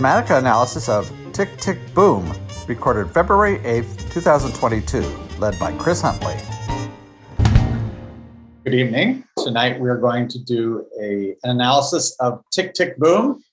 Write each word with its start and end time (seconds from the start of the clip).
Dramatica 0.00 0.38
analysis 0.38 0.88
of 0.88 1.12
Tick 1.34 1.58
Tick 1.58 1.78
Boom, 1.92 2.32
recorded 2.66 3.12
February 3.12 3.58
8th, 3.58 4.10
2022, 4.10 5.02
led 5.38 5.58
by 5.58 5.76
Chris 5.76 6.00
Huntley. 6.00 6.38
Good 8.64 8.72
evening. 8.72 9.24
Tonight 9.36 9.78
we're 9.78 9.98
going 9.98 10.26
to 10.28 10.38
do 10.38 10.86
a, 10.98 11.36
an 11.42 11.50
analysis 11.50 12.16
of 12.18 12.42
Tick 12.50 12.72
Tick 12.72 12.96
Boom. 12.96 13.44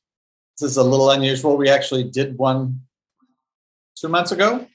This 0.57 0.71
is 0.71 0.77
a 0.77 0.83
little 0.85 1.11
unusual. 1.11 1.57
We 1.57 1.67
actually 1.67 2.05
did 2.05 2.37
one 2.37 2.79
two 3.97 4.07
months 4.07 4.31
ago, 4.31 4.65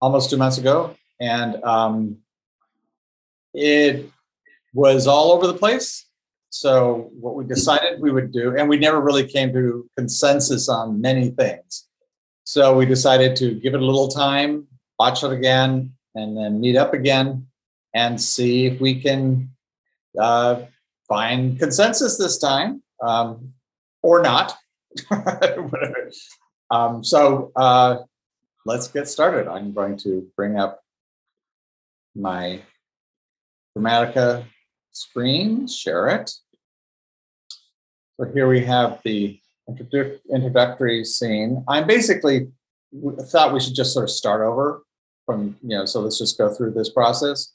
almost 0.00 0.30
two 0.30 0.38
months 0.38 0.56
ago, 0.56 0.96
and 1.20 1.62
um, 1.64 2.16
it 3.52 4.10
was 4.72 5.06
all 5.06 5.32
over 5.32 5.46
the 5.46 5.52
place. 5.52 6.06
So 6.54 7.10
what 7.18 7.34
we 7.34 7.44
decided 7.44 8.00
we 8.00 8.12
would 8.12 8.30
do, 8.30 8.56
and 8.56 8.68
we 8.68 8.78
never 8.78 9.00
really 9.00 9.26
came 9.26 9.52
to 9.54 9.90
consensus 9.96 10.68
on 10.68 11.00
many 11.00 11.30
things. 11.30 11.88
So 12.44 12.76
we 12.76 12.86
decided 12.86 13.34
to 13.38 13.54
give 13.54 13.74
it 13.74 13.82
a 13.82 13.84
little 13.84 14.06
time, 14.06 14.68
watch 14.96 15.24
it 15.24 15.32
again, 15.32 15.94
and 16.14 16.36
then 16.36 16.60
meet 16.60 16.76
up 16.76 16.94
again 16.94 17.48
and 17.92 18.20
see 18.20 18.66
if 18.66 18.80
we 18.80 19.00
can 19.00 19.50
uh, 20.16 20.62
find 21.08 21.58
consensus 21.58 22.18
this 22.18 22.38
time 22.38 22.84
um, 23.02 23.52
or 24.04 24.22
not. 24.22 24.56
um, 26.70 27.02
so 27.02 27.50
uh, 27.56 27.96
let's 28.64 28.86
get 28.86 29.08
started. 29.08 29.48
I'm 29.48 29.72
going 29.72 29.96
to 29.98 30.30
bring 30.36 30.56
up 30.56 30.84
my 32.14 32.62
Dramatica 33.76 34.44
screen, 34.92 35.66
share 35.66 36.06
it. 36.10 36.30
So 38.18 38.30
here 38.32 38.48
we 38.48 38.64
have 38.64 39.00
the 39.04 39.40
introductory 40.30 41.04
scene. 41.04 41.64
I'm 41.68 41.86
basically 41.86 42.48
thought 43.30 43.52
we 43.52 43.60
should 43.60 43.74
just 43.74 43.92
sort 43.92 44.04
of 44.04 44.10
start 44.10 44.42
over 44.42 44.84
from, 45.26 45.56
you 45.62 45.76
know, 45.76 45.84
so 45.84 46.00
let's 46.00 46.18
just 46.18 46.38
go 46.38 46.52
through 46.52 46.72
this 46.72 46.90
process. 46.90 47.50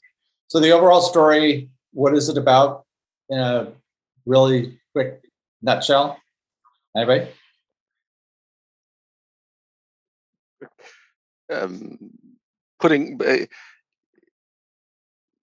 So 0.48 0.60
the 0.60 0.72
overall 0.72 1.00
story, 1.00 1.70
what 1.92 2.14
is 2.14 2.28
it 2.28 2.36
about 2.36 2.84
in 3.30 3.38
a 3.38 3.72
really 4.26 4.78
quick 4.92 5.22
nutshell? 5.62 6.18
Anybody? 6.94 7.30
Um, 11.50 11.98
putting 12.80 13.20
uh, 13.22 13.46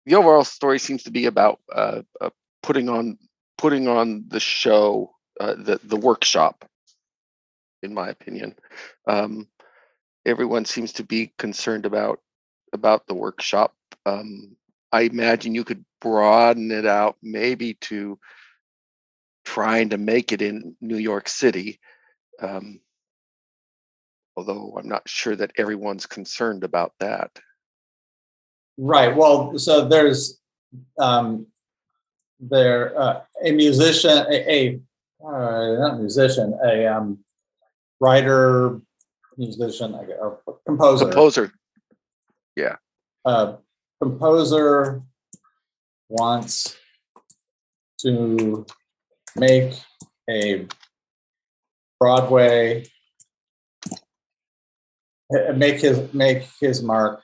the 0.06 0.16
overall 0.16 0.44
story 0.44 0.80
seems 0.80 1.04
to 1.04 1.12
be 1.12 1.26
about 1.28 1.60
uh, 1.72 2.02
uh, 2.20 2.30
putting 2.62 2.90
on 2.90 3.18
putting 3.58 3.88
on 3.88 4.26
the 4.28 4.40
show, 4.40 5.13
uh, 5.40 5.56
the 5.56 5.80
the 5.84 5.98
workshop. 5.98 6.66
In 7.82 7.94
my 7.94 8.10
opinion, 8.10 8.56
um, 9.08 9.48
everyone 10.26 10.66
seems 10.66 10.94
to 10.94 11.04
be 11.04 11.34
concerned 11.38 11.86
about 11.86 12.20
about 12.72 13.08
the 13.08 13.14
workshop. 13.14 13.74
Um, 14.06 14.56
I 14.92 15.02
imagine 15.02 15.56
you 15.56 15.64
could 15.64 15.84
broaden 16.02 16.72
it 16.72 16.86
out 16.86 17.18
maybe 17.22 17.76
to 17.82 18.20
trying 19.46 19.90
to 19.90 19.98
make 19.98 20.32
it 20.32 20.42
in 20.42 20.76
New 20.82 20.98
York 20.98 21.28
City. 21.28 21.80
Um, 22.42 22.80
although 24.36 24.76
I'm 24.78 24.88
not 24.88 25.08
sure 25.08 25.36
that 25.36 25.52
everyone's 25.58 26.06
concerned 26.06 26.64
about 26.64 26.94
that. 27.00 27.32
Right. 28.78 29.16
Well, 29.16 29.58
so 29.58 29.88
there's 29.88 30.40
um, 30.98 31.48
there 32.40 33.00
uh, 33.00 33.22
a 33.44 33.52
musician, 33.52 34.26
a, 34.30 34.52
a 34.52 34.80
uh, 35.26 35.76
not 35.80 36.00
musician, 36.00 36.58
a 36.66 36.86
um, 36.86 37.20
writer, 38.00 38.82
musician, 39.38 39.94
or 40.20 40.40
composer. 40.66 41.06
Composer. 41.06 41.54
Yeah. 42.56 42.76
Uh, 43.26 43.56
composer 44.02 45.02
wants 46.10 46.76
to 48.00 48.66
make 49.36 49.74
a 50.30 50.68
Broadway 52.00 52.86
make 55.56 55.80
his 55.80 56.14
make 56.14 56.44
his 56.60 56.84
mark 56.84 57.24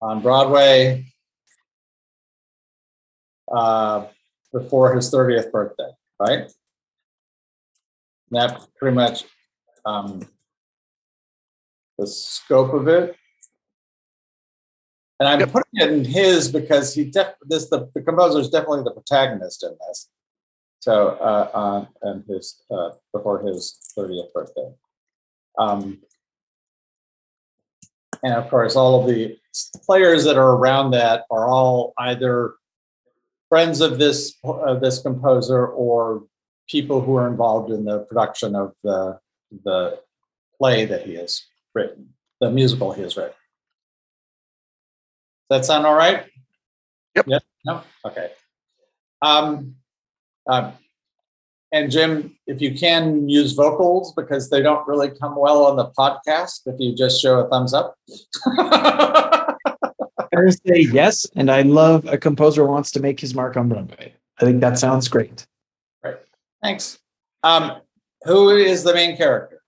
on 0.00 0.20
Broadway 0.20 1.06
uh, 3.50 4.06
before 4.52 4.94
his 4.94 5.12
30th 5.12 5.50
birthday, 5.50 5.90
right? 6.18 6.50
That 8.30 8.60
pretty 8.78 8.94
much 8.94 9.24
um, 9.84 10.26
the 11.98 12.06
scope 12.06 12.72
of 12.74 12.88
it. 12.88 13.16
And 15.20 15.28
I'm 15.28 15.40
yep. 15.40 15.50
putting 15.50 15.72
it 15.72 15.90
in 15.90 16.04
his 16.04 16.50
because 16.50 16.94
he 16.94 17.04
def- 17.04 17.34
this 17.42 17.68
the, 17.68 17.90
the 17.94 18.02
composer 18.02 18.38
is 18.38 18.50
definitely 18.50 18.84
the 18.84 18.92
protagonist 18.92 19.64
in 19.64 19.76
this. 19.88 20.08
So 20.80 21.08
uh, 21.08 21.50
on 21.52 21.88
and 22.02 22.24
his 22.28 22.62
uh, 22.70 22.90
before 23.12 23.42
his 23.42 23.78
30th 23.98 24.32
birthday. 24.32 24.72
Um, 25.58 25.98
and 28.22 28.34
of 28.34 28.48
course, 28.48 28.76
all 28.76 29.00
of 29.00 29.08
the 29.08 29.36
players 29.84 30.24
that 30.24 30.36
are 30.36 30.52
around 30.52 30.92
that 30.92 31.24
are 31.30 31.48
all 31.48 31.94
either 31.98 32.54
friends 33.48 33.80
of 33.80 33.98
this 33.98 34.36
of 34.44 34.80
this 34.80 35.00
composer 35.00 35.66
or 35.66 36.24
people 36.68 37.00
who 37.00 37.16
are 37.16 37.28
involved 37.28 37.70
in 37.70 37.84
the 37.84 38.00
production 38.00 38.54
of 38.54 38.74
the 38.82 39.18
the 39.64 39.98
play 40.58 40.84
that 40.84 41.06
he 41.06 41.14
has 41.14 41.44
written, 41.74 42.10
the 42.40 42.50
musical 42.50 42.92
he 42.92 43.02
has 43.02 43.16
written. 43.16 43.32
Does 45.50 45.60
that 45.60 45.64
sound 45.64 45.86
all 45.86 45.94
right? 45.94 46.26
Yep. 47.14 47.26
Yep. 47.26 47.42
No. 47.64 47.82
Okay. 48.04 48.30
Um, 49.22 49.76
um, 50.46 50.72
and 51.72 51.90
Jim, 51.90 52.36
if 52.46 52.60
you 52.60 52.74
can 52.74 53.28
use 53.28 53.52
vocals 53.52 54.12
because 54.14 54.48
they 54.50 54.62
don't 54.62 54.86
really 54.86 55.10
come 55.10 55.36
well 55.36 55.66
on 55.66 55.76
the 55.76 55.86
podcast, 55.98 56.62
if 56.66 56.78
you 56.78 56.94
just 56.94 57.20
show 57.20 57.40
a 57.40 57.48
thumbs 57.48 57.74
up. 57.74 57.96
I 60.36 60.50
say 60.50 60.80
yes, 60.92 61.26
and 61.34 61.50
I 61.50 61.62
love 61.62 62.06
a 62.06 62.18
composer 62.18 62.64
wants 62.64 62.90
to 62.92 63.00
make 63.00 63.20
his 63.20 63.34
mark 63.34 63.56
on 63.56 63.68
Broadway. 63.68 64.14
I 64.40 64.44
think 64.44 64.60
that 64.60 64.78
sounds 64.78 65.08
great. 65.08 65.46
Great, 66.02 66.16
thanks. 66.62 66.98
Um, 67.42 67.80
who 68.22 68.50
is 68.50 68.84
the 68.84 68.94
main 68.94 69.16
character? 69.16 69.62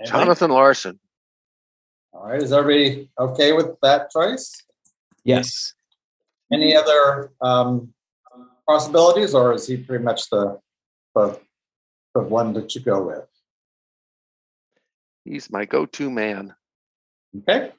Anybody? 0.00 0.24
Jonathan 0.24 0.50
Larson. 0.50 1.00
All 2.12 2.28
right, 2.28 2.42
is 2.42 2.52
everybody 2.52 3.10
okay 3.18 3.52
with 3.52 3.80
that 3.82 4.10
choice? 4.10 4.62
Yes. 5.24 5.74
Any 6.52 6.76
other 6.76 7.32
um, 7.40 7.92
possibilities, 8.66 9.34
or 9.34 9.52
is 9.54 9.66
he 9.66 9.76
pretty 9.76 10.04
much 10.04 10.30
the, 10.30 10.58
the 11.14 11.38
the 12.14 12.20
one 12.20 12.52
that 12.54 12.74
you 12.74 12.80
go 12.80 13.06
with? 13.06 13.26
He's 15.24 15.50
my 15.50 15.66
go-to 15.66 16.10
man. 16.10 16.54
Okay. 17.36 17.72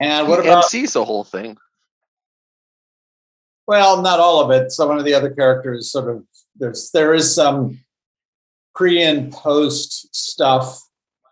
And 0.00 0.28
what 0.28 0.42
he 0.42 0.48
about 0.48 0.64
MC's 0.64 0.92
the 0.92 1.04
whole 1.04 1.24
thing? 1.24 1.56
Well, 3.66 4.02
not 4.02 4.20
all 4.20 4.40
of 4.40 4.50
it. 4.50 4.70
Some 4.70 4.90
of 4.90 5.04
the 5.04 5.14
other 5.14 5.30
characters 5.30 5.90
sort 5.90 6.08
of 6.14 6.24
there's 6.56 6.90
there 6.92 7.14
is 7.14 7.34
some 7.34 7.80
pre 8.74 9.02
and 9.02 9.32
post 9.32 10.14
stuff 10.14 10.80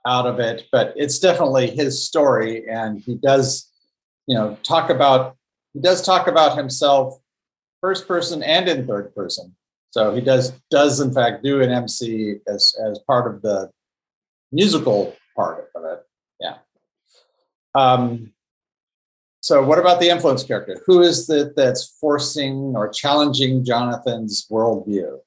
out 0.07 0.27
of 0.27 0.41
it, 0.41 0.67
but 0.73 0.93
it's 0.97 1.19
definitely 1.19 1.71
his 1.71 2.05
story, 2.05 2.69
and 2.69 3.01
he 3.01 3.15
does, 3.15 3.71
you 4.27 4.37
know, 4.37 4.59
talk 4.63 4.91
about 4.91 5.37
he 5.73 5.81
does 5.81 6.03
talk 6.03 6.27
about 6.27 6.57
himself 6.57 7.19
first 7.81 8.09
person 8.09 8.43
and 8.43 8.69
in 8.69 8.87
third 8.87 9.15
person. 9.15 9.55
So 9.91 10.15
he 10.15 10.21
does 10.21 10.53
does 10.71 11.01
in 11.01 11.13
fact 11.13 11.45
do 11.45 11.63
an 11.63 11.71
MC 11.71 12.37
as 12.49 12.75
as 12.85 12.99
part 13.01 13.33
of 13.33 13.43
the 13.43 13.71
musical 14.51 15.15
part 15.37 15.71
of 15.75 15.85
it. 15.85 16.03
Yeah. 16.41 16.57
Um, 17.75 18.33
so 19.45 19.63
what 19.63 19.79
about 19.79 20.01
the 20.01 20.09
influence 20.09 20.43
character? 20.43 20.83
Who 20.87 21.03
is 21.03 21.29
it 21.29 21.55
that's 21.55 21.99
forcing 22.01 22.73
or 22.75 22.89
challenging 22.89 23.63
Jonathan's 23.63 24.47
worldview? 24.51 25.19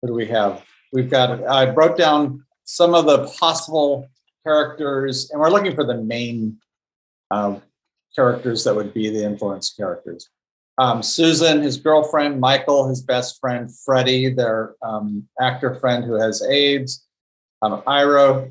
Who 0.00 0.06
do 0.06 0.14
we 0.14 0.26
have? 0.26 0.62
We've 0.92 1.10
got. 1.10 1.44
I 1.48 1.66
broke 1.66 1.98
down 1.98 2.44
some 2.62 2.94
of 2.94 3.06
the 3.06 3.26
possible 3.40 4.08
characters, 4.46 5.32
and 5.32 5.40
we're 5.40 5.50
looking 5.50 5.74
for 5.74 5.82
the 5.82 5.96
main 5.96 6.58
uh, 7.32 7.56
characters 8.14 8.62
that 8.62 8.76
would 8.76 8.94
be 8.94 9.10
the 9.10 9.24
influence 9.24 9.74
characters. 9.74 10.28
Um, 10.78 11.02
Susan, 11.02 11.60
his 11.60 11.76
girlfriend, 11.76 12.38
Michael, 12.38 12.88
his 12.88 13.02
best 13.02 13.40
friend, 13.40 13.68
Freddie, 13.84 14.32
their 14.32 14.76
um, 14.80 15.26
actor 15.40 15.74
friend 15.74 16.04
who 16.04 16.14
has 16.14 16.40
AIDS, 16.48 17.04
um, 17.62 17.82
Ira 17.84 18.48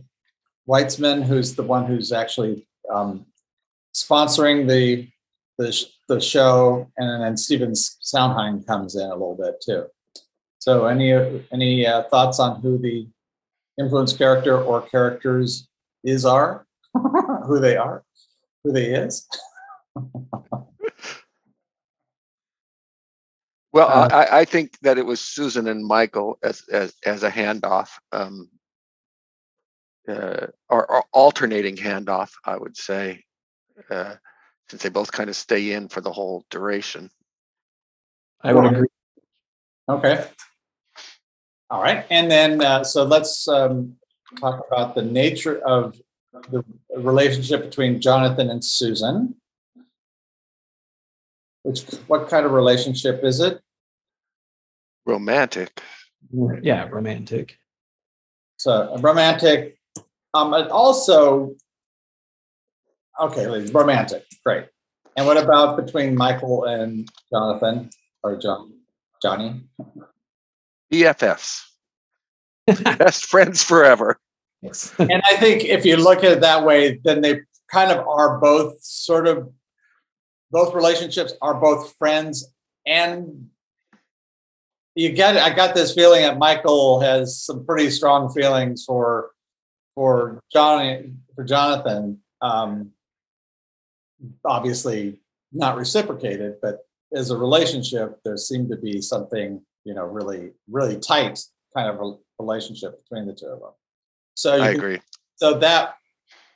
Weitzman, 0.67 1.23
who's 1.23 1.55
the 1.55 1.63
one 1.63 1.85
who's 1.85 2.11
actually 2.11 2.67
um, 2.93 3.25
sponsoring 3.97 4.67
the, 4.67 5.09
the, 5.57 5.85
the 6.07 6.21
show, 6.21 6.87
and 6.97 7.23
then 7.23 7.35
Stephen 7.35 7.73
Sondheim 7.75 8.63
comes 8.63 8.95
in 8.95 9.01
a 9.09 9.13
little 9.13 9.35
bit 9.35 9.55
too. 9.61 9.85
So 10.59 10.85
any, 10.85 11.11
any 11.51 11.85
uh, 11.87 12.03
thoughts 12.09 12.39
on 12.39 12.61
who 12.61 12.77
the 12.77 13.07
influence 13.79 14.13
character 14.13 14.61
or 14.61 14.81
characters 14.81 15.67
is 16.03 16.25
are? 16.25 16.65
Who 17.47 17.59
they 17.59 17.75
are? 17.77 18.03
Who 18.63 18.71
they 18.71 18.87
is? 18.87 19.27
Well, 23.73 23.89
Uh, 23.89 24.07
I, 24.11 24.23
I- 24.23 24.39
I 24.39 24.45
think 24.45 24.79
that 24.81 24.97
it 24.97 25.05
was 25.05 25.19
Susan 25.21 25.67
and 25.67 25.85
Michael 25.85 26.39
as 26.41 26.63
as 26.71 26.95
as 27.05 27.21
a 27.23 27.29
handoff, 27.29 27.89
um, 28.11 28.49
uh, 30.07 30.47
or, 30.69 30.89
or 30.89 31.03
alternating 31.13 31.75
handoff, 31.75 32.31
I 32.43 32.57
would 32.57 32.75
say, 32.77 33.23
uh, 33.89 34.15
since 34.69 34.83
they 34.83 34.89
both 34.89 35.11
kind 35.11 35.29
of 35.29 35.35
stay 35.35 35.71
in 35.71 35.87
for 35.87 36.01
the 36.01 36.11
whole 36.11 36.45
duration. 36.49 37.09
I 38.43 38.53
would 38.53 38.65
agree. 38.65 38.87
Okay. 39.89 40.25
All 41.69 41.81
right, 41.81 42.05
and 42.09 42.31
then, 42.31 42.63
uh, 42.63 42.83
so 42.83 43.03
let's 43.03 43.47
um, 43.47 43.95
talk 44.39 44.65
about 44.71 44.95
the 44.95 45.01
nature 45.01 45.59
of 45.65 45.99
the 46.49 46.63
relationship 46.95 47.61
between 47.61 47.99
Jonathan 47.99 48.49
and 48.49 48.63
Susan. 48.63 49.35
Which, 51.63 51.83
what 52.07 52.29
kind 52.29 52.45
of 52.45 52.53
relationship 52.53 53.23
is 53.23 53.41
it? 53.41 53.59
Romantic. 55.05 55.81
Yeah, 56.61 56.87
romantic. 56.87 57.57
So 58.57 58.97
romantic, 58.99 59.77
um, 60.33 60.53
and 60.53 60.69
also, 60.69 61.55
okay, 63.19 63.47
like, 63.47 63.73
romantic, 63.73 64.25
great. 64.45 64.65
And 65.15 65.25
what 65.25 65.37
about 65.37 65.83
between 65.83 66.15
Michael 66.15 66.65
and 66.65 67.07
Jonathan 67.31 67.89
or 68.23 68.37
John, 68.37 68.73
Johnny? 69.21 69.61
BFFs. 70.93 71.63
Best 72.97 73.25
friends 73.25 73.63
forever. 73.63 74.19
And 74.99 75.21
I 75.25 75.37
think 75.37 75.63
if 75.65 75.85
you 75.85 75.97
look 75.97 76.19
at 76.19 76.31
it 76.31 76.41
that 76.41 76.65
way, 76.65 76.99
then 77.03 77.21
they 77.21 77.41
kind 77.71 77.91
of 77.91 78.05
are 78.07 78.37
both 78.39 78.81
sort 78.83 79.27
of, 79.27 79.49
both 80.51 80.73
relationships 80.73 81.33
are 81.41 81.55
both 81.55 81.95
friends 81.97 82.53
and 82.85 83.49
you 84.95 85.11
get, 85.11 85.37
I 85.37 85.53
got 85.53 85.75
this 85.75 85.93
feeling 85.93 86.23
that 86.23 86.37
Michael 86.39 86.99
has 87.01 87.39
some 87.39 87.65
pretty 87.65 87.91
strong 87.91 88.31
feelings 88.33 88.83
for, 88.83 89.31
for 89.93 90.39
Johnny, 90.51 91.13
for 91.35 91.43
Jonathan. 91.43 92.19
Um, 92.41 92.91
obviously 94.45 95.19
not 95.51 95.77
reciprocated, 95.77 96.55
but 96.61 96.79
as 97.13 97.31
a 97.31 97.37
relationship, 97.37 98.19
there 98.23 98.37
seemed 98.37 98.69
to 98.69 98.77
be 98.77 99.01
something, 99.01 99.61
you 99.83 99.93
know, 99.93 100.05
really, 100.05 100.51
really 100.69 100.97
tight 100.97 101.39
kind 101.75 101.89
of 101.89 102.01
a 102.01 102.15
relationship 102.41 103.01
between 103.03 103.27
the 103.27 103.33
two 103.33 103.47
of 103.47 103.59
them. 103.59 103.71
So 104.35 104.61
I 104.61 104.67
can 104.67 104.75
agree. 104.75 104.99
so 105.35 105.57
that 105.59 105.95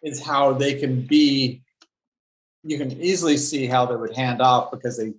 is 0.04 0.22
how 0.22 0.54
they 0.54 0.76
can 0.76 1.02
be 1.02 1.62
you 2.64 2.78
can 2.78 2.92
easily 3.02 3.38
see 3.38 3.66
how 3.66 3.86
they 3.86 3.96
would 3.96 4.16
hand 4.16 4.42
off 4.42 4.72
because 4.72 4.98
they 4.98 5.14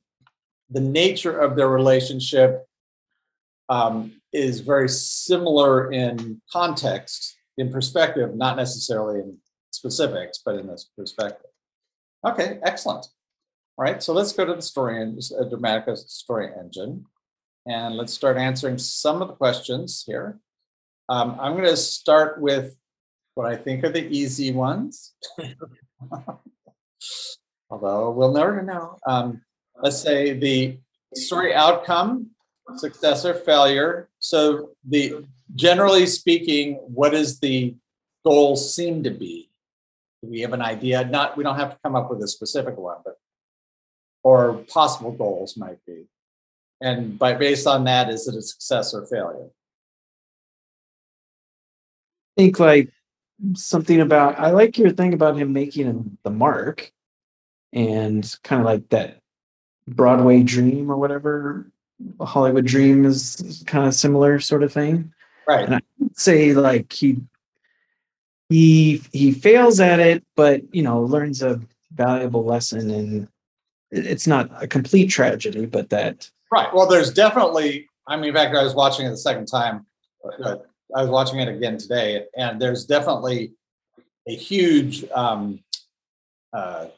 the 0.71 0.81
nature 0.81 1.39
of 1.39 1.57
their 1.57 1.69
relationship 1.69 2.65
um, 3.69 4.13
is 4.33 4.61
very 4.61 4.89
similar 4.89 5.93
in 5.93 6.41
context 6.53 7.37
in 7.59 7.71
perspective 7.71 8.35
not 8.35 8.57
necessarily 8.57 9.21
in 9.21 9.37
specifics 9.71 10.41
but 10.45 10.57
in 10.57 10.67
this 10.67 10.89
perspective 10.97 11.51
okay 12.25 12.59
excellent 12.63 13.07
all 13.77 13.85
right 13.85 14.03
so 14.03 14.13
let's 14.13 14.33
go 14.33 14.45
to 14.45 14.55
the 14.55 14.63
story 14.63 15.01
and 15.01 15.19
uh, 15.39 15.45
dramatica 15.45 15.97
story 15.97 16.49
engine 16.59 17.05
and 17.67 17.97
let's 17.97 18.13
start 18.13 18.37
answering 18.37 18.79
some 18.79 19.23
of 19.23 19.29
the 19.29 19.35
questions 19.35 20.05
here 20.07 20.39
um, 21.09 21.37
i'm 21.41 21.53
going 21.53 21.65
to 21.69 21.77
start 21.77 22.41
with 22.41 22.77
what 23.35 23.47
I 23.47 23.57
think 23.57 23.85
are 23.85 23.91
the 23.91 24.07
easy 24.07 24.53
ones. 24.53 25.15
Although 27.71 28.11
we'll 28.11 28.33
never 28.33 28.63
know. 28.63 28.99
Um, 29.07 29.43
let's 29.83 30.01
say 30.01 30.35
the 30.35 30.79
story 31.15 31.55
outcome, 31.55 32.31
success 32.77 33.25
or 33.25 33.35
failure. 33.35 34.09
So 34.19 34.71
the 34.87 35.25
generally 35.55 36.07
speaking, 36.07 36.75
what 36.75 37.13
does 37.13 37.41
the 37.41 37.75
goal 38.25 38.57
seem 38.57 39.03
to 39.05 39.11
be? 39.11 39.49
We 40.23 40.41
have 40.41 40.53
an 40.53 40.63
idea? 40.63 41.05
Not 41.05 41.37
we 41.37 41.45
don't 41.45 41.59
have 41.59 41.73
to 41.73 41.79
come 41.83 41.97
up 41.97 42.11
with 42.11 42.23
a 42.23 42.29
specific 42.29 42.77
one, 42.77 42.99
but 43.05 43.19
or 44.23 44.55
possible 44.73 45.11
goals 45.11 45.57
might 45.57 45.85
be. 45.85 46.05
And 46.81 47.19
by 47.19 47.35
based 47.35 47.67
on 47.67 47.85
that, 47.85 48.09
is 48.09 48.29
it 48.29 48.37
a 48.37 48.43
success 48.43 48.95
or 48.95 49.07
failure? 49.07 49.49
I 52.37 52.43
think 52.43 52.59
like 52.59 52.91
something 53.55 54.01
about 54.01 54.39
I 54.39 54.51
like 54.51 54.79
your 54.79 54.91
thing 54.91 55.13
about 55.13 55.37
him 55.37 55.53
making 55.53 56.19
the 56.23 56.31
mark 56.31 56.93
and 57.73 58.25
kind 58.43 58.61
of 58.61 58.67
like 58.67 58.89
that 58.91 59.19
Broadway 59.89 60.43
dream 60.43 60.91
or 60.91 60.97
whatever 60.97 61.71
Hollywood 62.21 62.67
dream 62.67 63.05
is 63.05 63.63
kind 63.67 63.87
of 63.87 63.95
similar 63.95 64.39
sort 64.41 64.63
of 64.63 64.73
thing. 64.73 65.13
Right. 65.47 65.65
And 65.65 65.75
I 65.75 65.81
would 65.99 66.19
say 66.19 66.53
like 66.53 66.93
he 66.93 67.19
he 68.53 69.03
he 69.13 69.33
fails 69.33 69.81
at 69.81 70.01
it, 70.01 70.25
but 70.37 70.63
you 70.75 70.83
know, 70.83 71.01
learns 71.03 71.43
a 71.43 71.61
valuable 71.93 72.45
lesson 72.45 72.91
and 72.91 73.29
it's 73.91 74.27
not 74.27 74.51
a 74.63 74.67
complete 74.67 75.09
tragedy, 75.09 75.67
but 75.67 75.91
that 75.91 76.31
Right. 76.53 76.73
Well, 76.73 76.87
there's 76.87 77.11
definitely. 77.11 77.89
I 78.07 78.17
mean, 78.17 78.29
in 78.29 78.35
fact, 78.35 78.55
I 78.55 78.63
was 78.63 78.75
watching 78.75 79.07
it 79.07 79.11
the 79.11 79.17
second 79.17 79.47
time. 79.47 79.87
uh, 80.45 80.57
I 80.95 81.01
was 81.01 81.11
watching 81.11 81.41
it 81.41 81.49
again 81.49 81.79
today, 81.79 82.27
and 82.37 82.61
there's 82.61 82.85
definitely 82.85 83.55
a 84.29 84.35
huge 84.35 85.05
um, 85.13 85.61
uh, 86.53 86.89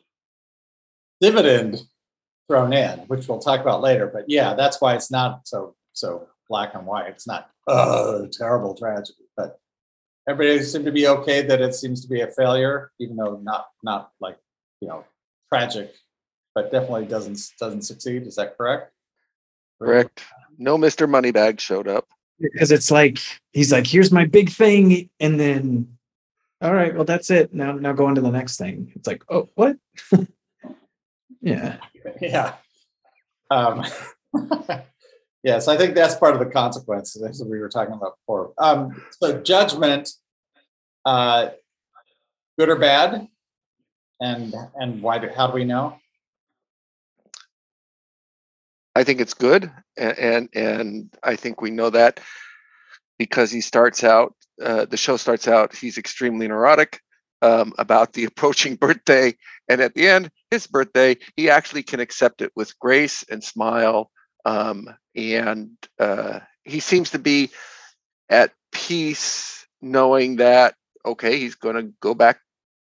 dividend 1.21 1.83
thrown 2.49 2.73
in, 2.73 2.99
which 3.01 3.29
we'll 3.29 3.39
talk 3.39 3.61
about 3.61 3.81
later. 3.81 4.11
But 4.12 4.25
yeah, 4.27 4.55
that's 4.55 4.81
why 4.81 4.97
it's 4.97 5.12
not 5.12 5.47
so 5.47 5.77
so 5.93 6.27
black 6.49 6.75
and 6.75 6.85
white. 6.85 7.06
It's 7.11 7.29
not 7.29 7.49
oh 7.69 8.27
terrible 8.33 8.75
tragedy, 8.75 9.24
everybody 10.29 10.62
seemed 10.62 10.85
to 10.87 10.93
be 10.93 11.06
okay 11.09 11.43
that 11.43 11.61
it 11.61 11.75
seems 11.75 12.03
to 12.03 12.09
be 12.09 12.21
a 12.21 12.29
failure, 12.29 12.91
even 12.99 13.17
though 13.17 13.41
not 13.43 13.67
not 13.82 14.11
like 14.21 14.38
you 14.81 14.88
know 14.88 15.05
tragic, 15.53 15.94
but 16.55 16.73
definitely 16.73 17.06
doesn't 17.06 17.41
doesn't 17.61 17.82
succeed. 17.82 18.26
Is 18.26 18.37
that 18.37 18.56
correct? 18.56 18.93
Correct. 19.81 20.22
No 20.58 20.79
Mr. 20.79 21.08
Moneybag 21.08 21.60
showed 21.60 21.89
up. 21.89 22.06
because 22.41 22.72
it's 22.72 22.91
like 22.91 23.19
he's 23.53 23.72
like, 23.72 23.87
here's 23.87 24.13
my 24.13 24.25
big 24.25 24.51
thing, 24.51 25.10
and 25.20 25.39
then 25.39 25.96
all 26.60 26.75
right, 26.75 26.94
well 26.94 27.05
that's 27.05 27.31
it. 27.31 27.53
Now 27.53 27.72
now 27.72 27.93
go 27.93 28.06
on 28.06 28.15
to 28.15 28.20
the 28.20 28.31
next 28.31 28.56
thing. 28.56 28.93
It's 28.94 29.06
like, 29.06 29.22
oh 29.29 29.49
what? 29.55 29.77
yeah. 31.41 31.79
Yeah. 32.20 32.56
Um, 33.51 33.82
yes, 35.44 35.69
I 35.69 35.77
think 35.77 35.94
that's 35.94 36.17
part 36.17 36.34
of 36.34 36.41
the 36.41 36.46
consequences 36.46 37.22
as 37.22 37.44
we 37.44 37.60
were 37.60 37.69
talking 37.69 37.94
about 37.94 38.19
before. 38.19 38.53
Um, 38.58 39.05
so 39.20 39.41
judgment, 39.41 40.10
uh, 41.05 41.51
good 42.58 42.70
or 42.70 42.77
bad, 42.77 43.29
and 44.20 44.55
and 44.74 45.03
why? 45.03 45.19
Do, 45.19 45.29
how 45.29 45.46
do 45.46 45.53
we 45.53 45.65
know? 45.65 45.98
I 48.96 49.05
think 49.05 49.20
it's 49.20 49.34
good, 49.34 49.70
and 49.96 50.19
and, 50.19 50.48
and 50.55 51.15
I 51.22 51.36
think 51.36 51.60
we 51.60 51.70
know 51.70 51.91
that 51.91 52.19
because 53.19 53.53
he 53.53 53.60
starts 53.60 54.03
out. 54.03 54.34
Uh, 54.63 54.86
the 54.86 54.96
show 54.96 55.17
starts 55.17 55.46
out. 55.46 55.74
He's 55.74 55.98
extremely 55.98 56.48
neurotic 56.48 57.01
um, 57.43 57.72
about 57.79 58.15
the 58.15 58.24
approaching 58.31 58.77
birthday, 58.77 59.36
and 59.69 59.81
at 59.81 59.94
the 59.94 60.08
end, 60.08 60.31
his 60.51 60.67
birthday, 60.67 61.19
he 61.36 61.51
actually 61.51 61.82
can 61.82 62.01
accept 62.01 62.41
it 62.41 62.53
with 62.56 62.79
grace 62.79 63.24
and 63.29 63.44
smile, 63.44 64.10
um, 64.44 64.89
and 65.15 65.70
uh, 65.98 66.41
he 66.65 66.81
seems 66.81 67.10
to 67.10 67.19
be 67.19 67.51
at 68.29 68.53
peace, 68.72 69.67
knowing 69.81 70.36
that 70.36 70.74
okay, 71.06 71.39
he's 71.39 71.55
going 71.55 71.77
to 71.77 71.93
go 72.01 72.15
back 72.15 72.41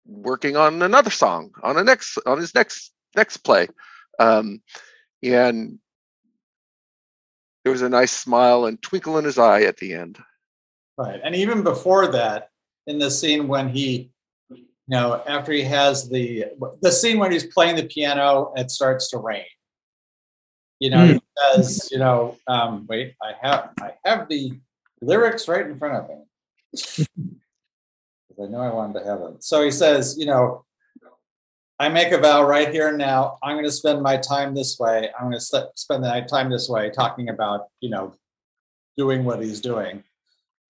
working 0.06 0.58
on 0.58 0.82
another 0.82 1.10
song 1.10 1.52
on 1.64 1.76
the 1.76 1.84
next 1.84 2.18
on 2.26 2.38
his 2.38 2.54
next 2.54 2.92
next 3.16 3.38
play. 3.38 3.68
Um, 4.20 4.62
and 5.24 5.80
there 7.64 7.72
was 7.72 7.82
a 7.82 7.90
nice 7.90 8.12
smile 8.12 8.66
and 8.66 8.82
twinkle 8.82 9.18
in 9.18 9.26
his 9.26 9.38
eye 9.38 9.64
at 9.64 9.78
the 9.78 9.94
end. 9.94 10.18
Right, 10.98 11.20
and 11.24 11.36
even 11.36 11.64
before 11.64 12.08
that, 12.08 12.50
in 12.88 13.00
the 13.00 13.10
scene 13.10 13.48
when 13.48 13.70
he, 13.70 14.12
you 14.50 14.66
know, 14.88 15.24
after 15.28 15.52
he 15.52 15.64
has 15.64 16.10
the 16.10 16.46
the 16.82 16.92
scene 16.92 17.20
when 17.20 17.32
he's 17.32 17.46
playing 17.46 17.76
the 17.76 17.86
piano, 17.86 18.54
it 18.56 18.72
starts 18.72 19.10
to 19.12 19.18
rain. 19.18 19.46
You 20.82 20.90
know, 20.90 21.06
he 21.06 21.22
says, 21.38 21.90
you 21.92 22.00
know, 22.00 22.40
um, 22.48 22.88
wait, 22.90 23.14
I 23.22 23.34
have 23.40 23.70
I 23.80 23.94
have 24.04 24.28
the 24.28 24.60
lyrics 25.00 25.48
right 25.48 25.68
in 25.68 25.78
front 25.78 25.94
of 25.94 26.10
me. 26.10 27.06
I 28.44 28.48
know 28.48 28.62
I 28.62 28.74
wanted 28.74 29.00
to 29.00 29.06
have 29.06 29.20
them. 29.20 29.38
So 29.42 29.64
he 29.64 29.70
says, 29.70 30.16
you 30.18 30.26
know, 30.26 30.66
I 31.80 31.88
make 31.90 32.12
a 32.12 32.18
vow 32.18 32.44
right 32.44 32.74
here 32.74 32.88
and 32.88 32.98
now. 32.98 33.38
I'm 33.44 33.54
going 33.58 33.66
to 33.66 33.72
spend 33.72 34.02
my 34.02 34.18
time 34.18 34.56
this 34.56 34.80
way. 34.80 35.12
I'm 35.20 35.30
going 35.30 35.40
to 35.40 35.70
spend 35.76 36.02
my 36.02 36.22
time 36.22 36.50
this 36.50 36.68
way, 36.68 36.90
talking 36.90 37.30
about, 37.30 37.68
you 37.80 37.92
know, 37.92 38.16
doing 38.98 39.24
what 39.24 39.40
he's 39.40 39.62
doing 39.62 40.04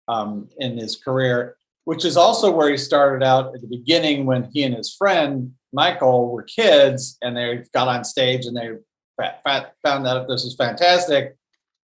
um, 0.07 0.47
in 0.59 0.77
his 0.77 0.95
career, 0.95 1.57
which 1.83 2.05
is 2.05 2.15
also 2.15 2.49
where 2.49 2.69
he 2.69 2.77
started 2.77 3.25
out 3.25 3.53
at 3.53 3.59
the 3.59 3.67
beginning 3.67 4.25
when 4.25 4.49
he 4.53 4.63
and 4.63 4.73
his 4.73 4.95
friend 4.95 5.51
Michael 5.73 6.31
were 6.31 6.43
kids 6.43 7.17
and 7.21 7.35
they 7.35 7.65
got 7.73 7.89
on 7.89 8.05
stage 8.05 8.45
and 8.45 8.55
they 8.55 8.71
found 9.83 10.07
out 10.07 10.21
if 10.21 10.27
this 10.27 10.43
was 10.43 10.55
fantastic. 10.55 11.35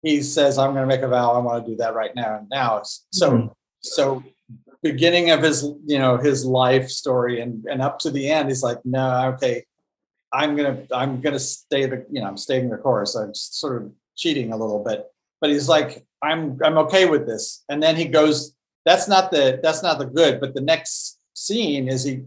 He 0.02 0.22
says, 0.22 0.58
"I'm 0.58 0.72
going 0.74 0.88
to 0.88 0.94
make 0.94 1.04
a 1.04 1.08
vow. 1.08 1.32
I 1.32 1.38
want 1.38 1.64
to 1.64 1.70
do 1.70 1.76
that 1.78 1.94
right 1.94 2.14
now 2.14 2.38
and 2.38 2.48
now." 2.48 2.82
So, 3.10 3.30
mm-hmm. 3.30 3.46
so 3.80 4.22
beginning 4.82 5.30
of 5.30 5.42
his, 5.42 5.64
you 5.86 5.98
know, 5.98 6.16
his 6.16 6.44
life 6.44 6.88
story 6.88 7.40
and 7.40 7.64
and 7.66 7.82
up 7.82 7.98
to 8.00 8.10
the 8.10 8.30
end, 8.30 8.48
he's 8.48 8.62
like, 8.62 8.78
"No, 8.84 9.32
okay, 9.34 9.64
I'm 10.32 10.56
gonna 10.56 10.82
I'm 10.92 11.20
gonna 11.20 11.40
stay 11.40 11.86
the 11.86 12.06
you 12.10 12.20
know 12.20 12.28
I'm 12.28 12.36
staying 12.36 12.70
the 12.70 12.76
course. 12.76 13.16
I'm 13.16 13.34
sort 13.34 13.82
of 13.82 13.92
cheating 14.16 14.52
a 14.52 14.56
little 14.56 14.82
bit." 14.84 15.06
But 15.40 15.50
he's 15.50 15.68
like, 15.68 16.06
"I'm 16.22 16.58
I'm 16.62 16.78
okay 16.78 17.08
with 17.08 17.26
this." 17.26 17.64
And 17.68 17.82
then 17.82 17.96
he 17.96 18.04
goes, 18.04 18.54
"That's 18.84 19.08
not 19.08 19.30
the 19.30 19.58
that's 19.62 19.82
not 19.82 19.98
the 19.98 20.06
good." 20.06 20.40
But 20.40 20.54
the 20.54 20.60
next 20.60 21.18
scene 21.34 21.88
is 21.88 22.04
he 22.04 22.24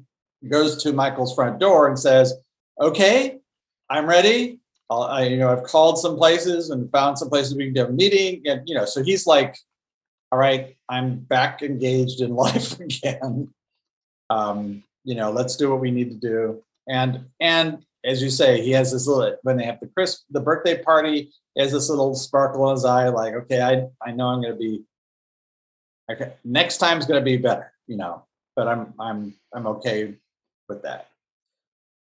goes 0.49 0.81
to 0.83 0.91
Michael's 0.91 1.35
front 1.35 1.59
door 1.59 1.87
and 1.87 1.97
says, 1.97 2.33
"Okay, 2.81 3.39
I'm 3.89 4.07
ready. 4.07 4.60
I, 4.99 5.23
you 5.23 5.37
know, 5.37 5.51
I've 5.51 5.63
called 5.63 5.97
some 5.99 6.17
places 6.17 6.69
and 6.69 6.91
found 6.91 7.17
some 7.17 7.29
places 7.29 7.55
we 7.55 7.67
can 7.67 7.75
have 7.77 7.89
a 7.89 7.93
meeting." 7.93 8.41
And 8.45 8.67
you 8.67 8.75
know, 8.75 8.85
so 8.85 9.03
he's 9.03 9.25
like, 9.25 9.57
"All 10.31 10.39
right, 10.39 10.77
I'm 10.89 11.19
back 11.19 11.61
engaged 11.61 12.21
in 12.21 12.35
life 12.35 12.79
again. 12.79 13.53
Um, 14.29 14.83
you 15.03 15.15
know, 15.15 15.31
let's 15.31 15.55
do 15.55 15.69
what 15.69 15.79
we 15.79 15.91
need 15.91 16.09
to 16.11 16.17
do." 16.17 16.63
And 16.87 17.25
and 17.39 17.83
as 18.03 18.21
you 18.21 18.29
say, 18.29 18.61
he 18.61 18.71
has 18.71 18.91
this 18.91 19.07
little 19.07 19.37
when 19.43 19.57
they 19.57 19.65
have 19.65 19.79
the 19.79 19.87
crisp 19.87 20.23
the 20.31 20.39
birthday 20.41 20.81
party, 20.81 21.31
has 21.57 21.71
this 21.71 21.89
little 21.89 22.15
sparkle 22.15 22.69
in 22.69 22.75
his 22.75 22.85
eye, 22.85 23.09
like, 23.09 23.33
okay, 23.33 23.61
I 23.61 23.87
I 24.05 24.11
know 24.11 24.27
I'm 24.27 24.41
gonna 24.41 24.55
be 24.55 24.83
okay, 26.11 26.33
next 26.43 26.77
time's 26.77 27.05
gonna 27.05 27.21
be 27.21 27.37
better, 27.37 27.71
you 27.87 27.97
know, 27.97 28.25
but 28.55 28.67
I'm 28.67 28.93
I'm 28.99 29.35
I'm 29.53 29.67
okay 29.67 30.15
with 30.67 30.83
that. 30.83 31.07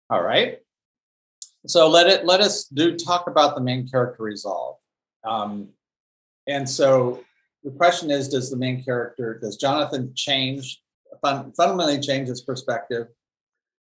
All 0.10 0.22
right. 0.22 0.60
So 1.68 1.90
let 1.90 2.08
it 2.08 2.26
let 2.26 2.40
us 2.42 2.66
do 2.66 2.96
talk 2.96 3.28
about 3.28 3.56
the 3.56 3.62
main 3.62 3.88
character 3.88 4.24
resolve. 4.24 4.78
Um, 5.24 5.70
and 6.48 6.68
so 6.68 7.24
the 7.64 7.72
question 7.72 8.10
is, 8.10 8.30
does 8.30 8.50
the 8.50 8.58
main 8.58 8.84
character, 8.84 9.38
does 9.42 9.58
Jonathan 9.58 10.14
change, 10.16 10.82
fun, 11.22 11.52
fundamentally 11.58 12.00
change 12.00 12.30
his 12.30 12.42
perspective? 12.42 13.08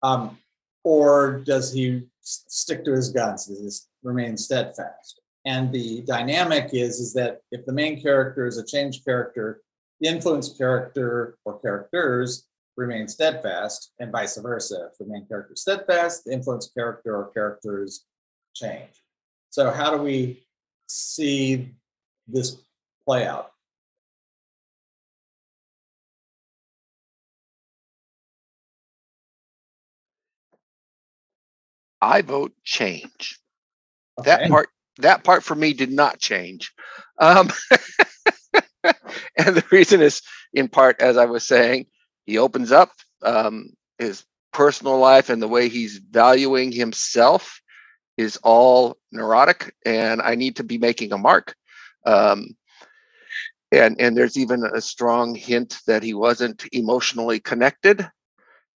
Um, 0.02 0.38
or 0.85 1.38
does 1.47 1.73
he 1.73 2.02
stick 2.21 2.85
to 2.85 2.93
his 2.93 3.09
guns? 3.09 3.47
Does 3.47 3.88
he 4.02 4.09
remain 4.09 4.37
steadfast? 4.37 5.21
And 5.47 5.73
the 5.73 6.02
dynamic 6.02 6.71
is, 6.73 7.00
is 7.00 7.14
that 7.14 7.41
if 7.50 7.64
the 7.64 7.73
main 7.73 8.02
character 8.02 8.47
is 8.47 8.59
a 8.59 8.67
changed 8.67 9.05
character, 9.05 9.62
the 10.00 10.09
influenced 10.09 10.59
character 10.59 11.38
or 11.45 11.59
characters 11.61 12.47
remain 12.76 13.09
steadfast, 13.09 13.93
and 13.99 14.11
vice 14.11 14.37
versa. 14.37 14.88
If 14.91 14.99
the 14.99 15.07
main 15.07 15.26
character 15.26 15.55
is 15.55 15.62
steadfast, 15.62 16.25
the 16.25 16.33
influenced 16.33 16.75
character 16.75 17.17
or 17.17 17.31
characters 17.33 18.07
change. 18.55 18.91
So, 19.50 19.71
how 19.71 19.95
do 19.95 20.02
we 20.02 20.47
see 20.87 21.71
this 22.26 22.57
play 23.05 23.26
out? 23.26 23.52
I 32.00 32.23
vote 32.23 32.52
change. 32.64 33.38
Okay. 34.19 34.31
That 34.31 34.50
part 34.50 34.69
that 34.99 35.25
part 35.25 35.45
for 35.45 35.55
me 35.55 35.73
did 35.73 35.93
not 35.93 36.19
change. 36.19 36.73
Um, 37.19 37.50
and 38.85 39.57
the 39.57 39.64
reason 39.71 40.02
is 40.02 40.21
in 40.52 40.69
part, 40.69 41.00
as 41.00 41.17
I 41.17 41.26
was 41.26 41.45
saying, 41.45 41.87
he 42.26 42.38
opens 42.38 42.73
up 42.73 42.91
um, 43.23 43.71
his 43.99 44.25
personal 44.52 44.99
life 44.99 45.31
and 45.31 45.41
the 45.41 45.49
way 45.49 45.69
he's 45.69 45.97
valuing 45.99 46.73
himself 46.73 47.61
is 48.19 48.37
all 48.43 48.99
neurotic 49.11 49.75
and 49.87 50.21
i 50.21 50.35
need 50.35 50.57
to 50.57 50.64
be 50.64 50.79
making 50.79 51.12
a 51.12 51.19
mark. 51.19 51.55
Um, 52.05 52.57
and 53.73 53.99
and 54.00 54.17
there's 54.17 54.37
even 54.37 54.64
a 54.64 54.81
strong 54.81 55.35
hint 55.35 55.79
that 55.87 56.02
he 56.02 56.12
wasn't 56.14 56.67
emotionally 56.73 57.41
connected. 57.41 58.07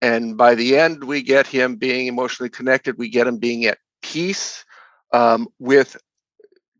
And 0.00 0.36
by 0.36 0.54
the 0.54 0.78
end 0.78 1.02
we 1.02 1.22
get 1.22 1.46
him 1.46 1.76
being 1.76 2.06
emotionally 2.06 2.50
connected. 2.50 2.96
We 2.96 3.08
get 3.08 3.26
him 3.26 3.38
being 3.38 3.64
at 3.64 3.78
peace 4.02 4.64
um, 5.12 5.48
with 5.58 5.96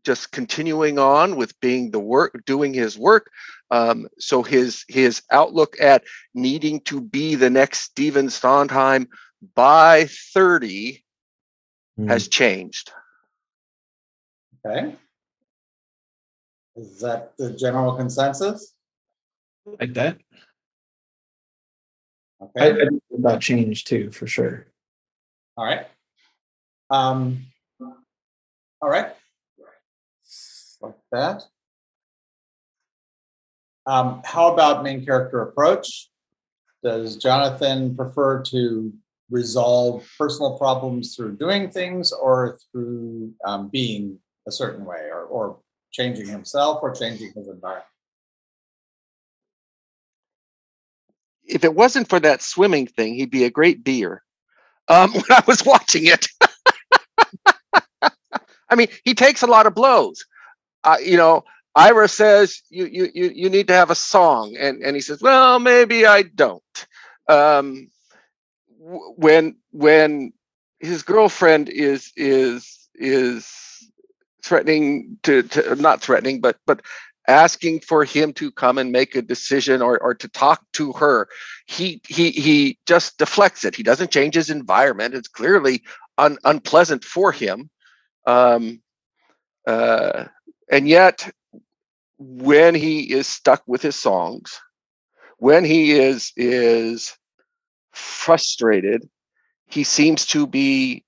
just 0.03 0.31
continuing 0.31 0.99
on 0.99 1.35
with 1.35 1.59
being 1.59 1.91
the 1.91 1.99
work 1.99 2.39
doing 2.45 2.73
his 2.73 2.97
work 2.97 3.29
um, 3.71 4.07
so 4.19 4.43
his 4.43 4.85
his 4.87 5.21
outlook 5.31 5.75
at 5.79 6.03
needing 6.33 6.79
to 6.81 7.01
be 7.01 7.35
the 7.35 7.49
next 7.49 7.79
Stephen 7.79 8.29
Sondheim 8.29 9.07
by 9.55 10.05
30 10.33 11.03
mm. 11.99 12.09
has 12.09 12.27
changed. 12.27 12.91
Okay. 14.65 14.95
Is 16.75 16.99
that 17.01 17.33
the 17.37 17.51
general 17.51 17.95
consensus? 17.95 18.73
Like 19.65 19.93
that. 19.93 20.17
Okay. 22.41 22.81
I, 22.81 22.85
I 22.85 23.17
about 23.17 23.41
change 23.41 23.85
too, 23.85 24.11
for 24.11 24.27
sure. 24.27 24.67
All 25.57 25.65
right. 25.65 25.87
Um, 26.89 27.45
all 27.79 28.89
right. 28.89 29.13
Like 30.81 30.95
that. 31.11 31.43
Um, 33.87 34.21
how 34.25 34.51
about 34.53 34.83
main 34.83 35.05
character 35.05 35.41
approach? 35.41 36.09
Does 36.83 37.17
Jonathan 37.17 37.95
prefer 37.95 38.41
to 38.43 38.93
resolve 39.29 40.07
personal 40.17 40.57
problems 40.57 41.15
through 41.15 41.37
doing 41.37 41.69
things 41.69 42.11
or 42.11 42.59
through 42.71 43.33
um, 43.45 43.69
being 43.69 44.19
a 44.47 44.51
certain 44.51 44.85
way 44.85 45.09
or, 45.11 45.21
or 45.23 45.59
changing 45.91 46.27
himself 46.27 46.79
or 46.81 46.93
changing 46.93 47.31
his 47.35 47.47
environment? 47.47 47.85
If 51.43 51.63
it 51.63 51.75
wasn't 51.75 52.09
for 52.09 52.19
that 52.19 52.41
swimming 52.41 52.87
thing, 52.87 53.15
he'd 53.15 53.31
be 53.31 53.45
a 53.45 53.51
great 53.51 53.83
beer. 53.83 54.23
Um, 54.87 55.11
when 55.13 55.23
I 55.29 55.43
was 55.47 55.65
watching 55.65 56.05
it, 56.05 56.27
I 58.69 58.75
mean, 58.75 58.87
he 59.03 59.13
takes 59.13 59.41
a 59.41 59.47
lot 59.47 59.67
of 59.67 59.75
blows. 59.75 60.25
Uh, 60.83 60.97
you 61.03 61.17
know, 61.17 61.43
Ira 61.75 62.07
says 62.07 62.61
you 62.69 62.85
you 62.85 63.09
you 63.13 63.31
you 63.35 63.49
need 63.49 63.67
to 63.67 63.73
have 63.73 63.91
a 63.91 63.95
song, 63.95 64.55
and 64.59 64.83
and 64.83 64.95
he 64.95 65.01
says, 65.01 65.21
well, 65.21 65.59
maybe 65.59 66.05
I 66.07 66.23
don't. 66.23 66.63
Um, 67.29 67.89
when 68.79 69.57
when 69.71 70.33
his 70.79 71.03
girlfriend 71.03 71.69
is 71.69 72.11
is 72.17 72.89
is 72.95 73.49
threatening 74.43 75.17
to, 75.23 75.43
to 75.43 75.75
not 75.75 76.01
threatening, 76.01 76.41
but 76.41 76.57
but 76.67 76.81
asking 77.27 77.81
for 77.81 78.05
him 78.05 78.33
to 78.33 78.51
come 78.51 78.77
and 78.77 78.91
make 78.91 79.15
a 79.15 79.21
decision 79.21 79.81
or, 79.81 79.99
or 80.01 80.15
to 80.15 80.27
talk 80.29 80.63
to 80.73 80.93
her 80.93 81.27
he 81.67 82.01
he 82.07 82.31
he 82.31 82.79
just 82.87 83.17
deflects 83.19 83.65
it. 83.65 83.75
He 83.75 83.83
doesn't 83.83 84.11
change 84.11 84.35
his 84.35 84.51
environment. 84.51 85.15
It's 85.15 85.29
clearly 85.29 85.83
un, 86.19 86.37
unpleasant 86.45 87.05
for 87.05 87.31
him. 87.33 87.71
Um, 88.27 88.81
uh, 89.67 90.25
and 90.71 90.87
yet 90.87 91.29
when 92.17 92.75
he 92.75 93.11
is 93.13 93.27
stuck 93.27 93.63
with 93.67 93.81
his 93.81 93.95
songs, 93.95 94.59
when 95.37 95.65
he 95.65 95.93
is 95.93 96.31
is 96.35 97.15
frustrated, 97.91 99.07
he 99.67 99.83
seems 99.83 100.25
to 100.27 100.47
be 100.47 101.03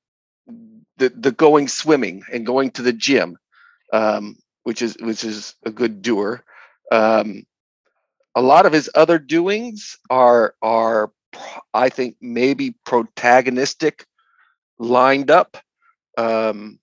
the 0.97 1.09
the 1.09 1.31
going 1.31 1.67
swimming 1.67 2.23
and 2.31 2.45
going 2.45 2.71
to 2.71 2.81
the 2.81 2.93
gym, 2.93 3.37
um, 3.93 4.35
which 4.63 4.81
is 4.81 4.97
which 4.99 5.23
is 5.23 5.55
a 5.65 5.71
good 5.71 6.01
doer. 6.01 6.43
Um, 6.91 7.43
a 8.35 8.41
lot 8.41 8.65
of 8.65 8.73
his 8.73 8.89
other 8.95 9.19
doings 9.19 9.97
are 10.09 10.55
are 10.61 11.11
I 11.73 11.89
think 11.89 12.15
maybe 12.21 12.75
protagonistic 12.85 14.05
lined 14.79 15.31
up. 15.31 15.57
Um, 16.17 16.79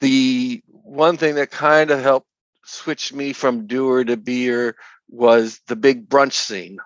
the 0.00 0.62
one 0.66 1.16
thing 1.16 1.36
that 1.36 1.50
kind 1.50 1.90
of 1.90 2.02
helped 2.02 2.28
switched 2.64 3.14
me 3.14 3.32
from 3.32 3.66
doer 3.66 4.04
to 4.04 4.16
beer 4.16 4.76
was 5.08 5.60
the 5.68 5.76
big 5.76 6.08
brunch 6.08 6.32
scene, 6.32 6.78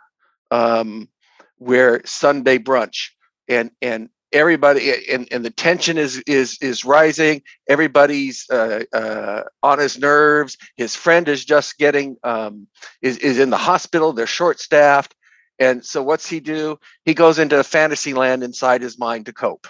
um, 0.50 1.08
where 1.56 2.02
Sunday 2.04 2.58
brunch 2.58 3.10
and 3.48 3.70
and 3.82 4.08
everybody 4.32 4.92
and, 5.10 5.28
and 5.32 5.44
the 5.44 5.50
tension 5.50 5.98
is 5.98 6.22
is 6.26 6.58
is 6.60 6.84
rising. 6.84 7.42
Everybody's 7.68 8.48
uh, 8.50 8.84
uh, 8.92 9.42
on 9.62 9.78
his 9.78 9.98
nerves. 9.98 10.56
His 10.76 10.94
friend 10.94 11.28
is 11.28 11.44
just 11.44 11.78
getting 11.78 12.16
um, 12.24 12.66
is 13.02 13.18
is 13.18 13.38
in 13.38 13.50
the 13.50 13.56
hospital. 13.56 14.12
They're 14.12 14.26
short 14.26 14.60
staffed, 14.60 15.14
and 15.58 15.84
so 15.84 16.02
what's 16.02 16.28
he 16.28 16.40
do? 16.40 16.78
He 17.04 17.14
goes 17.14 17.38
into 17.38 17.62
fantasy 17.64 18.14
land 18.14 18.42
inside 18.42 18.82
his 18.82 18.98
mind 18.98 19.26
to 19.26 19.32
cope. 19.32 19.66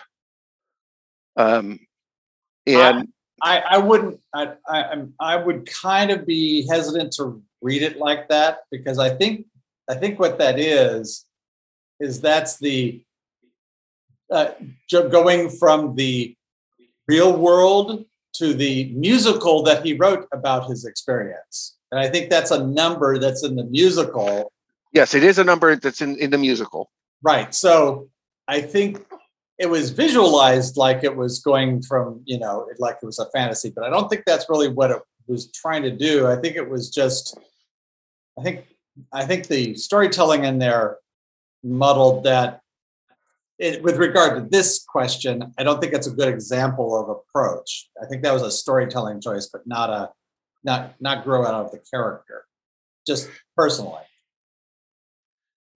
Um, 1.36 1.78
and 2.66 3.08
I, 3.42 3.58
I 3.70 3.78
wouldn't, 3.78 4.20
I, 4.34 4.54
I, 4.68 4.82
I'm- 4.82 5.14
I 5.20 5.36
would 5.36 5.66
kind 5.66 6.10
of 6.10 6.26
be 6.26 6.66
hesitant 6.68 7.12
to 7.14 7.42
read 7.60 7.82
it 7.82 7.98
like 7.98 8.28
that 8.28 8.60
because 8.70 8.98
I 8.98 9.10
think, 9.10 9.46
I 9.88 9.94
think 9.94 10.18
what 10.18 10.38
that 10.38 10.58
is, 10.58 11.26
is 12.00 12.20
that's 12.20 12.58
the, 12.58 13.02
uh, 14.30 14.50
going 14.90 15.50
from 15.50 15.94
the 15.94 16.36
real 17.06 17.36
world 17.36 18.04
to 18.34 18.52
the 18.54 18.92
musical 18.94 19.62
that 19.62 19.84
he 19.84 19.94
wrote 19.94 20.28
about 20.32 20.68
his 20.68 20.84
experience. 20.84 21.76
And 21.90 21.98
I 21.98 22.08
think 22.08 22.28
that's 22.28 22.50
a 22.50 22.66
number 22.66 23.18
that's 23.18 23.42
in 23.42 23.56
the 23.56 23.64
musical 23.64 24.52
Yes, 24.92 25.14
it 25.14 25.22
is 25.22 25.38
a 25.38 25.44
number 25.44 25.76
that's 25.76 26.00
in, 26.00 26.16
in 26.16 26.30
the 26.30 26.38
musical. 26.38 26.90
Right. 27.22 27.54
So 27.54 28.08
I 28.46 28.60
think 28.60 29.04
it 29.58 29.68
was 29.68 29.90
visualized 29.90 30.76
like 30.76 31.02
it 31.02 31.16
was 31.16 31.40
going 31.40 31.82
from, 31.82 32.22
you 32.24 32.38
know, 32.38 32.68
like 32.78 32.96
it 33.02 33.06
was 33.06 33.18
a 33.18 33.28
fantasy, 33.30 33.72
but 33.74 33.84
I 33.84 33.90
don't 33.90 34.08
think 34.08 34.22
that's 34.24 34.48
really 34.48 34.68
what 34.68 34.90
it 34.90 35.02
was 35.26 35.50
trying 35.50 35.82
to 35.82 35.90
do. 35.90 36.26
I 36.26 36.36
think 36.36 36.56
it 36.56 36.68
was 36.68 36.90
just, 36.90 37.36
I 38.38 38.42
think, 38.42 38.66
I 39.12 39.24
think 39.24 39.48
the 39.48 39.74
storytelling 39.74 40.44
in 40.44 40.58
there 40.58 40.98
muddled 41.62 42.24
that. 42.24 42.60
It, 43.58 43.82
with 43.82 43.96
regard 43.96 44.36
to 44.36 44.48
this 44.48 44.84
question, 44.88 45.52
I 45.58 45.64
don't 45.64 45.80
think 45.80 45.92
it's 45.92 46.06
a 46.06 46.12
good 46.12 46.28
example 46.28 46.96
of 46.96 47.08
approach. 47.08 47.90
I 48.00 48.06
think 48.06 48.22
that 48.22 48.32
was 48.32 48.42
a 48.42 48.52
storytelling 48.52 49.20
choice, 49.20 49.48
but 49.52 49.66
not 49.66 49.90
a, 49.90 50.10
not, 50.62 50.94
not 51.00 51.24
grow 51.24 51.44
out 51.44 51.54
of 51.54 51.72
the 51.72 51.80
character, 51.90 52.44
just 53.04 53.28
personally. 53.56 54.02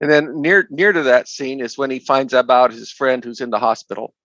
And 0.03 0.11
then 0.11 0.41
near 0.43 0.67
near 0.71 0.93
to 0.93 1.05
that 1.05 1.29
scene 1.29 1.61
is 1.61 1.79
when 1.79 1.91
he 1.91 1.99
finds 1.99 2.35
out 2.35 2.41
about 2.45 2.73
his 2.73 2.91
friend 2.91 3.23
who's 3.25 3.41
in 3.41 3.51
the 3.51 3.59
hospital. 3.59 4.15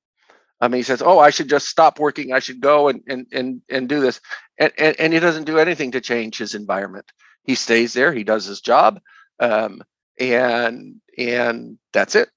I 0.61 0.69
mean, 0.69 0.81
he 0.81 0.85
says, 0.85 1.03
"Oh, 1.03 1.21
I 1.21 1.31
should 1.31 1.51
just 1.51 1.69
stop 1.69 2.01
working. 2.01 2.35
I 2.35 2.41
should 2.41 2.61
go 2.63 2.89
and 2.89 3.03
and 3.09 3.27
and 3.33 3.63
and 3.71 3.89
do 3.89 4.01
this." 4.01 4.21
And 4.59 4.73
and, 4.79 5.01
and 5.01 5.15
he 5.15 5.21
doesn't 5.21 5.45
do 5.47 5.59
anything 5.61 5.93
to 5.93 6.03
change 6.03 6.39
his 6.39 6.57
environment. 6.57 7.07
He 7.45 7.57
stays 7.57 7.95
there. 7.95 8.13
He 8.13 8.25
does 8.25 8.47
his 8.47 8.63
job, 8.63 9.01
um, 9.41 9.83
and 10.21 10.97
and 11.19 11.79
that's 11.95 12.17
it. 12.17 12.31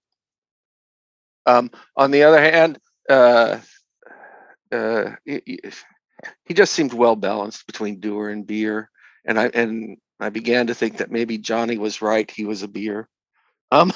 Um, 1.46 1.72
on 1.98 2.12
the 2.12 2.24
other 2.24 2.42
hand, 2.42 2.80
uh, 3.10 3.60
uh, 4.72 5.12
he- 5.26 5.62
he 6.46 6.54
just 6.56 6.74
seemed 6.74 6.94
well 6.94 7.16
balanced 7.18 7.68
between 7.68 8.00
doer 8.02 8.30
and 8.30 8.48
beer, 8.48 8.90
and 9.26 9.40
I 9.40 9.48
and 9.48 9.98
I 10.20 10.30
began 10.30 10.68
to 10.68 10.76
think 10.76 10.98
that 10.98 11.12
maybe 11.12 11.38
Johnny 11.40 11.78
was 11.80 12.02
right. 12.02 12.30
He 12.32 12.46
was 12.46 12.64
a 12.64 12.70
beer. 12.70 13.10
Um, 13.72 13.92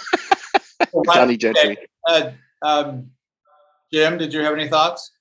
Johnny 1.14 1.38
Gentry. 1.38 1.78
Uh, 2.08 2.32
um, 2.62 3.12
Jim, 3.92 4.18
did 4.18 4.34
you 4.34 4.42
have 4.42 4.54
any 4.54 4.68
thoughts? 4.68 5.12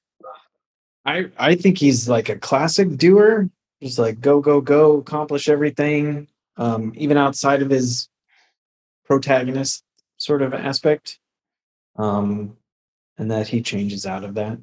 I 1.04 1.30
I 1.36 1.54
think 1.54 1.78
he's 1.78 2.08
like 2.08 2.28
a 2.28 2.36
classic 2.36 2.96
doer, 2.96 3.50
just 3.82 3.98
like 3.98 4.20
go 4.20 4.40
go 4.40 4.60
go, 4.60 4.98
accomplish 4.98 5.48
everything, 5.48 6.28
um, 6.56 6.92
even 6.96 7.16
outside 7.16 7.62
of 7.62 7.70
his 7.70 8.08
protagonist 9.04 9.84
sort 10.16 10.40
of 10.40 10.54
aspect, 10.54 11.18
um, 11.96 12.56
and 13.18 13.30
that 13.30 13.48
he 13.48 13.60
changes 13.60 14.06
out 14.06 14.24
of 14.24 14.34
that. 14.34 14.58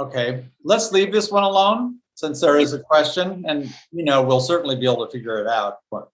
Okay, 0.00 0.44
let's 0.64 0.92
leave 0.92 1.12
this 1.12 1.30
one 1.30 1.44
alone 1.44 2.00
since 2.14 2.40
there 2.40 2.58
is 2.58 2.72
a 2.72 2.80
question 2.80 3.44
and, 3.46 3.72
you 3.92 4.02
know, 4.04 4.22
we'll 4.22 4.40
certainly 4.40 4.76
be 4.76 4.84
able 4.84 5.06
to 5.06 5.12
figure 5.12 5.38
it 5.38 5.46
out 5.46 5.78
but 5.90 6.10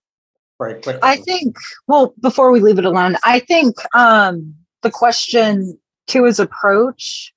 very 0.62 0.80
quickly. 0.80 1.00
I 1.02 1.16
think, 1.16 1.56
well, 1.86 2.14
before 2.20 2.50
we 2.52 2.60
leave 2.60 2.78
it 2.78 2.84
alone, 2.84 3.16
I 3.24 3.40
think 3.40 3.76
um, 3.94 4.54
the 4.82 4.90
question 4.90 5.78
to 6.08 6.24
his 6.24 6.38
approach, 6.40 7.32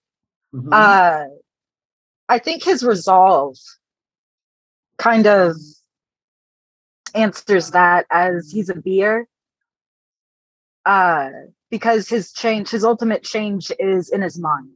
Mhm. 0.54 0.70
uh, 0.72 1.26
I 2.30 2.40
think 2.40 2.64
his 2.64 2.84
resolve 2.84 3.58
kind 4.98 5.28
of 5.28 5.56
answers 7.14 7.72
that 7.72 8.06
as 8.12 8.52
he's 8.52 8.70
a 8.70 8.76
beer. 8.76 9.28
Uh, 10.86 11.30
because 11.72 12.08
his 12.08 12.32
change, 12.32 12.70
his 12.70 12.84
ultimate 12.84 13.24
change 13.24 13.72
is 13.80 14.10
in 14.10 14.22
his 14.22 14.38
mind. 14.40 14.70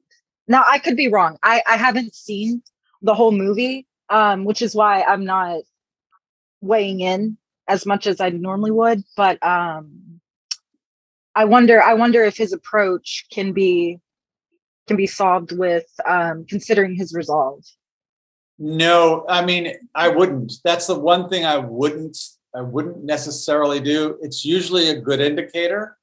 Now, 0.48 0.64
I 0.68 0.80
could 0.80 0.98
be 0.98 1.08
wrong. 1.08 1.38
I, 1.44 1.62
I 1.68 1.78
haven't 1.78 2.16
seen 2.16 2.64
the 3.04 3.14
whole 3.14 3.32
movie, 3.32 3.86
um, 4.10 4.44
which 4.44 4.64
is 4.64 4.74
why 4.74 5.04
I'm 5.04 5.24
not 5.24 5.62
weighing 6.62 7.02
in 7.02 7.38
as 7.70 7.86
much 7.86 8.08
as 8.08 8.20
I 8.20 8.30
normally 8.30 8.72
would. 8.72 9.04
But 9.16 9.42
um, 9.46 10.20
I 11.36 11.46
wonder, 11.46 11.82
I 11.82 11.94
wonder 11.94 12.24
if 12.24 12.36
his 12.36 12.52
approach 12.52 13.26
can 13.32 13.54
be 13.54 14.00
can 14.88 14.98
be 14.98 15.08
solved 15.08 15.52
with 15.52 15.86
um, 16.06 16.46
considering 16.50 16.96
his 16.96 17.14
resolve. 17.14 17.64
No, 18.58 19.24
I 19.30 19.46
mean, 19.46 19.74
I 19.96 20.10
wouldn't. 20.10 20.54
That's 20.66 20.88
the 20.88 21.00
one 21.00 21.30
thing 21.30 21.46
I 21.46 21.58
wouldn't, 21.58 22.18
I 22.56 22.62
wouldn't 22.62 23.04
necessarily 23.04 23.80
do. 23.80 24.18
It's 24.22 24.44
usually 24.44 24.90
a 24.90 25.00
good 25.00 25.22
indicator. 25.22 25.96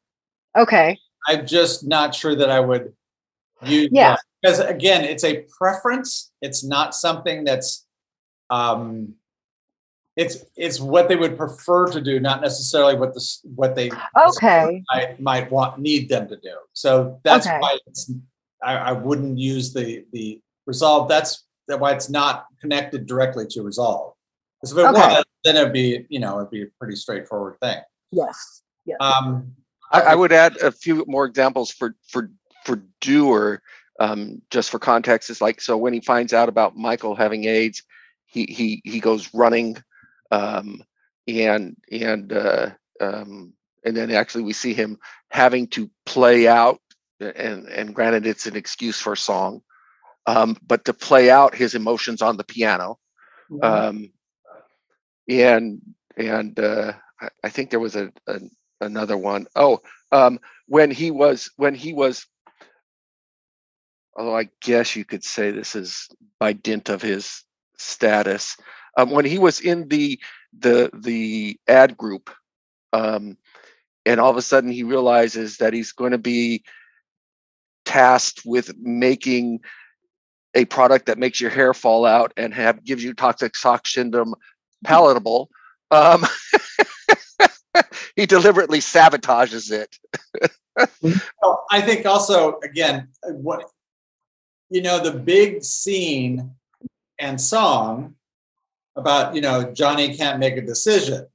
Okay. 0.56 0.98
I'm 1.28 1.46
just 1.46 1.84
not 1.84 2.14
sure 2.14 2.36
that 2.36 2.48
I 2.48 2.60
would 2.60 2.94
use 3.62 3.88
Yeah. 3.92 4.16
Because 4.40 4.60
again, 4.60 5.04
it's 5.04 5.24
a 5.24 5.44
preference. 5.58 6.30
It's 6.40 6.64
not 6.64 6.94
something 6.94 7.44
that's 7.44 7.84
um 8.48 9.14
it's 10.16 10.44
it's 10.56 10.80
what 10.80 11.08
they 11.08 11.16
would 11.16 11.36
prefer 11.36 11.86
to 11.92 12.00
do, 12.00 12.18
not 12.18 12.40
necessarily 12.40 12.96
what 12.96 13.12
this 13.14 13.40
what 13.54 13.76
they 13.76 13.92
Okay. 14.16 14.82
might 14.92 15.20
might 15.20 15.50
want 15.50 15.78
need 15.78 16.08
them 16.08 16.26
to 16.28 16.36
do. 16.36 16.56
So 16.72 17.20
that's 17.22 17.46
Okay. 17.46 17.58
why 17.58 17.78
it's 17.86 18.10
I, 18.62 18.76
I 18.76 18.92
wouldn't 18.92 19.38
use 19.38 19.72
the 19.72 20.04
the 20.12 20.40
resolve. 20.66 21.08
That's 21.08 21.44
that 21.68 21.78
why 21.78 21.92
it's 21.92 22.08
not 22.08 22.46
connected 22.60 23.06
directly 23.06 23.46
to 23.50 23.62
resolve. 23.62 24.14
Because 24.60 24.72
if 24.72 24.78
it 24.78 24.88
Okay. 24.88 25.14
was, 25.14 25.24
then 25.44 25.56
it'd 25.56 25.72
be, 25.72 26.06
you 26.08 26.18
know, 26.18 26.38
it'd 26.38 26.50
be 26.50 26.62
a 26.62 26.66
pretty 26.78 26.96
straightforward 26.96 27.58
thing. 27.60 27.78
Yes. 28.10 28.62
Yeah. 28.86 28.96
Um 29.00 29.52
I, 29.92 30.00
I 30.00 30.14
would 30.14 30.32
add 30.32 30.56
a 30.56 30.72
few 30.72 31.04
more 31.06 31.26
examples 31.26 31.70
for 31.70 31.94
for 32.08 32.30
for 32.64 32.82
doer, 33.00 33.62
um, 34.00 34.42
just 34.50 34.70
for 34.70 34.78
context. 34.78 35.30
Is 35.30 35.40
like 35.40 35.60
so 35.60 35.76
when 35.76 35.92
he 35.92 36.00
finds 36.00 36.32
out 36.32 36.48
about 36.48 36.76
Michael 36.76 37.14
having 37.14 37.44
AIDS, 37.44 37.82
he 38.24 38.44
he 38.46 38.82
he 38.84 38.98
goes 38.98 39.32
running, 39.32 39.76
um, 40.30 40.82
and 41.28 41.76
and 41.90 42.32
uh, 42.32 42.70
um, 43.00 43.52
and 43.84 43.96
then 43.96 44.10
actually 44.10 44.44
we 44.44 44.52
see 44.52 44.74
him 44.74 44.98
having 45.30 45.66
to 45.68 45.90
play 46.04 46.48
out, 46.48 46.80
and 47.20 47.66
and 47.66 47.94
granted 47.94 48.26
it's 48.26 48.46
an 48.46 48.56
excuse 48.56 49.00
for 49.00 49.14
a 49.14 49.16
song, 49.16 49.62
um, 50.26 50.56
but 50.66 50.84
to 50.84 50.92
play 50.92 51.30
out 51.30 51.54
his 51.54 51.74
emotions 51.74 52.22
on 52.22 52.36
the 52.36 52.44
piano 52.44 52.98
um, 53.62 54.12
and 55.28 55.80
and 56.16 56.58
uh, 56.58 56.92
I, 57.20 57.28
I 57.44 57.48
think 57.48 57.70
there 57.70 57.80
was 57.80 57.96
a, 57.96 58.12
a 58.26 58.40
another 58.80 59.16
one. 59.16 59.46
Oh, 59.54 59.80
um, 60.12 60.38
when 60.66 60.90
he 60.90 61.10
was 61.10 61.50
when 61.56 61.74
he 61.74 61.92
was, 61.92 62.26
although 64.16 64.36
I 64.36 64.48
guess 64.62 64.96
you 64.96 65.04
could 65.04 65.24
say 65.24 65.50
this 65.50 65.74
is 65.74 66.08
by 66.38 66.52
dint 66.52 66.88
of 66.88 67.02
his 67.02 67.42
status, 67.78 68.56
um, 68.96 69.10
when 69.10 69.24
he 69.24 69.38
was 69.38 69.60
in 69.60 69.88
the 69.88 70.18
the 70.58 70.90
the 70.94 71.58
ad 71.68 71.96
group, 71.96 72.30
um, 72.92 73.36
and 74.04 74.20
all 74.20 74.30
of 74.30 74.36
a 74.36 74.42
sudden 74.42 74.70
he 74.70 74.82
realizes 74.82 75.58
that 75.58 75.72
he's 75.72 75.92
going 75.92 76.12
to 76.12 76.18
be 76.18 76.64
tasked 77.84 78.42
with 78.44 78.76
making 78.78 79.60
a 80.54 80.64
product 80.64 81.06
that 81.06 81.18
makes 81.18 81.40
your 81.40 81.50
hair 81.50 81.74
fall 81.74 82.04
out 82.04 82.32
and 82.36 82.52
have 82.54 82.82
gives 82.84 83.04
you 83.04 83.14
toxic 83.14 83.54
shock 83.54 83.86
syndrome 83.86 84.34
palatable 84.84 85.48
um 85.90 86.24
he 88.16 88.26
deliberately 88.26 88.78
sabotages 88.78 89.70
it. 89.70 89.96
Well, 91.42 91.64
I 91.70 91.80
think 91.80 92.06
also, 92.06 92.58
again, 92.64 93.08
what, 93.22 93.70
you 94.70 94.82
know, 94.82 95.02
the 95.02 95.12
big 95.12 95.62
scene 95.62 96.52
and 97.18 97.40
song 97.40 98.14
about, 98.96 99.34
you 99.34 99.40
know, 99.40 99.72
Johnny 99.72 100.16
can't 100.16 100.38
make 100.38 100.56
a 100.56 100.62
decision. 100.62 101.26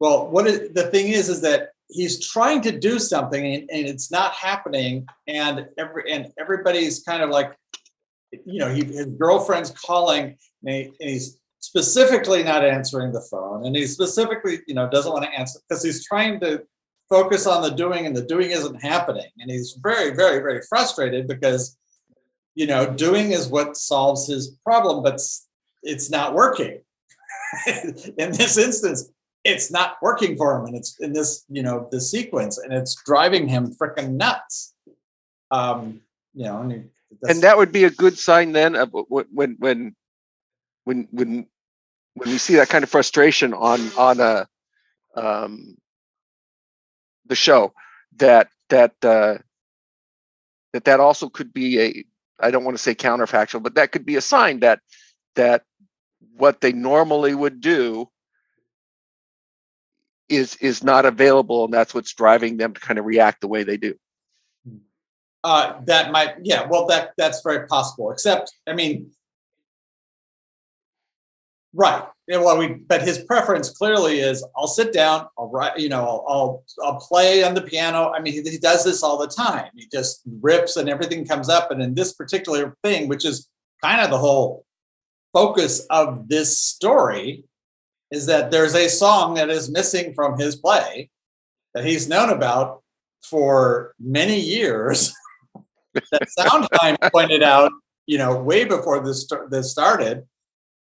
Well, 0.00 0.28
what 0.28 0.46
is, 0.46 0.72
the 0.72 0.90
thing 0.90 1.08
is, 1.08 1.28
is 1.28 1.40
that 1.42 1.70
he's 1.88 2.26
trying 2.26 2.60
to 2.62 2.78
do 2.78 2.98
something 2.98 3.44
and, 3.44 3.70
and 3.70 3.86
it's 3.86 4.10
not 4.10 4.32
happening. 4.32 5.06
And 5.26 5.68
every, 5.78 6.10
and 6.10 6.32
everybody's 6.38 7.02
kind 7.02 7.22
of 7.22 7.30
like, 7.30 7.54
you 8.32 8.58
know, 8.58 8.72
he, 8.72 8.84
his 8.84 9.06
girlfriend's 9.06 9.70
calling 9.70 10.36
and, 10.64 10.74
he, 10.74 10.84
and 11.00 11.10
he's 11.10 11.38
specifically 11.60 12.42
not 12.42 12.64
answering 12.64 13.12
the 13.12 13.26
phone. 13.30 13.64
And 13.66 13.76
he 13.76 13.86
specifically, 13.86 14.60
you 14.66 14.74
know, 14.74 14.88
doesn't 14.88 15.12
want 15.12 15.24
to 15.24 15.30
answer 15.30 15.60
because 15.68 15.82
he's 15.82 16.06
trying 16.06 16.40
to 16.40 16.62
focus 17.08 17.46
on 17.46 17.62
the 17.62 17.70
doing 17.70 18.06
and 18.06 18.16
the 18.16 18.22
doing 18.22 18.50
isn't 18.50 18.82
happening 18.82 19.28
and 19.38 19.50
he's 19.50 19.78
very 19.82 20.14
very 20.14 20.40
very 20.40 20.60
frustrated 20.68 21.28
because 21.28 21.76
you 22.54 22.66
know 22.66 22.86
doing 22.86 23.32
is 23.32 23.48
what 23.48 23.76
solves 23.76 24.26
his 24.26 24.56
problem 24.64 25.02
but 25.02 25.20
it's 25.86 26.10
not 26.10 26.34
working. 26.34 26.80
In 27.66 28.32
this 28.32 28.58
instance 28.58 29.10
it's 29.46 29.70
not 29.70 29.96
working 30.02 30.36
for 30.36 30.58
him 30.58 30.66
and 30.66 30.76
it's 30.76 30.98
in 30.98 31.12
this 31.12 31.44
you 31.48 31.62
know 31.62 31.88
this 31.92 32.10
sequence 32.10 32.58
and 32.58 32.72
it's 32.72 33.00
driving 33.06 33.46
him 33.46 33.72
freaking 33.80 34.12
nuts. 34.12 34.74
Um 35.50 36.00
you 36.34 36.44
know 36.44 36.60
and 36.60 36.90
and 37.28 37.42
that 37.42 37.56
would 37.56 37.72
be 37.72 37.84
a 37.84 37.90
good 37.90 38.18
sign 38.18 38.52
then 38.52 38.74
of 38.74 38.90
wh- 38.90 39.08
wh- 39.08 39.32
when 39.32 39.56
when 39.58 39.94
when 40.84 41.08
when 41.12 41.46
when 42.14 42.28
we 42.28 42.38
see 42.38 42.56
that 42.56 42.68
kind 42.68 42.82
of 42.82 42.90
frustration 42.90 43.54
on 43.54 43.80
on 43.96 44.20
a 44.20 44.46
um 45.14 45.76
the 47.26 47.36
show 47.36 47.72
that 48.16 48.48
that 48.68 48.92
uh 49.04 49.38
that 50.72 50.84
that 50.84 51.00
also 51.00 51.28
could 51.28 51.52
be 51.52 51.80
a 51.80 52.04
i 52.40 52.50
don't 52.50 52.64
want 52.64 52.76
to 52.76 52.82
say 52.82 52.94
counterfactual 52.94 53.62
but 53.62 53.76
that 53.76 53.92
could 53.92 54.04
be 54.04 54.16
a 54.16 54.20
sign 54.20 54.60
that 54.60 54.80
that 55.36 55.62
what 56.36 56.60
they 56.60 56.72
normally 56.72 57.34
would 57.34 57.60
do 57.60 58.08
is 60.28 60.56
is 60.56 60.82
not 60.82 61.04
available 61.06 61.64
and 61.64 61.74
that's 61.74 61.94
what's 61.94 62.14
driving 62.14 62.56
them 62.56 62.74
to 62.74 62.80
kind 62.80 62.98
of 62.98 63.04
react 63.04 63.40
the 63.40 63.48
way 63.48 63.64
they 63.64 63.76
do 63.76 63.94
Uh, 65.44 65.78
that 65.84 66.10
might, 66.10 66.34
yeah, 66.42 66.66
well, 66.66 66.86
that, 66.86 67.12
that's 67.16 67.40
very 67.42 67.68
possible, 67.68 68.10
except, 68.10 68.50
I 68.66 68.72
mean, 68.72 69.12
right, 71.72 72.02
well, 72.26 72.58
we, 72.58 72.66
but 72.88 73.00
his 73.02 73.18
preference 73.18 73.70
clearly 73.70 74.18
is, 74.18 74.44
I'll 74.56 74.66
sit 74.66 74.92
down, 74.92 75.28
I'll 75.38 75.48
write, 75.48 75.78
you 75.78 75.88
know, 75.88 76.02
I'll, 76.02 76.24
I'll, 76.28 76.64
I'll 76.82 76.98
play 76.98 77.44
on 77.44 77.54
the 77.54 77.62
piano. 77.62 78.10
I 78.10 78.18
mean, 78.20 78.32
he, 78.32 78.42
he 78.50 78.58
does 78.58 78.82
this 78.82 79.04
all 79.04 79.18
the 79.18 79.28
time. 79.28 79.70
He 79.76 79.86
just 79.92 80.22
rips 80.42 80.76
and 80.76 80.88
everything 80.88 81.24
comes 81.24 81.48
up. 81.48 81.70
And 81.70 81.80
in 81.80 81.94
this 81.94 82.12
particular 82.14 82.76
thing, 82.82 83.06
which 83.06 83.24
is 83.24 83.48
kind 83.80 84.00
of 84.00 84.10
the 84.10 84.18
whole 84.18 84.65
focus 85.36 85.84
of 85.90 86.28
this 86.28 86.58
story, 86.58 87.44
is 88.10 88.24
that 88.24 88.50
there's 88.50 88.74
a 88.74 88.88
song 88.88 89.34
that 89.34 89.50
is 89.50 89.70
missing 89.70 90.14
from 90.14 90.38
his 90.38 90.56
play 90.56 91.10
that 91.74 91.84
he's 91.84 92.08
known 92.08 92.30
about 92.30 92.82
for 93.22 93.92
many 94.00 94.40
years 94.40 95.12
that 96.10 96.30
Sondheim 96.30 96.96
pointed 97.12 97.42
out, 97.42 97.70
you 98.06 98.16
know, 98.16 98.40
way 98.40 98.64
before 98.64 99.04
this 99.04 99.28
this 99.50 99.70
started, 99.70 100.24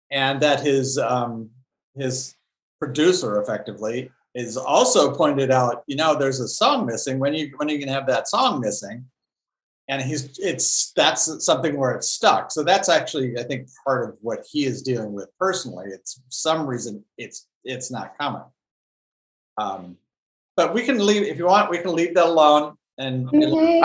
and 0.09 0.41
that 0.41 0.59
his 0.61 0.97
um, 0.97 1.51
his 1.95 2.35
producer 2.79 3.39
effectively 3.41 4.09
is 4.33 4.57
also 4.57 5.13
pointed 5.13 5.51
out, 5.51 5.83
you 5.85 5.95
know, 5.95 6.17
there's 6.17 6.39
a 6.39 6.47
song 6.47 6.87
missing. 6.87 7.19
When 7.19 7.35
you 7.35 7.51
when 7.57 7.69
are 7.69 7.73
you 7.73 7.79
gonna 7.79 7.99
have 7.99 8.07
that 8.07 8.27
song 8.27 8.59
missing? 8.59 9.05
And 9.91 10.01
he's 10.01 10.39
it's 10.39 10.93
that's 10.95 11.45
something 11.45 11.77
where 11.77 11.91
it's 11.91 12.09
stuck. 12.09 12.49
So 12.49 12.63
that's 12.63 12.89
actually 12.89 13.37
I 13.37 13.43
think 13.43 13.67
part 13.85 14.09
of 14.09 14.17
what 14.21 14.39
he 14.49 14.65
is 14.65 14.81
dealing 14.81 15.11
with 15.11 15.29
personally. 15.37 15.87
It's 15.89 16.19
some 16.29 16.65
reason 16.65 17.03
it's 17.17 17.47
it's 17.63 17.91
not 17.91 18.17
coming. 18.17 18.47
Um, 19.57 19.97
but 20.55 20.73
we 20.73 20.83
can 20.83 21.05
leave 21.05 21.23
if 21.23 21.37
you 21.37 21.45
want. 21.45 21.69
We 21.69 21.79
can 21.79 21.93
leave 21.93 22.15
that 22.15 22.25
alone, 22.25 22.77
and 22.97 23.27
it'll, 23.33 23.61
May 23.61 23.81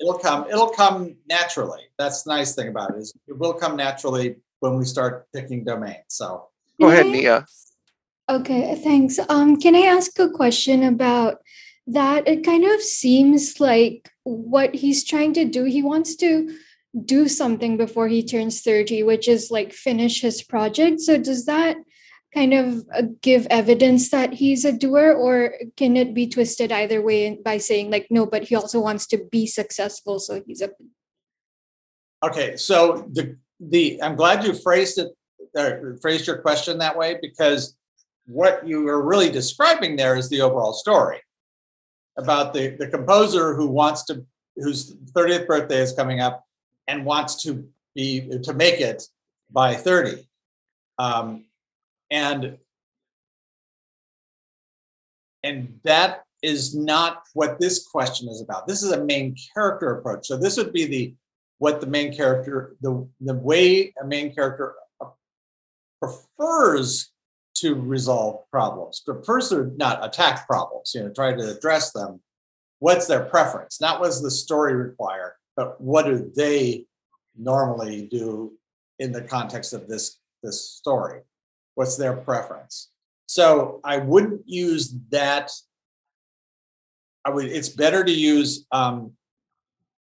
it'll 0.00 0.18
come. 0.18 0.46
It'll 0.50 0.70
come 0.70 1.16
naturally. 1.28 1.82
That's 1.98 2.24
the 2.24 2.30
nice 2.30 2.54
thing 2.54 2.68
about 2.68 2.90
it 2.90 2.98
is 2.98 3.14
it 3.28 3.38
will 3.38 3.54
come 3.54 3.76
naturally 3.76 4.36
when 4.60 4.76
we 4.76 4.84
start 4.84 5.26
picking 5.32 5.64
domains. 5.64 6.04
So 6.08 6.48
go 6.80 6.88
ahead 6.88 7.06
nia 7.06 7.46
Okay, 8.30 8.74
thanks. 8.76 9.18
Um, 9.28 9.60
can 9.60 9.76
I 9.76 9.80
ask 9.80 10.18
a 10.18 10.30
question 10.30 10.84
about 10.84 11.42
that? 11.86 12.26
It 12.28 12.44
kind 12.44 12.64
of 12.64 12.82
seems 12.82 13.60
like 13.60 14.10
what 14.24 14.74
he's 14.74 15.04
trying 15.04 15.34
to 15.34 15.44
do, 15.44 15.64
he 15.64 15.82
wants 15.82 16.16
to 16.16 16.56
do 17.04 17.28
something 17.28 17.76
before 17.76 18.08
he 18.08 18.24
turns 18.24 18.60
30, 18.62 19.02
which 19.02 19.28
is 19.28 19.50
like 19.50 19.72
finish 19.72 20.20
his 20.20 20.42
project. 20.42 21.00
So 21.00 21.18
does 21.18 21.46
that 21.46 21.76
kind 22.34 22.52
of 22.52 22.84
uh, 22.92 23.02
give 23.22 23.46
evidence 23.48 24.10
that 24.10 24.34
he's 24.34 24.64
a 24.64 24.72
doer, 24.72 25.12
or 25.12 25.54
can 25.76 25.96
it 25.96 26.12
be 26.12 26.26
twisted 26.26 26.72
either 26.72 27.00
way 27.00 27.38
by 27.44 27.58
saying 27.58 27.90
like 27.90 28.08
no, 28.10 28.26
but 28.26 28.44
he 28.44 28.56
also 28.56 28.80
wants 28.80 29.06
to 29.06 29.18
be 29.30 29.46
successful, 29.46 30.18
so 30.18 30.42
he's 30.46 30.60
a 30.60 30.70
okay, 32.24 32.56
so 32.56 33.08
the 33.12 33.36
the 33.60 34.02
I'm 34.02 34.16
glad 34.16 34.44
you 34.44 34.52
phrased 34.52 34.98
it 34.98 35.12
uh, 35.56 35.96
phrased 36.02 36.26
your 36.26 36.38
question 36.38 36.78
that 36.78 36.98
way 36.98 37.18
because 37.22 37.76
what 38.26 38.66
you 38.66 38.88
are 38.88 39.06
really 39.06 39.30
describing 39.30 39.94
there 39.94 40.16
is 40.16 40.28
the 40.28 40.40
overall 40.40 40.72
story 40.72 41.20
about 42.16 42.54
the 42.54 42.76
the 42.78 42.88
composer 42.88 43.54
who 43.54 43.66
wants 43.66 44.04
to 44.04 44.24
whose 44.56 44.94
30th 45.16 45.46
birthday 45.46 45.80
is 45.80 45.92
coming 45.92 46.20
up 46.20 46.44
and 46.86 47.04
wants 47.04 47.42
to 47.42 47.68
be 47.94 48.28
to 48.42 48.52
make 48.52 48.80
it 48.80 49.02
by 49.50 49.74
30 49.74 50.26
um, 50.98 51.44
and 52.10 52.58
and 55.42 55.78
that 55.82 56.24
is 56.42 56.74
not 56.74 57.22
what 57.34 57.58
this 57.58 57.86
question 57.86 58.28
is 58.28 58.40
about. 58.40 58.66
This 58.66 58.82
is 58.82 58.92
a 58.92 59.04
main 59.04 59.34
character 59.54 59.96
approach. 59.96 60.26
So 60.26 60.36
this 60.36 60.56
would 60.56 60.72
be 60.72 60.86
the 60.86 61.14
what 61.58 61.80
the 61.80 61.86
main 61.86 62.14
character 62.14 62.76
the 62.80 63.08
the 63.20 63.34
way 63.34 63.92
a 64.00 64.06
main 64.06 64.34
character 64.34 64.74
uh, 65.00 65.08
prefers 66.00 67.10
to 67.56 67.74
resolve 67.74 68.48
problems. 68.50 69.00
Prefers 69.04 69.50
to 69.50 69.72
not 69.76 70.04
attack 70.04 70.46
problems 70.46 70.92
you 70.94 71.02
know 71.02 71.10
try 71.10 71.32
to 71.32 71.56
address 71.56 71.92
them. 71.92 72.20
What's 72.80 73.06
their 73.06 73.24
preference? 73.24 73.80
Not 73.80 74.00
what 74.00 74.06
does 74.06 74.22
the 74.22 74.30
story 74.30 74.74
require 74.74 75.36
but 75.56 75.80
what 75.80 76.06
do 76.06 76.30
they 76.34 76.86
normally 77.36 78.08
do 78.10 78.52
in 78.98 79.12
the 79.12 79.22
context 79.22 79.72
of 79.72 79.88
this 79.88 80.18
this 80.42 80.68
story? 80.68 81.20
What's 81.74 81.96
their 81.96 82.16
preference? 82.16 82.90
So 83.26 83.80
i 83.84 83.96
wouldn't 83.98 84.42
use 84.46 84.94
that. 85.10 85.50
I 87.24 87.30
would 87.30 87.46
it's 87.46 87.70
better 87.70 88.04
to 88.04 88.12
use 88.12 88.66
um, 88.72 89.12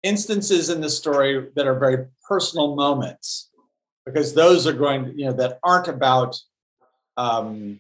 instances 0.04 0.70
in 0.70 0.82
the 0.82 0.90
story 0.90 1.48
that 1.56 1.68
are 1.68 1.80
very 1.80 2.06
personal 2.28 2.76
moments 2.76 3.50
because 4.06 4.34
those 4.34 4.68
are 4.68 4.74
going 4.74 5.06
to, 5.06 5.18
you 5.18 5.26
know 5.26 5.34
that 5.34 5.60
aren't 5.64 5.88
about 5.88 6.36
um, 7.18 7.80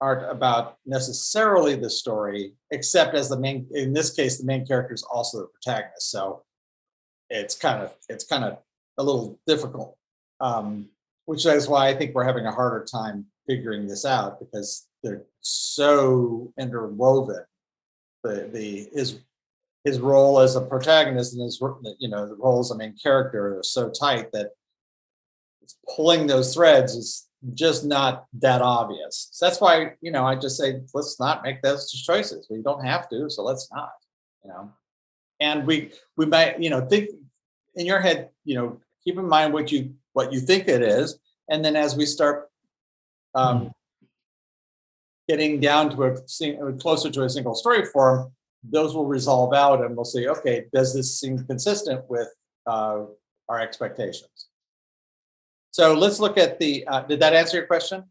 aren't 0.00 0.30
about 0.30 0.78
necessarily 0.84 1.76
the 1.76 1.90
story 1.90 2.54
except 2.70 3.14
as 3.14 3.28
the 3.28 3.38
main 3.38 3.66
in 3.72 3.92
this 3.92 4.10
case 4.10 4.38
the 4.38 4.44
main 4.44 4.66
character 4.66 4.94
is 4.94 5.04
also 5.04 5.38
the 5.38 5.46
protagonist 5.46 6.10
so 6.10 6.42
it's 7.30 7.54
kind 7.54 7.82
of 7.82 7.94
it's 8.08 8.24
kind 8.24 8.42
of 8.42 8.58
a 8.98 9.02
little 9.02 9.38
difficult 9.46 9.96
um, 10.40 10.88
which 11.26 11.46
is 11.46 11.68
why 11.68 11.88
i 11.88 11.94
think 11.94 12.14
we're 12.14 12.24
having 12.24 12.46
a 12.46 12.52
harder 12.52 12.84
time 12.84 13.26
figuring 13.46 13.86
this 13.86 14.04
out 14.04 14.40
because 14.40 14.86
they're 15.02 15.24
so 15.40 16.52
interwoven. 16.58 17.44
The 18.22 18.48
the 18.52 18.88
his 18.92 19.18
his 19.84 19.98
role 19.98 20.38
as 20.38 20.54
a 20.54 20.60
protagonist 20.60 21.34
and 21.34 21.42
his 21.42 21.60
you 21.98 22.08
know 22.08 22.28
the 22.28 22.36
role 22.36 22.60
as 22.60 22.70
a 22.70 22.76
main 22.76 22.94
character 23.02 23.58
are 23.58 23.62
so 23.62 23.90
tight 23.90 24.30
that 24.32 24.50
pulling 25.94 26.26
those 26.26 26.54
threads 26.54 26.94
is 26.94 27.26
just 27.54 27.84
not 27.84 28.26
that 28.34 28.62
obvious. 28.62 29.28
So 29.32 29.46
that's 29.46 29.60
why 29.60 29.94
you 30.00 30.10
know 30.10 30.24
I 30.24 30.36
just 30.36 30.56
say 30.56 30.80
let's 30.94 31.18
not 31.18 31.42
make 31.42 31.62
those 31.62 31.90
choices. 31.90 32.46
We 32.50 32.62
don't 32.62 32.84
have 32.84 33.08
to, 33.10 33.28
so 33.30 33.42
let's 33.42 33.68
not. 33.72 33.92
You 34.44 34.50
know, 34.50 34.72
and 35.40 35.66
we 35.66 35.92
we 36.16 36.26
might 36.26 36.60
you 36.60 36.70
know 36.70 36.86
think 36.86 37.10
in 37.74 37.86
your 37.86 38.00
head 38.00 38.30
you 38.44 38.54
know 38.54 38.80
keep 39.04 39.18
in 39.18 39.28
mind 39.28 39.52
what 39.52 39.72
you 39.72 39.94
what 40.12 40.32
you 40.32 40.40
think 40.40 40.68
it 40.68 40.82
is, 40.82 41.18
and 41.48 41.64
then 41.64 41.76
as 41.76 41.96
we 41.96 42.06
start 42.06 42.48
um, 43.34 43.72
getting 45.28 45.60
down 45.60 45.90
to 45.90 46.04
a 46.04 46.28
sing- 46.28 46.78
closer 46.78 47.10
to 47.10 47.24
a 47.24 47.30
single 47.30 47.54
story 47.54 47.84
form, 47.86 48.32
those 48.62 48.94
will 48.94 49.06
resolve 49.06 49.52
out 49.54 49.84
and 49.84 49.96
we'll 49.96 50.04
say, 50.04 50.26
okay, 50.26 50.66
does 50.72 50.94
this 50.94 51.18
seem 51.18 51.44
consistent 51.46 52.04
with 52.08 52.28
uh, 52.66 53.04
our 53.48 53.60
expectations? 53.60 54.48
So 55.72 55.94
let's 55.94 56.20
look 56.20 56.38
at 56.38 56.58
the, 56.58 56.86
uh, 56.86 57.00
did 57.02 57.20
that 57.20 57.34
answer 57.34 57.56
your 57.56 57.66
question? 57.66 58.04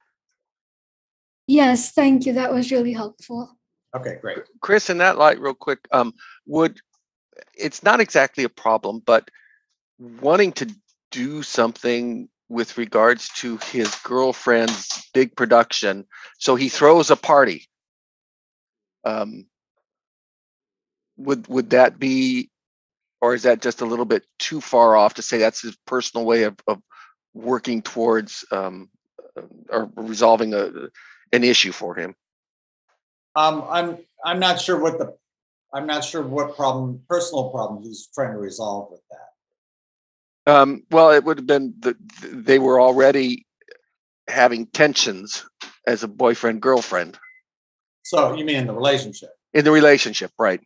yes, 1.47 1.91
thank 1.91 2.25
you. 2.25 2.33
That 2.33 2.53
was 2.53 2.71
really 2.71 2.93
helpful. 2.93 3.57
Okay, 3.95 4.17
great. 4.21 4.39
Chris, 4.61 4.89
in 4.89 4.97
that 4.99 5.17
light, 5.17 5.39
real 5.39 5.53
quick, 5.53 5.79
um, 5.91 6.13
would 6.45 6.79
it's 7.57 7.83
not 7.83 7.99
exactly 7.99 8.43
a 8.43 8.49
problem, 8.49 9.01
but 9.05 9.29
wanting 9.99 10.51
to 10.53 10.73
do 11.11 11.43
something 11.43 12.29
with 12.49 12.77
regards 12.77 13.29
to 13.29 13.57
his 13.57 13.93
girlfriend's 14.03 15.09
big 15.13 15.35
production, 15.35 16.05
so 16.37 16.55
he 16.55 16.69
throws 16.69 17.11
a 17.11 17.15
party. 17.15 17.67
Um, 19.03 19.45
would 21.17 21.47
would 21.47 21.71
that 21.71 21.99
be, 21.99 22.49
or 23.19 23.33
is 23.33 23.43
that 23.43 23.61
just 23.61 23.81
a 23.81 23.85
little 23.85 24.05
bit 24.05 24.25
too 24.39 24.61
far 24.61 24.95
off 24.95 25.15
to 25.15 25.21
say 25.21 25.37
that's 25.37 25.61
his 25.61 25.77
personal 25.85 26.25
way 26.25 26.43
of 26.43 26.57
of 26.67 26.81
working 27.33 27.81
towards 27.81 28.45
um, 28.51 28.89
uh, 29.37 29.41
or 29.69 29.91
resolving 29.95 30.53
a 30.53 30.89
an 31.33 31.43
issue 31.43 31.71
for 31.71 31.95
him? 31.95 32.15
Um, 33.35 33.63
I'm, 33.69 33.97
I'm 34.25 34.39
not 34.39 34.59
sure 34.59 34.77
what 34.77 34.97
the, 34.97 35.15
I'm 35.73 35.87
not 35.87 36.03
sure 36.03 36.21
what 36.21 36.55
problem, 36.55 37.01
personal 37.07 37.49
problem 37.49 37.83
he's 37.83 38.09
trying 38.13 38.33
to 38.33 38.37
resolve 38.37 38.91
with 38.91 39.01
that. 39.11 40.53
Um, 40.53 40.83
well, 40.91 41.11
it 41.11 41.23
would 41.23 41.37
have 41.37 41.47
been 41.47 41.73
that 41.79 41.95
they 42.21 42.59
were 42.59 42.81
already 42.81 43.45
having 44.27 44.65
tensions 44.67 45.45
as 45.87 46.03
a 46.03 46.07
boyfriend 46.07 46.61
girlfriend 46.61 47.17
So 48.03 48.33
you 48.35 48.43
mean 48.45 48.57
in 48.57 48.67
the 48.67 48.73
relationship? 48.73 49.29
in 49.53 49.65
the 49.65 49.71
relationship, 49.71 50.31
right? 50.39 50.61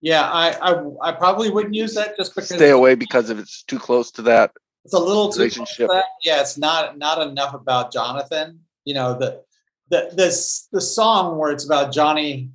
Yeah, 0.00 0.28
I, 0.30 0.50
I, 0.50 0.84
I 1.02 1.12
probably 1.12 1.50
wouldn't 1.50 1.74
use 1.74 1.94
that 1.94 2.16
just 2.16 2.34
because 2.34 2.48
Stay 2.48 2.70
away 2.70 2.94
because 2.94 3.30
if 3.30 3.38
it's 3.38 3.62
too 3.62 3.78
close 3.78 4.10
to 4.12 4.22
that 4.22 4.50
it's 4.84 4.94
a 4.94 4.98
little 4.98 5.30
too 5.30 5.40
relationship. 5.40 5.90
Yeah, 6.22 6.40
it's 6.40 6.58
not 6.58 6.98
not 6.98 7.26
enough 7.26 7.54
about 7.54 7.92
Jonathan. 7.92 8.60
You 8.84 8.94
know, 8.94 9.18
the 9.18 9.42
the 9.90 10.10
this 10.14 10.68
the 10.72 10.80
song 10.80 11.38
where 11.38 11.50
it's 11.52 11.64
about 11.64 11.92
Johnny 11.92 12.50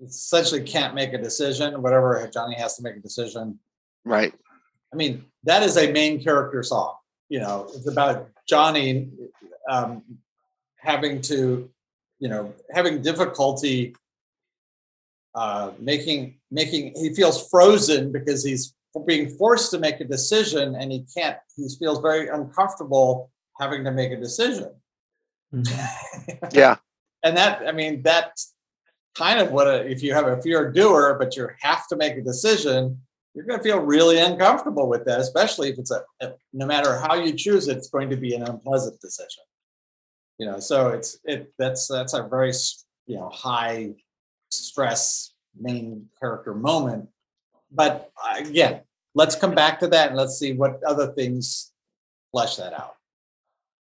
essentially 0.00 0.62
can't 0.62 0.94
make 0.94 1.12
a 1.12 1.18
decision, 1.18 1.82
whatever 1.82 2.28
Johnny 2.32 2.54
has 2.54 2.76
to 2.76 2.82
make 2.82 2.96
a 2.96 3.00
decision. 3.00 3.58
Right. 4.04 4.32
I 4.92 4.96
mean, 4.96 5.24
that 5.44 5.62
is 5.62 5.76
a 5.76 5.90
main 5.90 6.22
character 6.22 6.62
song. 6.62 6.94
You 7.28 7.40
know, 7.40 7.68
it's 7.74 7.88
about 7.88 8.28
Johnny 8.48 9.10
um, 9.68 10.02
having 10.76 11.20
to, 11.22 11.68
you 12.20 12.28
know, 12.28 12.54
having 12.72 13.02
difficulty 13.02 13.94
uh, 15.34 15.72
making 15.78 16.38
making. 16.50 16.94
He 16.96 17.14
feels 17.14 17.48
frozen 17.48 18.12
because 18.12 18.44
he's 18.44 18.74
being 19.06 19.28
forced 19.30 19.70
to 19.72 19.78
make 19.78 20.00
a 20.00 20.04
decision, 20.04 20.74
and 20.74 20.90
he 20.90 21.04
can't. 21.16 21.36
He 21.56 21.68
feels 21.78 22.00
very 22.00 22.28
uncomfortable 22.28 23.30
having 23.60 23.84
to 23.84 23.90
make 23.92 24.12
a 24.12 24.16
decision. 24.16 24.70
Mm-hmm. 25.54 26.46
Yeah. 26.52 26.76
and 27.24 27.36
that, 27.36 27.66
I 27.66 27.72
mean, 27.72 28.02
that's 28.02 28.54
kind 29.16 29.40
of 29.40 29.50
what 29.50 29.66
a, 29.66 29.88
if 29.90 30.02
you 30.02 30.14
have 30.14 30.26
if 30.38 30.44
you're 30.44 30.68
a 30.68 30.72
doer, 30.74 31.16
but 31.18 31.36
you 31.36 31.48
have 31.60 31.86
to 31.88 31.96
make 31.96 32.16
a 32.16 32.22
decision, 32.22 33.00
you're 33.34 33.44
going 33.44 33.58
to 33.58 33.62
feel 33.64 33.78
really 33.78 34.18
uncomfortable 34.18 34.88
with 34.88 35.04
that, 35.06 35.20
especially 35.20 35.70
if 35.70 35.78
it's 35.78 35.90
a, 35.90 36.02
a- 36.20 36.34
no 36.52 36.66
matter 36.66 36.98
how 36.98 37.14
you 37.14 37.32
choose 37.32 37.68
it, 37.68 37.76
it's 37.78 37.88
going 37.88 38.10
to 38.10 38.16
be 38.16 38.34
an 38.34 38.42
unpleasant 38.42 39.00
decision. 39.00 39.42
You 40.38 40.46
know, 40.46 40.60
so 40.60 40.88
it's 40.90 41.18
it 41.24 41.52
that's 41.58 41.88
that's 41.88 42.14
a 42.14 42.22
very 42.28 42.52
you 43.06 43.16
know 43.16 43.28
high 43.30 43.94
stress 44.50 45.32
main 45.58 46.06
character 46.20 46.54
moment. 46.54 47.08
But 47.70 48.10
uh, 48.22 48.38
again, 48.38 48.82
let's 49.14 49.34
come 49.34 49.54
back 49.54 49.80
to 49.80 49.88
that 49.88 50.08
and 50.08 50.16
let's 50.16 50.38
see 50.38 50.52
what 50.52 50.82
other 50.86 51.12
things 51.12 51.72
flesh 52.32 52.56
that 52.56 52.72
out. 52.72 52.94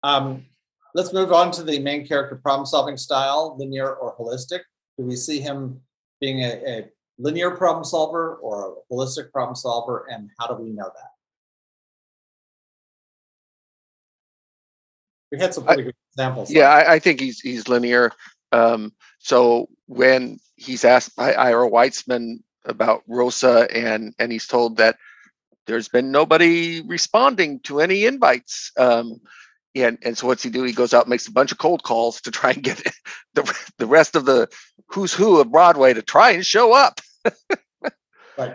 Um, 0.04 0.46
let's 0.96 1.14
move 1.14 1.32
on 1.32 1.52
to 1.52 1.64
the 1.64 1.80
main 1.80 2.08
character 2.08 2.36
problem 2.36 2.66
solving 2.66 2.98
style, 2.98 3.56
linear 3.60 3.94
or 3.94 4.16
holistic. 4.18 4.62
Do 4.98 5.06
we 5.06 5.16
see 5.16 5.40
him 5.40 5.82
being 6.22 6.40
a, 6.44 6.52
a 6.68 6.90
linear 7.18 7.52
problem 7.52 7.84
solver 7.84 8.36
or 8.36 8.78
a 8.90 8.94
holistic 8.94 9.32
problem 9.32 9.56
solver, 9.56 10.08
and 10.10 10.30
how 10.40 10.48
do 10.48 10.56
we 10.56 10.70
know 10.72 10.86
that? 10.96 11.12
We 15.32 15.40
had 15.40 15.54
some 15.54 15.64
I- 15.66 15.76
pretty 15.76 15.84
good 15.84 15.96
examples. 16.14 16.52
Yeah, 16.52 16.70
I, 16.70 16.94
I 16.94 17.00
think 17.00 17.20
he's 17.20 17.40
he's 17.40 17.68
linear. 17.68 18.12
Um, 18.52 18.94
so 19.20 19.70
when 19.86 20.40
he's 20.56 20.84
asked 20.84 21.16
by 21.16 21.34
Ira 21.34 21.70
Weitzman 21.70 22.40
about 22.66 23.04
Rosa 23.08 23.68
and 23.74 24.14
and 24.20 24.32
he's 24.32 24.48
told 24.48 24.78
that 24.78 24.98
there's 25.68 25.88
been 25.88 26.12
nobody 26.12 26.82
responding 26.82 27.60
to 27.62 27.80
any 27.80 28.06
invites. 28.06 28.72
Um, 28.78 29.22
and, 29.76 30.00
and 30.04 30.18
so 30.18 30.26
what's 30.26 30.42
he 30.42 30.50
do? 30.50 30.64
He 30.64 30.74
goes 30.74 30.96
out 30.96 31.08
makes 31.08 31.28
a 31.28 31.32
bunch 31.32 31.52
of 31.52 31.60
cold 31.60 31.84
calls 31.84 32.22
to 32.22 32.32
try 32.32 32.52
and 32.52 32.64
get 32.64 32.82
the, 33.36 33.70
the 33.78 33.86
rest 33.86 34.16
of 34.16 34.26
the 34.26 34.50
who's 34.88 35.14
who 35.14 35.40
of 35.40 35.52
Broadway 35.52 35.94
to 35.94 36.02
try 36.02 36.32
and 36.32 36.46
show 36.46 36.74
up. 36.74 37.00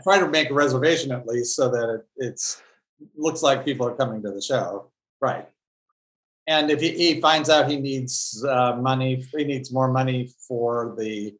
Try 0.03 0.19
to 0.19 0.29
make 0.29 0.51
a 0.51 0.55
reservation 0.55 1.13
at 1.13 1.27
least 1.27 1.55
so 1.55 1.71
that 1.71 1.95
it 1.95 2.07
it's 2.17 2.63
looks 3.17 3.43
like 3.43 3.65
people 3.65 3.87
are 3.87 3.95
coming 3.95 4.23
to 4.23 4.31
the 4.31 4.43
show. 4.43 4.91
Right. 5.21 5.47
And 6.47 6.71
if 6.71 6.81
he, 6.81 6.91
he 6.91 7.21
finds 7.21 7.49
out 7.49 7.71
he 7.71 7.77
needs 7.77 8.45
uh, 8.47 8.77
money, 8.77 9.25
he 9.37 9.45
needs 9.45 9.73
more 9.73 9.89
money 9.89 10.31
for 10.49 10.95
the 10.99 11.35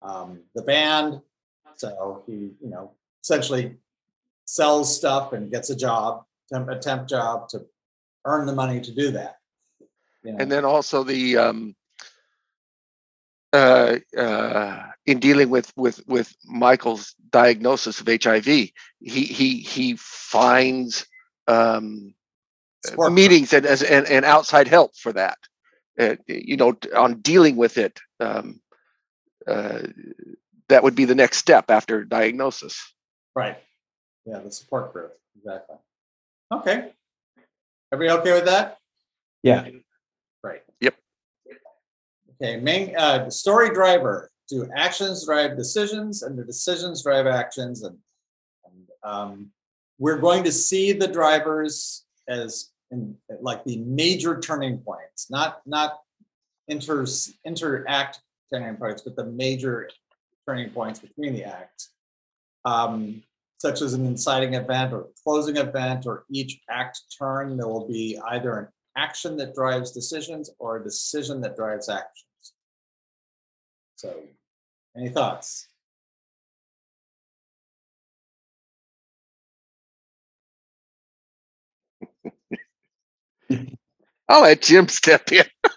um, 0.00 0.40
the 0.54 0.62
band, 0.62 1.20
so 1.82 2.22
he 2.26 2.32
you 2.64 2.70
know 2.70 2.92
essentially 3.22 3.76
sells 4.44 4.94
stuff 4.96 5.32
and 5.32 5.50
gets 5.50 5.70
a 5.70 5.76
job, 5.76 6.24
temp, 6.52 6.68
a 6.68 6.78
temp 6.78 7.08
job 7.08 7.48
to 7.48 7.64
earn 8.24 8.46
the 8.46 8.54
money 8.54 8.80
to 8.80 8.92
do 8.92 9.10
that. 9.12 9.38
You 10.22 10.32
know? 10.32 10.38
And 10.38 10.52
then 10.52 10.64
also 10.64 11.02
the 11.02 11.36
um, 11.36 11.74
uh, 13.52 13.98
uh, 14.16 14.82
in 15.06 15.18
dealing 15.18 15.50
with 15.50 15.72
with 15.76 16.06
with 16.06 16.34
Michael's 16.46 17.14
diagnosis 17.30 18.00
of 18.00 18.06
HIV, 18.06 18.44
he 18.44 18.72
he 19.00 19.58
he 19.58 19.96
finds 19.98 21.06
um, 21.48 22.14
group. 22.94 23.12
meetings 23.12 23.52
and, 23.52 23.66
as 23.66 23.82
and, 23.82 24.06
and 24.06 24.24
outside 24.24 24.68
help 24.68 24.96
for 24.96 25.12
that. 25.12 25.38
Uh, 26.00 26.16
you 26.26 26.56
know, 26.56 26.74
on 26.96 27.20
dealing 27.20 27.56
with 27.56 27.76
it, 27.76 28.00
um, 28.18 28.60
uh, 29.46 29.80
that 30.72 30.82
would 30.82 30.94
be 30.94 31.04
the 31.04 31.14
next 31.14 31.36
step 31.36 31.70
after 31.70 32.02
diagnosis. 32.02 32.94
Right. 33.36 33.58
Yeah, 34.24 34.38
the 34.38 34.50
support 34.50 34.92
group. 34.92 35.12
Exactly. 35.36 35.76
Okay. 36.50 36.92
Everybody 37.92 38.20
okay 38.20 38.32
with 38.32 38.46
that? 38.46 38.78
Yeah. 39.42 39.68
Right. 40.42 40.62
Yep. 40.80 40.94
Okay, 42.42 42.56
main 42.56 42.96
uh, 42.96 43.28
story 43.28 43.70
driver. 43.74 44.30
Do 44.48 44.68
actions 44.74 45.26
drive 45.26 45.56
decisions, 45.56 46.22
and 46.22 46.38
the 46.38 46.44
decisions 46.44 47.02
drive 47.02 47.26
actions, 47.26 47.84
and, 47.84 47.96
and 48.64 48.88
um, 49.02 49.50
we're 49.98 50.18
going 50.18 50.42
to 50.44 50.52
see 50.52 50.92
the 50.92 51.08
drivers 51.08 52.04
as 52.28 52.70
in 52.90 53.16
like 53.40 53.64
the 53.64 53.78
major 53.78 54.40
turning 54.40 54.78
points, 54.78 55.30
not 55.30 55.60
not 55.64 56.00
inter 56.68 57.06
interact 57.46 58.20
turning 58.52 58.76
points, 58.76 59.02
but 59.02 59.16
the 59.16 59.24
major 59.24 59.88
turning 60.46 60.70
points 60.70 60.98
between 61.00 61.34
the 61.34 61.44
acts, 61.44 61.90
um, 62.64 63.22
such 63.58 63.80
as 63.80 63.94
an 63.94 64.06
inciting 64.06 64.54
event 64.54 64.92
or 64.92 65.08
closing 65.22 65.56
event, 65.56 66.06
or 66.06 66.24
each 66.30 66.60
act 66.68 67.00
turn. 67.18 67.56
There 67.56 67.68
will 67.68 67.88
be 67.88 68.18
either 68.30 68.58
an 68.58 68.68
action 68.96 69.36
that 69.38 69.54
drives 69.54 69.92
decisions 69.92 70.50
or 70.58 70.76
a 70.78 70.84
decision 70.84 71.40
that 71.42 71.56
drives 71.56 71.88
actions. 71.88 72.26
So, 73.96 74.16
any 74.96 75.08
thoughts? 75.08 75.68
I'll 84.28 84.42
let 84.42 84.62
Jim 84.62 84.88
step 84.88 85.30
in. 85.32 85.44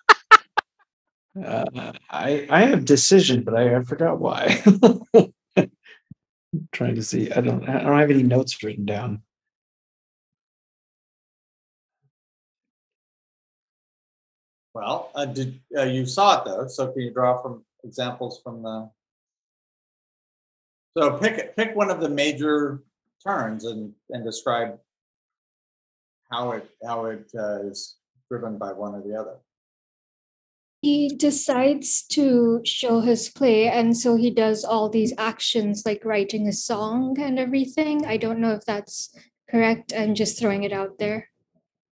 Uh, 1.44 1.92
I 2.10 2.48
I 2.50 2.62
have 2.62 2.86
decision, 2.86 3.44
but 3.44 3.56
I, 3.56 3.76
I 3.76 3.84
forgot 3.84 4.20
why. 4.20 4.62
trying 6.72 6.96
to 6.96 7.04
see. 7.04 7.32
I 7.32 7.42
don't. 7.42 7.68
I 7.68 7.82
don't 7.82 8.00
have 8.00 8.10
any 8.10 8.24
notes 8.24 8.64
written 8.64 8.86
down. 8.86 9.22
Well, 14.74 15.12
uh, 15.16 15.26
did 15.26 15.60
uh, 15.78 15.84
you 15.84 16.06
saw 16.06 16.40
it 16.40 16.46
though? 16.46 16.68
So 16.68 16.92
can 16.92 17.02
you 17.02 17.12
draw 17.12 17.42
from 17.42 17.64
examples 17.84 18.42
from 18.44 18.64
the? 18.64 18.90
So 20.98 21.18
pick 21.18 21.56
pick 21.56 21.76
one 21.76 21.90
of 21.90 22.00
the 22.00 22.10
major 22.10 22.84
turns 23.26 23.66
and 23.66 23.94
and 24.10 24.24
describe 24.24 24.80
how 26.32 26.52
it 26.52 26.70
how 26.86 27.06
it 27.06 27.30
uh, 27.38 27.62
is 27.64 27.96
driven 28.30 28.58
by 28.58 28.74
one 28.74 28.96
or 28.96 29.02
the 29.02 29.20
other. 29.20 29.38
He 30.86 31.10
decides 31.10 32.04
to 32.10 32.62
show 32.64 33.02
his 33.02 33.30
play, 33.30 33.68
and 33.68 33.98
so 33.98 34.16
he 34.18 34.30
does 34.30 34.64
all 34.64 34.88
these 34.88 35.16
actions 35.18 35.82
like 35.84 36.06
writing 36.06 36.48
a 36.48 36.54
song 36.54 37.20
and 37.20 37.40
everything. 37.40 38.06
I 38.06 38.18
don't 38.18 38.38
know 38.38 38.52
if 38.52 38.64
that's 38.66 39.10
correct. 39.50 39.94
I'm 39.98 40.14
just 40.14 40.38
throwing 40.38 40.62
it 40.62 40.72
out 40.72 41.00
there. 41.00 41.32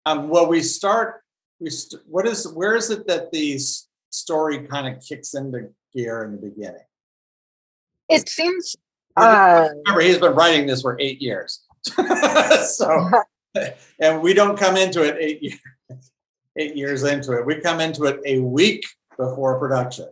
Um, 0.05 0.29
well, 0.29 0.47
we 0.47 0.61
start. 0.61 1.23
We 1.59 1.71
st- 1.71 2.03
what 2.05 2.27
is 2.27 2.47
where 2.53 2.75
is 2.75 2.91
it 2.91 3.07
that 3.07 3.31
the 3.31 3.57
story 4.11 4.59
kind 4.67 4.85
of 4.95 5.01
kicks 5.01 5.33
into 5.33 5.69
gear 5.91 6.25
in 6.25 6.33
the 6.33 6.49
beginning? 6.49 6.85
It 8.09 8.29
seems 8.29 8.75
uh 9.17 9.69
Remember, 9.87 10.01
he's 10.01 10.19
been 10.19 10.35
writing 10.35 10.67
this 10.67 10.83
for 10.83 10.97
eight 10.99 11.19
years, 11.19 11.65
so 11.87 13.09
and 13.99 14.21
we 14.21 14.35
don't 14.35 14.55
come 14.55 14.77
into 14.77 15.01
it 15.01 15.17
eight 15.19 15.41
years 15.41 15.59
eight 16.57 16.75
years 16.75 17.03
into 17.03 17.33
it. 17.33 17.45
We 17.45 17.59
come 17.61 17.79
into 17.79 18.03
it 18.05 18.19
a 18.25 18.39
week 18.39 18.85
before 19.17 19.59
production. 19.59 20.07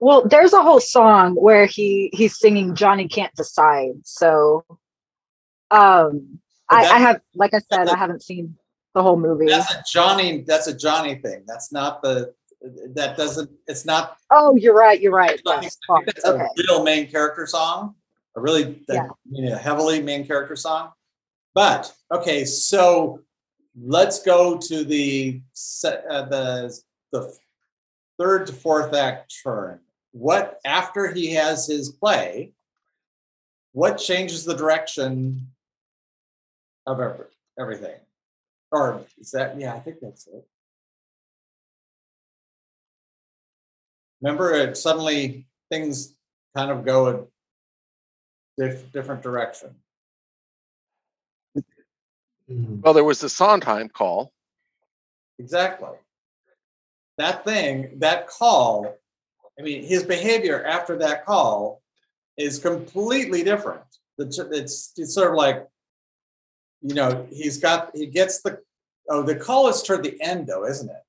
well 0.00 0.26
there's 0.26 0.52
a 0.52 0.62
whole 0.62 0.80
song 0.80 1.34
where 1.34 1.66
he 1.66 2.10
he's 2.12 2.38
singing 2.38 2.74
Johnny 2.74 3.08
Can't 3.08 3.34
Decide. 3.34 3.94
So 4.04 4.64
um 5.70 6.40
I, 6.70 6.84
I 6.86 6.98
have 6.98 7.20
like 7.34 7.54
I 7.54 7.60
said, 7.72 7.88
I 7.88 7.96
haven't 7.96 8.22
seen 8.22 8.56
the 8.94 9.02
whole 9.02 9.18
movie. 9.18 9.46
That's 9.46 9.72
a 9.74 9.82
Johnny. 9.90 10.42
That's 10.46 10.66
a 10.66 10.76
Johnny 10.76 11.16
thing. 11.16 11.44
That's 11.46 11.72
not 11.72 12.02
the. 12.02 12.34
That 12.94 13.16
doesn't. 13.16 13.50
It's 13.68 13.86
not. 13.86 14.16
Oh, 14.30 14.56
you're 14.56 14.74
right, 14.74 15.00
you're 15.00 15.12
right. 15.12 15.40
Yes, 15.46 15.78
that's 16.04 16.24
okay. 16.24 16.42
a 16.42 16.48
real 16.68 16.82
main 16.82 17.08
character 17.08 17.46
song. 17.46 17.94
A 18.36 18.40
really, 18.40 18.84
Yeah. 18.88 19.08
Mean, 19.30 19.52
a 19.52 19.56
heavily 19.56 20.02
main 20.02 20.26
character 20.26 20.56
song. 20.56 20.90
But 21.54 21.94
okay, 22.10 22.44
so 22.44 23.20
let's 23.82 24.22
go 24.22 24.58
to 24.58 24.84
the 24.84 25.40
uh, 25.84 26.22
the 26.22 26.80
the 27.12 27.34
third 28.18 28.46
to 28.46 28.52
fourth 28.52 28.94
act 28.94 29.34
turn. 29.42 29.80
What 30.12 30.58
after 30.64 31.12
he 31.12 31.34
has 31.34 31.66
his 31.66 31.90
play, 31.90 32.52
what 33.72 33.98
changes 33.98 34.44
the 34.44 34.56
direction 34.56 35.48
of 36.86 37.00
every, 37.00 37.26
everything? 37.58 37.96
Or 38.72 39.02
is 39.18 39.30
that, 39.30 39.58
yeah, 39.58 39.74
I 39.74 39.78
think 39.78 39.98
that's 40.00 40.26
it. 40.26 40.46
Remember, 44.20 44.52
it 44.52 44.76
suddenly 44.76 45.46
things 45.70 46.14
kind 46.56 46.70
of 46.70 46.84
go 46.84 47.08
a 47.08 48.60
diff- 48.60 48.92
different 48.92 49.22
direction. 49.22 49.70
Mm-hmm. 52.50 52.80
Well, 52.80 52.94
there 52.94 53.04
was 53.04 53.20
the 53.20 53.28
Sondheim 53.28 53.88
call. 53.88 54.32
Exactly. 55.38 55.90
That 57.18 57.44
thing, 57.44 57.98
that 57.98 58.28
call, 58.28 58.94
I 59.58 59.62
mean, 59.62 59.84
his 59.84 60.02
behavior 60.04 60.64
after 60.64 60.96
that 60.98 61.26
call 61.26 61.82
is 62.36 62.58
completely 62.58 63.42
different. 63.42 63.82
It's, 64.18 64.38
it's, 64.38 64.92
it's 64.96 65.14
sort 65.14 65.30
of 65.30 65.36
like, 65.36 65.66
you 66.80 66.94
know, 66.94 67.26
he's 67.30 67.58
got, 67.58 67.90
he 67.94 68.06
gets 68.06 68.40
the, 68.42 68.60
oh, 69.10 69.22
the 69.22 69.34
call 69.34 69.68
is 69.68 69.82
toward 69.82 70.04
the 70.04 70.20
end 70.20 70.46
though, 70.46 70.64
isn't 70.64 70.88
it? 70.88 71.02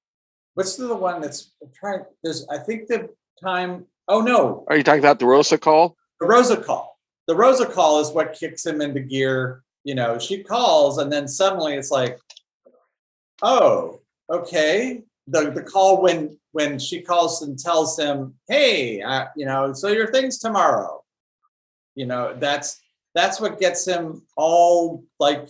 What's 0.55 0.75
the 0.75 0.95
one 0.95 1.21
that's 1.21 1.53
I'm 1.61 1.69
trying, 1.73 2.05
there's, 2.23 2.47
I 2.49 2.57
think 2.57 2.87
the 2.87 3.09
time, 3.41 3.85
oh 4.07 4.21
no, 4.21 4.65
Are 4.67 4.77
you 4.77 4.83
talking 4.83 4.99
about 4.99 5.19
the 5.19 5.25
Rosa 5.27 5.57
call? 5.57 5.95
the 6.19 6.27
Rosa 6.27 6.57
call. 6.57 6.97
The 7.27 7.35
Rosa 7.35 7.65
call 7.65 8.01
is 8.01 8.09
what 8.09 8.33
kicks 8.33 8.65
him 8.65 8.81
into 8.81 8.99
gear. 8.99 9.63
You 9.83 9.95
know, 9.95 10.19
she 10.19 10.43
calls 10.43 10.97
and 10.97 11.11
then 11.11 11.27
suddenly 11.27 11.75
it's 11.75 11.91
like, 11.91 12.19
oh, 13.41 14.01
okay. 14.29 15.03
The 15.27 15.51
the 15.51 15.63
call 15.63 16.01
when 16.01 16.37
when 16.51 16.79
she 16.79 17.01
calls 17.01 17.41
and 17.41 17.57
tells 17.57 17.97
him, 17.97 18.33
hey, 18.47 19.01
uh, 19.01 19.25
you 19.35 19.45
know, 19.45 19.73
so 19.73 19.89
your 19.89 20.11
thing's 20.11 20.39
tomorrow. 20.39 21.03
You 21.95 22.07
know, 22.07 22.35
that's 22.37 22.79
that's 23.15 23.39
what 23.39 23.59
gets 23.59 23.85
him 23.85 24.23
all 24.35 25.03
like 25.19 25.49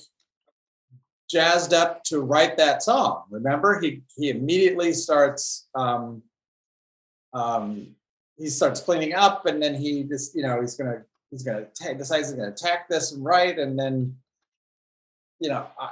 jazzed 1.30 1.74
up 1.74 2.04
to 2.06 2.22
write 2.22 2.58
that 2.58 2.84
song. 2.84 3.24
Remember, 3.30 3.80
he 3.80 4.02
he 4.18 4.30
immediately 4.30 4.94
starts 4.94 5.68
um, 5.76 6.24
um, 7.34 7.96
he 8.38 8.48
starts 8.48 8.82
cleaning 8.82 9.14
up, 9.14 9.46
and 9.46 9.62
then 9.62 9.76
he 9.76 10.04
just 10.04 10.36
you 10.36 10.44
know 10.44 10.60
he's 10.60 10.76
gonna 10.76 11.04
he's 11.32 11.44
gonna 11.44 11.66
ta- 11.80 11.94
decides 11.94 12.30
he's 12.30 12.38
gonna 12.38 12.52
attack 12.52 12.90
this 12.90 13.12
and 13.12 13.24
write, 13.24 13.60
and 13.60 13.78
then 13.78 14.16
you 15.40 15.50
know 15.50 15.66
I, 15.80 15.90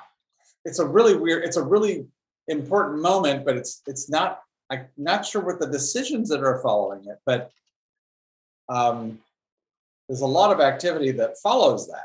it's 0.65 0.80
a 0.80 0.86
really 0.86 1.15
weird, 1.15 1.43
it's 1.43 1.58
a 1.58 1.63
really 1.63 2.08
important 2.47 3.02
moment, 3.02 3.45
but 3.45 3.58
it's 3.58 3.82
it's 3.88 4.10
not. 4.10 4.41
I'm 4.69 4.86
not 4.97 5.26
sure 5.26 5.41
what 5.41 5.60
the 5.62 5.67
decisions 5.67 6.28
that 6.28 6.41
are 6.41 6.60
following 6.60 7.06
it, 7.08 7.19
but 7.26 7.52
um, 8.67 9.19
there's 10.10 10.21
a 10.21 10.28
lot 10.28 10.52
of 10.52 10.60
activity 10.60 11.12
that 11.12 11.38
follows 11.41 11.88
that. 11.88 12.04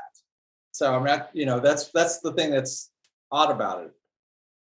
So 0.71 0.93
I'm 0.93 1.03
not, 1.03 1.29
you 1.33 1.45
know, 1.45 1.59
that's 1.59 1.89
that's 1.89 2.19
the 2.19 2.31
thing 2.33 2.51
that's 2.51 2.89
odd 3.31 3.51
about 3.51 3.83
it. 3.83 3.91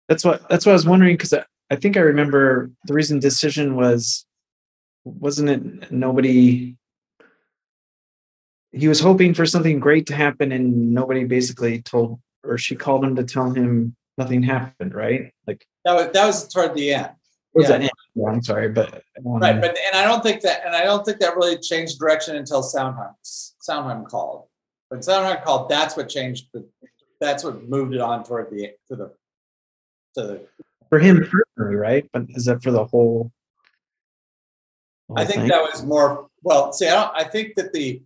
That's 0.09 0.25
what 0.25 0.49
that's 0.49 0.67
what 0.67 0.73
I 0.73 0.75
was 0.75 0.87
wondering 0.87 1.15
because 1.15 1.33
I, 1.33 1.45
I 1.71 1.77
think 1.77 1.97
I 1.97 2.01
remember 2.01 2.71
the 2.87 2.95
reason 2.95 3.19
decision 3.19 3.77
was 3.77 4.27
wasn't 5.05 5.49
it 5.49 5.91
nobody 5.91 6.77
he 8.73 8.89
was 8.89 9.01
hoping 9.01 9.35
for 9.35 9.45
something 9.47 9.79
great 9.79 10.07
to 10.07 10.15
happen 10.15 10.51
and 10.53 10.93
nobody 10.95 11.25
basically 11.25 11.83
told 11.83 12.21
or 12.45 12.59
she 12.59 12.75
called 12.75 13.05
him 13.05 13.15
to 13.17 13.25
tell 13.25 13.51
him 13.51 13.95
nothing 14.19 14.43
happened, 14.43 14.95
right? 14.95 15.33
Like 15.47 15.65
That 15.85 15.95
was 15.95 16.13
that 16.13 16.27
was 16.27 16.49
toward 16.49 16.75
the 16.75 16.95
end. 16.95 17.11
was 17.55 17.69
Yeah. 17.69 17.79
that? 17.79 17.91
Yeah, 18.15 18.25
I'm 18.29 18.43
sorry, 18.43 18.69
but 18.69 18.95
I 18.95 19.01
Right, 19.25 19.61
but 19.61 19.77
and 19.87 19.97
I 19.97 20.05
don't 20.05 20.23
think 20.23 20.41
that, 20.43 20.65
and 20.67 20.75
I 20.75 20.85
don't 20.85 21.05
think 21.05 21.19
that 21.21 21.37
really 21.37 21.59
changed 21.59 21.99
direction 21.99 22.37
until 22.37 22.63
Sondheim 22.63 23.15
Sondheim 23.23 24.05
called. 24.05 24.47
When 24.89 25.03
Sondheim 25.03 25.43
called, 25.45 25.69
that's 25.69 25.97
what 25.97 26.09
changed 26.09 26.49
the, 26.53 26.67
that's 27.21 27.45
what 27.45 27.69
moved 27.69 27.95
it 27.95 28.01
on 28.01 28.25
toward 28.25 28.51
the 28.51 28.71
to 28.89 28.97
the 28.97 29.09
to 30.17 30.23
the. 30.27 30.47
for 30.89 30.99
him 30.99 31.17
personally, 31.31 31.77
right? 31.77 32.09
But 32.13 32.25
is 32.31 32.47
that 32.47 32.63
for 32.63 32.71
the 32.71 32.85
whole? 32.85 33.31
the 35.09 35.21
I 35.21 35.25
think 35.25 35.41
thing? 35.41 35.49
that 35.49 35.63
was 35.63 35.85
more 35.85 36.29
well. 36.43 36.73
See, 36.73 36.89
I 36.89 36.95
don't. 36.95 37.13
I 37.17 37.25
think 37.25 37.55
that 37.57 37.73
the, 37.73 38.03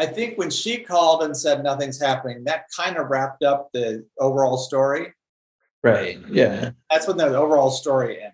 I 0.00 0.06
think 0.06 0.38
when 0.38 0.50
she 0.50 0.78
called 0.78 1.22
and 1.22 1.36
said 1.36 1.62
nothing's 1.62 2.00
happening, 2.00 2.44
that 2.44 2.64
kind 2.76 2.96
of 2.96 3.08
wrapped 3.08 3.42
up 3.42 3.70
the 3.72 4.04
overall 4.18 4.56
story. 4.56 5.12
right. 5.82 6.18
Yeah. 6.30 6.70
That's 6.90 7.06
when 7.06 7.16
the 7.16 7.26
overall 7.36 7.70
story 7.70 8.16
ended. 8.16 8.32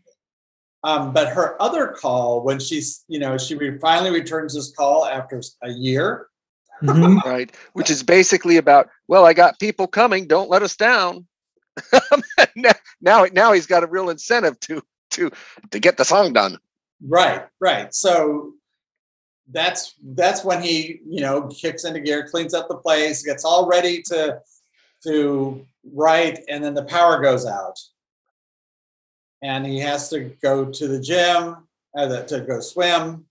Um, 0.83 1.13
but 1.13 1.29
her 1.29 1.61
other 1.61 1.89
call, 1.89 2.43
when 2.43 2.59
she's, 2.59 3.05
you 3.09 3.19
know, 3.19 3.37
she 3.37 3.55
re- 3.55 3.79
finally 3.79 4.11
returns 4.11 4.55
this 4.55 4.73
call 4.73 5.05
after 5.05 5.43
a 5.63 5.71
year. 5.71 6.29
Mhm. 6.83 7.23
right? 7.25 7.55
Which 7.75 7.91
is 7.91 8.03
basically 8.03 8.57
about, 8.57 8.89
well, 9.09 9.27
I 9.27 9.35
got 9.35 9.61
people 9.61 9.87
coming, 9.87 10.27
don't 10.27 10.49
let 10.49 10.63
us 10.63 10.77
down. 10.77 11.27
now, 12.57 12.73
now, 13.03 13.27
now 13.33 13.53
he's 13.53 13.67
got 13.67 13.85
a 13.85 13.87
real 13.87 14.09
incentive 14.11 14.59
to 14.61 14.83
to 15.11 15.31
to 15.71 15.79
get 15.79 15.97
the 15.97 16.05
song 16.05 16.33
done. 16.33 16.57
Right, 17.07 17.45
right. 17.61 17.93
So 17.95 18.53
that's 19.53 19.95
that's 20.15 20.45
when 20.45 20.63
he, 20.63 21.01
you 21.07 21.21
know, 21.21 21.49
kicks 21.49 21.85
into 21.85 22.01
gear, 22.01 22.29
cleans 22.29 22.55
up 22.55 22.69
the 22.69 22.77
place, 22.77 23.23
gets 23.23 23.45
all 23.45 23.67
ready 23.67 24.03
to 24.03 24.41
to 25.05 25.67
write, 25.93 26.41
and 26.49 26.63
then 26.63 26.75
the 26.75 26.85
power 26.85 27.21
goes 27.21 27.47
out, 27.47 27.79
and 29.43 29.65
he 29.65 29.79
has 29.79 30.09
to 30.11 30.37
go 30.43 30.67
to 30.67 30.89
the 30.89 31.01
gym, 31.01 31.57
uh, 31.97 32.23
to 32.23 32.41
go 32.41 32.61
swim, 32.61 33.25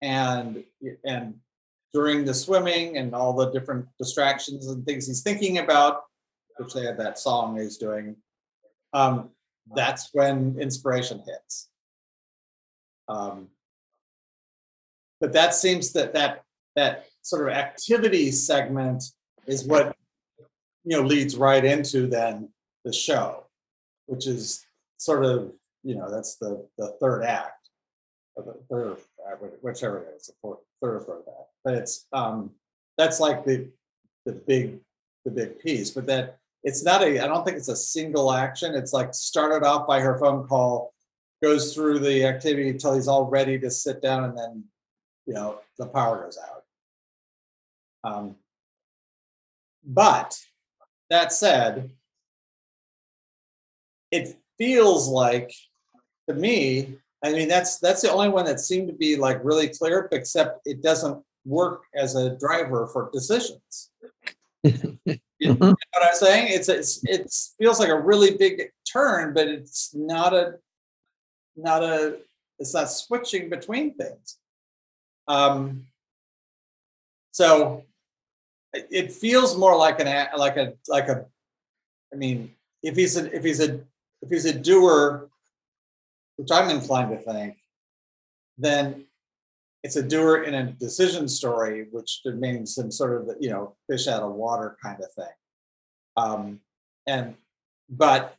and 0.00 0.64
and 1.04 1.34
during 1.92 2.24
the 2.24 2.34
swimming 2.34 2.96
and 2.96 3.14
all 3.14 3.34
the 3.34 3.50
different 3.50 3.86
distractions 3.98 4.66
and 4.68 4.84
things 4.86 5.06
he's 5.06 5.22
thinking 5.22 5.58
about, 5.58 6.02
which 6.56 6.72
they 6.72 6.84
have 6.84 6.96
that 6.96 7.18
song 7.18 7.58
he's 7.60 7.76
doing, 7.76 8.16
um, 8.94 9.30
that's 9.74 10.10
when 10.12 10.56
inspiration 10.58 11.22
hits. 11.26 11.68
Um, 13.08 13.48
but 15.22 15.32
that 15.32 15.54
seems 15.54 15.92
that 15.92 16.12
that 16.14 16.42
that 16.74 17.06
sort 17.22 17.48
of 17.48 17.54
activity 17.54 18.32
segment 18.32 19.04
is 19.46 19.64
what 19.64 19.96
you 20.84 20.96
know 20.96 21.02
leads 21.02 21.36
right 21.36 21.64
into 21.64 22.08
then 22.08 22.48
the 22.84 22.92
show, 22.92 23.46
which 24.06 24.26
is 24.26 24.66
sort 24.98 25.24
of 25.24 25.52
you 25.84 25.94
know 25.94 26.10
that's 26.10 26.36
the 26.36 26.66
the 26.76 26.96
third 27.00 27.22
act, 27.22 27.68
or 28.34 28.42
the 28.42 28.58
third 28.68 28.96
whichever 29.62 29.98
it 30.00 30.14
is, 30.16 30.26
the 30.26 30.32
fourth, 30.42 30.58
third 30.82 30.96
or 30.96 31.00
third 31.00 31.22
act. 31.28 31.50
But 31.64 31.74
it's 31.74 32.06
um 32.12 32.50
that's 32.98 33.20
like 33.20 33.44
the 33.44 33.70
the 34.26 34.32
big 34.32 34.80
the 35.24 35.30
big 35.30 35.60
piece, 35.60 35.90
but 35.90 36.06
that 36.06 36.38
it's 36.64 36.82
not 36.82 37.02
a 37.02 37.20
I 37.20 37.28
don't 37.28 37.44
think 37.44 37.58
it's 37.58 37.68
a 37.68 37.76
single 37.76 38.32
action. 38.32 38.74
It's 38.74 38.92
like 38.92 39.14
started 39.14 39.64
off 39.64 39.86
by 39.86 40.00
her 40.00 40.18
phone 40.18 40.48
call 40.48 40.92
goes 41.40 41.74
through 41.74 42.00
the 42.00 42.24
activity 42.24 42.70
until 42.70 42.94
he's 42.94 43.08
all 43.08 43.26
ready 43.26 43.56
to 43.60 43.70
sit 43.70 44.02
down 44.02 44.24
and 44.24 44.36
then 44.36 44.64
you 45.26 45.34
know 45.34 45.60
the 45.78 45.86
power 45.86 46.24
goes 46.24 46.38
out. 46.38 46.64
Um, 48.04 48.36
but 49.84 50.38
that 51.10 51.32
said 51.32 51.90
it 54.10 54.36
feels 54.58 55.08
like 55.08 55.52
to 56.28 56.34
me 56.34 56.96
i 57.24 57.32
mean 57.32 57.48
that's 57.48 57.78
that's 57.78 58.02
the 58.02 58.12
only 58.12 58.28
one 58.28 58.44
that 58.44 58.60
seemed 58.60 58.86
to 58.86 58.94
be 58.94 59.16
like 59.16 59.42
really 59.42 59.68
clear 59.68 60.08
except 60.12 60.60
it 60.66 60.82
doesn't 60.82 61.22
work 61.44 61.82
as 61.96 62.14
a 62.14 62.36
driver 62.38 62.86
for 62.86 63.10
decisions. 63.12 63.90
You 64.62 65.54
know 65.54 65.56
what 65.70 65.76
i'm 66.00 66.14
saying? 66.14 66.52
It's 66.52 66.68
it's 66.68 67.00
it 67.02 67.34
feels 67.58 67.80
like 67.80 67.88
a 67.88 68.00
really 68.00 68.36
big 68.36 68.70
turn 68.90 69.34
but 69.34 69.48
it's 69.48 69.92
not 69.92 70.32
a 70.32 70.54
not 71.56 71.82
a 71.82 72.18
it's 72.60 72.74
not 72.74 72.90
switching 72.90 73.50
between 73.50 73.94
things 73.94 74.38
um 75.28 75.86
so 77.30 77.84
it- 78.72 79.12
feels 79.12 79.56
more 79.56 79.76
like 79.76 80.00
an 80.00 80.28
like 80.36 80.56
a 80.56 80.74
like 80.88 81.08
a 81.08 81.26
i 82.12 82.16
mean 82.16 82.50
if 82.82 82.96
he's 82.96 83.16
a 83.16 83.34
if 83.34 83.44
he's 83.44 83.60
a 83.60 83.80
if 84.22 84.28
he's 84.30 84.44
a 84.46 84.58
doer 84.58 85.28
which 86.36 86.50
i'm 86.50 86.70
inclined 86.70 87.10
to 87.10 87.18
think 87.18 87.56
then 88.58 89.04
it's 89.82 89.96
a 89.96 90.02
doer 90.02 90.42
in 90.44 90.54
a 90.54 90.72
decision 90.72 91.28
story 91.28 91.86
which 91.90 92.20
means 92.24 92.74
some 92.74 92.90
sort 92.90 93.20
of 93.20 93.36
you 93.40 93.50
know 93.50 93.74
fish 93.88 94.06
out 94.08 94.22
of 94.22 94.32
water 94.32 94.76
kind 94.82 95.00
of 95.02 95.12
thing. 95.12 95.34
Um 96.16 96.60
and 97.06 97.34
but 97.88 98.36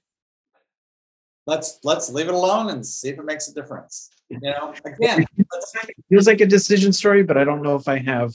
let's 1.47 1.79
let's 1.83 2.09
leave 2.09 2.27
it 2.27 2.33
alone 2.33 2.69
and 2.69 2.85
see 2.85 3.09
if 3.09 3.19
it 3.19 3.25
makes 3.25 3.47
a 3.47 3.53
difference 3.53 4.09
you 4.29 4.39
know 4.41 4.73
again 4.85 5.25
let's, 5.51 5.73
feels 6.09 6.27
like 6.27 6.41
a 6.41 6.45
decision 6.45 6.93
story, 6.93 7.23
but 7.23 7.37
I 7.37 7.43
don't 7.43 7.61
know 7.61 7.75
if 7.75 7.87
I 7.87 7.97
have 7.99 8.33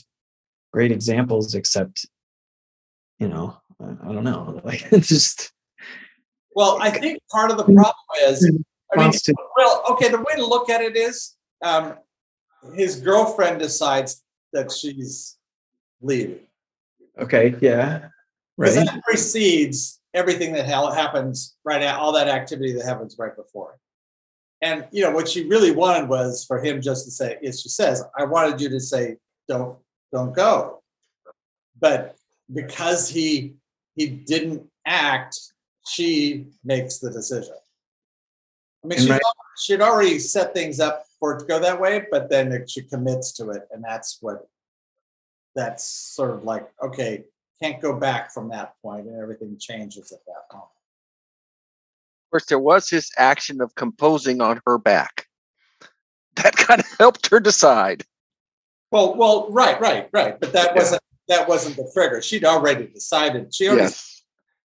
great 0.72 0.92
examples 0.92 1.54
except, 1.54 2.06
you 3.18 3.28
know, 3.28 3.56
I, 3.80 4.08
I 4.08 4.12
don't 4.12 4.24
know. 4.24 4.60
Like 4.64 4.86
it's 4.92 5.08
just 5.08 5.52
well 6.54 6.78
i 6.80 6.90
think 6.90 7.18
part 7.30 7.50
of 7.50 7.56
the 7.56 7.64
problem 7.64 7.94
is 8.22 8.50
i 8.92 9.00
mean 9.00 9.12
to 9.12 9.34
well 9.56 9.84
okay 9.90 10.08
the 10.08 10.18
way 10.18 10.34
to 10.34 10.44
look 10.44 10.70
at 10.70 10.80
it 10.80 10.96
is 10.96 11.36
um 11.62 11.94
his 12.74 13.00
girlfriend 13.00 13.60
decides 13.60 14.22
that 14.52 14.72
she's 14.72 15.36
leaving 16.00 16.40
Okay, 17.20 17.54
yeah. 17.60 18.08
Right. 18.56 18.74
that 18.74 19.02
precedes 19.04 19.97
everything 20.14 20.52
that 20.54 20.66
happens 20.66 21.56
right 21.64 21.82
at 21.82 21.98
all 21.98 22.12
that 22.12 22.28
activity 22.28 22.72
that 22.72 22.84
happens 22.84 23.16
right 23.18 23.34
before 23.36 23.72
it. 23.72 23.78
And 24.66 24.86
you 24.90 25.02
know 25.02 25.12
what 25.12 25.28
she 25.28 25.46
really 25.46 25.70
wanted 25.70 26.08
was 26.08 26.44
for 26.44 26.60
him 26.60 26.80
just 26.80 27.04
to 27.04 27.10
say, 27.10 27.38
as 27.44 27.60
she 27.60 27.68
says, 27.68 28.02
I 28.18 28.24
wanted 28.24 28.60
you 28.60 28.68
to 28.70 28.80
say, 28.80 29.16
don't, 29.48 29.78
don't 30.12 30.34
go. 30.34 30.82
But 31.80 32.16
because 32.52 33.08
he 33.08 33.54
he 33.94 34.06
didn't 34.08 34.62
act, 34.86 35.38
she 35.86 36.46
makes 36.64 36.98
the 36.98 37.10
decision. 37.10 37.54
I 38.84 38.86
mean, 38.88 38.98
she'd, 39.00 39.10
right- 39.10 39.20
she'd 39.60 39.80
already 39.80 40.18
set 40.20 40.54
things 40.54 40.78
up 40.80 41.04
for 41.18 41.36
it 41.36 41.40
to 41.40 41.46
go 41.46 41.58
that 41.60 41.80
way, 41.80 42.06
but 42.10 42.30
then 42.30 42.52
it- 42.52 42.70
she 42.70 42.82
commits 42.82 43.32
to 43.32 43.50
it, 43.50 43.68
and 43.72 43.82
that's 43.82 44.18
what 44.20 44.48
that's 45.54 45.84
sort 45.84 46.30
of 46.30 46.44
like, 46.44 46.68
okay, 46.82 47.24
can't 47.62 47.80
go 47.82 47.98
back 47.98 48.32
from 48.32 48.48
that 48.50 48.74
point, 48.82 49.06
and 49.06 49.20
everything 49.20 49.56
changes 49.58 50.12
at 50.12 50.18
that 50.26 50.52
moment. 50.54 50.70
Of 52.26 52.30
course, 52.30 52.46
there 52.46 52.58
was 52.58 52.88
his 52.88 53.10
action 53.16 53.60
of 53.60 53.74
composing 53.74 54.40
on 54.40 54.60
her 54.66 54.78
back. 54.78 55.26
That 56.36 56.56
kind 56.56 56.80
of 56.80 56.86
helped 56.98 57.28
her 57.30 57.40
decide. 57.40 58.04
Well, 58.90 59.16
well, 59.16 59.50
right, 59.50 59.80
right, 59.80 60.08
right. 60.12 60.38
But 60.38 60.52
that 60.52 60.68
Yeah. 60.68 60.74
wasn't 60.74 61.02
that 61.28 61.46
wasn't 61.48 61.76
the 61.76 61.90
trigger. 61.92 62.22
She'd 62.22 62.44
already 62.44 62.86
decided. 62.86 63.54
She 63.54 63.68
already 63.68 63.82
Yes. 63.82 64.17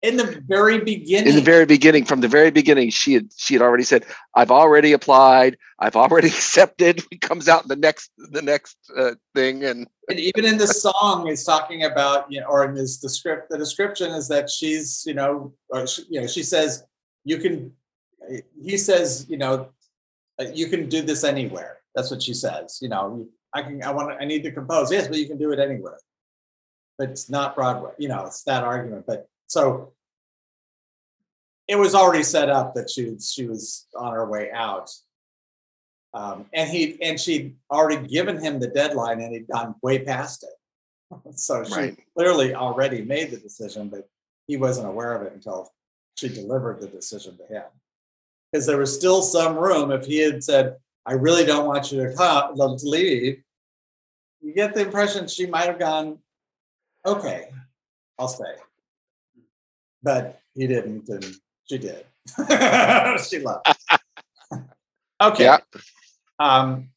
In 0.02 0.18
the 0.18 0.42
very 0.48 0.80
beginning. 0.80 1.30
In 1.30 1.36
the 1.36 1.42
very 1.42 1.66
beginning, 1.66 2.06
from 2.06 2.22
the 2.22 2.28
very 2.28 2.52
beginning, 2.52 2.90
she 2.90 3.14
had 3.14 3.30
she 3.36 3.54
had 3.54 3.62
already 3.62 3.84
said, 3.84 4.06
"I've 4.36 4.52
already 4.52 4.94
applied. 4.94 5.58
I've 5.80 5.96
already 5.96 6.28
accepted." 6.36 7.04
It 7.12 7.22
comes 7.22 7.50
out 7.50 7.64
in 7.64 7.68
the 7.68 7.76
next 7.76 8.12
the 8.18 8.42
next 8.42 8.78
uh, 8.96 9.16
thing, 9.36 9.64
and 9.64 9.88
and 10.10 10.20
even 10.20 10.46
in 10.46 10.58
the 10.58 10.68
song 10.68 11.28
is 11.28 11.44
talking 11.44 11.84
about 11.84 12.32
you 12.32 12.42
know 12.42 12.48
or 12.48 12.66
in 12.66 12.74
this 12.74 13.00
the 13.00 13.10
script 13.10 13.50
the 13.50 13.58
description 13.58 14.12
is 14.12 14.28
that 14.28 14.50
she's 14.50 15.04
you 15.06 15.14
know 15.14 15.54
or 15.70 15.86
she, 15.86 16.04
you 16.10 16.22
know 16.22 16.28
she 16.28 16.44
says 16.44 16.84
you 17.24 17.38
can 17.38 17.72
he 18.62 18.78
says 18.78 19.26
you 19.30 19.38
know 19.38 19.70
uh, 20.40 20.46
you 20.54 20.68
can 20.68 20.90
do 20.90 21.02
this 21.02 21.24
anywhere 21.24 21.78
that's 21.96 22.12
what 22.12 22.22
she 22.22 22.34
says 22.34 22.80
you 22.82 22.90
know 22.90 23.28
i 23.54 23.62
can 23.62 23.82
i 23.84 23.92
want 23.92 24.12
i 24.20 24.26
need 24.26 24.44
to 24.44 24.52
compose 24.52 24.92
yes 24.92 25.08
but 25.08 25.18
you 25.18 25.28
can 25.28 25.38
do 25.38 25.52
it 25.52 25.60
anywhere 25.60 25.98
but 26.98 27.10
it's 27.10 27.30
not 27.30 27.56
broadway 27.56 27.92
you 27.98 28.08
know 28.08 28.26
it's 28.26 28.44
that 28.44 28.64
argument 28.64 29.06
but 29.08 29.29
so 29.50 29.92
it 31.68 31.76
was 31.78 31.94
already 31.94 32.24
set 32.24 32.50
up 32.50 32.74
that 32.76 32.90
she 32.90 33.18
she 33.20 33.46
was 33.46 33.88
on 33.96 34.14
her 34.14 34.26
way 34.26 34.50
out 34.52 34.90
um, 36.14 36.46
and 36.54 36.70
he 36.70 37.02
and 37.02 37.20
she'd 37.20 37.56
already 37.70 38.08
given 38.08 38.42
him 38.42 38.60
the 38.60 38.68
deadline 38.68 39.22
and 39.22 39.34
he'd 39.34 39.48
gone 39.48 39.76
way 39.82 40.00
past 40.00 40.44
it. 40.44 40.50
So 41.36 41.64
she 41.64 41.74
Right. 41.74 42.00
clearly 42.16 42.54
already 42.56 43.02
made 43.04 43.32
the 43.32 43.38
decision, 43.38 43.90
but 43.90 44.08
he 44.48 44.58
wasn't 44.58 44.88
aware 44.88 45.14
of 45.16 45.24
it 45.26 45.34
until 45.34 45.72
she 46.16 46.30
delivered 46.30 46.82
the 46.82 46.88
decision 46.88 47.38
to 47.38 47.46
him. 47.46 47.64
Because 48.52 48.66
there 48.66 48.78
was 48.78 48.94
still 48.96 49.22
some 49.22 49.56
room 49.56 49.92
if 49.92 50.06
he 50.06 50.20
had 50.20 50.44
said, 50.44 50.78
I 51.06 51.14
really 51.14 51.46
don't 51.46 51.66
want 51.68 51.92
you 51.92 52.04
to 52.08 52.16
come 52.16 52.56
to 52.56 52.88
leave, 52.88 53.44
you 54.42 54.54
get 54.54 54.74
the 54.74 54.82
impression 54.82 55.28
she 55.28 55.46
might 55.46 55.66
have 55.68 55.80
gone, 55.80 56.20
Okay, 57.06 57.50
I'll 58.18 58.28
stay. 58.28 58.56
But 60.02 60.42
he 60.54 60.68
didn't, 60.68 61.10
and 61.10 61.26
she 61.70 61.78
did. 61.78 62.06
she 63.30 63.40
left. 63.40 63.76
okay. 65.22 65.44
yeah, 65.44 65.58
Um, 66.40 66.90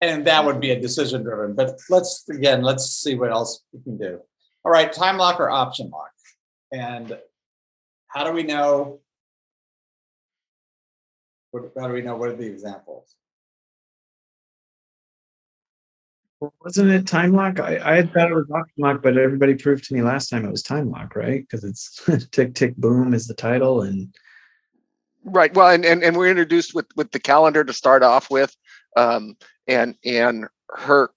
and 0.00 0.26
that 0.26 0.44
would 0.44 0.60
be 0.60 0.70
a 0.70 0.80
decision 0.80 1.22
driven, 1.22 1.54
but 1.54 1.78
let's, 1.90 2.24
again, 2.28 2.62
let's 2.62 2.84
see 2.86 3.14
what 3.14 3.30
else 3.30 3.64
we 3.72 3.82
can 3.82 3.96
do. 3.96 4.20
All 4.64 4.72
right, 4.72 4.92
time 4.92 5.16
lock 5.16 5.40
or 5.40 5.50
option 5.50 5.90
lock? 5.90 6.10
And 6.72 7.18
how 8.08 8.24
do 8.24 8.32
we 8.32 8.42
know? 8.42 9.00
What, 11.50 11.72
how 11.78 11.88
do 11.88 11.94
we 11.94 12.02
know, 12.02 12.16
what 12.16 12.30
are 12.30 12.36
the 12.36 12.46
examples? 12.46 13.14
Wasn't 16.62 16.90
it 16.90 17.06
time 17.06 17.32
lock? 17.32 17.60
I, 17.60 17.78
I 17.82 17.96
had 17.96 18.12
thought 18.12 18.30
it 18.30 18.34
was 18.34 18.50
option 18.50 18.82
lock, 18.82 19.02
but 19.02 19.16
everybody 19.16 19.54
proved 19.54 19.84
to 19.84 19.94
me 19.94 20.02
last 20.02 20.28
time 20.28 20.44
it 20.44 20.50
was 20.50 20.62
time 20.62 20.90
lock, 20.90 21.14
right? 21.16 21.40
Because 21.40 21.64
it's 21.64 22.28
tick 22.30 22.54
tick 22.54 22.76
boom 22.76 23.14
is 23.14 23.26
the 23.26 23.34
title, 23.34 23.82
and 23.82 24.14
right. 25.24 25.54
Well, 25.54 25.68
and, 25.68 25.84
and 25.84 26.02
and 26.02 26.16
we're 26.16 26.30
introduced 26.30 26.74
with 26.74 26.86
with 26.96 27.12
the 27.12 27.20
calendar 27.20 27.64
to 27.64 27.72
start 27.72 28.02
off 28.02 28.30
with, 28.30 28.56
um, 28.96 29.36
and 29.66 29.96
and 30.04 30.46
her 30.70 31.10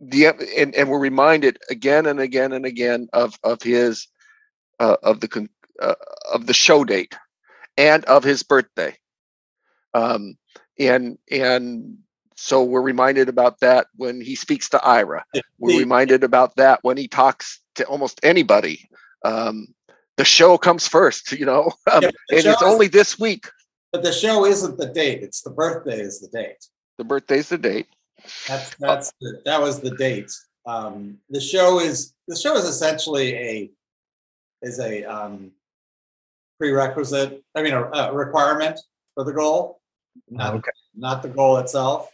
the 0.00 0.26
and, 0.58 0.74
and 0.74 0.88
we're 0.88 0.98
reminded 0.98 1.58
again 1.70 2.06
and 2.06 2.20
again 2.20 2.52
and 2.52 2.66
again 2.66 3.08
of 3.12 3.38
of 3.42 3.62
his 3.62 4.08
uh, 4.80 4.96
of 5.02 5.20
the 5.20 5.48
uh, 5.80 5.94
of 6.32 6.46
the 6.46 6.54
show 6.54 6.84
date 6.84 7.16
and 7.76 8.04
of 8.04 8.22
his 8.22 8.42
birthday 8.42 8.96
um 9.94 10.36
and 10.78 11.18
and 11.30 11.98
so 12.42 12.64
we're 12.64 12.82
reminded 12.82 13.28
about 13.28 13.60
that 13.60 13.86
when 13.96 14.20
he 14.20 14.34
speaks 14.34 14.68
to 14.68 14.82
ira 14.84 15.24
we're 15.58 15.78
reminded 15.78 16.24
about 16.24 16.56
that 16.56 16.80
when 16.82 16.96
he 16.96 17.06
talks 17.06 17.60
to 17.76 17.84
almost 17.84 18.18
anybody 18.24 18.88
um 19.24 19.68
the 20.16 20.24
show 20.24 20.58
comes 20.58 20.88
first 20.88 21.30
you 21.32 21.46
know 21.46 21.70
um, 21.92 22.02
Yeah, 22.02 22.08
and 22.30 22.38
it's 22.38 22.46
is- 22.46 22.62
only 22.72 22.88
this 22.88 23.18
week 23.18 23.46
But 23.92 24.02
the 24.02 24.12
show 24.12 24.44
isn't 24.46 24.76
the 24.78 24.90
date, 25.02 25.22
it's 25.22 25.42
the 25.42 25.50
birthday 25.50 26.00
is 26.00 26.18
the 26.20 26.28
date. 26.28 26.62
the 26.98 27.04
birthday's 27.04 27.48
the 27.48 27.58
date 27.58 27.86
That's, 28.48 28.74
that's, 28.80 29.12
the- 29.20 29.40
that 29.44 29.60
was 29.60 29.80
the 29.80 29.94
date. 29.96 30.30
Um, 30.64 31.18
the 31.36 31.40
show 31.40 31.80
is, 31.80 32.14
the 32.28 32.36
show 32.36 32.54
is 32.60 32.64
essentially 32.64 33.28
a, 33.34 33.70
is 34.68 34.78
a, 34.78 35.02
um, 35.04 35.50
prerequisite, 36.58 37.42
I 37.56 37.62
mean, 37.64 37.74
a, 37.74 37.82
a 37.82 38.12
requirement 38.14 38.78
for 39.14 39.24
the 39.24 39.32
goal. 39.32 39.80
Not, 40.30 40.54
okay, 40.54 40.70
not 40.94 41.22
the 41.22 41.28
goal 41.28 41.56
itself. 41.58 42.10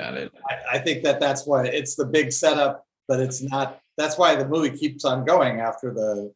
Got 0.00 0.14
it. 0.14 0.32
I, 0.48 0.76
I 0.76 0.78
think 0.78 1.02
that 1.04 1.20
that's 1.20 1.46
why 1.46 1.66
it's 1.66 1.96
the 1.96 2.06
big 2.06 2.32
setup, 2.32 2.86
but 3.08 3.20
it's 3.20 3.42
not, 3.42 3.80
that's 3.96 4.18
why 4.18 4.34
the 4.34 4.46
movie 4.46 4.76
keeps 4.76 5.04
on 5.04 5.24
going 5.24 5.60
after 5.60 5.92
the, 5.92 6.32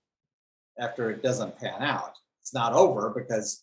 after 0.79 1.11
it 1.11 1.23
doesn't 1.23 1.59
pan 1.59 1.83
out. 1.83 2.15
It's 2.43 2.55
not 2.55 2.73
over 2.73 3.11
because 3.11 3.63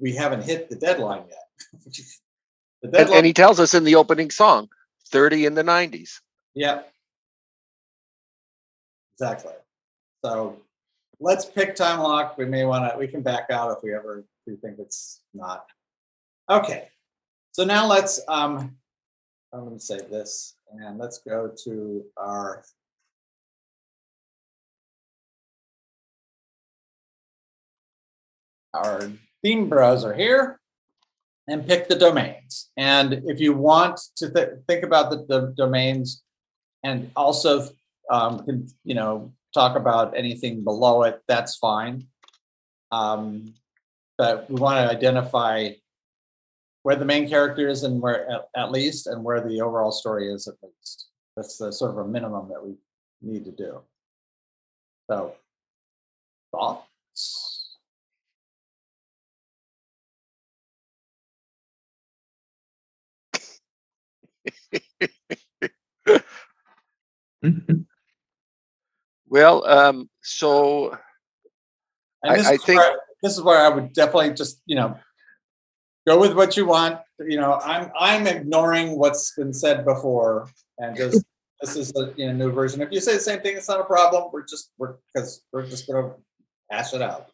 we 0.00 0.14
haven't 0.14 0.42
hit 0.42 0.68
the 0.68 0.76
deadline 0.76 1.24
yet. 1.28 1.92
The 2.82 2.88
and, 2.88 2.92
deadline, 2.92 3.16
and 3.16 3.26
he 3.26 3.32
tells 3.32 3.58
us 3.58 3.72
in 3.72 3.84
the 3.84 3.94
opening 3.94 4.30
song 4.30 4.68
30 5.10 5.46
in 5.46 5.54
the 5.54 5.62
90s 5.62 6.18
yeah. 6.56 6.80
Exactly. 9.14 9.52
So 10.24 10.56
let's 11.20 11.44
pick 11.44 11.76
time 11.76 12.00
lock. 12.00 12.36
We 12.36 12.46
may 12.46 12.64
want 12.64 12.90
to, 12.90 12.98
we 12.98 13.06
can 13.06 13.22
back 13.22 13.50
out 13.50 13.76
if 13.76 13.84
we 13.84 13.94
ever, 13.94 14.18
if 14.20 14.24
we 14.46 14.56
think 14.56 14.78
it's 14.80 15.20
not. 15.32 15.66
Okay. 16.50 16.88
So 17.52 17.64
now 17.64 17.86
let's, 17.86 18.20
um, 18.26 18.76
I'm 19.56 19.64
going 19.64 19.78
to 19.78 19.84
save 19.84 20.10
this 20.10 20.56
and 20.70 20.98
let's 20.98 21.18
go 21.18 21.50
to 21.64 22.04
our 22.18 22.62
our 28.74 29.10
theme 29.42 29.70
browser 29.70 30.12
here 30.12 30.60
and 31.48 31.66
pick 31.66 31.88
the 31.88 31.94
domains. 31.94 32.70
And 32.76 33.22
if 33.24 33.40
you 33.40 33.54
want 33.54 33.98
to 34.16 34.30
th- 34.30 34.48
think 34.68 34.84
about 34.84 35.10
the, 35.10 35.24
the 35.26 35.54
domains 35.56 36.22
and 36.84 37.10
also, 37.16 37.70
um, 38.10 38.44
can, 38.44 38.68
you 38.84 38.94
know, 38.94 39.32
talk 39.54 39.76
about 39.76 40.14
anything 40.14 40.64
below 40.64 41.04
it, 41.04 41.22
that's 41.28 41.56
fine. 41.56 42.08
Um, 42.92 43.54
but 44.18 44.50
we 44.50 44.60
want 44.60 44.76
to 44.76 44.94
identify 44.94 45.70
where 46.86 46.94
the 46.94 47.04
main 47.04 47.28
character 47.28 47.66
is 47.66 47.82
and 47.82 48.00
where 48.00 48.30
at, 48.30 48.48
at 48.54 48.70
least 48.70 49.08
and 49.08 49.24
where 49.24 49.40
the 49.40 49.60
overall 49.60 49.90
story 49.90 50.32
is 50.32 50.46
at 50.46 50.54
least. 50.62 51.08
That's 51.36 51.58
the 51.58 51.72
sort 51.72 51.90
of 51.90 51.98
a 51.98 52.06
minimum 52.06 52.48
that 52.50 52.64
we 52.64 52.76
need 53.20 53.44
to 53.44 53.50
do. 53.50 53.80
So, 55.10 55.34
thoughts? 56.52 57.76
Well 69.28 69.66
um 69.66 70.08
so 70.22 70.96
I- 72.24 72.34
I 72.36 72.56
think- 72.56 72.78
where, 72.80 72.96
this 73.22 73.32
is 73.32 73.42
where 73.42 73.58
I 73.58 73.68
would 73.68 73.92
definitely 73.92 74.34
just, 74.34 74.60
you 74.66 74.76
know, 74.76 74.98
go 76.06 76.20
with 76.20 76.34
what 76.34 76.56
you 76.56 76.66
want. 76.66 77.00
You 77.18 77.36
know, 77.36 77.60
I'm 77.64 77.90
I'm 77.98 78.26
ignoring 78.26 78.98
what's 78.98 79.34
been 79.34 79.52
said 79.52 79.84
before 79.84 80.48
and 80.78 80.96
just 80.96 81.24
this 81.60 81.76
is 81.76 81.92
a 81.96 82.12
you 82.16 82.26
know, 82.26 82.32
new 82.32 82.52
version. 82.52 82.80
If 82.80 82.92
you 82.92 83.00
say 83.00 83.14
the 83.14 83.20
same 83.20 83.40
thing, 83.40 83.56
it's 83.56 83.68
not 83.68 83.80
a 83.80 83.84
problem. 83.84 84.30
We're 84.32 84.46
just 84.46 84.72
we're 84.78 84.96
because 85.12 85.42
we're 85.52 85.66
just 85.66 85.86
gonna 85.86 86.12
hash 86.70 86.94
it 86.94 87.02
out. 87.02 87.28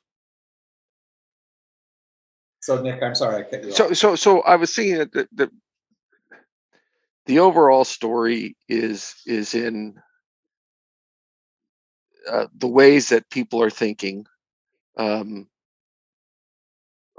So 2.61 2.81
Nick, 2.81 3.03
I'm 3.03 3.15
sorry 3.15 3.43
I 3.43 3.43
cut 3.43 3.65
you 3.65 3.71
off. 3.71 3.77
so 3.77 3.93
so 3.93 4.15
so 4.15 4.41
i 4.43 4.55
was 4.55 4.73
seeing 4.73 4.99
that 4.99 5.13
the, 5.13 5.29
the 5.33 5.51
the 7.27 7.41
overall 7.41 7.85
story 7.85 8.57
is 8.69 9.15
is 9.27 9.55
in 9.55 9.97
uh, 12.31 12.47
the 12.57 12.69
ways 12.69 13.09
that 13.09 13.29
people 13.31 13.61
are 13.63 13.71
thinking. 13.71 14.27
Um, 14.97 15.49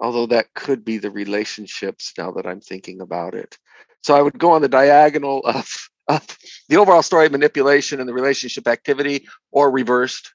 although 0.04 0.28
that 0.28 0.54
could 0.54 0.86
be 0.86 1.00
the 1.00 1.12
relationships 1.12 2.14
now 2.20 2.32
that 2.34 2.46
I'm 2.48 2.62
thinking 2.62 3.02
about 3.02 3.36
it. 3.36 3.58
So 4.04 4.16
I 4.16 4.22
would 4.22 4.38
go 4.38 4.52
on 4.52 4.62
the 4.62 4.70
diagonal 4.70 5.42
of, 5.46 5.68
of 6.10 6.28
the 6.70 6.78
overall 6.78 7.04
story 7.04 7.28
of 7.28 7.32
manipulation 7.32 8.02
and 8.02 8.10
the 8.10 8.14
relationship 8.14 8.68
activity, 8.68 9.28
or 9.52 9.72
reversed 9.72 10.34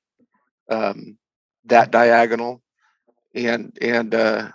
um, 0.71 1.19
that 1.67 1.93
diagonal, 1.93 2.63
and 3.35 3.77
and 3.83 4.15
uh, 4.15 4.49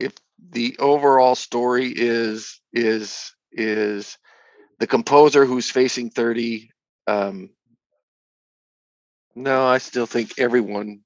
if 0.00 0.14
the 0.50 0.76
overall 0.78 1.34
story 1.36 1.92
is 1.94 2.60
is 2.72 3.34
is 3.52 4.18
the 4.78 4.86
composer 4.86 5.44
who's 5.44 5.70
facing 5.70 6.10
30 6.10 6.70
um 7.08 7.50
no 9.34 9.66
i 9.66 9.78
still 9.78 10.06
think 10.06 10.38
everyone 10.38 11.00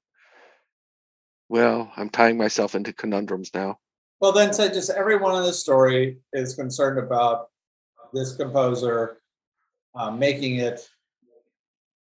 well 1.53 1.91
i'm 1.97 2.09
tying 2.09 2.35
myself 2.35 2.73
into 2.73 2.91
conundrums 2.91 3.51
now 3.53 3.77
Well, 4.19 4.31
then 4.31 4.53
say 4.53 4.69
just 4.69 4.89
everyone 4.89 5.35
in 5.37 5.43
the 5.43 5.53
story 5.53 6.17
is 6.33 6.55
concerned 6.55 6.97
about 6.97 7.49
this 8.11 8.35
composer 8.35 9.21
uh, 9.95 10.09
making 10.09 10.55
it. 10.55 10.79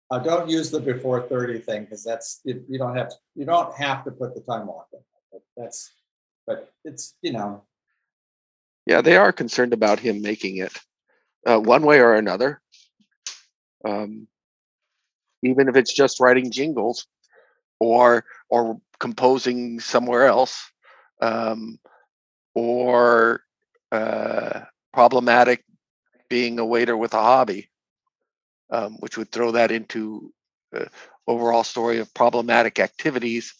Uh, 0.09 0.19
don't 0.19 0.49
use 0.49 0.71
the 0.71 0.79
before 0.79 1.27
thirty 1.27 1.59
thing 1.59 1.83
because 1.83 2.03
that's 2.03 2.39
you, 2.45 2.63
you 2.67 2.79
don't 2.79 2.95
have 2.95 3.09
to, 3.09 3.15
you 3.35 3.45
don't 3.45 3.75
have 3.75 4.03
to 4.05 4.11
put 4.11 4.33
the 4.33 4.41
time 4.41 4.69
off. 4.69 4.87
in 4.93 5.39
That's 5.55 5.91
but 6.47 6.71
it's 6.83 7.15
you 7.21 7.33
know 7.33 7.63
yeah 8.85 9.01
they 9.01 9.17
are 9.17 9.31
concerned 9.31 9.73
about 9.73 9.99
him 9.99 10.21
making 10.21 10.57
it 10.57 10.75
uh, 11.45 11.59
one 11.59 11.83
way 11.83 11.99
or 11.99 12.15
another 12.15 12.61
um, 13.85 14.27
even 15.43 15.67
if 15.69 15.75
it's 15.75 15.93
just 15.93 16.19
writing 16.19 16.49
jingles 16.49 17.05
or 17.79 18.23
or 18.49 18.81
composing 18.99 19.79
somewhere 19.79 20.25
else 20.25 20.71
um, 21.21 21.79
or 22.55 23.41
uh, 23.91 24.61
problematic 24.93 25.63
being 26.29 26.59
a 26.59 26.65
waiter 26.65 26.97
with 26.97 27.13
a 27.13 27.21
hobby 27.21 27.69
um, 28.71 28.97
which 28.99 29.17
would 29.17 29.31
throw 29.31 29.51
that 29.51 29.71
into 29.71 30.33
uh, 30.75 30.85
overall 31.27 31.63
story 31.63 31.99
of 31.99 32.13
problematic 32.13 32.79
activities 32.79 33.53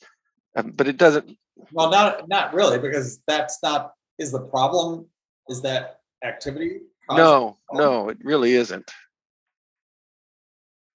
um, 0.55 0.71
but 0.71 0.87
it 0.87 0.97
doesn't 0.97 1.37
well 1.71 1.89
not 1.89 2.27
not 2.27 2.53
really 2.53 2.79
because 2.79 3.21
that's 3.27 3.59
not 3.63 3.93
is 4.19 4.31
the 4.31 4.41
problem 4.41 5.05
is 5.49 5.61
that 5.61 5.99
activity. 6.23 6.81
no 7.11 7.57
no 7.71 8.09
it 8.09 8.17
really 8.23 8.53
isn't 8.53 8.91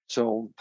so 0.09 0.51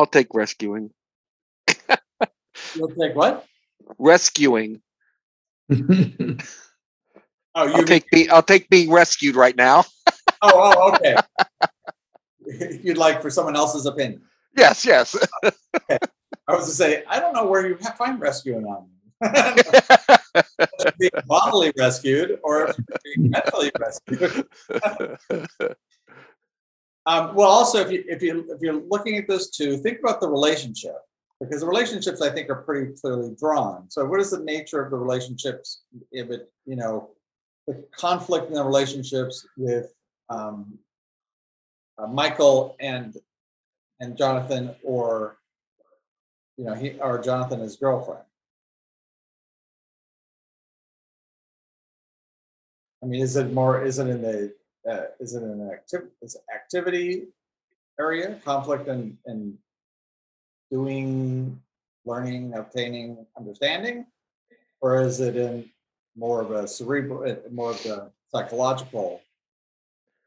i'll 0.00 0.06
take 0.06 0.28
rescuing 0.32 0.90
You'll 2.74 2.88
take 2.88 3.14
what? 3.14 3.44
rescuing 3.98 4.80
Oh, 5.70 7.66
you 7.66 7.72
i'll 7.72 7.76
mean- 7.78 7.86
take 7.86 8.10
be 8.10 8.28
i'll 8.30 8.42
take 8.42 8.68
being 8.70 8.90
rescued 8.90 9.36
right 9.36 9.54
now 9.56 9.84
Oh, 10.42 10.52
oh, 10.54 10.92
okay. 10.94 11.16
You'd 12.82 12.96
like 12.96 13.20
for 13.20 13.28
someone 13.28 13.54
else's 13.56 13.84
opinion. 13.84 14.22
yes 14.56 14.86
yes 14.86 15.14
I 15.84 15.98
was 16.54 16.64
to 16.66 16.72
say, 16.72 17.04
I 17.06 17.20
don't 17.20 17.34
know 17.34 17.44
where 17.46 17.66
you 17.68 17.76
find 17.76 18.18
rescuing 18.18 18.64
on. 18.64 18.88
being 20.98 21.10
bodily 21.26 21.72
rescued 21.76 22.38
or 22.42 22.72
being 23.04 23.30
mentally 23.30 23.70
rescued. 23.78 24.46
Um, 27.06 27.34
well, 27.34 27.48
also, 27.48 27.80
if 27.80 27.90
you 27.90 28.04
if 28.06 28.22
you 28.22 28.46
if 28.50 28.60
you're 28.60 28.82
looking 28.88 29.16
at 29.16 29.26
this 29.26 29.50
too, 29.50 29.78
think 29.78 30.00
about 30.00 30.20
the 30.20 30.28
relationship 30.28 30.96
because 31.40 31.62
the 31.62 31.66
relationships 31.66 32.20
I 32.20 32.30
think 32.30 32.50
are 32.50 32.62
pretty 32.62 32.92
clearly 33.00 33.34
drawn. 33.38 33.90
So, 33.90 34.04
what 34.04 34.20
is 34.20 34.30
the 34.30 34.40
nature 34.40 34.82
of 34.82 34.90
the 34.90 34.98
relationships? 34.98 35.82
If 36.12 36.30
it 36.30 36.52
you 36.66 36.76
know 36.76 37.10
the 37.66 37.84
conflict 37.96 38.48
in 38.48 38.54
the 38.54 38.64
relationships 38.64 39.46
with 39.56 39.92
um, 40.28 40.78
uh, 41.98 42.06
Michael 42.06 42.76
and 42.80 43.16
and 44.00 44.16
Jonathan, 44.16 44.74
or 44.82 45.38
you 46.56 46.64
know 46.64 46.74
he 46.74 46.98
or 47.00 47.18
Jonathan 47.18 47.60
his 47.60 47.76
girlfriend. 47.76 48.24
I 53.02 53.06
mean, 53.06 53.22
is 53.22 53.36
it 53.36 53.52
more? 53.52 53.82
Is 53.82 53.98
it 53.98 54.08
in 54.08 54.22
the? 54.22 54.52
Uh, 54.90 55.04
is 55.20 55.34
it 55.34 55.42
an 55.42 55.70
activity? 55.70 56.10
Is 56.22 56.36
activity 56.52 57.28
area 57.98 58.38
conflict 58.44 58.88
and 58.88 59.16
and 59.26 59.56
doing, 60.70 61.60
learning, 62.04 62.54
obtaining, 62.54 63.26
understanding, 63.36 64.06
or 64.80 65.00
is 65.02 65.20
it 65.20 65.36
in 65.36 65.70
more 66.16 66.40
of 66.40 66.50
a 66.50 66.66
cerebral, 66.66 67.30
uh, 67.30 67.36
more 67.52 67.70
of 67.72 67.82
the 67.82 68.10
psychological 68.32 69.20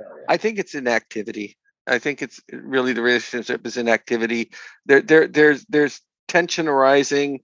area? 0.01 0.25
i 0.29 0.37
think 0.37 0.59
it's 0.59 0.75
an 0.75 0.87
activity 0.87 1.57
i 1.87 1.97
think 1.99 2.21
it's 2.21 2.41
really 2.51 2.93
the 2.93 3.01
relationship 3.01 3.65
is 3.65 3.77
an 3.77 3.89
activity 3.89 4.51
there 4.85 5.01
there 5.01 5.27
there's 5.27 5.65
there's 5.69 6.01
tension 6.27 6.67
arising 6.67 7.39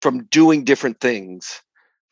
from 0.00 0.24
doing 0.24 0.64
different 0.64 1.00
things 1.00 1.60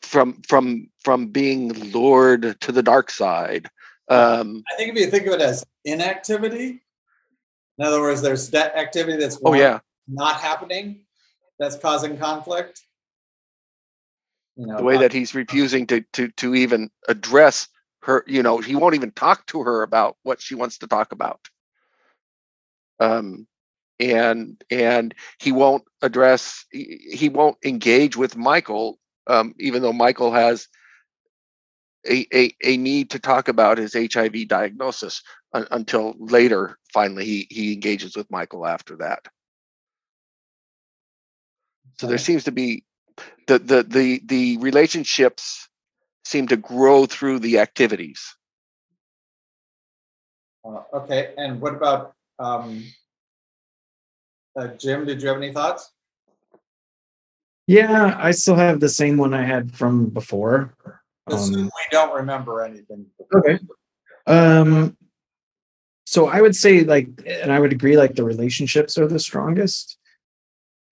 from 0.02 0.42
from 0.48 0.88
from 1.04 1.28
being 1.28 1.72
lured 1.92 2.60
to 2.60 2.72
the 2.72 2.82
dark 2.82 3.10
side. 3.10 3.68
Um 4.08 4.62
I 4.72 4.76
think 4.76 4.94
if 4.94 5.00
you 5.00 5.10
think 5.10 5.26
of 5.26 5.34
it 5.34 5.40
as 5.40 5.64
inactivity, 5.84 6.82
in 7.78 7.84
other 7.84 8.00
words, 8.00 8.22
there's 8.22 8.50
that 8.50 8.76
activity 8.76 9.18
that's 9.18 9.38
oh 9.44 9.54
yeah. 9.54 9.80
not 10.08 10.36
happening 10.40 11.04
that's 11.58 11.76
causing 11.76 12.18
conflict. 12.18 12.82
You 14.56 14.66
know, 14.66 14.76
the 14.78 14.84
way 14.84 14.94
not- 14.94 15.02
that 15.02 15.12
he's 15.12 15.34
refusing 15.34 15.86
to 15.88 16.02
to 16.14 16.28
to 16.28 16.54
even 16.54 16.90
address 17.08 17.68
her 18.02 18.24
you 18.26 18.42
know 18.42 18.58
he 18.58 18.74
won't 18.74 18.94
even 18.94 19.12
talk 19.12 19.46
to 19.46 19.62
her 19.62 19.82
about 19.82 20.16
what 20.24 20.40
she 20.40 20.54
wants 20.54 20.78
to 20.78 20.86
talk 20.86 21.12
about. 21.12 21.40
Um 23.00 23.46
and 24.00 24.62
and 24.70 25.14
he 25.38 25.52
won't 25.52 25.84
address 26.02 26.66
he, 26.72 26.98
he 27.12 27.28
won't 27.28 27.56
engage 27.64 28.16
with 28.16 28.36
michael 28.36 28.98
um 29.28 29.54
even 29.60 29.82
though 29.82 29.92
michael 29.92 30.32
has 30.32 30.68
a, 32.08 32.26
a, 32.34 32.54
a 32.64 32.76
need 32.78 33.10
to 33.10 33.20
talk 33.20 33.48
about 33.48 33.78
his 33.78 33.94
hiv 33.94 34.48
diagnosis 34.48 35.22
un, 35.54 35.66
until 35.72 36.14
later 36.18 36.78
finally 36.92 37.24
he 37.24 37.46
he 37.50 37.72
engages 37.74 38.16
with 38.16 38.30
michael 38.30 38.66
after 38.66 38.96
that 38.98 39.20
so 42.00 42.06
there 42.06 42.18
seems 42.18 42.44
to 42.44 42.52
be 42.52 42.84
the 43.48 43.58
the 43.58 43.82
the 43.84 44.22
the 44.26 44.58
relationships 44.58 45.68
seem 46.24 46.48
to 46.48 46.56
grow 46.56 47.06
through 47.06 47.38
the 47.40 47.58
activities 47.60 48.36
Uh, 50.64 50.82
okay, 50.94 51.34
and 51.38 51.60
what 51.60 51.74
about 51.74 52.14
um, 52.38 52.84
uh, 54.58 54.68
Jim? 54.78 55.06
Did 55.06 55.22
you 55.22 55.28
have 55.28 55.38
any 55.38 55.52
thoughts? 55.52 55.92
Yeah, 57.66 58.16
I 58.18 58.32
still 58.32 58.56
have 58.56 58.80
the 58.80 58.88
same 58.88 59.16
one 59.16 59.34
I 59.34 59.44
had 59.44 59.74
from 59.74 60.06
before. 60.06 60.74
Assume 61.28 61.54
Um, 61.54 61.64
we 61.64 61.70
don't 61.90 62.14
remember 62.14 62.62
anything. 62.62 63.06
Okay. 63.34 63.58
Um, 64.26 64.96
so 66.04 66.26
I 66.28 66.40
would 66.40 66.56
say 66.56 66.82
like, 66.82 67.08
and 67.26 67.52
I 67.52 67.60
would 67.60 67.72
agree, 67.72 67.96
like 67.96 68.14
the 68.14 68.24
relationships 68.24 68.98
are 68.98 69.06
the 69.06 69.18
strongest. 69.18 69.98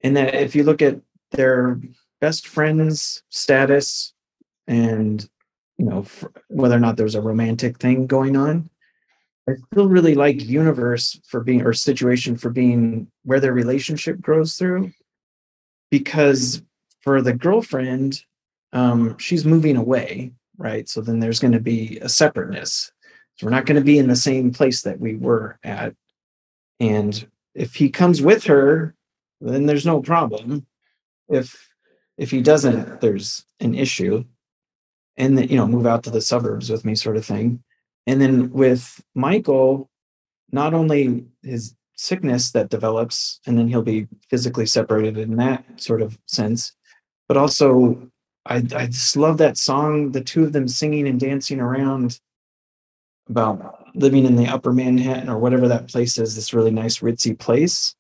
And 0.02 0.16
that 0.16 0.34
if 0.34 0.54
you 0.54 0.64
look 0.64 0.80
at 0.80 1.00
their 1.32 1.80
best 2.20 2.46
friends 2.46 3.22
status 3.28 4.14
and, 4.66 5.28
you 5.78 5.86
know, 5.86 6.06
whether 6.48 6.76
or 6.76 6.80
not 6.80 6.96
there's 6.96 7.16
a 7.16 7.20
romantic 7.20 7.78
thing 7.78 8.06
going 8.06 8.36
on, 8.36 8.70
I 9.48 9.54
still 9.72 9.88
really 9.88 10.14
like 10.14 10.40
universe 10.42 11.20
for 11.26 11.40
being, 11.40 11.62
or 11.62 11.72
situation 11.72 12.36
for 12.36 12.50
being 12.50 13.08
where 13.24 13.40
their 13.40 13.52
relationship 13.52 14.20
grows 14.20 14.54
through. 14.54 14.92
Because 15.90 16.62
for 17.00 17.22
the 17.22 17.32
girlfriend, 17.32 18.24
um, 18.72 19.18
she's 19.18 19.44
moving 19.44 19.76
away, 19.76 20.32
right? 20.58 20.88
So 20.88 21.00
then 21.00 21.20
there's 21.20 21.40
going 21.40 21.52
to 21.52 21.60
be 21.60 21.98
a 22.00 22.08
separateness. 22.08 22.92
So 23.36 23.46
we're 23.46 23.52
not 23.52 23.66
going 23.66 23.80
to 23.80 23.84
be 23.84 23.98
in 23.98 24.08
the 24.08 24.16
same 24.16 24.52
place 24.52 24.82
that 24.82 25.00
we 25.00 25.16
were 25.16 25.58
at. 25.64 25.94
And 26.78 27.26
if 27.54 27.74
he 27.74 27.90
comes 27.90 28.22
with 28.22 28.44
her, 28.44 28.94
then 29.40 29.66
there's 29.66 29.86
no 29.86 30.00
problem. 30.02 30.66
If 31.28 31.68
if 32.18 32.30
he 32.30 32.42
doesn't, 32.42 33.00
there's 33.00 33.46
an 33.60 33.74
issue. 33.74 34.24
And 35.16 35.38
then, 35.38 35.48
you 35.48 35.56
know, 35.56 35.66
move 35.66 35.86
out 35.86 36.02
to 36.04 36.10
the 36.10 36.20
suburbs 36.20 36.68
with 36.68 36.84
me, 36.84 36.94
sort 36.94 37.16
of 37.16 37.24
thing. 37.24 37.62
And 38.06 38.20
then 38.20 38.50
with 38.50 39.02
Michael, 39.14 39.90
not 40.52 40.74
only 40.74 41.24
his 41.42 41.74
sickness 42.00 42.50
that 42.52 42.70
develops, 42.70 43.40
and 43.46 43.58
then 43.58 43.68
he'll 43.68 43.82
be 43.82 44.08
physically 44.30 44.64
separated 44.64 45.18
in 45.18 45.36
that 45.36 45.64
sort 45.76 46.00
of 46.00 46.18
sense, 46.26 46.72
but 47.28 47.36
also 47.36 48.10
I 48.46 48.56
I 48.74 48.86
just 48.86 49.16
love 49.16 49.36
that 49.38 49.58
song, 49.58 50.12
the 50.12 50.22
two 50.22 50.42
of 50.44 50.52
them 50.52 50.66
singing 50.66 51.06
and 51.06 51.20
dancing 51.20 51.60
around 51.60 52.18
about 53.28 53.86
living 53.94 54.24
in 54.24 54.36
the 54.36 54.46
upper 54.46 54.72
Manhattan 54.72 55.28
or 55.28 55.38
whatever 55.38 55.68
that 55.68 55.88
place 55.88 56.16
is, 56.16 56.34
this 56.34 56.54
really 56.54 56.70
nice 56.70 57.00
ritzy 57.00 57.38
place, 57.38 57.94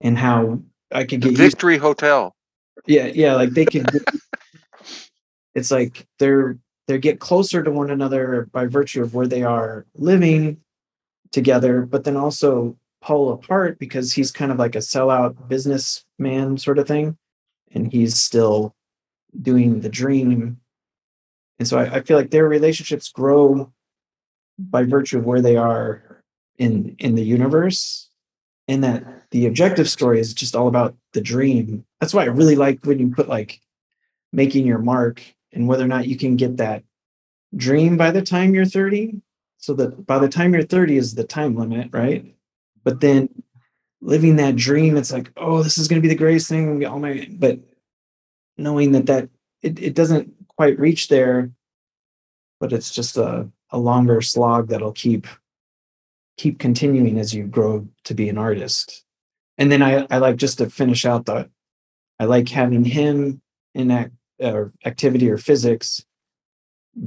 and 0.00 0.16
how 0.18 0.60
I 0.90 1.04
could 1.04 1.20
get 1.20 1.38
used 1.38 1.60
Hotel. 1.60 2.34
yeah, 2.86 3.06
yeah, 3.06 3.34
like 3.34 3.50
they 3.50 3.66
could 3.66 3.86
it's 5.54 5.70
like 5.70 6.06
they're 6.18 6.56
they 6.86 6.98
get 6.98 7.20
closer 7.20 7.62
to 7.62 7.70
one 7.70 7.90
another 7.90 8.48
by 8.52 8.66
virtue 8.66 9.02
of 9.02 9.14
where 9.14 9.26
they 9.26 9.42
are 9.42 9.84
living 9.94 10.60
together, 11.30 11.82
but 11.82 12.04
then 12.04 12.16
also 12.16 12.76
pull 13.04 13.32
apart 13.32 13.78
because 13.78 14.12
he's 14.12 14.32
kind 14.32 14.50
of 14.50 14.58
like 14.58 14.74
a 14.74 14.78
sellout 14.78 15.48
businessman 15.48 16.56
sort 16.56 16.78
of 16.78 16.88
thing, 16.88 17.16
and 17.72 17.92
he's 17.92 18.16
still 18.16 18.74
doing 19.40 19.80
the 19.80 19.88
dream. 19.88 20.58
And 21.58 21.68
so 21.68 21.78
I, 21.78 21.96
I 21.96 22.00
feel 22.00 22.16
like 22.16 22.30
their 22.30 22.48
relationships 22.48 23.10
grow 23.10 23.72
by 24.58 24.84
virtue 24.84 25.18
of 25.18 25.26
where 25.26 25.42
they 25.42 25.56
are 25.56 26.22
in 26.56 26.96
in 26.98 27.14
the 27.14 27.24
universe, 27.24 28.08
and 28.68 28.82
that 28.82 29.04
the 29.30 29.46
objective 29.46 29.88
story 29.88 30.20
is 30.20 30.32
just 30.32 30.56
all 30.56 30.68
about 30.68 30.96
the 31.12 31.20
dream. 31.20 31.84
That's 32.00 32.14
why 32.14 32.22
I 32.22 32.26
really 32.26 32.56
like 32.56 32.84
when 32.86 32.98
you 32.98 33.10
put 33.10 33.28
like 33.28 33.60
making 34.32 34.66
your 34.66 34.78
mark 34.78 35.22
and 35.52 35.68
whether 35.68 35.84
or 35.84 35.88
not 35.88 36.08
you 36.08 36.16
can 36.16 36.36
get 36.36 36.56
that 36.56 36.82
dream 37.56 37.96
by 37.96 38.10
the 38.10 38.22
time 38.22 38.54
you're 38.54 38.64
30 38.64 39.20
so 39.58 39.74
that 39.74 40.06
by 40.06 40.18
the 40.18 40.28
time 40.28 40.52
you're 40.52 40.64
30 40.64 40.96
is 40.96 41.14
the 41.14 41.22
time 41.22 41.54
limit 41.54 41.88
right 41.92 42.34
but 42.84 43.00
then 43.00 43.28
living 44.00 44.36
that 44.36 44.56
dream 44.56 44.96
it's 44.96 45.12
like 45.12 45.30
oh 45.36 45.62
this 45.62 45.78
is 45.78 45.88
going 45.88 46.00
to 46.00 46.06
be 46.06 46.12
the 46.12 46.18
greatest 46.18 46.48
thing 46.48 46.84
all 46.84 46.98
my 46.98 47.26
but 47.32 47.58
knowing 48.56 48.92
that 48.92 49.06
that 49.06 49.28
it, 49.62 49.80
it 49.80 49.94
doesn't 49.94 50.32
quite 50.56 50.78
reach 50.78 51.08
there 51.08 51.50
but 52.60 52.72
it's 52.72 52.94
just 52.94 53.16
a, 53.16 53.48
a 53.70 53.78
longer 53.78 54.20
slog 54.20 54.68
that'll 54.68 54.92
keep 54.92 55.26
keep 56.36 56.58
continuing 56.58 57.18
as 57.18 57.34
you 57.34 57.44
grow 57.44 57.86
to 58.04 58.14
be 58.14 58.28
an 58.28 58.38
artist 58.38 59.04
and 59.58 59.72
then 59.72 59.82
i 59.82 60.06
i 60.10 60.18
like 60.18 60.36
just 60.36 60.58
to 60.58 60.68
finish 60.68 61.04
out 61.04 61.26
the 61.26 61.48
i 62.20 62.24
like 62.24 62.48
having 62.48 62.84
him 62.84 63.40
in 63.74 63.88
that 63.88 64.10
or 64.40 64.72
activity 64.84 65.30
or 65.30 65.38
physics 65.38 66.04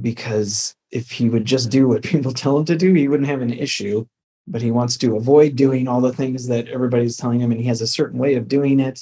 because 0.00 0.74
if 0.90 1.10
he 1.10 1.28
would 1.28 1.44
just 1.44 1.70
do 1.70 1.88
what 1.88 2.02
people 2.04 2.32
tell 2.32 2.58
him 2.58 2.64
to 2.66 2.76
do, 2.76 2.92
he 2.94 3.08
wouldn't 3.08 3.28
have 3.28 3.42
an 3.42 3.52
issue. 3.52 4.06
But 4.50 4.62
he 4.62 4.70
wants 4.70 4.96
to 4.98 5.16
avoid 5.16 5.56
doing 5.56 5.86
all 5.86 6.00
the 6.00 6.12
things 6.12 6.46
that 6.48 6.68
everybody's 6.68 7.16
telling 7.16 7.40
him, 7.40 7.52
and 7.52 7.60
he 7.60 7.66
has 7.66 7.82
a 7.82 7.86
certain 7.86 8.18
way 8.18 8.34
of 8.34 8.48
doing 8.48 8.80
it 8.80 9.00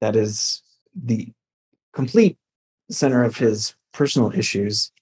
that 0.00 0.16
is 0.16 0.62
the 0.94 1.30
complete 1.92 2.38
center 2.90 3.22
of 3.22 3.36
his 3.36 3.74
personal 3.92 4.32
issues. 4.32 4.92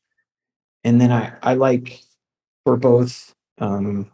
And 0.83 1.01
then 1.01 1.13
I, 1.13 1.33
I 1.43 1.55
like 1.55 2.01
for 2.65 2.77
both 2.77 3.35
um, 3.59 4.11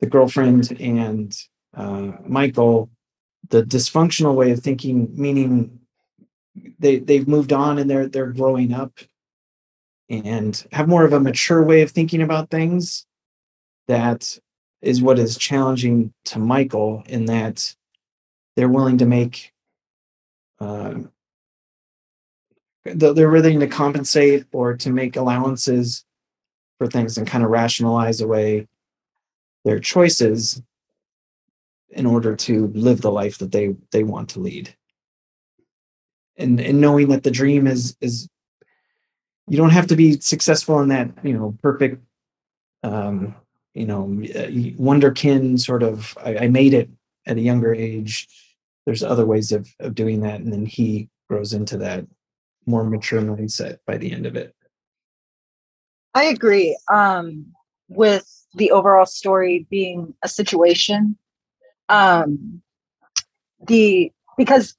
the 0.00 0.06
girlfriend 0.06 0.78
and 0.80 1.36
uh, 1.74 2.12
Michael 2.26 2.90
the 3.48 3.62
dysfunctional 3.62 4.34
way 4.34 4.50
of 4.50 4.60
thinking, 4.60 5.08
meaning 5.14 5.78
they 6.78 6.98
they've 6.98 7.28
moved 7.28 7.52
on 7.52 7.78
and 7.78 7.88
they're 7.88 8.08
they're 8.08 8.32
growing 8.32 8.72
up 8.72 8.98
and 10.08 10.66
have 10.72 10.88
more 10.88 11.04
of 11.04 11.12
a 11.12 11.20
mature 11.20 11.62
way 11.62 11.82
of 11.82 11.90
thinking 11.90 12.22
about 12.22 12.50
things 12.50 13.05
that 13.88 14.38
is 14.82 15.02
what 15.02 15.18
is 15.18 15.36
challenging 15.36 16.12
to 16.24 16.38
michael 16.38 17.02
in 17.06 17.26
that 17.26 17.74
they're 18.56 18.68
willing 18.68 18.98
to 18.98 19.06
make 19.06 19.52
um, 20.58 21.10
they're 22.84 23.30
willing 23.30 23.60
to 23.60 23.66
compensate 23.66 24.46
or 24.52 24.76
to 24.76 24.90
make 24.90 25.16
allowances 25.16 26.04
for 26.78 26.86
things 26.86 27.18
and 27.18 27.26
kind 27.26 27.44
of 27.44 27.50
rationalize 27.50 28.20
away 28.20 28.66
their 29.64 29.80
choices 29.80 30.62
in 31.90 32.06
order 32.06 32.36
to 32.36 32.68
live 32.68 33.00
the 33.00 33.10
life 33.10 33.38
that 33.38 33.52
they 33.52 33.74
they 33.90 34.02
want 34.02 34.28
to 34.30 34.40
lead. 34.40 34.74
And 36.36 36.60
and 36.60 36.80
knowing 36.80 37.08
that 37.08 37.22
the 37.22 37.30
dream 37.30 37.66
is 37.66 37.96
is 38.00 38.28
you 39.48 39.56
don't 39.56 39.70
have 39.70 39.86
to 39.88 39.96
be 39.96 40.20
successful 40.20 40.80
in 40.80 40.88
that 40.88 41.10
you 41.22 41.32
know 41.32 41.56
perfect 41.62 42.04
um 42.82 43.34
you 43.76 43.86
know 43.86 44.04
uh, 44.34 44.48
wonderkin 44.78 45.58
sort 45.58 45.82
of 45.82 46.16
I, 46.24 46.36
I 46.38 46.48
made 46.48 46.74
it 46.74 46.90
at 47.26 47.36
a 47.36 47.42
younger 47.42 47.74
age 47.74 48.28
there's 48.86 49.02
other 49.02 49.26
ways 49.26 49.52
of 49.52 49.68
of 49.80 49.94
doing 49.94 50.20
that 50.20 50.40
and 50.40 50.52
then 50.52 50.66
he 50.66 51.08
grows 51.28 51.52
into 51.52 51.76
that 51.78 52.06
more 52.66 52.84
mature 52.84 53.20
mindset 53.20 53.78
by 53.86 53.96
the 53.96 54.12
end 54.12 54.26
of 54.26 54.36
it 54.36 54.56
I 56.16 56.24
agree. 56.24 56.74
Um, 56.90 57.44
with 57.88 58.26
the 58.54 58.70
overall 58.70 59.04
story 59.04 59.66
being 59.70 60.14
a 60.22 60.28
situation, 60.28 61.18
um, 61.90 62.62
the 63.68 64.10
because 64.38 64.74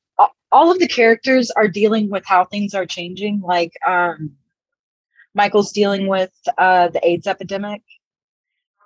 all 0.51 0.71
of 0.71 0.79
the 0.79 0.87
characters 0.87 1.51
are 1.51 1.67
dealing 1.67 2.09
with 2.09 2.25
how 2.25 2.43
things 2.43 2.73
are 2.73 2.87
changing. 2.87 3.41
Like 3.41 3.73
um, 3.85 4.31
Michael's 5.35 5.71
dealing 5.71 6.07
with 6.07 6.33
uh, 6.57 6.87
the 6.87 7.07
AIDS 7.07 7.27
epidemic, 7.27 7.83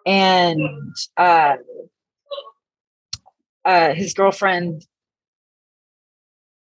and 0.05 0.61
uh, 1.17 1.55
uh, 3.65 3.93
his 3.93 4.13
girlfriend 4.13 4.85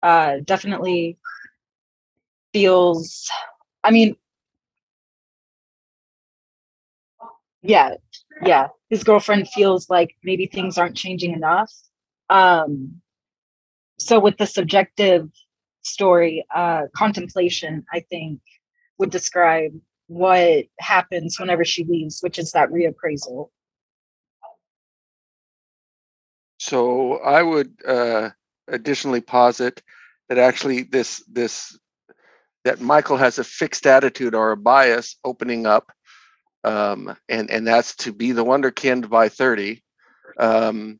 uh, 0.03 0.37
definitely 0.45 1.17
feels. 2.53 3.29
I 3.83 3.91
mean, 3.91 4.15
yeah 7.61 7.95
yeah 8.45 8.67
his 8.89 9.03
girlfriend 9.03 9.47
feels 9.49 9.89
like 9.89 10.15
maybe 10.23 10.45
things 10.47 10.77
aren't 10.77 10.95
changing 10.95 11.33
enough 11.33 11.71
um 12.29 13.01
so 13.99 14.19
with 14.19 14.37
the 14.37 14.45
subjective 14.45 15.29
story 15.81 16.45
uh 16.55 16.83
contemplation 16.95 17.83
i 17.93 17.99
think 18.09 18.39
would 18.97 19.09
describe 19.11 19.71
what 20.09 20.65
happens 20.79 21.39
whenever 21.39 21.63
she 21.63 21.83
leaves 21.83 22.19
which 22.21 22.39
is 22.39 22.51
that 22.51 22.69
reappraisal. 22.69 23.49
So 26.57 27.19
I 27.19 27.43
would 27.43 27.73
uh, 27.87 28.31
additionally 28.67 29.21
posit 29.21 29.83
that 30.27 30.39
actually 30.39 30.83
this 30.83 31.23
this 31.31 31.77
that 32.65 32.81
Michael 32.81 33.17
has 33.17 33.37
a 33.37 33.43
fixed 33.43 33.85
attitude 33.85 34.35
or 34.35 34.51
a 34.51 34.57
bias 34.57 35.15
opening 35.23 35.67
up, 35.67 35.91
um, 36.63 37.15
and 37.29 37.49
and 37.51 37.65
that's 37.65 37.95
to 37.97 38.11
be 38.11 38.31
the 38.31 38.43
wonderkind 38.43 39.09
by 39.09 39.29
thirty, 39.29 39.83
um, 40.39 40.99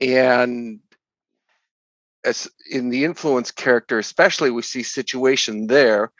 and 0.00 0.80
as 2.24 2.48
in 2.68 2.90
the 2.90 3.04
influence 3.04 3.52
character, 3.52 3.98
especially 3.98 4.50
we 4.50 4.62
see 4.62 4.82
situation 4.82 5.68
there 5.68 6.10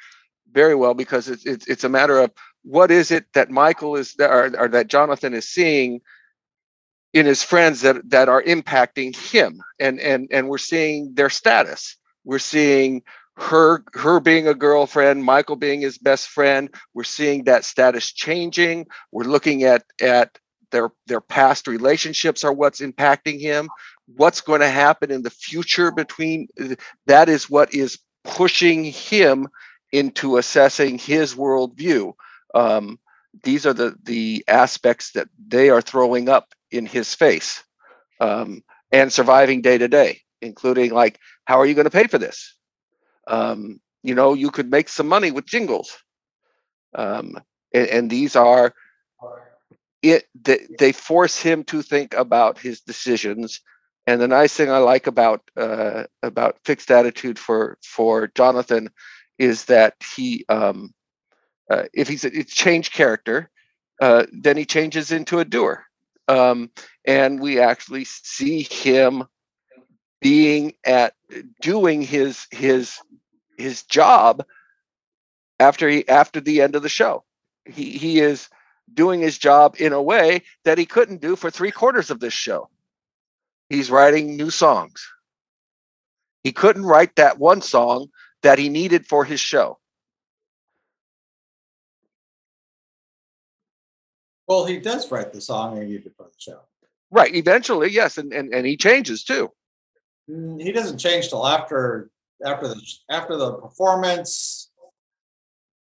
very 0.52 0.74
well 0.74 0.94
because 0.94 1.28
it's 1.28 1.46
it's, 1.46 1.66
it's 1.66 1.84
a 1.84 1.88
matter 1.88 2.18
of 2.18 2.32
what 2.62 2.90
is 2.90 3.10
it 3.10 3.26
that 3.34 3.50
Michael 3.50 3.96
is 3.96 4.14
or, 4.18 4.50
or 4.58 4.68
that 4.68 4.88
Jonathan 4.88 5.34
is 5.34 5.48
seeing 5.48 6.00
in 7.12 7.26
his 7.26 7.42
friends 7.42 7.80
that 7.82 8.08
that 8.10 8.28
are 8.28 8.42
impacting 8.42 9.16
him. 9.16 9.60
And 9.78 10.00
and 10.00 10.28
and 10.30 10.48
we're 10.48 10.58
seeing 10.58 11.14
their 11.14 11.30
status. 11.30 11.96
We're 12.24 12.38
seeing 12.38 13.02
her 13.36 13.84
her 13.94 14.18
being 14.18 14.48
a 14.48 14.54
girlfriend 14.54 15.22
michael 15.22 15.56
being 15.56 15.80
his 15.80 15.98
best 15.98 16.28
friend. 16.28 16.68
We're 16.94 17.04
seeing 17.04 17.44
that 17.44 17.64
status 17.64 18.12
changing. 18.12 18.86
We're 19.12 19.24
looking 19.24 19.64
at 19.64 19.84
at 20.00 20.38
their 20.70 20.90
their 21.06 21.20
past 21.20 21.66
relationships 21.66 22.44
are 22.44 22.52
what's 22.52 22.80
impacting 22.80 23.40
him. 23.40 23.68
What's 24.16 24.40
going 24.40 24.60
to 24.60 24.68
happen 24.68 25.10
in 25.10 25.22
the 25.22 25.30
future 25.30 25.90
between 25.90 26.48
that 27.06 27.28
is 27.28 27.48
what 27.48 27.72
is 27.74 27.98
pushing 28.24 28.84
him 28.84 29.48
into 29.92 30.36
assessing 30.36 30.98
his 30.98 31.34
worldview. 31.34 32.12
Um, 32.54 32.98
these 33.42 33.66
are 33.66 33.74
the 33.74 33.96
the 34.02 34.44
aspects 34.48 35.12
that 35.12 35.28
they 35.46 35.70
are 35.70 35.82
throwing 35.82 36.28
up 36.28 36.54
in 36.70 36.86
his 36.86 37.14
face 37.14 37.62
um, 38.20 38.62
and 38.90 39.12
surviving 39.12 39.62
day 39.62 39.78
to 39.78 39.88
day 39.88 40.22
including 40.40 40.92
like 40.92 41.18
how 41.44 41.58
are 41.58 41.66
you 41.66 41.74
going 41.74 41.84
to 41.84 41.90
pay 41.90 42.06
for 42.06 42.18
this? 42.18 42.54
Um, 43.26 43.80
you 44.02 44.14
know 44.14 44.34
you 44.34 44.50
could 44.50 44.70
make 44.70 44.88
some 44.88 45.08
money 45.08 45.30
with 45.30 45.46
jingles. 45.46 45.96
Um, 46.94 47.40
and, 47.74 47.88
and 47.88 48.10
these 48.10 48.36
are 48.36 48.74
it 50.02 50.24
they, 50.40 50.66
they 50.78 50.92
force 50.92 51.40
him 51.40 51.64
to 51.64 51.82
think 51.82 52.14
about 52.14 52.58
his 52.58 52.80
decisions. 52.80 53.60
And 54.06 54.20
the 54.20 54.28
nice 54.28 54.54
thing 54.54 54.70
i 54.70 54.78
like 54.78 55.06
about 55.06 55.42
uh, 55.56 56.04
about 56.22 56.58
fixed 56.64 56.90
attitude 56.90 57.38
for 57.38 57.76
for 57.82 58.28
jonathan 58.28 58.90
is 59.38 59.66
that 59.66 59.94
he 60.16 60.44
um, 60.48 60.92
uh, 61.70 61.84
if 61.92 62.08
he's 62.08 62.24
a 62.24 62.38
it's 62.38 62.54
changed 62.54 62.92
character 62.92 63.50
uh, 64.00 64.26
then 64.32 64.56
he 64.56 64.64
changes 64.64 65.12
into 65.12 65.38
a 65.38 65.44
doer 65.44 65.84
um, 66.28 66.70
and 67.06 67.40
we 67.40 67.60
actually 67.60 68.04
see 68.04 68.62
him 68.62 69.24
being 70.20 70.74
at 70.84 71.14
doing 71.60 72.02
his 72.02 72.46
his 72.50 72.98
his 73.56 73.84
job 73.84 74.44
after 75.58 75.88
he 75.88 76.08
after 76.08 76.40
the 76.40 76.62
end 76.62 76.76
of 76.76 76.82
the 76.82 76.88
show. 76.88 77.24
He 77.64 77.92
he 77.92 78.20
is 78.20 78.48
doing 78.92 79.20
his 79.20 79.38
job 79.38 79.76
in 79.78 79.92
a 79.92 80.02
way 80.02 80.42
that 80.64 80.78
he 80.78 80.86
couldn't 80.86 81.20
do 81.20 81.36
for 81.36 81.50
three 81.50 81.70
quarters 81.70 82.10
of 82.10 82.20
this 82.20 82.34
show. 82.34 82.68
He's 83.68 83.90
writing 83.90 84.36
new 84.36 84.50
songs. 84.50 85.06
He 86.42 86.52
couldn't 86.52 86.86
write 86.86 87.16
that 87.16 87.38
one 87.38 87.60
song 87.60 88.08
that 88.42 88.58
he 88.58 88.68
needed 88.68 89.06
for 89.06 89.24
his 89.24 89.40
show. 89.40 89.78
Well, 94.46 94.64
he 94.64 94.78
does 94.80 95.10
write 95.10 95.32
the 95.32 95.40
song 95.40 95.76
he 95.80 95.86
needed 95.86 96.12
for 96.16 96.24
the 96.24 96.38
show. 96.38 96.60
Right, 97.10 97.34
eventually, 97.34 97.90
yes, 97.90 98.18
and 98.18 98.32
and, 98.32 98.52
and 98.52 98.66
he 98.66 98.76
changes 98.76 99.24
too. 99.24 99.50
Mm, 100.30 100.60
He 100.60 100.72
doesn't 100.72 100.98
change 100.98 101.28
till 101.28 101.46
after 101.46 102.10
after 102.44 102.68
the 102.68 102.80
after 103.10 103.36
the 103.36 103.52
performance. 103.54 104.70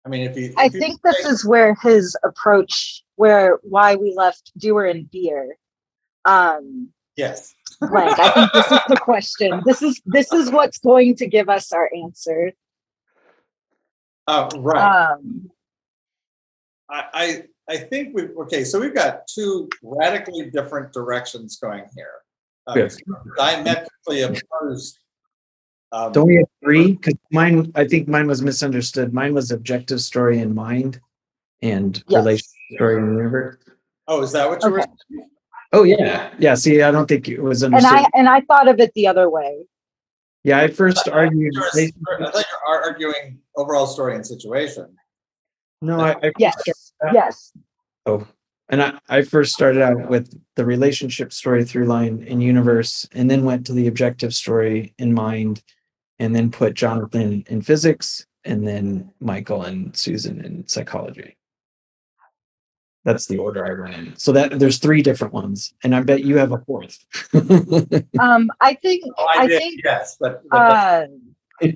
I 0.06 0.10
mean, 0.10 0.30
if 0.30 0.38
you, 0.38 0.54
I 0.58 0.66
if 0.66 0.74
think 0.74 1.02
this 1.02 1.26
is 1.26 1.46
where 1.46 1.76
his 1.82 2.16
approach, 2.26 3.04
where 3.16 3.60
why 3.64 3.96
we 3.96 4.14
left 4.16 4.52
Doer 4.58 4.86
and 4.86 5.10
Be-er, 5.10 5.56
um, 6.26 6.90
yes. 7.16 7.54
Blank. 7.90 8.20
I 8.20 8.30
think 8.32 8.52
this 8.54 8.72
is 8.72 8.80
the 8.90 8.98
question. 8.98 9.62
This 9.66 9.82
is 9.82 10.02
this 10.06 10.32
is 10.32 10.52
what's 10.52 10.80
going 10.80 11.16
to 11.18 11.28
give 11.28 11.50
us 11.50 11.72
our 11.72 11.90
answer. 11.96 12.54
Uh, 14.28 14.50
right. 14.56 15.12
Um, 15.12 15.50
I, 16.90 17.04
I 17.14 17.44
I 17.70 17.78
think 17.78 18.16
we 18.16 18.24
okay. 18.44 18.64
So 18.64 18.80
we've 18.80 18.94
got 18.96 19.28
two 19.28 19.70
radically 19.82 20.50
different 20.50 20.94
directions 20.94 21.58
going 21.58 21.86
here. 21.96 22.12
Um, 22.68 22.78
Yes. 22.78 22.98
Diametrically 23.38 24.22
opposed. 24.22 25.00
Um, 25.92 26.12
Don't 26.12 26.28
we 26.28 26.38
have 26.38 26.48
three? 26.64 26.94
Because 26.94 27.14
mine, 27.32 27.72
I 27.76 27.86
think 27.86 28.08
mine 28.08 28.26
was 28.28 28.42
misunderstood. 28.42 29.14
Mine 29.14 29.34
was 29.34 29.52
objective 29.52 30.02
story 30.02 30.40
in 30.40 30.56
mind 30.56 31.00
and 31.62 32.04
Yes. 32.08 32.20
relationship 32.20 32.50
story 32.76 32.98
in 32.98 33.16
universe. 33.16 33.58
oh, 34.08 34.22
is 34.22 34.32
that 34.32 34.50
what 34.50 34.64
you 34.64 34.72
were? 34.72 34.80
Okay. 34.80 34.90
Oh 35.74 35.84
yeah, 35.84 36.32
yeah. 36.38 36.54
See, 36.54 36.82
I 36.84 36.92
don't 36.92 37.08
think 37.08 37.28
it 37.28 37.42
was 37.42 37.64
understood. 37.64 37.92
and. 37.98 38.06
I 38.06 38.10
and 38.14 38.30
I 38.30 38.42
thought 38.42 38.68
of 38.68 38.80
it 38.80 38.94
the 38.94 39.08
other 39.08 39.30
way. 39.30 39.66
yeah, 40.44 40.60
I 40.60 40.68
first 40.68 41.10
argued. 41.10 41.54
You 41.54 41.62
were- 41.62 42.22
I 42.28 42.32
thought 42.32 42.46
you 42.52 42.58
were 42.70 42.84
arguing 42.84 43.40
overall 43.58 43.88
story 43.88 44.16
and 44.16 44.26
situation. 44.26 44.96
No, 45.82 46.00
I, 46.00 46.12
I 46.24 46.32
Yes, 46.38 46.56
yes. 47.12 47.52
Oh, 48.06 48.26
and 48.70 48.82
I, 48.82 49.00
I 49.10 49.22
first 49.24 49.54
started 49.54 49.82
out 49.82 50.10
with 50.10 50.40
the 50.56 50.66
relationship 50.66 51.34
story 51.34 51.66
through 51.66 51.86
line 51.86 52.24
in 52.28 52.40
universe, 52.40 53.08
and 53.14 53.30
then 53.30 53.44
went 53.44 53.66
to 53.66 53.74
the 53.74 53.88
objective 53.88 54.34
story 54.34 54.94
in 54.98 55.14
mind, 55.14 55.64
and 56.20 56.36
then 56.36 56.52
put 56.52 56.76
Jonathan 56.76 57.44
in 57.48 57.62
physics, 57.62 58.26
and 58.46 58.66
then 58.68 59.12
Michael 59.20 59.64
and 59.64 59.96
Susan 59.98 60.44
in 60.46 60.68
psychology. 60.68 61.36
That's 63.06 63.28
the 63.28 63.38
order 63.38 63.66
I 63.66 63.80
went 63.80 63.96
in. 63.96 64.16
So 64.16 64.32
that 64.32 64.60
there's 64.60 64.78
three 64.78 65.02
different 65.02 65.34
ones, 65.34 65.74
and 65.84 65.94
I 65.94 66.02
bet 66.02 66.24
you 66.24 66.38
have 66.38 66.52
a 66.52 66.60
fourth. 66.60 67.00
Um, 68.20 68.52
I 68.62 68.76
think 68.76 69.04
Oh, 69.18 69.28
I, 69.36 69.44
I 69.44 69.48
did, 69.48 69.60
think 69.60 69.82
yes, 69.84 70.18
but, 70.20 70.42
but 70.50 70.58
uh, 70.58 71.08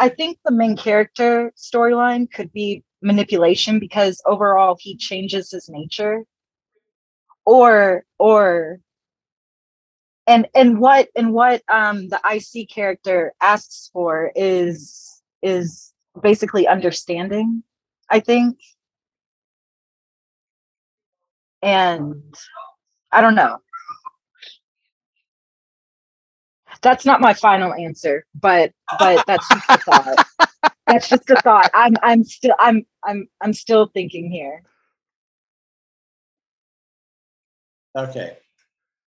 I 0.00 0.08
think 0.08 0.38
the 0.44 0.50
main 0.50 0.76
character 0.76 1.52
storyline 1.56 2.30
could 2.30 2.52
be 2.52 2.82
manipulation 3.02 3.78
because 3.78 4.20
overall 4.26 4.76
he 4.80 4.96
changes 4.96 5.50
his 5.50 5.68
nature. 5.68 6.24
Or 7.44 8.04
or 8.18 8.80
and 10.26 10.48
and 10.54 10.80
what 10.80 11.08
and 11.14 11.32
what 11.32 11.62
um 11.68 12.08
the 12.08 12.20
IC 12.24 12.70
character 12.70 13.34
asks 13.40 13.90
for 13.92 14.32
is 14.34 15.22
is 15.42 15.92
basically 16.20 16.66
understanding, 16.66 17.62
I 18.10 18.20
think. 18.20 18.58
And 21.64 22.22
I 23.10 23.20
don't 23.20 23.34
know. 23.34 23.58
That's 26.82 27.06
not 27.06 27.20
my 27.20 27.34
final 27.34 27.72
answer, 27.74 28.26
but 28.38 28.72
but 28.98 29.24
that's 29.26 29.48
just 29.48 29.70
a 29.70 29.78
thought. 29.78 30.26
That's 30.86 31.08
just 31.08 31.30
a 31.30 31.36
thought. 31.36 31.70
I'm 31.72 31.94
I'm 32.02 32.24
still 32.24 32.54
I'm 32.58 32.84
I'm 33.02 33.26
I'm 33.40 33.54
still 33.54 33.86
thinking 33.94 34.30
here. 34.30 34.62
Okay. 37.96 38.36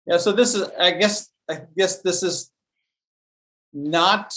Yeah, 0.06 0.18
so 0.18 0.32
this 0.32 0.56
is, 0.56 0.70
I 0.80 0.92
guess, 0.92 1.30
I 1.50 1.62
guess 1.76 2.02
this 2.02 2.24
is 2.24 2.52
not, 3.74 4.34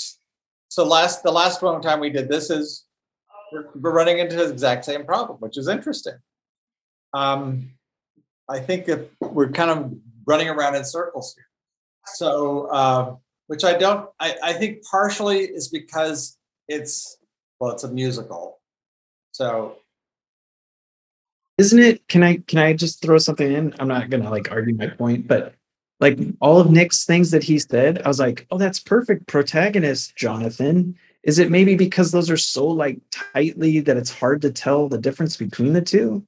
so 0.69 0.85
last, 0.85 1.23
the 1.23 1.31
last 1.31 1.63
one 1.63 1.81
time 1.81 2.01
we 2.01 2.11
did 2.11 2.29
this 2.29 2.51
is, 2.51 2.87
we're, 3.53 3.67
we're 3.77 3.93
running 3.93 4.19
into 4.19 4.37
the 4.37 4.51
exact 4.51 4.85
same 4.85 5.05
problem, 5.05 5.39
which 5.39 5.57
is 5.57 5.69
interesting. 5.69 6.15
Um, 7.15 7.71
I 8.51 8.59
think 8.59 8.87
that 8.87 9.09
we're 9.21 9.51
kind 9.51 9.71
of 9.71 9.95
running 10.27 10.49
around 10.49 10.75
in 10.75 10.85
circles 10.85 11.35
here. 11.37 11.47
So, 12.07 12.67
uh, 12.67 13.15
which 13.47 13.65
I 13.65 13.79
don't, 13.79 14.09
I, 14.19 14.37
I 14.43 14.53
think 14.55 14.83
partially 14.91 15.41
is 15.45 15.69
because 15.69 16.37
it's, 16.69 17.19
well, 17.61 17.73
it's 17.73 17.85
a 17.85 17.91
musical. 17.91 18.61
So, 19.33 19.77
Isn't 21.59 21.79
it? 21.79 22.07
Can 22.09 22.23
I 22.23 22.37
can 22.47 22.59
I 22.59 22.73
just 22.73 23.03
throw 23.03 23.19
something 23.19 23.51
in? 23.51 23.75
I'm 23.79 23.89
not 23.89 24.11
gonna 24.11 24.31
like 24.31 24.51
argue 24.51 24.75
my 24.75 24.89
point, 24.89 25.29
but 25.29 25.55
like 26.01 26.19
all 26.41 26.59
of 26.59 26.71
Nick's 26.71 27.05
things 27.05 27.31
that 27.31 27.45
he 27.45 27.59
said, 27.59 28.03
I 28.03 28.09
was 28.09 28.19
like, 28.19 28.47
oh, 28.51 28.59
that's 28.59 28.81
perfect 28.81 29.29
protagonist, 29.29 30.17
Jonathan. 30.17 30.97
Is 31.23 31.39
it 31.39 31.51
maybe 31.51 31.77
because 31.77 32.11
those 32.11 32.31
are 32.31 32.37
so 32.39 32.67
like 32.67 32.99
tightly 33.11 33.81
that 33.81 33.97
it's 33.99 34.13
hard 34.13 34.43
to 34.43 34.51
tell 34.51 34.89
the 34.89 34.99
difference 34.99 35.37
between 35.37 35.75
the 35.75 35.83
two? 35.83 36.27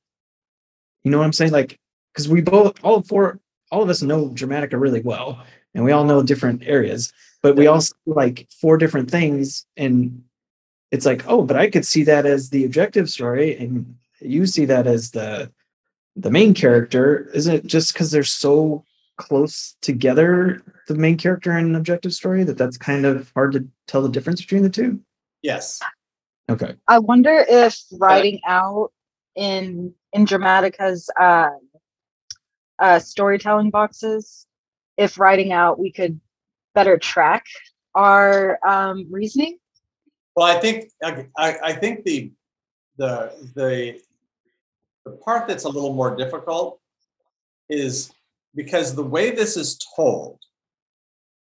You 1.05 1.11
know 1.11 1.19
what 1.19 1.25
I'm 1.25 1.33
saying? 1.33 1.53
Like, 1.53 1.81
because 2.13 2.29
we 2.29 2.41
both 2.41 2.75
all 2.83 3.03
four, 3.03 3.41
all 3.71 3.83
of 3.83 3.89
us 3.89 4.03
know 4.03 4.29
Dramatica 4.29 4.81
really 4.81 5.01
well, 5.03 5.45
and 5.75 5.85
we 5.85 5.93
all 5.93 6.05
know 6.05 6.23
different 6.23 6.63
areas, 6.65 7.13
but 7.43 7.57
we 7.57 7.67
all 7.67 7.81
see 7.81 7.95
like 8.07 8.49
four 8.61 8.77
different 8.77 9.11
things, 9.11 9.67
and 9.77 10.23
it's 10.91 11.07
like, 11.07 11.25
oh, 11.27 11.43
but 11.43 11.57
I 11.57 11.71
could 11.71 11.87
see 11.87 12.05
that 12.05 12.27
as 12.27 12.51
the 12.51 12.65
objective 12.65 13.09
story, 13.09 13.57
and 13.57 13.97
you 14.21 14.47
see 14.47 14.65
that 14.67 14.87
as 14.87 15.11
the 15.11 15.51
the 16.17 16.31
main 16.31 16.55
character. 16.55 17.31
Isn't 17.35 17.55
it 17.55 17.67
just 17.67 17.93
because 17.93 18.11
they're 18.11 18.25
so 18.25 18.85
close 19.17 19.77
together 19.83 20.63
the 20.89 20.95
main 20.95 21.17
character 21.17 21.53
and 21.53 21.77
objective 21.77 22.13
story 22.13 22.45
that 22.45 22.59
that's 22.59 22.77
kind 22.77 23.07
of 23.07 23.31
hard 23.35 23.53
to 23.53 23.67
tell 23.87 24.03
the 24.03 24.09
difference 24.09 24.41
between 24.41 24.63
the 24.63 24.71
two? 24.71 25.01
Yes. 25.43 25.81
okay. 26.51 26.75
I 26.89 26.99
wonder 26.99 27.45
if 27.49 27.81
writing 27.93 28.41
out 28.47 28.93
in 29.35 29.95
in 30.13 30.27
Dramatica's 30.27 31.09
uh, 31.19 31.51
uh, 32.83 32.99
storytelling 32.99 33.71
boxes, 33.71 34.47
if 34.97 35.19
writing 35.19 35.53
out 35.53 35.79
we 35.79 35.93
could 35.93 36.21
better 36.75 36.99
track 36.99 37.47
our 37.95 38.59
um, 38.67 39.07
reasoning. 39.11 39.59
Well, 40.35 40.47
I 40.47 40.61
think 40.61 40.91
I, 41.03 41.27
I 41.39 41.73
think 41.75 42.05
the 42.05 42.33
the 42.99 43.33
the 43.55 44.01
the 45.05 45.13
part 45.13 45.47
that's 45.47 45.65
a 45.65 45.69
little 45.69 45.95
more 45.95 46.17
difficult 46.17 46.81
is 47.69 48.13
because 48.55 48.95
the 48.95 49.03
way 49.03 49.31
this 49.31 49.57
is 49.57 49.79
told, 49.97 50.39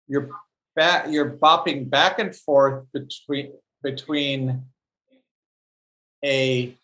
you're 0.07 0.31
back 0.77 1.07
you're 1.11 1.31
bopping 1.31 1.91
back 1.91 2.19
and 2.19 2.35
forth 2.37 2.85
between 2.93 3.53
between 3.83 4.63
a 6.25 6.77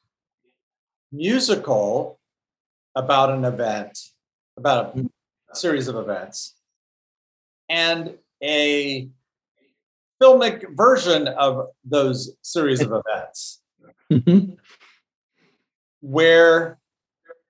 musical 1.12 2.18
about 2.94 3.30
an 3.30 3.44
event, 3.44 3.98
about 4.56 4.96
a 4.96 5.56
series 5.56 5.88
of 5.88 5.96
events, 5.96 6.54
and 7.68 8.16
a 8.42 9.08
filmic 10.22 10.76
version 10.76 11.28
of 11.28 11.68
those 11.84 12.36
series 12.42 12.80
of 12.80 12.92
events 12.92 13.60
mm-hmm. 14.10 14.52
where 16.00 16.78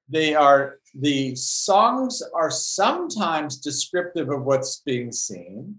they 0.09 0.35
are 0.35 0.79
the 0.95 1.35
songs 1.35 2.23
are 2.35 2.51
sometimes 2.51 3.59
descriptive 3.59 4.31
of 4.31 4.45
what's 4.45 4.81
being 4.81 5.13
seen 5.13 5.79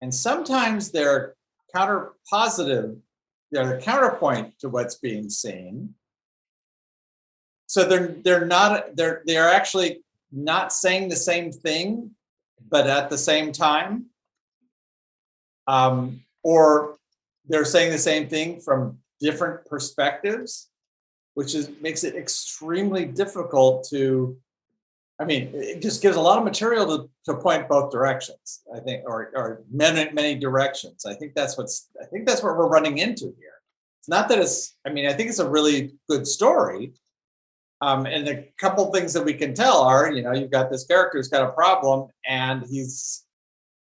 and 0.00 0.14
sometimes 0.14 0.90
they're 0.90 1.34
counter 1.74 2.12
positive 2.30 2.96
they're 3.52 3.76
the 3.76 3.82
counterpoint 3.82 4.58
to 4.60 4.70
what's 4.70 4.96
being 4.96 5.28
seen. 5.28 5.94
So 7.66 7.84
they're 7.84 8.08
they're 8.08 8.46
not 8.46 8.96
they're 8.96 9.22
they're 9.26 9.50
actually 9.50 10.02
not 10.32 10.72
saying 10.72 11.08
the 11.08 11.16
same 11.16 11.52
thing 11.52 12.10
but 12.70 12.86
at 12.86 13.10
the 13.10 13.18
same 13.18 13.52
time 13.52 14.06
um, 15.66 16.20
or 16.42 16.96
they're 17.48 17.64
saying 17.64 17.92
the 17.92 17.98
same 17.98 18.28
thing 18.28 18.60
from 18.60 18.98
different 19.20 19.64
perspectives 19.66 20.68
which 21.34 21.54
is 21.54 21.70
makes 21.80 22.04
it 22.04 22.14
extremely 22.16 23.04
difficult 23.04 23.86
to 23.88 24.36
I 25.22 25.24
mean, 25.24 25.50
it 25.54 25.80
just 25.80 26.02
gives 26.02 26.16
a 26.16 26.20
lot 26.20 26.38
of 26.38 26.42
material 26.42 26.84
to, 26.86 27.10
to 27.26 27.38
point 27.38 27.68
both 27.68 27.92
directions, 27.92 28.62
I 28.74 28.80
think, 28.80 29.04
or, 29.06 29.30
or 29.36 29.62
many, 29.70 30.10
many 30.12 30.34
directions. 30.34 31.06
I 31.06 31.14
think 31.14 31.34
that's 31.34 31.56
what's, 31.56 31.90
I 32.02 32.06
think 32.06 32.26
that's 32.26 32.42
what 32.42 32.56
we're 32.56 32.66
running 32.66 32.98
into 32.98 33.26
here. 33.26 33.60
It's 34.00 34.08
not 34.08 34.28
that 34.30 34.40
it's, 34.40 34.76
I 34.84 34.90
mean, 34.90 35.06
I 35.06 35.12
think 35.12 35.28
it's 35.28 35.38
a 35.38 35.48
really 35.48 35.92
good 36.08 36.26
story. 36.26 36.94
Um, 37.82 38.06
and 38.06 38.28
a 38.28 38.44
couple 38.58 38.90
things 38.92 39.12
that 39.12 39.24
we 39.24 39.34
can 39.34 39.54
tell 39.54 39.82
are, 39.82 40.12
you 40.12 40.22
know, 40.22 40.32
you've 40.32 40.52
got 40.52 40.70
this 40.70 40.84
character 40.84 41.18
who's 41.18 41.26
got 41.26 41.42
a 41.48 41.52
problem 41.52 42.08
and 42.28 42.64
he's 42.64 43.24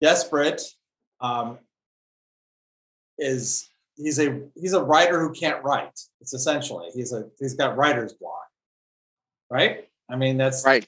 desperate. 0.01 0.61
Um, 1.19 1.57
is 3.17 3.69
he's 3.97 4.17
a 4.17 4.41
he's 4.55 4.71
a 4.71 4.81
writer 4.81 5.19
who 5.19 5.33
can't 5.33 5.61
write. 5.65 5.99
It's 6.21 6.33
essentially 6.33 6.87
he's 6.95 7.11
a 7.11 7.27
he's 7.39 7.55
got 7.55 7.75
writer's 7.75 8.13
block, 8.13 8.47
right? 9.49 9.89
I 10.09 10.15
mean 10.15 10.37
that's 10.37 10.65
Right. 10.65 10.87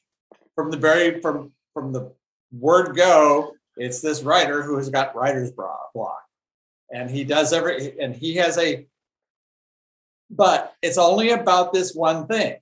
from 0.56 0.72
the 0.72 0.78
very 0.78 1.20
from 1.20 1.52
from 1.74 1.92
the 1.92 2.14
word 2.58 2.96
go. 2.96 3.54
It's 3.76 4.00
this 4.00 4.24
writer 4.24 4.64
who 4.64 4.78
has 4.78 4.90
got 4.90 5.14
writer's 5.14 5.52
block, 5.52 6.24
and 6.94 7.10
he 7.12 7.26
does 7.26 7.52
every 7.52 8.00
and 8.00 8.16
he 8.16 8.36
has 8.36 8.58
a. 8.58 8.88
But 10.30 10.74
it's 10.82 10.98
only 10.98 11.32
about 11.32 11.74
this 11.74 11.94
one 11.94 12.26
thing, 12.28 12.56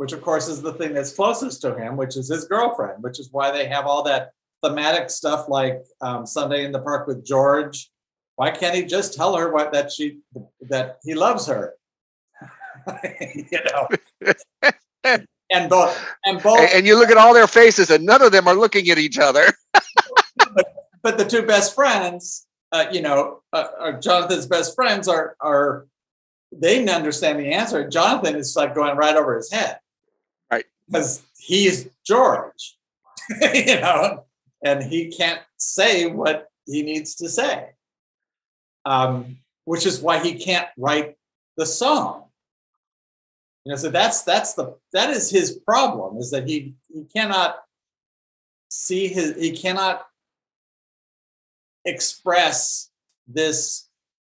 which 0.00 0.14
of 0.14 0.22
course 0.22 0.48
is 0.48 0.62
the 0.62 0.72
thing 0.72 0.94
that's 0.94 1.12
closest 1.12 1.60
to 1.60 1.76
him, 1.76 1.94
which 1.94 2.16
is 2.16 2.26
his 2.26 2.46
girlfriend, 2.46 3.02
which 3.02 3.20
is 3.20 3.28
why 3.32 3.50
they 3.50 3.66
have 3.66 3.84
all 3.84 4.02
that 4.02 4.30
thematic 4.64 5.10
stuff 5.10 5.46
like 5.46 5.82
um, 6.00 6.24
Sunday 6.24 6.64
in 6.64 6.72
the 6.72 6.78
Park 6.78 7.06
with 7.06 7.22
George. 7.22 7.90
Why 8.36 8.50
can't 8.50 8.74
he 8.74 8.86
just 8.86 9.12
tell 9.12 9.36
her 9.36 9.52
what 9.52 9.74
that 9.74 9.92
she 9.92 10.20
that 10.62 11.00
he 11.04 11.12
loves 11.12 11.46
her? 11.48 11.74
you 13.34 13.58
know. 13.66 14.32
and 15.50 15.68
both 15.68 16.02
and 16.24 16.42
both 16.42 16.60
And, 16.60 16.70
and 16.76 16.86
you 16.86 16.98
look 16.98 17.10
at 17.10 17.18
all 17.18 17.34
their 17.34 17.46
faces, 17.46 17.90
and 17.90 18.06
none 18.06 18.22
of 18.22 18.32
them 18.32 18.48
are 18.48 18.54
looking 18.54 18.88
at 18.88 18.96
each 18.96 19.18
other. 19.18 19.52
but 21.02 21.18
the 21.18 21.26
two 21.26 21.42
best 21.42 21.74
friends, 21.74 22.46
uh, 22.72 22.86
you 22.90 23.02
know, 23.02 23.42
uh, 23.52 23.66
uh, 23.78 23.92
Jonathan's 24.00 24.46
best 24.46 24.74
friends 24.74 25.08
are 25.08 25.36
are 25.40 25.86
they 26.52 26.76
didn't 26.76 26.88
understand 26.88 27.38
the 27.38 27.52
answer. 27.52 27.86
Jonathan 27.86 28.36
is 28.36 28.56
like 28.56 28.74
going 28.74 28.96
right 28.96 29.14
over 29.14 29.36
his 29.36 29.52
head. 29.52 29.76
Because 30.90 31.22
he's 31.38 31.88
George, 32.04 32.76
you 33.54 33.80
know, 33.80 34.24
and 34.64 34.82
he 34.82 35.08
can't 35.08 35.40
say 35.56 36.06
what 36.06 36.48
he 36.66 36.82
needs 36.82 37.14
to 37.16 37.28
say, 37.28 37.70
um, 38.84 39.38
which 39.64 39.86
is 39.86 40.00
why 40.00 40.18
he 40.18 40.34
can't 40.34 40.68
write 40.76 41.16
the 41.56 41.66
song. 41.66 42.24
You 43.64 43.70
know, 43.70 43.76
so 43.76 43.90
that's 43.90 44.22
that's 44.22 44.54
the 44.54 44.76
that 44.92 45.10
is 45.10 45.30
his 45.30 45.52
problem 45.52 46.16
is 46.16 46.30
that 46.30 46.48
he 46.48 46.74
he 46.88 47.04
cannot 47.04 47.58
see 48.70 49.08
his 49.08 49.36
he 49.36 49.52
cannot 49.52 50.06
express 51.84 52.90
this 53.28 53.88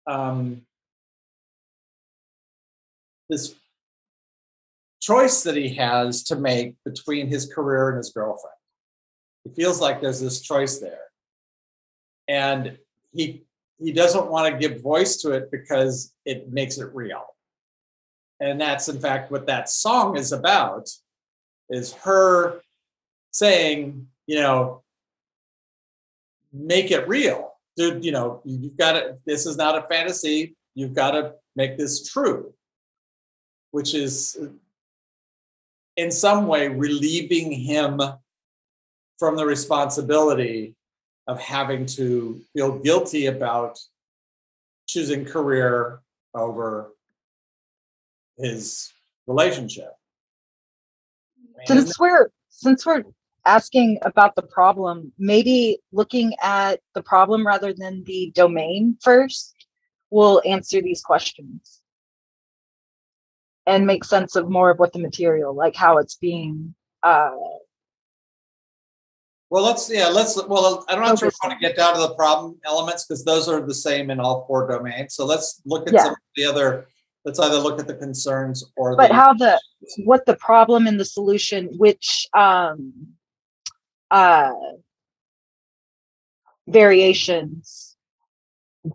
um, 0.07 0.63
this 3.29 3.55
choice 5.03 5.43
that 5.43 5.57
he 5.57 5.67
has 5.75 6.23
to 6.23 6.37
make 6.37 6.75
between 6.85 7.27
his 7.27 7.51
career 7.53 7.89
and 7.89 7.97
his 7.97 8.11
girlfriend. 8.11 8.55
He 9.43 9.51
feels 9.51 9.81
like 9.81 10.01
there's 10.01 10.21
this 10.21 10.41
choice 10.41 10.79
there, 10.79 11.01
and 12.29 12.77
he 13.11 13.43
he 13.79 13.91
doesn't 13.91 14.31
want 14.31 14.51
to 14.51 14.57
give 14.57 14.81
voice 14.81 15.17
to 15.17 15.31
it 15.31 15.51
because 15.51 16.13
it 16.25 16.51
makes 16.51 16.77
it 16.77 16.93
real. 16.93 17.25
And 18.39 18.59
that's 18.59 18.87
in 18.87 18.99
fact 18.99 19.29
what 19.29 19.47
that 19.47 19.69
song 19.69 20.15
is 20.15 20.31
about 20.31 20.89
is 21.69 21.93
her 21.93 22.61
saying, 23.31 24.07
you 24.25 24.39
know, 24.39 24.83
make 26.53 26.91
it 26.91 27.07
real. 27.07 27.51
Dude, 27.75 28.05
you 28.05 28.11
know, 28.11 28.41
you've 28.45 28.77
got 28.77 28.93
to, 28.93 29.17
this 29.25 29.45
is 29.45 29.57
not 29.57 29.77
a 29.77 29.87
fantasy. 29.87 30.55
You've 30.75 30.93
got 30.93 31.11
to 31.11 31.33
make 31.55 31.77
this 31.77 32.07
true, 32.07 32.53
which 33.71 33.95
is 33.95 34.37
in 35.95 36.11
some 36.11 36.47
way 36.47 36.67
relieving 36.67 37.51
him 37.51 38.01
from 39.19 39.35
the 39.35 39.45
responsibility 39.45 40.75
of 41.27 41.39
having 41.39 41.85
to 41.85 42.41
feel 42.53 42.79
guilty 42.79 43.27
about 43.27 43.79
choosing 44.87 45.23
career 45.23 46.01
over 46.33 46.93
his 48.37 48.91
relationship. 49.27 49.91
Since 51.65 51.97
we're 51.99 52.29
since 52.49 52.85
we're 52.85 53.03
asking 53.45 53.99
about 54.01 54.35
the 54.35 54.41
problem 54.41 55.11
maybe 55.17 55.79
looking 55.91 56.33
at 56.41 56.79
the 56.95 57.03
problem 57.03 57.45
rather 57.45 57.73
than 57.73 58.03
the 58.05 58.31
domain 58.35 58.97
first 59.01 59.53
will 60.09 60.41
answer 60.45 60.81
these 60.81 61.01
questions 61.01 61.82
and 63.65 63.85
make 63.87 64.03
sense 64.03 64.35
of 64.35 64.49
more 64.49 64.69
of 64.69 64.79
what 64.79 64.93
the 64.93 64.99
material 64.99 65.53
like 65.55 65.75
how 65.75 65.97
it's 65.97 66.15
being 66.15 66.73
uh 67.03 67.31
Well, 69.49 69.63
let's, 69.63 69.87
yeah, 69.91 70.07
let's, 70.07 70.33
well, 70.47 70.83
I'm 70.89 70.99
not 70.99 71.19
sure 71.19 71.27
if 71.27 71.35
we 71.43 71.47
want 71.47 71.59
to 71.61 71.67
get 71.67 71.77
down 71.77 71.93
to 71.93 72.01
the 72.01 72.15
problem 72.15 72.57
elements 72.65 73.05
because 73.05 73.23
those 73.23 73.47
are 73.47 73.61
the 73.61 73.73
same 73.75 74.09
in 74.09 74.19
all 74.19 74.45
four 74.47 74.67
domains. 74.67 75.13
So 75.13 75.25
let's 75.27 75.61
look 75.65 75.87
at 75.87 75.93
Yeah. 75.93 76.03
some 76.05 76.13
of 76.13 76.17
the 76.35 76.45
other, 76.45 76.87
let's 77.23 77.37
either 77.39 77.59
look 77.59 77.79
at 77.79 77.85
the 77.85 77.93
concerns 77.93 78.63
or. 78.75 78.91
The 78.91 78.97
But 78.97 79.09
the- 79.09 79.13
how 79.13 79.33
the 79.33 79.61
what 80.05 80.25
the 80.25 80.35
problem 80.37 80.87
and 80.87 80.99
the 80.99 81.05
solution 81.05 81.61
which 81.77 82.25
um 82.33 82.79
uh 84.09 84.53
variations 86.67 87.95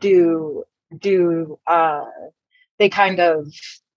do 0.01 0.65
do 0.99 1.59
uh 1.67 2.05
they 2.79 2.89
kind 2.89 3.21
of 3.21 3.47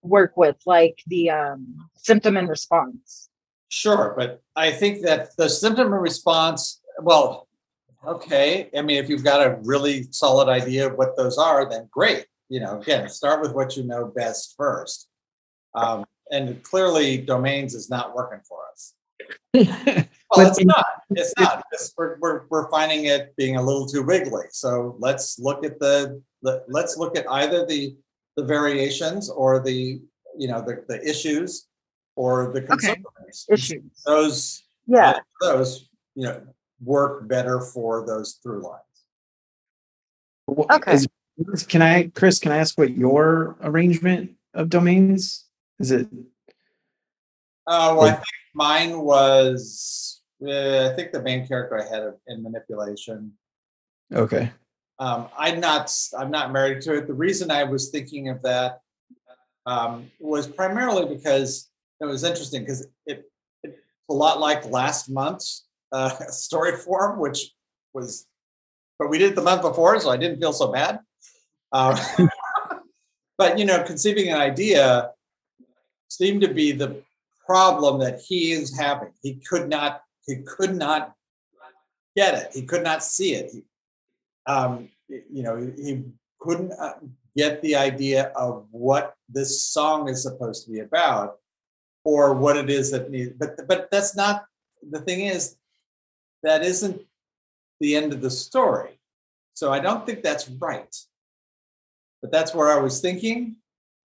work 0.01 0.33
with 0.35 0.57
like 0.65 1.01
the 1.07 1.29
um 1.29 1.89
symptom 1.95 2.37
and 2.37 2.49
response 2.49 3.29
Sure, 3.71 4.13
but 4.17 4.41
I 4.57 4.69
think 4.69 5.01
that 5.03 5.29
the 5.37 5.47
symptom 5.47 5.93
and 5.93 6.01
response, 6.01 6.81
well, 7.01 7.47
okay, 8.05 8.69
I 8.77 8.81
mean, 8.81 9.01
if 9.01 9.07
you've 9.07 9.23
got 9.23 9.47
a 9.47 9.59
really 9.63 10.07
solid 10.11 10.49
idea 10.49 10.87
of 10.87 10.97
what 10.97 11.15
those 11.15 11.37
are, 11.37 11.69
then 11.69 11.87
great. 11.89 12.25
You 12.49 12.59
know, 12.59 12.81
again, 12.81 13.07
start 13.07 13.39
with 13.41 13.53
what 13.53 13.77
you 13.77 13.83
know 13.83 14.11
best 14.13 14.55
first. 14.57 15.07
Um, 15.73 16.03
and 16.31 16.61
clearly 16.63 17.17
domains 17.17 17.73
is 17.73 17.89
not 17.89 18.13
working 18.13 18.41
for 18.47 18.59
us. 18.71 18.93
Well, 20.33 20.47
it's 20.47 20.63
not. 20.63 20.85
It's 21.11 21.33
not. 21.37 21.59
It's- 21.73 21.93
we're, 21.97 22.17
we're, 22.19 22.43
we're 22.49 22.69
finding 22.71 23.03
it 23.05 23.35
being 23.35 23.57
a 23.57 23.61
little 23.61 23.85
too 23.85 24.01
wiggly. 24.01 24.45
So 24.51 24.95
let's 24.99 25.37
look 25.39 25.65
at 25.65 25.77
the, 25.79 26.21
the 26.41 26.63
let's 26.69 26.95
look 26.95 27.17
at 27.17 27.29
either 27.29 27.65
the 27.65 27.97
the 28.37 28.43
variations 28.43 29.29
or 29.29 29.59
the 29.61 30.01
you 30.37 30.47
know 30.47 30.61
the, 30.61 30.83
the 30.87 31.07
issues 31.07 31.67
or 32.15 32.51
the 32.53 32.61
concerns. 32.61 33.45
issues 33.49 33.81
Those 34.05 34.63
yeah 34.87 35.19
those 35.41 35.89
you 36.15 36.23
know 36.27 36.41
work 36.83 37.27
better 37.27 37.59
for 37.61 38.05
those 38.05 38.39
through 38.41 38.63
lines. 38.63 38.81
What- 40.45 40.71
Okay. 40.71 40.93
is- 40.93 41.07
can 41.67 41.81
I, 41.81 42.07
Chris? 42.09 42.37
Can 42.39 42.51
I 42.51 42.57
ask 42.57 42.77
what 42.77 42.95
your 42.95 43.55
arrangement 43.61 44.35
of 44.53 44.69
domains 44.69 45.45
is? 45.79 45.91
It 45.91 46.07
Uh, 47.65 47.95
well, 47.97 48.01
I 48.09 48.11
think 48.11 48.25
mine 48.53 48.99
was 49.01 50.21
uh, 50.45 50.89
I 50.91 50.95
think 50.95 51.11
the 51.13 51.21
main 51.21 51.47
character 51.47 51.79
I 51.81 51.87
had 51.87 52.13
in 52.27 52.43
manipulation. 52.43 53.33
okay? 54.13 54.51
Um, 55.01 55.29
I'm 55.35 55.59
not 55.59 55.91
I'm 56.17 56.29
not 56.29 56.53
married 56.53 56.81
to 56.83 56.93
it. 56.93 57.07
The 57.07 57.13
reason 57.15 57.49
I 57.49 57.63
was 57.63 57.89
thinking 57.89 58.29
of 58.29 58.39
that 58.43 58.81
um, 59.65 60.11
was 60.19 60.45
primarily 60.45 61.11
because 61.11 61.71
it 61.99 62.05
was 62.05 62.23
interesting 62.23 62.61
because 62.61 62.85
it, 63.07 63.25
it's 63.63 63.79
a 64.11 64.13
lot 64.13 64.39
like 64.39 64.63
last 64.69 65.09
month's 65.09 65.65
uh, 65.91 66.09
story 66.29 66.77
form, 66.77 67.19
which 67.19 67.51
was, 67.95 68.27
but 68.99 69.09
we 69.09 69.17
did 69.17 69.31
it 69.31 69.35
the 69.35 69.41
month 69.41 69.63
before, 69.63 69.99
so 69.99 70.11
I 70.11 70.17
didn't 70.17 70.39
feel 70.39 70.53
so 70.53 70.71
bad. 70.71 70.99
Um, 71.71 71.97
but 73.39 73.57
you 73.57 73.65
know, 73.65 73.81
conceiving 73.81 74.29
an 74.29 74.37
idea 74.37 75.09
seemed 76.09 76.41
to 76.41 76.53
be 76.53 76.73
the 76.73 77.01
problem 77.43 77.99
that 78.01 78.19
he 78.19 78.51
is 78.51 78.77
having. 78.77 79.13
He 79.23 79.41
could 79.49 79.67
not 79.67 80.03
he 80.27 80.43
could 80.43 80.75
not 80.75 81.15
get 82.15 82.35
it. 82.35 82.51
He 82.53 82.61
could 82.61 82.83
not 82.83 83.03
see 83.03 83.33
it. 83.33 83.49
He, 83.51 83.63
um, 84.47 84.89
you 85.07 85.43
know, 85.43 85.71
he, 85.75 86.03
couldn't 86.39 86.71
uh, 86.71 86.95
get 87.37 87.61
the 87.61 87.75
idea 87.75 88.31
of 88.35 88.65
what 88.71 89.13
this 89.29 89.63
song 89.63 90.09
is 90.09 90.23
supposed 90.23 90.65
to 90.65 90.71
be 90.71 90.79
about, 90.79 91.37
or 92.03 92.33
what 92.33 92.57
it 92.57 92.67
is 92.67 92.89
that 92.89 93.11
needs. 93.11 93.31
But 93.37 93.67
but 93.67 93.89
that's 93.91 94.15
not 94.15 94.45
the 94.89 95.01
thing. 95.01 95.27
Is 95.27 95.55
that 96.41 96.63
isn't 96.63 96.99
the 97.79 97.95
end 97.95 98.13
of 98.13 98.21
the 98.21 98.31
story. 98.31 98.99
So 99.53 99.73
I 99.73 99.79
don't 99.79 100.05
think 100.05 100.23
that's 100.23 100.49
right. 100.49 100.95
But 102.21 102.31
that's 102.31 102.55
where 102.55 102.71
I 102.71 102.79
was 102.81 103.01
thinking. 103.01 103.57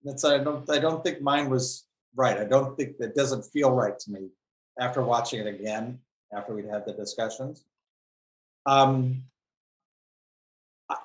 That's 0.03 0.25
I 0.25 0.39
don't 0.39 0.69
I 0.69 0.79
don't 0.79 1.03
think 1.03 1.21
mine 1.21 1.49
was 1.49 1.85
right. 2.15 2.37
I 2.37 2.43
don't 2.43 2.75
think 2.75 2.97
that 2.97 3.15
doesn't 3.15 3.43
feel 3.43 3.71
right 3.71 3.97
to 3.97 4.11
me 4.11 4.29
after 4.79 5.01
watching 5.01 5.39
it 5.39 5.47
again 5.47 5.99
after 6.33 6.53
we'd 6.53 6.65
had 6.65 6.85
the 6.85 6.93
discussions. 6.93 7.63
Um, 8.65 9.23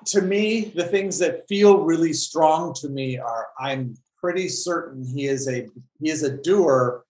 to 0.05 0.21
me, 0.21 0.65
the 0.75 0.85
things 0.85 1.19
that 1.19 1.47
feel 1.47 1.79
really 1.83 2.13
strong 2.13 2.73
to 2.75 2.89
me 2.89 3.17
are 3.17 3.47
I'm 3.59 3.95
pretty 4.17 4.47
certain 4.47 5.03
he 5.05 5.25
is 5.27 5.47
a 5.47 5.67
he 5.99 6.09
is 6.09 6.23
a 6.23 6.37
doer 6.37 7.03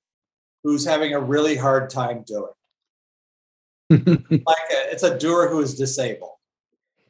who's 0.64 0.86
having 0.86 1.14
a 1.14 1.20
really 1.20 1.56
hard 1.56 1.90
time 1.90 2.24
doing. 2.26 2.52
like 3.90 4.58
a, 4.72 4.92
it's 4.92 5.04
a 5.04 5.18
doer 5.18 5.50
who 5.50 5.60
is 5.62 5.76
disabled. 5.76 6.32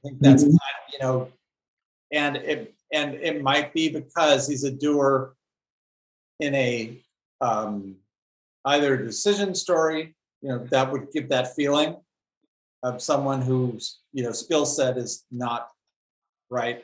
I 0.03 0.09
think 0.09 0.19
that's 0.19 0.43
Mhm. 0.43 0.47
kind 0.47 0.53
of, 0.57 0.93
you 0.93 0.99
know, 0.99 1.31
and 2.11 2.37
it 2.37 2.75
and 2.91 3.15
it 3.15 3.41
might 3.41 3.73
be 3.73 3.89
because 3.89 4.47
he's 4.47 4.63
a 4.63 4.71
doer 4.71 5.35
in 6.39 6.53
a 6.55 7.01
um, 7.41 7.95
either 8.65 8.95
a 8.95 9.05
decision 9.05 9.55
story, 9.55 10.15
you 10.41 10.49
know, 10.49 10.59
that 10.65 10.91
would 10.91 11.11
give 11.11 11.29
that 11.29 11.55
feeling 11.55 11.97
of 12.83 13.01
someone 13.01 13.41
whose 13.41 13.99
you 14.11 14.23
know 14.23 14.31
skill 14.31 14.65
set 14.65 14.97
is 14.97 15.25
not 15.31 15.69
right, 16.49 16.83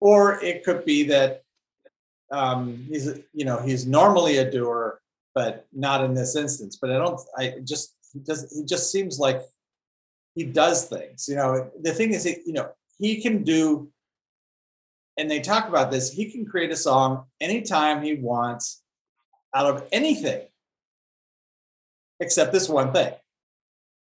or 0.00 0.42
it 0.42 0.64
could 0.64 0.84
be 0.84 1.04
that 1.04 1.42
um, 2.30 2.86
he's 2.88 3.06
you 3.32 3.44
know 3.44 3.58
he's 3.60 3.86
normally 3.86 4.38
a 4.38 4.50
doer, 4.50 5.00
but 5.34 5.66
not 5.72 6.04
in 6.04 6.14
this 6.14 6.36
instance. 6.36 6.76
But 6.80 6.90
I 6.90 6.98
don't. 6.98 7.20
I 7.38 7.54
just 7.64 7.94
he 8.12 8.20
does. 8.20 8.52
He 8.54 8.64
just 8.64 8.90
seems 8.92 9.18
like 9.18 9.42
he 10.34 10.44
does 10.44 10.86
things. 10.86 11.28
You 11.28 11.36
know, 11.36 11.70
the 11.80 11.92
thing 11.92 12.12
is, 12.12 12.24
he, 12.24 12.36
you 12.44 12.52
know, 12.52 12.70
he 12.98 13.20
can 13.22 13.42
do. 13.44 13.90
And 15.16 15.28
they 15.28 15.40
talk 15.40 15.68
about 15.68 15.90
this. 15.90 16.12
He 16.12 16.30
can 16.30 16.46
create 16.46 16.70
a 16.70 16.76
song 16.76 17.24
anytime 17.40 18.04
he 18.04 18.14
wants, 18.14 18.82
out 19.52 19.66
of 19.66 19.88
anything, 19.90 20.46
except 22.20 22.52
this 22.52 22.68
one 22.68 22.92
thing. 22.92 23.14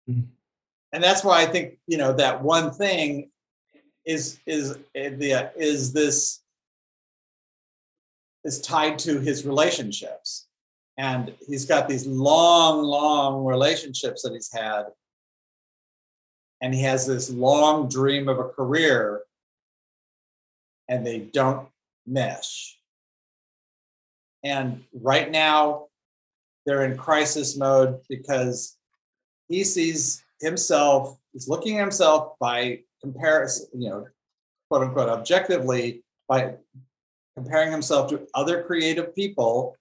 Mhm. 0.08 0.31
And 0.92 1.02
that's 1.02 1.24
why 1.24 1.40
I 1.40 1.46
think 1.46 1.78
you 1.86 1.96
know 1.98 2.12
that 2.12 2.42
one 2.42 2.70
thing 2.70 3.30
is 4.04 4.38
is 4.46 4.78
eh, 4.94 5.10
the 5.10 5.52
is 5.56 5.92
this 5.92 6.42
is 8.44 8.60
tied 8.60 8.98
to 9.00 9.20
his 9.20 9.46
relationships. 9.46 10.46
And 10.98 11.34
he's 11.46 11.64
got 11.64 11.88
these 11.88 12.06
long 12.06 12.82
long 12.82 13.44
relationships 13.44 14.22
that 14.22 14.32
he's 14.32 14.52
had. 14.52 14.84
And 16.60 16.74
he 16.74 16.82
has 16.82 17.06
this 17.06 17.30
long 17.30 17.88
dream 17.88 18.28
of 18.28 18.38
a 18.38 18.44
career. 18.48 19.22
And 20.88 21.06
they 21.06 21.20
don't 21.20 21.68
mesh. 22.06 22.76
And 24.44 24.84
right 24.92 25.30
now 25.30 25.86
they're 26.66 26.84
in 26.84 26.96
crisis 26.96 27.56
mode 27.56 28.00
because 28.08 28.76
he 29.48 29.64
sees 29.64 30.22
himself 30.42 31.18
he's 31.32 31.48
looking 31.48 31.78
at 31.78 31.80
himself 31.80 32.34
by 32.38 32.80
comparison 33.00 33.66
you 33.74 33.88
know 33.88 34.06
quote 34.68 34.82
unquote 34.86 35.08
objectively 35.08 36.02
by 36.28 36.54
comparing 37.36 37.72
himself 37.72 38.10
to 38.10 38.26
other 38.34 38.62
creative 38.62 39.14
people 39.14 39.76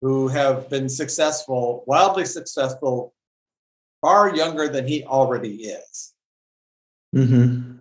who 0.00 0.26
have 0.28 0.68
been 0.68 0.88
successful, 0.88 1.84
wildly 1.86 2.24
successful, 2.24 3.14
far 4.00 4.34
younger 4.34 4.68
than 4.68 4.86
he 4.86 5.04
already 5.04 5.64
is. 5.64 6.12
hmm 7.14 7.76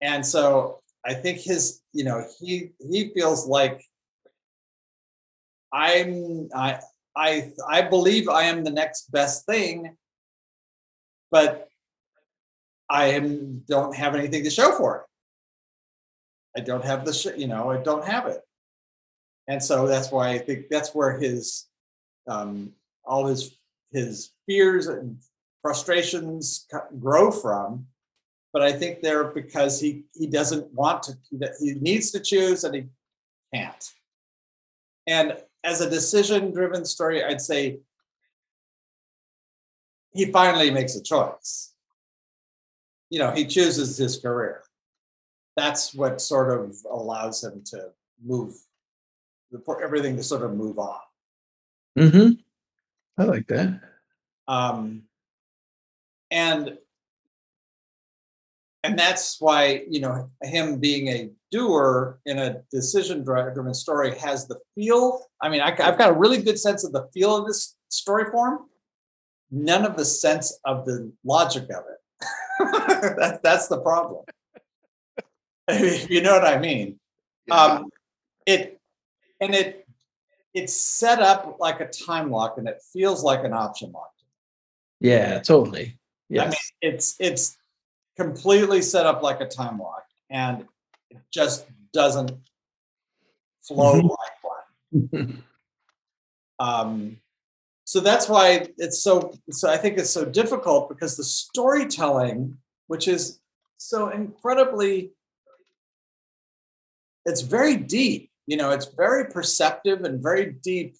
And 0.00 0.26
so 0.26 0.80
I 1.06 1.14
think 1.14 1.38
his, 1.38 1.80
you 1.92 2.04
know, 2.04 2.24
he 2.40 2.72
he 2.80 3.10
feels 3.14 3.46
like 3.46 3.84
I'm 5.72 6.48
I 6.54 6.80
I 7.16 7.52
I 7.68 7.82
believe 7.82 8.28
I 8.28 8.44
am 8.44 8.64
the 8.64 8.70
next 8.70 9.12
best 9.12 9.46
thing, 9.46 9.96
but 11.30 11.68
I 12.88 13.06
am 13.06 13.62
don't 13.68 13.94
have 13.94 14.14
anything 14.14 14.44
to 14.44 14.50
show 14.50 14.72
for 14.72 14.96
it. 14.96 15.02
I 16.60 16.64
don't 16.64 16.84
have 16.84 17.04
the 17.04 17.12
sh- 17.12 17.36
you 17.36 17.46
know 17.46 17.70
I 17.70 17.82
don't 17.82 18.04
have 18.04 18.26
it, 18.26 18.40
and 19.48 19.62
so 19.62 19.86
that's 19.86 20.10
why 20.10 20.30
I 20.30 20.38
think 20.38 20.66
that's 20.68 20.94
where 20.94 21.18
his 21.18 21.66
um, 22.26 22.72
all 23.04 23.26
his 23.26 23.56
his 23.92 24.30
fears 24.46 24.86
and 24.88 25.18
frustrations 25.62 26.66
grow 26.98 27.30
from. 27.30 27.86
But 28.52 28.62
I 28.62 28.72
think 28.72 29.00
they're 29.00 29.24
because 29.24 29.80
he 29.80 30.04
he 30.14 30.26
doesn't 30.26 30.72
want 30.74 31.04
to 31.04 31.12
that 31.38 31.52
he 31.60 31.74
needs 31.74 32.10
to 32.10 32.20
choose 32.20 32.64
and 32.64 32.74
he 32.74 32.84
can't. 33.54 33.92
And 35.06 35.36
as 35.62 35.80
a 35.80 35.90
decision 35.90 36.52
driven 36.52 36.84
story, 36.84 37.22
I'd 37.22 37.40
say 37.40 37.78
he 40.12 40.26
finally 40.32 40.70
makes 40.70 40.96
a 40.96 41.02
choice. 41.02 41.72
You 43.10 43.18
know, 43.18 43.32
he 43.32 43.44
chooses 43.46 43.96
his 43.96 44.18
career 44.18 44.62
that's 45.60 45.94
what 45.94 46.20
sort 46.20 46.50
of 46.58 46.76
allows 46.90 47.44
him 47.44 47.62
to 47.66 47.90
move 48.24 48.54
for 49.64 49.82
everything 49.82 50.16
to 50.16 50.22
sort 50.22 50.42
of 50.42 50.54
move 50.54 50.78
on. 50.78 51.00
hmm 51.96 52.30
I 53.18 53.24
like 53.24 53.46
that. 53.48 53.80
Um, 54.48 55.02
and 56.30 56.78
and 58.82 58.98
that's 58.98 59.38
why 59.40 59.84
you 59.90 60.00
know 60.00 60.30
him 60.42 60.78
being 60.78 61.08
a 61.08 61.30
doer 61.50 62.20
in 62.24 62.38
a 62.38 62.62
decision 62.70 63.22
driven 63.22 63.74
story 63.74 64.16
has 64.18 64.46
the 64.46 64.58
feel. 64.74 65.26
I 65.42 65.50
mean, 65.50 65.60
I, 65.60 65.68
I've 65.68 65.98
got 65.98 66.10
a 66.10 66.18
really 66.18 66.40
good 66.40 66.58
sense 66.58 66.84
of 66.84 66.92
the 66.92 67.08
feel 67.12 67.36
of 67.36 67.46
this 67.46 67.76
story 67.88 68.30
form. 68.30 68.69
None 69.50 69.84
of 69.84 69.96
the 69.96 70.04
sense 70.04 70.58
of 70.64 70.84
the 70.84 71.12
logic 71.24 71.64
of 71.64 71.84
it. 71.90 72.26
that, 73.18 73.40
that's 73.42 73.68
the 73.68 73.80
problem. 73.80 74.24
you 76.08 76.20
know 76.22 76.32
what 76.32 76.44
I 76.44 76.58
mean. 76.58 76.98
Yeah. 77.46 77.54
Um, 77.54 77.90
it 78.46 78.80
and 79.40 79.54
it 79.54 79.86
it's 80.54 80.74
set 80.74 81.20
up 81.20 81.56
like 81.60 81.80
a 81.80 81.88
time 81.88 82.30
lock, 82.30 82.58
and 82.58 82.68
it 82.68 82.80
feels 82.92 83.22
like 83.22 83.44
an 83.44 83.52
option 83.52 83.92
lock. 83.92 84.10
Yeah, 85.00 85.40
totally. 85.40 85.98
I 86.38 86.44
mean, 86.46 86.54
it's 86.82 87.16
it's 87.18 87.56
completely 88.16 88.82
set 88.82 89.06
up 89.06 89.22
like 89.22 89.40
a 89.40 89.46
time 89.46 89.78
lock, 89.78 90.04
and 90.28 90.66
it 91.10 91.18
just 91.32 91.66
doesn't 91.92 92.32
flow 93.62 94.00
Mhm. 94.00 94.08
like 94.10 94.44
one. 95.22 95.42
Um, 96.60 97.16
so 97.90 97.98
that's 97.98 98.28
why 98.28 98.68
it's 98.78 99.02
so. 99.02 99.34
So 99.50 99.68
I 99.68 99.76
think 99.76 99.98
it's 99.98 100.10
so 100.10 100.24
difficult 100.24 100.88
because 100.88 101.16
the 101.16 101.24
storytelling, 101.24 102.56
which 102.86 103.08
is 103.08 103.40
so 103.78 104.10
incredibly, 104.10 105.10
it's 107.26 107.40
very 107.40 107.76
deep. 107.76 108.30
You 108.46 108.58
know, 108.58 108.70
it's 108.70 108.86
very 108.96 109.24
perceptive 109.24 110.04
and 110.04 110.22
very 110.22 110.54
deep 110.62 110.94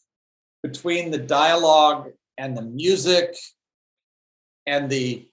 between 0.65 1.13
the 1.13 1.19
dialogue 1.19 2.11
and 2.37 2.57
the 2.57 2.63
music 2.63 3.37
and 4.67 4.91
the 4.91 5.29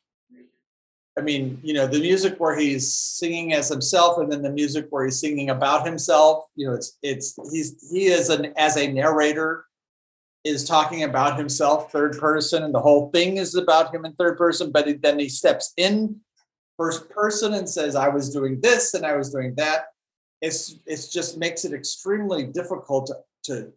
I 1.17 1.21
mean, 1.21 1.59
you 1.63 1.73
know, 1.73 1.87
the 1.87 1.99
music 1.99 2.39
where 2.39 2.55
he's 2.55 2.93
singing 2.93 3.53
as 3.53 3.67
himself, 3.67 4.19
and 4.19 4.31
then 4.31 4.43
the 4.43 4.51
music 4.51 4.85
where 4.91 5.05
he's 5.05 5.19
singing 5.19 5.49
about 5.49 5.87
himself. 5.87 6.45
You 6.55 6.67
know, 6.67 6.73
it's 6.75 6.99
it's 7.01 7.35
he's 7.51 7.89
he 7.91 8.05
is 8.05 8.29
an 8.29 8.53
as 8.57 8.77
a 8.77 8.93
narrator 8.93 9.65
is 10.47 10.63
talking 10.63 11.03
about 11.03 11.37
himself 11.37 11.91
third 11.91 12.17
person, 12.17 12.63
and 12.63 12.73
the 12.73 12.79
whole 12.79 13.09
thing 13.11 13.37
is 13.37 13.55
about 13.55 13.93
him 13.93 14.05
in 14.05 14.13
third 14.13 14.37
person. 14.37 14.71
But 14.71 14.87
he- 14.87 14.93
then 14.93 15.19
he 15.19 15.29
steps 15.29 15.73
in 15.77 16.21
first 16.77 17.09
person 17.09 17.53
and 17.53 17.69
says, 17.69 17.95
"I 17.95 18.07
was 18.09 18.31
doing 18.31 18.61
this 18.61 18.93
and 18.93 19.05
I 19.05 19.15
was 19.15 19.31
doing 19.31 19.55
that." 19.55 19.87
It's 20.41 20.75
it's 20.85 21.07
just 21.09 21.37
makes 21.37 21.65
it 21.65 21.73
extremely 21.73 22.43
difficult 22.45 23.07
to 23.07 23.17
to 23.45 23.73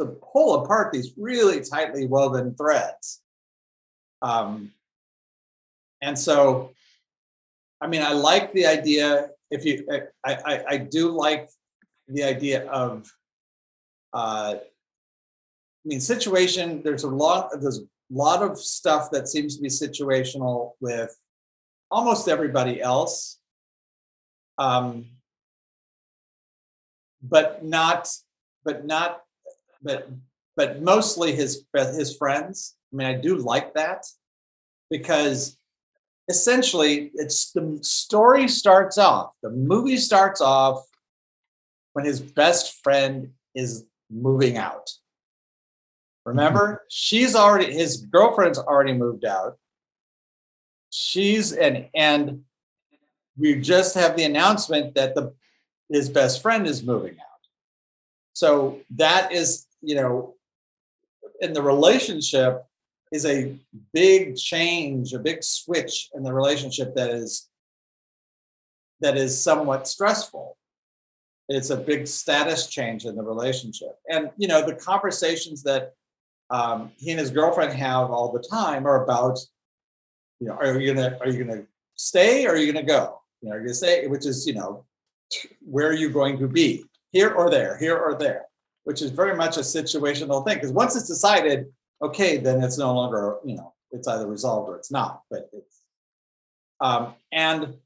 to 0.00 0.06
pull 0.32 0.62
apart 0.62 0.92
these 0.92 1.12
really 1.16 1.60
tightly 1.62 2.06
woven 2.06 2.54
threads. 2.54 3.20
Um, 4.20 4.72
and 6.02 6.18
so 6.18 6.72
i 7.80 7.86
mean 7.86 8.02
i 8.02 8.12
like 8.12 8.52
the 8.52 8.66
idea 8.66 9.28
if 9.50 9.64
you 9.64 9.86
i 10.26 10.34
i, 10.44 10.64
I 10.68 10.76
do 10.76 11.10
like 11.10 11.48
the 12.08 12.24
idea 12.24 12.68
of 12.68 13.10
uh 14.12 14.56
i 15.84 15.88
mean 15.88 16.00
situation 16.00 16.82
there's 16.82 17.04
a 17.04 17.08
lot 17.08 17.50
there's 17.60 17.78
a 17.78 17.86
lot 18.10 18.42
of 18.42 18.58
stuff 18.58 19.10
that 19.10 19.28
seems 19.28 19.56
to 19.56 19.62
be 19.62 19.68
situational 19.68 20.72
with 20.80 21.16
almost 21.90 22.28
everybody 22.28 22.80
else. 22.80 23.38
Um 24.58 25.06
but 27.22 27.64
not 27.64 28.08
but 28.64 28.84
not 28.84 29.22
but 29.82 30.08
but 30.56 30.82
mostly 30.82 31.32
his 31.32 31.64
his 31.74 32.16
friends. 32.16 32.74
I 32.92 32.96
mean 32.96 33.06
i 33.06 33.14
do 33.14 33.36
like 33.36 33.74
that 33.74 34.04
because 34.90 35.56
essentially 36.28 37.10
it's 37.14 37.52
the 37.52 37.78
story 37.82 38.46
starts 38.48 38.96
off 38.98 39.32
the 39.42 39.50
movie 39.50 39.96
starts 39.96 40.40
off 40.40 40.84
when 41.94 42.04
his 42.04 42.20
best 42.20 42.82
friend 42.82 43.32
is 43.54 43.84
moving 44.10 44.56
out 44.56 44.88
Remember, 46.24 46.66
mm-hmm. 46.66 46.84
she's 46.88 47.34
already 47.34 47.72
his 47.72 47.98
girlfriend's 47.98 48.58
already 48.58 48.92
moved 48.92 49.24
out. 49.24 49.58
She's 50.90 51.52
and 51.52 51.88
and 51.94 52.42
we 53.36 53.60
just 53.60 53.94
have 53.94 54.16
the 54.16 54.24
announcement 54.24 54.94
that 54.94 55.14
the 55.14 55.34
his 55.88 56.08
best 56.08 56.42
friend 56.42 56.66
is 56.66 56.82
moving 56.82 57.12
out. 57.12 57.32
So 58.34 58.80
that 58.96 59.32
is, 59.32 59.66
you 59.82 59.94
know, 59.94 60.34
in 61.40 61.52
the 61.52 61.62
relationship 61.62 62.64
is 63.10 63.26
a 63.26 63.54
big 63.92 64.36
change, 64.36 65.12
a 65.12 65.18
big 65.18 65.42
switch 65.44 66.08
in 66.14 66.22
the 66.22 66.32
relationship 66.32 66.94
that 66.94 67.10
is 67.10 67.48
that 69.00 69.16
is 69.16 69.42
somewhat 69.42 69.88
stressful. 69.88 70.56
It's 71.48 71.70
a 71.70 71.76
big 71.76 72.06
status 72.06 72.68
change 72.68 73.04
in 73.04 73.16
the 73.16 73.22
relationship. 73.22 73.98
And 74.08 74.30
you 74.36 74.48
know, 74.48 74.64
the 74.64 74.76
conversations 74.76 75.62
that 75.64 75.94
um, 76.52 76.92
he 76.98 77.10
and 77.10 77.18
his 77.18 77.30
girlfriend 77.30 77.72
have 77.72 78.10
all 78.10 78.30
the 78.30 78.46
time 78.46 78.86
are 78.86 79.04
about, 79.04 79.38
you 80.38 80.46
know, 80.46 80.54
are 80.54 80.78
you 80.78 80.92
gonna 80.94 81.16
are 81.20 81.28
you 81.28 81.42
gonna 81.42 81.62
stay 81.94 82.46
or 82.46 82.50
are 82.50 82.56
you 82.56 82.70
gonna 82.70 82.84
go? 82.84 83.20
You 83.40 83.48
know, 83.48 83.56
are 83.56 83.58
you 83.58 83.64
gonna 83.64 83.74
stay, 83.74 84.06
which 84.06 84.26
is, 84.26 84.46
you 84.46 84.52
know, 84.52 84.84
where 85.62 85.88
are 85.88 85.94
you 85.94 86.10
going 86.10 86.38
to 86.38 86.46
be? 86.46 86.84
Here 87.10 87.30
or 87.30 87.50
there, 87.50 87.78
here 87.78 87.96
or 87.96 88.16
there, 88.16 88.44
which 88.84 89.00
is 89.00 89.10
very 89.10 89.34
much 89.34 89.56
a 89.56 89.60
situational 89.60 90.46
thing. 90.46 90.56
Because 90.56 90.72
once 90.72 90.94
it's 90.94 91.08
decided, 91.08 91.72
okay, 92.02 92.36
then 92.36 92.62
it's 92.62 92.78
no 92.78 92.94
longer, 92.94 93.38
you 93.44 93.56
know, 93.56 93.72
it's 93.90 94.06
either 94.06 94.26
resolved 94.26 94.68
or 94.68 94.76
it's 94.76 94.90
not. 94.90 95.22
But 95.30 95.48
it's 95.54 95.80
um, 96.82 97.14
and 97.32 97.76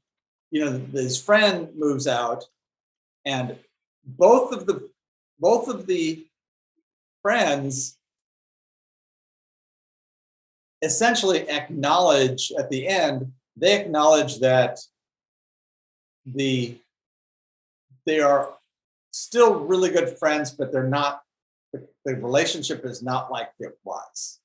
you 0.51 0.65
know, 0.65 0.81
his 0.91 1.21
friend 1.21 1.69
moves 1.75 2.05
out, 2.05 2.43
and 3.25 3.57
both 4.05 4.51
of 4.51 4.65
the 4.65 4.89
both 5.39 5.69
of 5.69 5.87
the 5.87 6.25
friends 7.21 7.96
essentially 10.81 11.49
acknowledge 11.49 12.51
at 12.57 12.69
the 12.69 12.87
end 12.87 13.31
they 13.55 13.79
acknowledge 13.79 14.39
that 14.39 14.79
the 16.25 16.77
they 18.05 18.19
are 18.19 18.53
still 19.11 19.59
really 19.59 19.89
good 19.89 20.17
friends 20.17 20.51
but 20.51 20.71
they're 20.71 20.83
not 20.83 21.21
the, 21.73 21.87
the 22.05 22.15
relationship 22.15 22.85
is 22.85 23.03
not 23.03 23.31
like 23.31 23.49
it 23.59 23.77
was. 23.83 24.39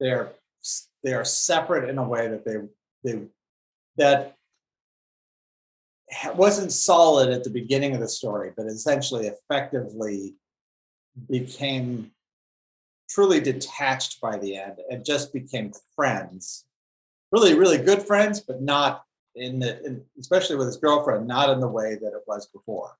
They're 0.00 0.30
they 1.04 1.14
are 1.14 1.24
separate 1.24 1.88
in 1.88 1.98
a 1.98 2.06
way 2.06 2.28
that 2.28 2.44
they 2.44 2.56
they 3.04 3.22
that 3.96 4.36
wasn't 6.34 6.72
solid 6.72 7.30
at 7.30 7.44
the 7.44 7.50
beginning 7.50 7.94
of 7.94 8.00
the 8.00 8.08
story 8.08 8.52
but 8.56 8.66
essentially 8.66 9.26
effectively 9.28 10.34
became 11.28 12.10
truly 13.08 13.40
detached 13.40 14.20
by 14.20 14.36
the 14.38 14.56
end 14.56 14.78
and 14.90 15.04
just 15.04 15.32
became 15.32 15.72
friends. 15.94 16.64
Really 17.32 17.54
really 17.54 17.78
good 17.78 18.02
friends 18.02 18.40
but 18.40 18.62
not 18.62 19.04
in 19.34 19.58
the 19.58 19.84
in, 19.84 20.02
especially 20.18 20.56
with 20.56 20.66
his 20.66 20.76
girlfriend 20.76 21.26
not 21.26 21.50
in 21.50 21.60
the 21.60 21.68
way 21.68 21.94
that 21.94 22.12
it 22.14 22.22
was 22.26 22.46
before. 22.46 22.96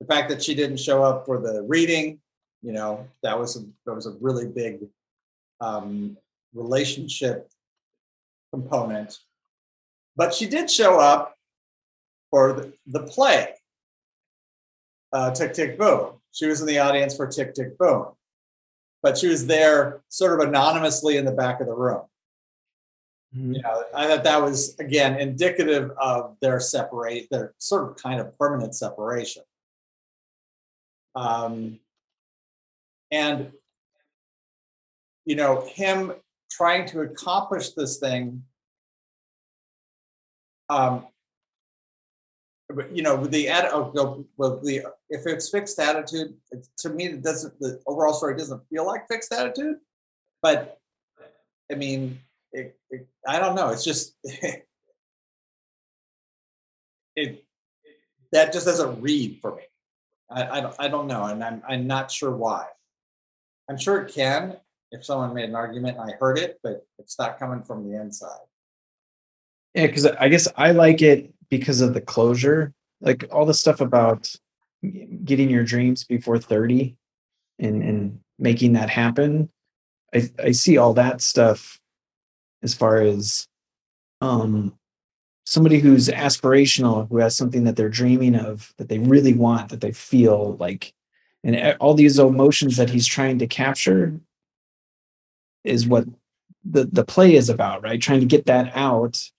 The 0.00 0.06
fact 0.06 0.28
that 0.30 0.42
she 0.42 0.54
didn't 0.54 0.78
show 0.78 1.02
up 1.02 1.26
for 1.26 1.40
the 1.40 1.62
reading 1.62 2.20
you 2.62 2.72
know 2.72 3.06
that 3.22 3.38
was 3.38 3.56
a 3.56 3.64
that 3.84 3.94
was 3.94 4.06
a 4.06 4.16
really 4.20 4.46
big 4.46 4.80
um, 5.60 6.16
relationship 6.54 7.50
component. 8.52 9.18
But 10.16 10.32
she 10.32 10.46
did 10.46 10.70
show 10.70 11.00
up 11.00 11.36
for 12.30 12.52
the, 12.52 12.72
the 12.86 13.00
play 13.00 13.54
uh, 15.12 15.30
tick 15.32 15.52
tick 15.52 15.78
boom. 15.78 16.20
She 16.32 16.46
was 16.46 16.60
in 16.60 16.66
the 16.66 16.78
audience 16.78 17.16
for 17.16 17.26
tick 17.26 17.54
tick 17.54 17.78
boom 17.78 18.06
but 19.04 19.18
she 19.18 19.28
was 19.28 19.46
there 19.46 20.02
sort 20.08 20.40
of 20.40 20.48
anonymously 20.48 21.18
in 21.18 21.26
the 21.26 21.32
back 21.32 21.60
of 21.60 21.66
the 21.68 21.74
room 21.74 22.02
Mhm. 23.36 23.56
you 23.56 23.62
know 23.62 23.84
i 23.94 24.06
thought 24.06 24.24
that 24.24 24.40
was 24.42 24.78
again 24.78 25.18
indicative 25.18 25.90
of 25.98 26.36
their 26.40 26.60
separate 26.60 27.28
their 27.30 27.54
sort 27.58 27.90
of 27.90 27.96
kind 27.96 28.20
of 28.20 28.36
permanent 28.38 28.74
separation 28.74 29.42
um 31.14 31.78
and 33.10 33.52
you 35.24 35.34
know 35.36 35.66
him 35.66 36.12
trying 36.50 36.86
to 36.86 37.00
accomplish 37.00 37.70
this 37.70 37.98
thing 37.98 38.44
um 40.68 41.06
you 42.92 43.02
know 43.02 43.26
the 43.26 43.48
ad 43.48 43.68
oh, 43.72 44.24
well 44.36 44.58
the 44.62 44.82
if 45.10 45.26
it's 45.26 45.50
fixed 45.50 45.78
attitude 45.78 46.34
it, 46.50 46.66
to 46.78 46.88
me 46.88 47.04
it 47.06 47.22
doesn't 47.22 47.58
the 47.60 47.78
overall 47.86 48.14
story 48.14 48.36
doesn't 48.36 48.62
feel 48.70 48.86
like 48.86 49.06
fixed 49.06 49.32
attitude 49.32 49.76
but 50.40 50.78
i 51.70 51.74
mean 51.74 52.18
it, 52.54 52.78
it, 52.90 53.06
I 53.26 53.38
don't 53.38 53.54
know. 53.54 53.68
It's 53.70 53.84
just 53.84 54.14
it 57.16 57.44
that 58.32 58.52
just 58.52 58.66
doesn't 58.66 59.00
read 59.02 59.38
for 59.42 59.56
me. 59.56 59.62
I, 60.30 60.58
I 60.58 60.60
don't 60.60 60.74
I 60.78 60.88
don't 60.88 61.06
know, 61.06 61.24
and 61.24 61.44
I'm 61.44 61.62
I'm 61.68 61.86
not 61.86 62.10
sure 62.10 62.30
why. 62.30 62.66
I'm 63.68 63.78
sure 63.78 64.00
it 64.00 64.14
can 64.14 64.56
if 64.92 65.04
someone 65.04 65.34
made 65.34 65.48
an 65.48 65.54
argument 65.56 65.98
and 65.98 66.10
I 66.10 66.14
heard 66.16 66.38
it, 66.38 66.60
but 66.62 66.86
it's 66.98 67.18
not 67.18 67.38
coming 67.38 67.62
from 67.62 67.90
the 67.90 68.00
inside. 68.00 68.38
Yeah, 69.74 69.88
because 69.88 70.06
I 70.06 70.28
guess 70.28 70.46
I 70.56 70.70
like 70.70 71.02
it 71.02 71.33
because 71.48 71.80
of 71.80 71.94
the 71.94 72.00
closure, 72.00 72.72
like 73.00 73.24
all 73.30 73.46
the 73.46 73.54
stuff 73.54 73.80
about 73.80 74.34
getting 75.24 75.50
your 75.50 75.64
dreams 75.64 76.04
before 76.04 76.38
30 76.38 76.96
and 77.58 77.82
and 77.82 78.20
making 78.38 78.72
that 78.74 78.90
happen. 78.90 79.50
I 80.14 80.30
I 80.42 80.52
see 80.52 80.76
all 80.76 80.94
that 80.94 81.20
stuff 81.20 81.80
as 82.62 82.74
far 82.74 83.00
as 83.00 83.46
um 84.20 84.74
somebody 85.46 85.78
who's 85.78 86.08
aspirational, 86.08 87.08
who 87.08 87.18
has 87.18 87.36
something 87.36 87.64
that 87.64 87.76
they're 87.76 87.90
dreaming 87.90 88.34
of, 88.34 88.72
that 88.78 88.88
they 88.88 88.98
really 88.98 89.34
want, 89.34 89.68
that 89.68 89.80
they 89.80 89.92
feel 89.92 90.56
like 90.56 90.94
and 91.44 91.76
all 91.78 91.92
these 91.92 92.18
emotions 92.18 92.78
that 92.78 92.88
he's 92.88 93.06
trying 93.06 93.38
to 93.38 93.46
capture 93.46 94.18
is 95.62 95.86
what 95.86 96.06
the 96.64 96.86
the 96.86 97.04
play 97.04 97.34
is 97.34 97.50
about, 97.50 97.82
right? 97.82 98.00
Trying 98.00 98.20
to 98.20 98.26
get 98.26 98.46
that 98.46 98.74
out 98.74 99.30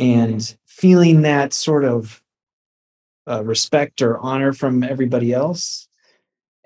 and 0.00 0.56
feeling 0.66 1.22
that 1.22 1.52
sort 1.52 1.84
of 1.84 2.22
uh, 3.28 3.44
respect 3.44 4.02
or 4.02 4.18
honor 4.18 4.52
from 4.52 4.82
everybody 4.82 5.32
else. 5.32 5.88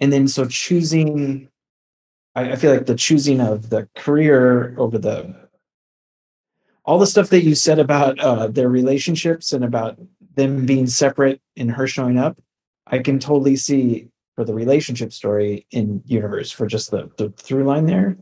And 0.01 0.13
then 0.13 0.29
so 0.29 0.47
choosing 0.47 1.49
I, 2.35 2.53
I 2.53 2.57
feel 2.57 2.73
like 2.73 2.87
the 2.87 2.95
choosing 2.95 3.41
of 3.41 3.71
the 3.71 3.89
career 3.97 4.75
over 4.79 4.99
the 4.99 5.49
all 6.87 6.99
the 6.99 7.07
stuff 7.07 7.31
that 7.31 7.45
you 7.45 7.55
said 7.55 7.79
about 7.79 8.19
uh, 8.21 8.47
their 8.49 8.69
relationships 8.69 9.53
and 9.53 9.65
about 9.65 9.99
them 10.37 10.67
being 10.67 10.87
separate 10.87 11.41
and 11.57 11.71
her 11.71 11.87
showing 11.87 12.19
up 12.19 12.41
i 12.87 12.99
can 12.99 13.19
totally 13.19 13.57
see 13.57 14.09
for 14.35 14.45
the 14.45 14.55
relationship 14.55 15.13
story 15.13 15.67
in 15.71 16.03
universe 16.07 16.51
for 16.51 16.67
just 16.67 16.91
the, 16.91 17.09
the 17.19 17.31
through 17.31 17.65
line 17.65 17.87
there. 17.87 18.17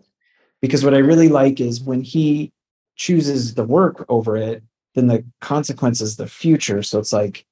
Because 0.61 0.85
what 0.85 0.95
i 0.95 0.99
really 0.99 1.29
like 1.29 1.61
is 1.61 1.81
when 1.81 2.03
he 2.03 2.53
chooses 2.97 3.55
the 3.55 3.65
work 3.65 4.05
over 4.09 4.37
it 4.37 4.63
then 4.95 5.07
the 5.07 5.25
consequence 5.41 6.01
is 6.01 6.17
the 6.17 6.27
future. 6.27 6.83
So 6.83 6.99
it's 6.99 7.13
like 7.13 7.47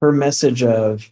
her 0.00 0.12
message 0.12 0.62
of 0.62 1.10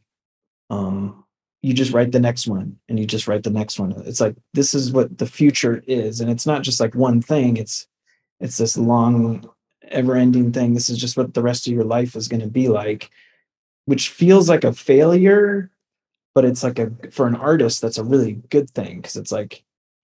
um 0.70 1.24
you 1.62 1.72
just 1.72 1.92
write 1.92 2.12
the 2.12 2.20
next 2.20 2.46
one 2.46 2.78
and 2.88 2.98
you 2.98 3.06
just 3.06 3.26
write 3.26 3.42
the 3.42 3.50
next 3.50 3.78
one. 3.78 3.92
It's 4.04 4.20
like 4.20 4.36
this 4.52 4.74
is 4.74 4.92
what 4.92 5.16
the 5.16 5.26
future 5.26 5.82
is. 5.86 6.20
And 6.20 6.30
it's 6.30 6.46
not 6.46 6.62
just 6.62 6.78
like 6.80 6.94
one 6.94 7.22
thing, 7.22 7.56
it's 7.56 7.86
it's 8.40 8.58
this 8.58 8.76
long 8.76 9.48
ever-ending 9.88 10.52
thing. 10.52 10.74
This 10.74 10.88
is 10.88 10.98
just 10.98 11.16
what 11.16 11.32
the 11.34 11.42
rest 11.42 11.66
of 11.66 11.72
your 11.72 11.84
life 11.84 12.16
is 12.16 12.28
going 12.28 12.42
to 12.42 12.48
be 12.48 12.68
like, 12.68 13.10
which 13.86 14.10
feels 14.10 14.48
like 14.48 14.64
a 14.64 14.72
failure, 14.72 15.70
but 16.34 16.44
it's 16.44 16.62
like 16.62 16.78
a 16.78 16.90
for 17.10 17.26
an 17.26 17.36
artist, 17.36 17.80
that's 17.80 17.98
a 17.98 18.04
really 18.04 18.34
good 18.50 18.68
thing 18.70 18.96
because 18.96 19.16
it's 19.16 19.32
like 19.32 19.62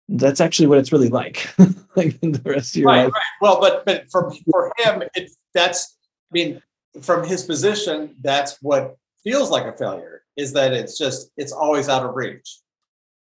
that's 0.10 0.40
actually 0.40 0.68
what 0.68 0.78
it's 0.78 0.92
really 0.92 1.10
like. 1.10 1.50
like 1.96 2.20
the 2.22 2.42
rest 2.46 2.76
of 2.76 2.82
your 2.82 2.88
Right, 2.90 3.06
life. 3.06 3.14
right. 3.14 3.24
Well, 3.42 3.60
but 3.60 3.86
but 3.86 4.12
for 4.12 4.32
for 4.52 4.72
him, 4.78 5.04
it 5.16 5.32
that's 5.54 5.98
I 6.32 6.34
mean, 6.34 6.62
from 7.02 7.26
his 7.26 7.44
position, 7.44 8.16
that's 8.22 8.58
what 8.62 8.98
feels 9.24 9.50
like 9.50 9.66
a 9.66 9.78
failure. 9.78 10.24
Is 10.36 10.54
that 10.54 10.74
it's 10.74 10.98
just 10.98 11.32
it's 11.38 11.52
always 11.52 11.90
out 11.90 12.06
of 12.06 12.16
reach. 12.16 12.60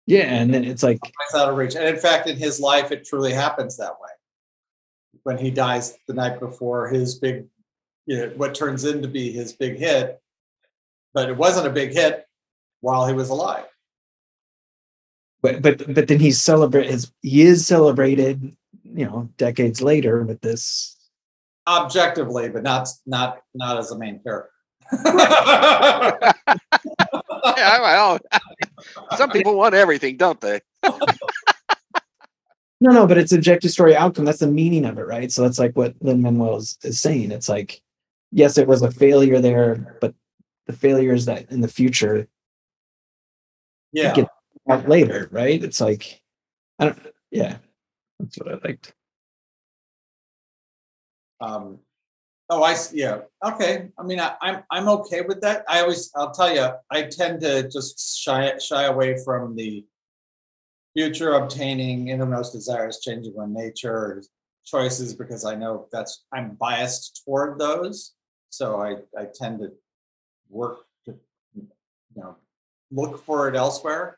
Yeah. 0.06 0.24
And 0.24 0.54
then 0.54 0.66
it's 0.66 0.84
like 0.84 1.00
Always 1.04 1.44
out 1.44 1.52
of 1.52 1.58
reach. 1.58 1.76
And 1.76 1.86
in 1.86 1.98
fact, 1.98 2.28
in 2.28 2.38
his 2.38 2.60
life, 2.60 2.92
it 2.92 3.06
truly 3.06 3.34
happens 3.34 3.78
that 3.78 3.94
way. 4.02 4.10
When 5.24 5.38
he 5.38 5.52
dies 5.52 5.98
the 6.08 6.14
night 6.14 6.40
before 6.40 6.90
his 6.90 7.16
big, 7.20 7.46
you 8.06 8.18
know, 8.18 8.34
what 8.36 8.56
turns 8.56 8.84
into 8.84 9.08
be 9.08 9.32
his 9.32 9.54
big 9.54 9.78
hit, 9.78 10.22
but 11.14 11.30
it 11.30 11.38
wasn't 11.38 11.68
a 11.68 11.70
big 11.70 11.94
hit 11.94 12.26
while 12.82 13.08
he 13.08 13.14
was 13.14 13.30
alive. 13.30 13.66
but 15.44 15.62
but 15.62 15.94
but 15.94 16.08
then 16.08 16.20
he's 16.20 16.42
celebrate 16.42 16.90
his 16.90 17.12
he 17.22 17.44
is 17.44 17.68
celebrated 17.68 18.56
you 18.84 19.06
know 19.06 19.30
decades 19.38 19.82
later 19.82 20.24
with 20.24 20.42
this 20.42 20.93
Objectively, 21.68 22.50
but 22.50 22.64
not 22.64 22.90
not 23.06 23.42
not 23.54 23.78
as 23.78 23.92
a 23.92 23.98
main 23.98 24.20
character. 24.24 24.50
Yeah, 27.56 27.80
well, 27.82 28.20
some 29.18 29.30
people 29.30 29.56
want 29.56 29.74
everything, 29.76 30.18
don't 30.18 30.40
they? 30.42 30.62
No, 32.82 32.92
no, 32.92 33.08
but 33.08 33.18
it's 33.18 33.32
objective 33.32 33.72
story 33.72 33.96
outcome. 33.96 34.26
That's 34.26 34.40
the 34.40 34.48
meaning 34.48 34.84
of 34.84 34.98
it, 34.98 35.08
right? 35.08 35.32
So 35.32 35.42
that's 35.42 35.60
like 35.60 35.76
what 35.78 35.96
Lin 36.02 36.22
Manuel 36.22 36.58
is, 36.58 36.78
is 36.84 37.00
saying. 37.00 37.32
It's 37.32 37.48
like, 37.48 37.82
yes, 38.32 38.58
it 38.58 38.68
was 38.68 38.82
a 38.82 38.92
failure 38.92 39.40
there, 39.40 39.98
but 40.02 40.14
the 40.68 40.74
failure 40.74 41.14
is 41.14 41.26
that 41.26 41.50
in 41.50 41.62
the 41.62 41.70
future, 41.70 42.28
Yeah. 43.94 44.26
Later, 44.88 45.30
right? 45.32 45.64
It's 45.64 45.80
like, 45.82 46.22
I 46.80 46.86
don't, 46.86 47.00
yeah, 47.32 47.58
that's 48.20 48.38
what 48.38 48.52
I 48.52 48.60
liked. 48.68 48.94
Um, 51.44 51.80
oh, 52.50 52.64
I, 52.64 52.76
yeah, 52.94 53.20
okay. 53.44 53.90
I 54.00 54.04
mean, 54.04 54.20
I, 54.20 54.36
I'm, 54.42 54.64
I'm 54.72 54.88
okay 54.88 55.22
with 55.22 55.42
that. 55.42 55.66
I 55.68 55.82
always, 55.82 56.10
I'll 56.16 56.32
tell 56.32 56.54
you, 56.54 56.70
I 56.90 57.04
tend 57.04 57.42
to 57.42 57.70
just 57.70 58.18
shy, 58.18 58.58
shy 58.60 58.84
away 58.84 59.18
from 59.26 59.56
the 59.56 59.86
future 60.96 61.34
obtaining 61.34 62.08
innermost 62.08 62.54
desires, 62.54 63.02
changing 63.02 63.34
one 63.34 63.54
nature 63.54 64.24
choices 64.64 65.14
because 65.14 65.44
I 65.44 65.56
know 65.56 65.88
that's, 65.92 66.24
I'm 66.32 66.56
biased 66.56 67.24
toward 67.26 67.60
those. 67.60 68.14
So 68.50 68.82
I, 68.82 68.98
I 69.20 69.28
tend 69.34 69.60
to 69.60 69.74
work 70.50 70.86
to, 71.06 71.16
you 71.56 71.68
know, 72.16 72.38
look 72.90 73.26
for 73.26 73.50
it 73.50 73.56
elsewhere 73.56 74.18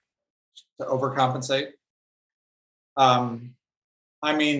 to 0.79 0.85
overcompensate. 0.85 1.69
Um, 2.97 3.55
I 4.21 4.35
mean, 4.35 4.59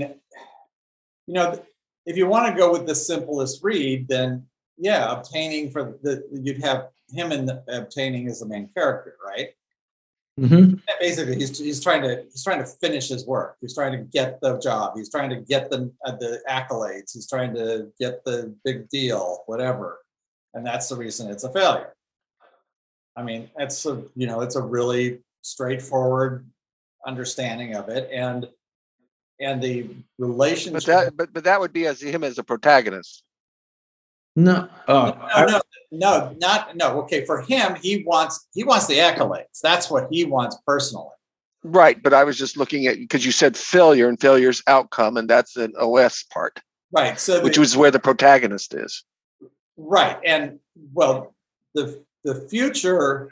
you 1.27 1.33
know, 1.33 1.59
if 2.05 2.17
you 2.17 2.27
want 2.27 2.47
to 2.47 2.57
go 2.57 2.71
with 2.71 2.85
the 2.85 2.95
simplest 2.95 3.63
read, 3.63 4.07
then 4.07 4.45
yeah, 4.77 5.11
obtaining 5.11 5.71
for 5.71 5.97
the 6.03 6.23
you'd 6.31 6.63
have 6.63 6.89
him 7.09 7.31
and 7.31 7.51
obtaining 7.67 8.27
as 8.27 8.39
the 8.39 8.45
main 8.45 8.69
character, 8.75 9.15
right? 9.25 9.49
Mhm. 10.39 10.81
Basically, 10.99 11.35
he's 11.35 11.57
he's 11.57 11.81
trying 11.81 12.01
to 12.01 12.23
he's 12.23 12.43
trying 12.43 12.59
to 12.59 12.65
finish 12.65 13.07
his 13.07 13.25
work. 13.25 13.55
He's 13.61 13.73
trying 13.73 13.93
to 13.93 13.99
get 13.99 14.41
the 14.41 14.59
job. 14.59 14.97
He's 14.97 15.09
trying 15.09 15.29
to 15.29 15.37
get 15.37 15.69
the 15.69 15.91
uh, 16.03 16.11
the 16.17 16.41
accolades. 16.49 17.13
He's 17.13 17.29
trying 17.29 17.53
to 17.55 17.91
get 17.99 18.23
the 18.25 18.53
big 18.65 18.89
deal, 18.89 19.43
whatever, 19.45 19.99
and 20.53 20.65
that's 20.65 20.89
the 20.89 20.97
reason 20.97 21.31
it's 21.31 21.45
a 21.45 21.51
failure. 21.51 21.95
I 23.15 23.23
mean, 23.23 23.49
it's 23.57 23.85
a 23.85 24.03
you 24.15 24.27
know 24.27 24.41
it's 24.41 24.57
a 24.57 24.61
really 24.61 25.19
straightforward 25.41 26.45
understanding 27.07 27.75
of 27.75 27.87
it, 27.87 28.09
and 28.11 28.45
and 29.39 29.61
the 29.61 29.89
relationship. 30.17 30.73
But 30.73 30.85
that, 30.85 31.17
but, 31.17 31.33
but 31.33 31.43
that 31.43 31.59
would 31.59 31.73
be 31.73 31.87
as 31.87 32.01
him 32.01 32.23
as 32.23 32.37
a 32.37 32.43
protagonist. 32.43 33.23
No, 34.35 34.67
oh, 34.87 35.05
no, 35.05 35.17
I- 35.21 35.45
no, 35.45 35.61
no, 35.91 36.35
not 36.39 36.75
no. 36.75 36.99
Okay, 37.01 37.23
for 37.25 37.41
him, 37.41 37.75
he 37.75 38.03
wants 38.03 38.47
he 38.53 38.63
wants 38.63 38.85
the 38.87 38.95
accolades. 38.97 39.59
That's 39.63 39.89
what 39.89 40.07
he 40.11 40.25
wants 40.25 40.57
personally. 40.67 41.07
Right, 41.63 42.01
but 42.03 42.13
I 42.13 42.23
was 42.23 42.37
just 42.37 42.57
looking 42.57 42.85
at, 42.85 42.97
because 42.97 43.25
you 43.25 43.31
said 43.31 43.57
failure 43.57 44.07
and 44.07 44.19
failure's 44.19 44.61
outcome, 44.67 45.17
and 45.17 45.27
that's 45.27 45.55
an 45.57 45.73
OS 45.79 46.21
part, 46.23 46.59
Right. 46.91 47.19
So 47.19 47.41
which 47.43 47.55
the- 47.55 47.61
was 47.61 47.75
where 47.77 47.89
the 47.91 47.99
protagonist 47.99 48.73
is. 48.75 49.03
right, 49.77 50.17
and 50.25 50.59
well, 50.93 51.33
the 51.73 52.03
the 52.25 52.47
future 52.49 53.29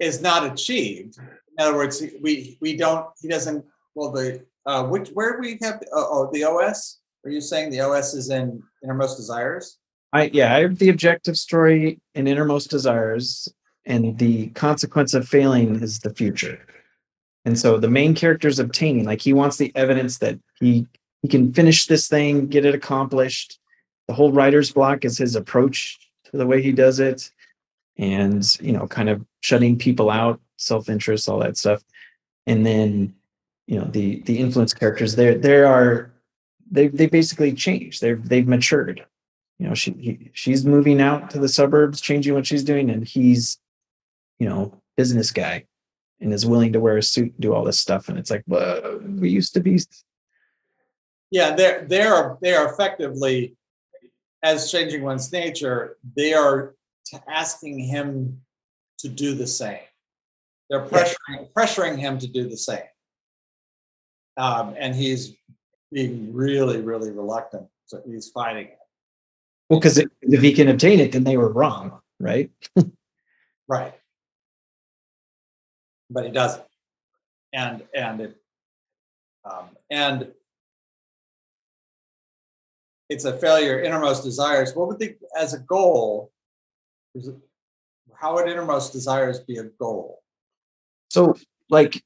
is 0.00 0.20
not 0.20 0.44
achieved. 0.52 1.18
In 1.18 1.64
other 1.64 1.76
words, 1.76 2.02
we 2.20 2.58
we 2.60 2.76
don't. 2.76 3.06
He 3.22 3.28
doesn't. 3.28 3.64
Well, 3.94 4.10
the 4.10 4.44
uh, 4.66 4.84
which 4.84 5.10
where 5.10 5.38
we 5.40 5.58
have 5.62 5.82
oh, 5.92 6.08
oh 6.10 6.30
the 6.32 6.44
OS. 6.44 6.98
Are 7.24 7.30
you 7.30 7.40
saying 7.40 7.70
the 7.70 7.80
OS 7.80 8.14
is 8.14 8.30
in 8.30 8.62
innermost 8.82 9.16
desires? 9.16 9.78
I 10.12 10.30
yeah, 10.32 10.54
I 10.54 10.60
have 10.60 10.78
the 10.78 10.90
objective 10.90 11.36
story 11.36 12.00
in 12.14 12.26
innermost 12.26 12.70
desires, 12.70 13.48
and 13.86 14.18
the 14.18 14.48
consequence 14.48 15.14
of 15.14 15.28
failing 15.28 15.82
is 15.82 16.00
the 16.00 16.14
future. 16.14 16.64
And 17.44 17.58
so 17.58 17.78
the 17.78 17.90
main 17.90 18.14
character 18.14 18.48
is 18.48 18.58
obtaining, 18.58 19.04
like 19.04 19.20
he 19.20 19.32
wants 19.32 19.56
the 19.56 19.72
evidence 19.74 20.18
that 20.18 20.38
he 20.60 20.86
he 21.22 21.28
can 21.28 21.52
finish 21.52 21.86
this 21.86 22.06
thing, 22.06 22.48
get 22.48 22.64
it 22.64 22.74
accomplished. 22.74 23.58
The 24.08 24.14
whole 24.14 24.32
writer's 24.32 24.70
block 24.70 25.04
is 25.04 25.16
his 25.16 25.34
approach 25.34 25.98
to 26.26 26.36
the 26.36 26.46
way 26.46 26.62
he 26.62 26.72
does 26.72 27.00
it, 27.00 27.30
and 27.96 28.44
you 28.60 28.72
know, 28.72 28.86
kind 28.86 29.08
of 29.08 29.24
shutting 29.40 29.78
people 29.78 30.10
out, 30.10 30.40
self-interest, 30.58 31.28
all 31.28 31.38
that 31.38 31.56
stuff. 31.56 31.82
And 32.46 32.64
then, 32.64 33.14
you 33.66 33.78
know, 33.78 33.84
the 33.86 34.20
the 34.22 34.38
influence 34.38 34.74
characters, 34.74 35.16
there 35.16 35.36
there 35.36 35.66
are 35.66 36.12
they 36.70 36.88
they 36.88 37.06
basically 37.06 37.52
changed. 37.52 38.00
They've 38.00 38.22
they've 38.28 38.46
matured 38.46 39.04
you 39.58 39.68
know 39.68 39.74
she 39.74 39.92
he, 39.92 40.30
she's 40.32 40.64
moving 40.64 41.00
out 41.00 41.30
to 41.30 41.38
the 41.38 41.48
suburbs 41.48 42.00
changing 42.00 42.34
what 42.34 42.46
she's 42.46 42.64
doing 42.64 42.90
and 42.90 43.06
he's 43.06 43.58
you 44.38 44.48
know 44.48 44.80
business 44.96 45.30
guy 45.30 45.64
and 46.20 46.32
is 46.32 46.46
willing 46.46 46.72
to 46.72 46.80
wear 46.80 46.96
a 46.96 47.02
suit 47.02 47.32
and 47.32 47.40
do 47.40 47.54
all 47.54 47.64
this 47.64 47.78
stuff 47.78 48.08
and 48.08 48.18
it's 48.18 48.30
like 48.30 48.42
well 48.46 48.98
we 49.00 49.30
used 49.30 49.54
to 49.54 49.60
be 49.60 49.78
Yeah, 51.30 51.54
they're 51.54 51.84
they're 51.86 52.36
they're 52.42 52.66
effectively 52.72 53.56
as 54.42 54.70
changing 54.70 55.02
one's 55.02 55.32
nature. 55.32 55.96
They 56.16 56.34
are 56.34 56.74
asking 57.28 57.78
him 57.78 58.40
to 58.98 59.08
do 59.08 59.34
the 59.34 59.46
same. 59.46 59.86
They're 60.68 60.84
Yeah. 60.84 60.88
pressuring 60.90 61.52
pressuring 61.52 61.98
him 61.98 62.18
to 62.18 62.26
do 62.26 62.48
the 62.48 62.56
same, 62.56 62.88
um, 64.36 64.74
and 64.78 64.94
he's 64.94 65.34
being 65.92 66.32
really 66.32 66.80
really 66.80 67.10
reluctant. 67.10 67.66
So 67.86 68.00
he's 68.06 68.30
fighting 68.30 68.66
it. 68.66 68.78
well 69.68 69.80
because 69.80 69.98
if 69.98 70.42
he 70.42 70.52
can 70.52 70.68
obtain 70.68 71.00
it 71.00 71.12
then 71.12 71.24
they 71.24 71.36
were 71.36 71.52
wrong 71.52 72.00
right 72.18 72.50
Right. 73.66 73.94
But 76.10 76.26
he 76.26 76.30
doesn't. 76.30 76.64
And 77.52 77.82
and 77.94 78.20
it 78.20 78.36
um, 79.44 79.70
and 79.90 80.28
it's 83.08 83.24
a 83.24 83.36
failure. 83.38 83.80
Innermost 83.80 84.24
desires. 84.24 84.74
What 84.74 84.88
would 84.88 84.98
they 84.98 85.16
as 85.38 85.54
a 85.54 85.60
goal? 85.60 86.32
Is 87.14 87.30
how 88.14 88.34
would 88.34 88.48
innermost 88.48 88.92
desires 88.92 89.40
be 89.40 89.58
a 89.58 89.64
goal? 89.64 90.20
so 91.10 91.34
like 91.70 92.02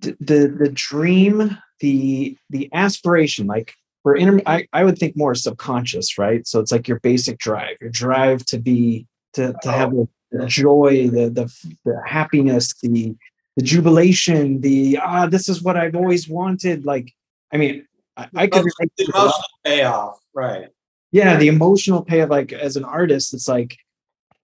the 0.00 0.16
the, 0.58 0.70
dream 0.72 1.56
the 1.80 2.36
the 2.50 2.68
aspiration 2.72 3.46
like 3.46 3.74
for 4.02 4.14
inter 4.16 4.40
I, 4.46 4.66
I 4.72 4.84
would 4.84 4.98
think 4.98 5.16
more 5.16 5.34
subconscious 5.34 6.18
right 6.18 6.46
so 6.46 6.60
it's 6.60 6.72
like 6.72 6.88
your 6.88 7.00
basic 7.00 7.38
drive 7.38 7.76
your 7.80 7.90
drive 7.90 8.44
to 8.46 8.58
be 8.58 9.06
to, 9.34 9.54
to 9.62 9.72
have 9.72 9.90
the, 9.92 10.08
the 10.32 10.46
joy 10.46 11.08
the, 11.08 11.28
the 11.30 11.52
the 11.84 12.00
happiness 12.06 12.74
the 12.82 13.14
the 13.56 13.62
jubilation 13.62 14.60
the 14.60 14.98
ah 15.02 15.26
this 15.26 15.48
is 15.48 15.62
what 15.62 15.76
i've 15.76 15.96
always 15.96 16.28
wanted 16.28 16.84
like 16.86 17.12
i 17.52 17.56
mean 17.56 17.86
i, 18.16 18.28
I 18.34 18.46
could 18.46 18.64
The 18.64 19.04
to 19.04 19.04
a 19.04 19.16
lot- 19.16 19.24
emotional 19.24 19.48
payoff, 19.64 20.20
right? 20.34 20.68
yeah 21.12 21.36
the 21.38 21.48
emotional 21.48 22.02
pay 22.04 22.20
of 22.20 22.30
like 22.30 22.52
as 22.52 22.76
an 22.76 22.84
artist 22.84 23.32
it's 23.34 23.48
like 23.48 23.76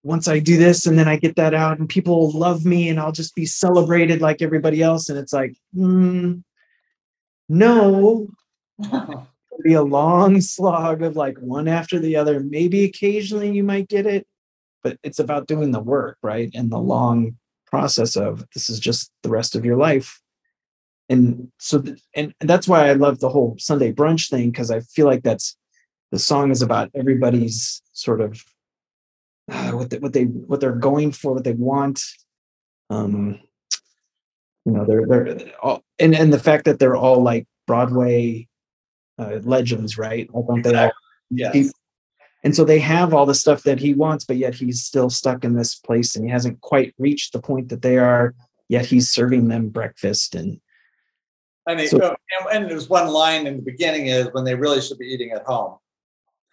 once 0.03 0.29
i 0.29 0.39
do 0.39 0.57
this 0.57 0.87
and 0.87 0.99
then 0.99 1.09
i 1.09 1.17
get 1.17 1.37
that 1.37 1.55
out 1.55 1.79
and 1.79 1.89
people 1.89 2.31
love 2.33 2.65
me 2.65 2.89
and 2.89 2.99
i'll 2.99 3.13
just 3.13 3.35
be 3.35 3.47
celebrated 3.47 4.21
like 4.21 4.43
everybody 4.43 4.83
else. 4.83 5.09
And 5.09 5.19
it's 5.19 5.33
like 5.33 5.55
mm, 5.77 6.43
no. 7.49 8.29
It'll 8.79 9.27
be 9.65 9.75
a 9.75 9.83
long 9.83 10.41
slog 10.41 11.03
of 11.03 11.15
like 11.15 11.39
one 11.39 11.69
after 11.69 11.99
the 11.99 12.17
other. 12.17 12.41
Maybe 12.41 12.85
occasionally 12.85 13.53
you 13.53 13.63
might 13.63 13.89
get 13.89 14.07
it 14.07 14.27
but 14.83 14.99
it's 15.05 15.21
about 15.21 15.47
doing 15.47 15.71
the 15.71 15.81
work 15.81 16.19
right? 16.23 16.51
And 16.55 16.71
the 16.71 16.79
long 16.79 17.37
process 17.67 18.17
of 18.17 18.45
this 18.53 18.69
is 18.69 18.81
just 18.81 19.11
the 19.23 19.31
rest 19.31 19.55
of 19.55 19.65
your 19.65 19.77
life. 19.77 20.21
And 21.09 21.51
so 21.59 21.81
th- 21.81 22.03
and 22.15 22.35
that's 22.41 22.69
why 22.69 22.89
i 22.89 22.93
love 22.93 23.21
the 23.21 23.29
whole 23.29 23.57
sunday 23.59 23.93
brunch 23.93 24.31
thing 24.31 24.51
because 24.51 24.71
i 24.71 24.81
feel 24.81 25.05
like 25.05 25.23
that's 25.23 25.57
the 26.11 26.19
song 26.19 26.51
is 26.51 26.63
about 26.63 26.91
everybody's 26.95 27.83
sort 27.93 28.21
of 28.21 28.43
uh, 29.53 29.71
what 29.73 29.91
they, 29.91 29.99
what 29.99 30.13
they 30.13 30.25
what 30.25 30.61
they're 30.61 30.73
going 30.73 31.13
for 31.13 31.35
what 31.35 31.45
they 31.45 31.53
want 31.53 32.01
um 32.91 33.39
you 34.65 34.73
know 34.73 34.85
they're 34.85 35.07
they're 35.07 35.39
all 35.63 35.83
and 35.99 36.15
and 36.15 36.33
the 36.33 36.39
fact 36.39 36.65
that 36.65 36.79
they're 36.79 36.97
all 36.97 37.23
like 37.23 37.47
broadway 37.67 38.47
uh, 39.19 39.39
legends 39.45 39.99
right 39.99 40.29
like 40.35 40.45
aren't 40.49 40.65
they 40.65 40.75
all 40.75 40.91
Yes. 41.31 41.73
and 42.45 42.55
so 42.55 42.65
they 42.65 42.79
have 42.81 43.15
all 43.15 43.25
the 43.27 43.35
stuff 43.35 43.63
that 43.63 43.79
he 43.79 43.95
wants 43.95 44.25
but 44.25 44.37
yet 44.37 44.55
he's 44.55 44.83
still 44.83 45.09
stuck 45.11 45.45
in 45.45 45.55
this 45.55 45.75
place 45.77 46.17
and 46.17 46.25
he 46.25 46.31
hasn't 46.31 46.61
quite 46.61 46.95
reached 46.99 47.33
the 47.33 47.41
point 47.41 47.69
that 47.71 47.83
they 47.83 47.97
are 47.99 48.35
yet 48.69 48.85
he's 48.87 49.11
serving 49.11 49.49
them 49.49 49.69
breakfast 49.69 50.35
and 50.35 50.61
And, 51.69 51.79
they, 51.79 51.87
So- 51.87 52.01
oh, 52.03 52.17
and, 52.51 52.63
and 52.65 52.71
there's 52.71 52.89
one 52.89 53.09
line 53.09 53.47
in 53.47 53.57
the 53.57 53.63
beginning 53.63 54.07
is 54.09 54.29
when 54.33 54.45
they 54.45 54.55
really 54.57 54.81
should 54.81 54.99
be 54.99 55.07
eating 55.07 55.31
at 55.31 55.45
home. 55.45 55.79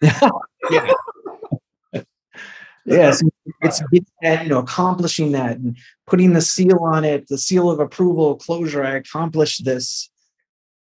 yes 2.86 3.22
it's 3.62 3.80
getting 3.92 4.06
that, 4.22 4.44
you 4.44 4.50
know 4.50 4.58
accomplishing 4.58 5.32
that 5.32 5.56
and 5.56 5.76
putting 6.06 6.32
the 6.32 6.40
seal 6.40 6.78
on 6.82 7.04
it 7.04 7.26
the 7.28 7.38
seal 7.38 7.70
of 7.70 7.80
approval 7.80 8.36
closure 8.36 8.84
i 8.84 8.96
accomplished 8.96 9.64
this 9.64 10.10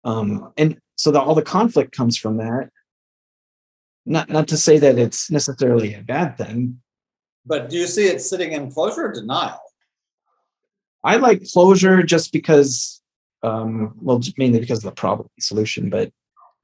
um 0.05 0.53
and 0.57 0.79
so 0.97 1.15
all 1.19 1.35
the 1.35 1.43
conflict 1.43 1.95
comes 1.97 2.17
from 2.17 2.37
that 2.37 2.71
not 4.05 4.29
not 4.29 4.47
to 4.49 4.57
say 4.57 4.79
that 4.79 4.99
it's 4.99 5.31
necessarily 5.31 5.95
a 5.95 6.03
bad 6.03 6.37
thing 6.37 6.81
But 7.47 7.71
do 7.71 7.77
you 7.77 7.87
see 7.87 8.07
it 8.07 8.21
sitting 8.21 8.53
in 8.53 8.71
closure 8.73 9.07
or 9.07 9.13
denial? 9.13 9.61
I 11.05 11.17
like 11.19 11.43
closure 11.53 12.03
just 12.03 12.33
because, 12.33 13.01
um, 13.45 13.95
well, 14.03 14.21
mainly 14.37 14.59
because 14.59 14.79
of 14.79 14.91
the 14.91 15.01
problem 15.01 15.29
solution, 15.39 15.89
but 15.91 16.11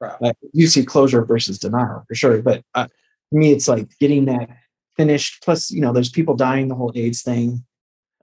Right. 0.01 0.17
uh, 0.21 0.33
you 0.51 0.67
see 0.67 0.83
closure 0.83 1.23
versus 1.23 1.57
denial 1.59 2.03
for 2.07 2.15
sure. 2.15 2.41
But 2.41 2.61
uh, 2.75 2.87
for 3.29 3.39
me, 3.39 3.53
it's 3.53 3.69
like 3.69 3.87
getting 3.99 4.25
that 4.25 4.49
finished. 4.95 5.43
Plus, 5.43 5.71
you 5.71 5.81
know, 5.81 5.93
there's 5.93 6.09
people 6.09 6.35
dying, 6.35 6.67
the 6.67 6.75
whole 6.75 6.91
AIDS 6.95 7.21
thing. 7.21 7.63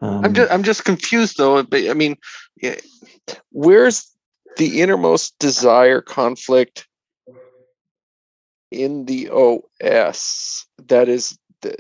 Um, 0.01 0.25
I'm 0.25 0.35
just 0.35 0.53
I'm 0.53 0.63
just 0.63 0.85
confused 0.85 1.37
though. 1.37 1.63
But 1.63 1.89
I 1.89 1.95
mean, 1.95 2.17
where's 3.51 4.11
the 4.57 4.81
innermost 4.81 5.39
desire 5.39 6.01
conflict 6.01 6.87
in 8.71 9.05
the 9.05 9.29
OS 9.31 10.67
that 10.89 11.09
is 11.09 11.39
the, 11.63 11.77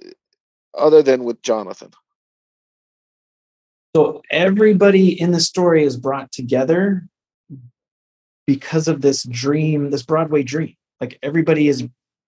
other 0.76 1.02
than 1.02 1.24
with 1.24 1.42
Jonathan? 1.42 1.90
So 3.96 4.22
everybody 4.30 5.20
in 5.20 5.32
the 5.32 5.40
story 5.40 5.82
is 5.82 5.96
brought 5.96 6.30
together 6.30 7.08
because 8.46 8.88
of 8.88 9.00
this 9.00 9.24
dream, 9.24 9.90
this 9.90 10.02
Broadway 10.02 10.42
dream. 10.42 10.76
Like 11.00 11.18
everybody 11.22 11.68
is, 11.68 11.84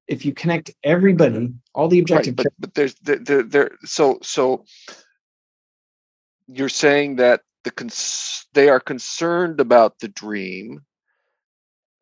if 0.09 0.25
you 0.25 0.33
connect 0.33 0.71
everybody, 0.85 1.53
all 1.75 1.89
the 1.89 2.01
objective, 2.01 2.39
Right, 2.39 2.45
but 2.45 2.53
but 2.59 2.75
there's 2.75 2.95
there, 2.97 3.19
there 3.19 3.43
there 3.43 3.71
so 3.85 4.19
so 4.23 4.65
you're 6.49 6.69
saying 6.69 7.17
that 7.17 7.41
the 7.65 7.71
cons- 7.71 8.47
they 8.55 8.69
are 8.69 8.81
concerned 8.81 9.61
about 9.61 9.99
the 10.01 10.09
dream. 10.09 10.81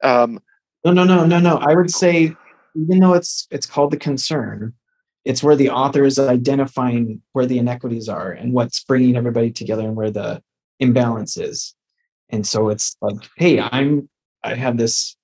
Um, 0.02 0.40
no, 0.84 0.92
no, 0.92 1.04
no, 1.04 1.26
no, 1.26 1.38
no. 1.38 1.56
I 1.58 1.74
would 1.74 1.90
say, 1.90 2.34
even 2.74 3.00
though 3.00 3.14
it's 3.14 3.46
it's 3.50 3.66
called 3.66 3.92
the 3.92 3.98
concern, 3.98 4.74
it's 5.24 5.42
where 5.42 5.56
the 5.56 5.70
author 5.70 6.04
is 6.04 6.18
identifying 6.18 7.22
where 7.32 7.46
the 7.46 7.58
inequities 7.58 8.08
are 8.08 8.32
and 8.32 8.52
what's 8.52 8.82
bringing 8.84 9.16
everybody 9.16 9.50
together 9.50 9.82
and 9.82 9.96
where 9.96 10.10
the 10.10 10.42
imbalance 10.78 11.36
is. 11.36 11.74
And 12.30 12.46
so 12.46 12.70
it's 12.70 12.96
like, 13.02 13.28
hey, 13.36 13.60
I'm 13.60 14.08
I 14.42 14.54
have 14.54 14.78
this 14.78 15.16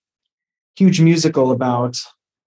huge 0.76 1.00
musical 1.00 1.52
about 1.52 1.98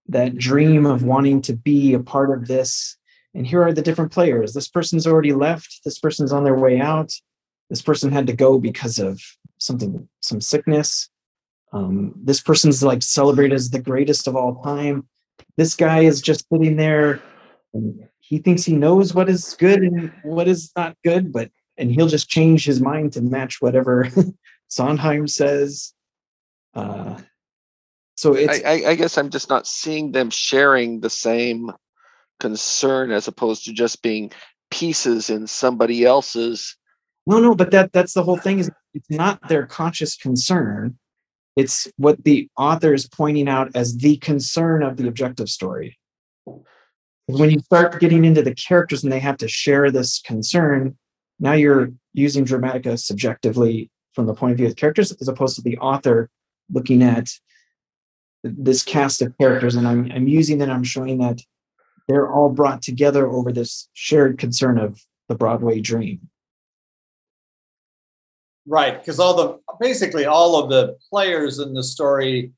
that 0.09 0.37
dream 0.37 0.85
of 0.85 1.03
wanting 1.03 1.41
to 1.43 1.53
be 1.53 1.93
a 1.93 1.99
part 1.99 2.31
of 2.31 2.47
this. 2.47 2.97
And 3.33 3.45
here 3.45 3.63
are 3.63 3.73
the 3.73 3.81
different 3.81 4.11
players. 4.11 4.53
This 4.53 4.67
person's 4.67 5.05
already 5.05 5.33
left. 5.33 5.81
This 5.85 5.99
person's 5.99 6.31
on 6.31 6.43
their 6.43 6.55
way 6.55 6.79
out. 6.79 7.13
This 7.69 7.81
person 7.81 8.11
had 8.11 8.27
to 8.27 8.33
go 8.33 8.59
because 8.59 8.97
of 8.97 9.21
something, 9.59 10.07
some 10.21 10.41
sickness. 10.41 11.09
Um, 11.71 12.13
this 12.15 12.41
person's 12.41 12.81
like 12.81 13.03
celebrated 13.03 13.53
as 13.53 13.69
the 13.69 13.81
greatest 13.81 14.27
of 14.27 14.35
all 14.35 14.63
time. 14.63 15.07
This 15.57 15.75
guy 15.75 16.01
is 16.01 16.21
just 16.21 16.45
sitting 16.51 16.75
there 16.75 17.21
and 17.73 18.07
he 18.19 18.39
thinks 18.39 18.63
he 18.63 18.75
knows 18.75 19.13
what 19.13 19.29
is 19.29 19.55
good 19.59 19.81
and 19.81 20.11
what 20.23 20.47
is 20.47 20.71
not 20.75 20.97
good, 21.03 21.31
but 21.31 21.51
and 21.77 21.91
he'll 21.91 22.07
just 22.07 22.29
change 22.29 22.65
his 22.65 22.81
mind 22.81 23.13
to 23.13 23.21
match 23.21 23.61
whatever 23.61 24.09
Sondheim 24.67 25.27
says. 25.27 25.93
Uh, 26.73 27.19
so 28.19 28.33
it's 28.33 28.61
I, 28.65 28.69
I, 28.69 28.89
I 28.89 28.95
guess 28.95 29.17
I'm 29.17 29.29
just 29.29 29.49
not 29.49 29.65
seeing 29.65 30.11
them 30.11 30.29
sharing 30.29 30.99
the 30.99 31.09
same 31.09 31.71
concern 32.41 33.11
as 33.11 33.29
opposed 33.29 33.63
to 33.63 33.71
just 33.71 34.01
being 34.01 34.33
pieces 34.69 35.29
in 35.29 35.47
somebody 35.47 36.03
else's. 36.03 36.75
no, 37.25 37.39
no, 37.39 37.55
but 37.55 37.71
that 37.71 37.93
that's 37.93 38.13
the 38.13 38.23
whole 38.23 38.35
thing 38.35 38.59
is 38.59 38.69
it's 38.93 39.09
not 39.09 39.47
their 39.47 39.65
conscious 39.65 40.17
concern. 40.17 40.99
It's 41.55 41.87
what 41.95 42.21
the 42.25 42.49
author 42.57 42.93
is 42.93 43.07
pointing 43.07 43.47
out 43.47 43.71
as 43.73 43.95
the 43.95 44.17
concern 44.17 44.83
of 44.83 44.97
the 44.97 45.07
objective 45.07 45.47
story. 45.47 45.97
When 47.27 47.51
you 47.51 47.59
start 47.59 48.01
getting 48.01 48.25
into 48.25 48.41
the 48.41 48.53
characters 48.53 49.01
and 49.01 49.13
they 49.13 49.19
have 49.19 49.37
to 49.37 49.47
share 49.47 49.91
this 49.91 50.19
concern, 50.19 50.97
now 51.39 51.53
you're 51.53 51.93
using 52.13 52.43
Dramatica 52.43 52.99
subjectively 52.99 53.89
from 54.13 54.25
the 54.25 54.33
point 54.33 54.51
of 54.51 54.57
view 54.57 54.67
of 54.67 54.73
the 54.73 54.79
characters 54.79 55.13
as 55.13 55.29
opposed 55.29 55.55
to 55.55 55.61
the 55.61 55.77
author 55.77 56.29
looking 56.69 57.01
at 57.01 57.29
this 58.43 58.83
cast 58.83 59.21
of 59.21 59.37
characters 59.37 59.75
and 59.75 59.87
I'm, 59.87 60.11
I'm 60.11 60.27
using 60.27 60.59
that 60.59 60.69
i'm 60.69 60.83
showing 60.83 61.17
that 61.19 61.41
they're 62.07 62.31
all 62.31 62.49
brought 62.49 62.81
together 62.81 63.27
over 63.27 63.51
this 63.51 63.89
shared 63.93 64.37
concern 64.37 64.77
of 64.77 65.01
the 65.27 65.35
broadway 65.35 65.81
dream 65.81 66.29
Right, 68.69 68.99
because 68.99 69.19
all 69.19 69.33
the 69.33 69.59
basically 69.79 70.25
all 70.25 70.61
of 70.61 70.69
the 70.69 70.95
players 71.09 71.57
in 71.57 71.73
the 71.73 71.81
story, 71.81 72.51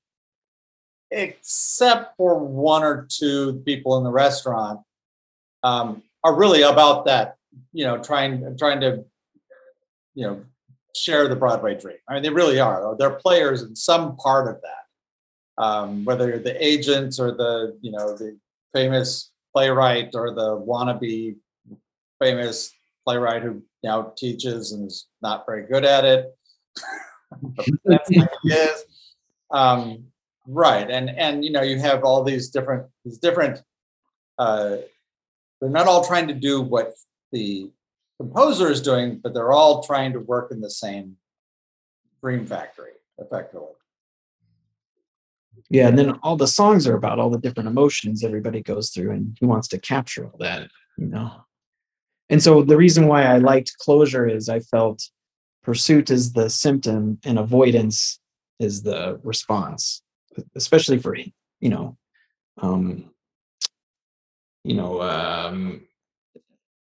except 1.10 2.18
for 2.18 2.38
one 2.38 2.84
or 2.84 3.08
two 3.10 3.62
people 3.66 3.98
in 3.98 4.04
the 4.04 4.12
restaurant, 4.12 4.82
um, 5.64 6.04
are 6.22 6.36
really 6.36 6.64
about 6.64 7.06
that. 7.06 7.38
You 7.72 7.86
know, 7.86 7.98
trying 7.98 8.58
trying 8.58 8.82
to, 8.82 9.06
you 10.14 10.28
know, 10.28 10.44
share 10.94 11.30
the 11.30 11.36
Broadway 11.38 11.80
dream. 11.80 11.96
I 12.10 12.16
mean, 12.16 12.24
they 12.24 12.30
really 12.30 12.60
are. 12.60 12.94
They're 13.00 13.12
players 13.12 13.62
in 13.62 13.74
some 13.74 14.18
part 14.18 14.50
of 14.50 14.62
that. 14.64 14.81
Um, 15.62 16.06
whether 16.06 16.28
you're 16.28 16.40
the 16.40 16.58
agent 16.66 17.20
or 17.20 17.32
the 17.32 17.78
you 17.82 17.92
know 17.92 18.18
the 18.18 18.36
famous 18.74 19.32
playwright 19.54 20.10
or 20.16 20.34
the 20.34 20.58
wannabe 20.58 21.36
famous 22.20 22.74
playwright 23.06 23.44
who 23.44 23.62
now 23.84 24.14
teaches 24.18 24.72
and 24.72 24.88
is 24.88 25.08
not 25.22 25.46
very 25.46 25.68
good 25.68 25.86
at 25.86 26.04
it. 26.04 26.36
That's 27.86 28.10
like. 28.10 28.30
Um, 29.52 30.06
right, 30.48 30.90
and 30.90 31.12
and 31.12 31.46
you 31.46 31.52
know 31.52 31.62
you 31.62 31.78
have 31.78 32.04
all 32.04 32.24
these 32.24 32.50
different 32.50 32.88
these 33.06 33.20
different. 33.20 33.62
Uh, 34.40 34.78
they're 35.60 35.70
not 35.70 35.88
all 35.88 36.04
trying 36.04 36.28
to 36.30 36.34
do 36.34 36.62
what 36.62 36.94
the 37.32 37.70
composer 38.20 38.72
is 38.72 38.82
doing, 38.82 39.20
but 39.22 39.36
they're 39.36 39.52
all 39.52 39.84
trying 39.84 40.14
to 40.14 40.20
work 40.20 40.52
in 40.52 40.60
the 40.60 40.72
same 40.72 41.18
dream 42.24 42.48
factory, 42.48 42.94
effectively. 43.20 43.76
Yeah 45.70 45.88
and 45.88 45.98
then 45.98 46.12
all 46.24 46.36
the 46.36 46.48
songs 46.48 46.88
are 46.88 46.96
about 46.96 47.20
all 47.20 47.30
the 47.30 47.38
different 47.40 47.68
emotions 47.68 48.24
everybody 48.24 48.62
goes 48.62 48.90
through 48.90 49.12
and 49.12 49.38
he 49.40 49.46
wants 49.46 49.68
to 49.68 49.80
capture 49.80 50.26
all 50.26 50.38
that 50.40 50.70
you 50.98 51.08
know? 51.08 51.32
And 52.30 52.42
so 52.44 52.62
the 52.64 52.78
reason 52.78 53.08
why 53.08 53.24
i 53.24 53.38
liked 53.38 53.78
closure 53.80 54.28
is 54.28 54.50
i 54.50 54.60
felt 54.60 55.04
pursuit 55.64 56.10
is 56.10 56.34
the 56.34 56.50
symptom 56.50 57.20
and 57.26 57.38
avoidance 57.38 58.20
is 58.60 58.84
the 58.84 59.20
response 59.24 60.02
especially 60.56 60.98
for 60.98 61.16
you 61.16 61.70
know 61.70 61.98
um 62.62 63.10
you 64.64 64.76
know 64.76 65.02
um 65.02 65.82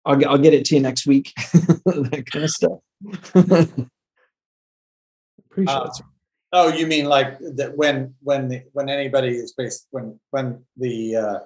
i'll, 0.04 0.16
get- 0.16 0.28
I'll 0.28 0.38
get 0.38 0.54
it 0.54 0.64
to 0.66 0.74
you 0.76 0.80
next 0.80 1.06
week 1.06 1.32
that 1.86 2.24
kind 2.30 2.44
of 2.44 2.50
stuff. 2.50 2.78
Pretty 5.50 5.70
sure 5.70 5.84
that's 5.84 6.02
Oh, 6.56 6.68
you 6.68 6.86
mean 6.86 7.06
like 7.06 7.38
that 7.56 7.76
when 7.76 8.14
when 8.22 8.48
the, 8.48 8.62
when 8.72 8.88
anybody 8.88 9.36
is 9.36 9.52
based 9.52 9.88
when 9.90 10.18
when 10.30 10.64
the 10.76 11.16
uh, 11.16 11.38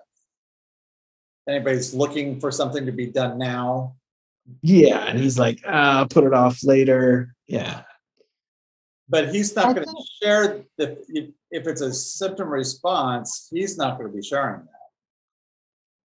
anybody's 1.49 1.95
looking 1.95 2.39
for 2.39 2.53
something 2.53 2.87
to 2.87 2.93
be 2.93 3.07
done 3.07 3.39
now? 3.39 3.97
yeah 4.63 5.05
and 5.05 5.19
he's 5.19 5.39
like 5.39 5.61
ah, 5.67 6.07
put 6.09 6.25
it 6.25 6.33
off 6.33 6.65
later 6.65 7.35
yeah 7.47 7.83
But 9.09 9.35
he's 9.35 9.57
not 9.57 9.75
going 9.75 9.87
to 9.87 10.05
share 10.23 10.65
the 10.77 11.03
if, 11.09 11.31
if 11.51 11.67
it's 11.67 11.81
a 11.81 11.93
symptom 11.93 12.49
response, 12.49 13.49
he's 13.51 13.79
not 13.79 13.99
going 13.99 14.11
to 14.11 14.17
be 14.17 14.23
sharing 14.23 14.61
that. 14.61 14.89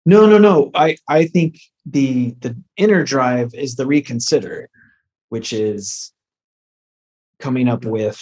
No, 0.06 0.26
no, 0.26 0.38
no. 0.38 0.70
I 0.74 0.96
I 1.08 1.26
think 1.26 1.58
the 1.84 2.34
the 2.40 2.56
inner 2.76 3.04
drive 3.04 3.54
is 3.54 3.76
the 3.76 3.86
reconsider, 3.86 4.70
which 5.28 5.52
is 5.52 6.12
coming 7.38 7.68
up 7.68 7.84
with 7.84 8.20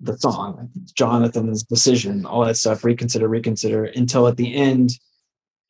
the 0.00 0.16
song, 0.18 0.70
Jonathan's 0.94 1.62
decision, 1.62 2.24
all 2.24 2.44
that 2.44 2.56
stuff, 2.56 2.84
reconsider, 2.84 3.28
reconsider, 3.28 3.84
until 3.84 4.26
at 4.26 4.36
the 4.36 4.54
end 4.54 4.90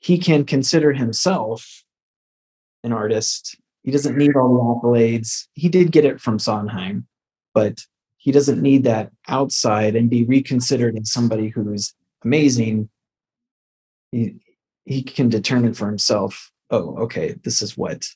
he 0.00 0.18
can 0.18 0.44
consider 0.44 0.92
himself 0.92 1.84
an 2.84 2.92
artist. 2.92 3.56
He 3.82 3.90
doesn't 3.90 4.16
need 4.16 4.36
all 4.36 4.80
the 4.82 4.88
accolades. 4.88 5.46
He 5.54 5.68
did 5.68 5.92
get 5.92 6.04
it 6.04 6.20
from 6.20 6.38
Sondheim, 6.38 7.06
but 7.54 7.80
he 8.16 8.32
doesn't 8.32 8.60
need 8.60 8.84
that 8.84 9.10
outside 9.28 9.96
and 9.96 10.10
be 10.10 10.24
reconsidered 10.24 10.96
as 10.98 11.12
somebody 11.12 11.48
who's 11.48 11.94
amazing. 12.24 12.88
He, 14.12 14.36
he 14.84 15.02
can 15.02 15.28
determine 15.28 15.74
for 15.74 15.86
himself 15.86 16.50
oh 16.70 16.96
okay 16.96 17.34
this 17.44 17.60
is 17.60 17.76
what 17.76 18.06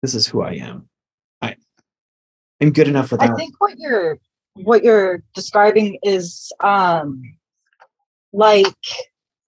this 0.00 0.14
is 0.14 0.26
who 0.26 0.40
i 0.40 0.52
am 0.52 0.88
i 1.42 1.54
I'm 2.60 2.72
good 2.72 2.88
enough 2.88 3.10
without. 3.10 3.30
I 3.30 3.34
think 3.34 3.54
what 3.58 3.74
you're 3.78 4.18
what 4.64 4.84
you're 4.84 5.22
describing 5.34 5.98
is 6.02 6.52
um 6.60 7.22
like 8.32 8.66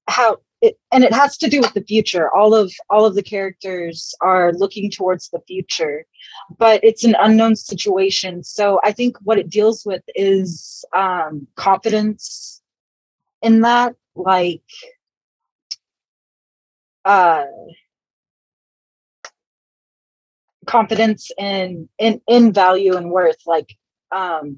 how 0.09 0.39
it 0.61 0.79
and 0.93 1.05
it 1.05 1.13
has 1.13 1.37
to 1.39 1.49
do 1.49 1.61
with 1.61 1.75
the 1.75 1.83
future. 1.83 2.35
All 2.35 2.55
of 2.55 2.73
all 2.89 3.05
of 3.05 3.15
the 3.15 3.23
characters 3.23 4.15
are 4.21 4.53
looking 4.53 4.91
towards 4.91 5.29
the 5.29 5.41
future, 5.47 6.07
but 6.59 6.83
it's 6.85 7.05
an 7.05 7.17
unknown 7.19 7.57
situation. 7.57 8.45
So 8.45 8.81
I 8.85 8.93
think 8.93 9.17
what 9.23 9.39
it 9.39 9.51
deals 9.51 9.85
with 9.85 10.03
is 10.15 10.85
um 10.97 11.47
confidence 11.57 12.63
in 13.43 13.61
that 13.63 13.95
like 14.15 14.63
uh 17.05 17.45
confidence 20.67 21.31
in 21.39 21.89
in 21.99 22.21
in 22.29 22.53
value 22.53 22.97
and 22.97 23.11
worth 23.11 23.39
like 23.47 23.77
um 24.13 24.57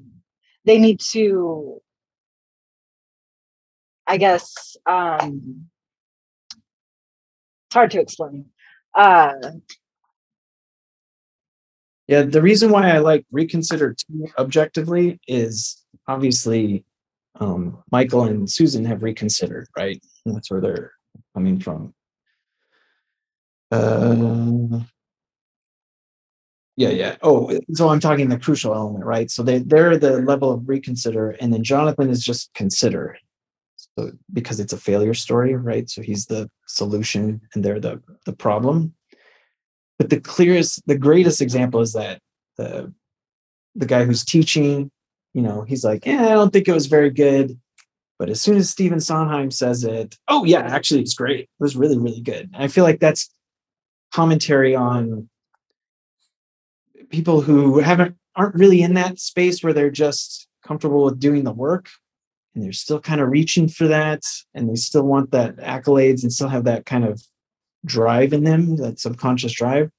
they 0.65 0.79
need 0.79 0.99
to 0.99 1.81
i 4.07 4.17
guess 4.17 4.75
um 4.85 5.67
it's 7.67 7.73
hard 7.73 7.91
to 7.91 7.99
explain 7.99 8.45
uh 8.93 9.33
Yeah, 12.07 12.21
the 12.21 12.41
reason 12.41 12.71
why 12.71 12.91
I 12.91 12.99
like 12.99 13.25
reconsider 13.31 13.95
objectively 14.37 15.19
is 15.27 15.83
obviously 16.07 16.85
um, 17.39 17.83
Michael 17.91 18.25
and 18.25 18.49
Susan 18.49 18.85
have 18.85 19.01
reconsidered, 19.01 19.67
right? 19.77 19.99
And 20.25 20.35
that's 20.35 20.51
where 20.51 20.61
they're 20.61 20.91
coming 21.33 21.59
from. 21.59 21.93
Uh, 23.71 24.81
yeah, 26.77 26.89
yeah. 26.89 27.15
Oh, 27.21 27.57
so 27.73 27.89
I'm 27.89 28.01
talking 28.01 28.27
the 28.27 28.37
crucial 28.37 28.75
element, 28.75 29.05
right? 29.05 29.31
So 29.31 29.43
they 29.43 29.59
they're 29.59 29.97
the 29.97 30.19
level 30.19 30.51
of 30.51 30.67
reconsider, 30.67 31.31
and 31.31 31.53
then 31.53 31.63
Jonathan 31.63 32.09
is 32.09 32.23
just 32.23 32.53
consider. 32.53 33.17
So 33.77 34.11
because 34.33 34.59
it's 34.59 34.73
a 34.73 34.77
failure 34.77 35.13
story, 35.13 35.55
right? 35.55 35.89
So 35.89 36.01
he's 36.01 36.25
the 36.25 36.49
solution, 36.67 37.41
and 37.53 37.63
they're 37.63 37.79
the 37.79 38.01
the 38.25 38.33
problem. 38.33 38.93
But 39.97 40.09
the 40.09 40.19
clearest, 40.19 40.85
the 40.85 40.97
greatest 40.97 41.41
example 41.41 41.79
is 41.79 41.93
that 41.93 42.19
the 42.57 42.93
the 43.75 43.85
guy 43.85 44.03
who's 44.03 44.25
teaching, 44.25 44.91
you 45.33 45.41
know, 45.41 45.61
he's 45.61 45.85
like, 45.85 46.05
yeah, 46.05 46.25
I 46.25 46.29
don't 46.29 46.51
think 46.51 46.67
it 46.67 46.73
was 46.73 46.87
very 46.87 47.09
good. 47.09 47.57
But 48.19 48.29
as 48.29 48.41
soon 48.41 48.57
as 48.57 48.69
Stephen 48.69 48.99
Sondheim 48.99 49.51
says 49.51 49.85
it, 49.85 50.17
oh 50.27 50.43
yeah, 50.43 50.61
actually 50.61 51.01
it's 51.01 51.13
great. 51.13 51.41
It 51.41 51.49
was 51.59 51.77
really, 51.77 51.97
really 51.97 52.21
good. 52.21 52.49
And 52.53 52.63
I 52.63 52.67
feel 52.67 52.83
like 52.83 52.99
that's 52.99 53.29
commentary 54.13 54.75
on 54.75 55.29
people 57.09 57.41
who 57.41 57.79
haven't 57.79 58.15
aren't 58.35 58.55
really 58.55 58.81
in 58.81 58.95
that 58.95 59.19
space 59.19 59.63
where 59.63 59.73
they're 59.73 59.89
just 59.89 60.47
comfortable 60.65 61.05
with 61.05 61.19
doing 61.19 61.43
the 61.43 61.53
work 61.53 61.89
and 62.53 62.63
they're 62.63 62.73
still 62.73 62.99
kind 62.99 63.21
of 63.21 63.29
reaching 63.29 63.67
for 63.67 63.87
that 63.87 64.21
and 64.53 64.69
they 64.69 64.75
still 64.75 65.03
want 65.03 65.31
that 65.31 65.55
accolades 65.57 66.23
and 66.23 66.33
still 66.33 66.49
have 66.49 66.63
that 66.63 66.85
kind 66.85 67.05
of 67.05 67.21
drive 67.85 68.33
in 68.33 68.43
them 68.43 68.77
that 68.77 68.99
subconscious 68.99 69.53
drive 69.53 69.89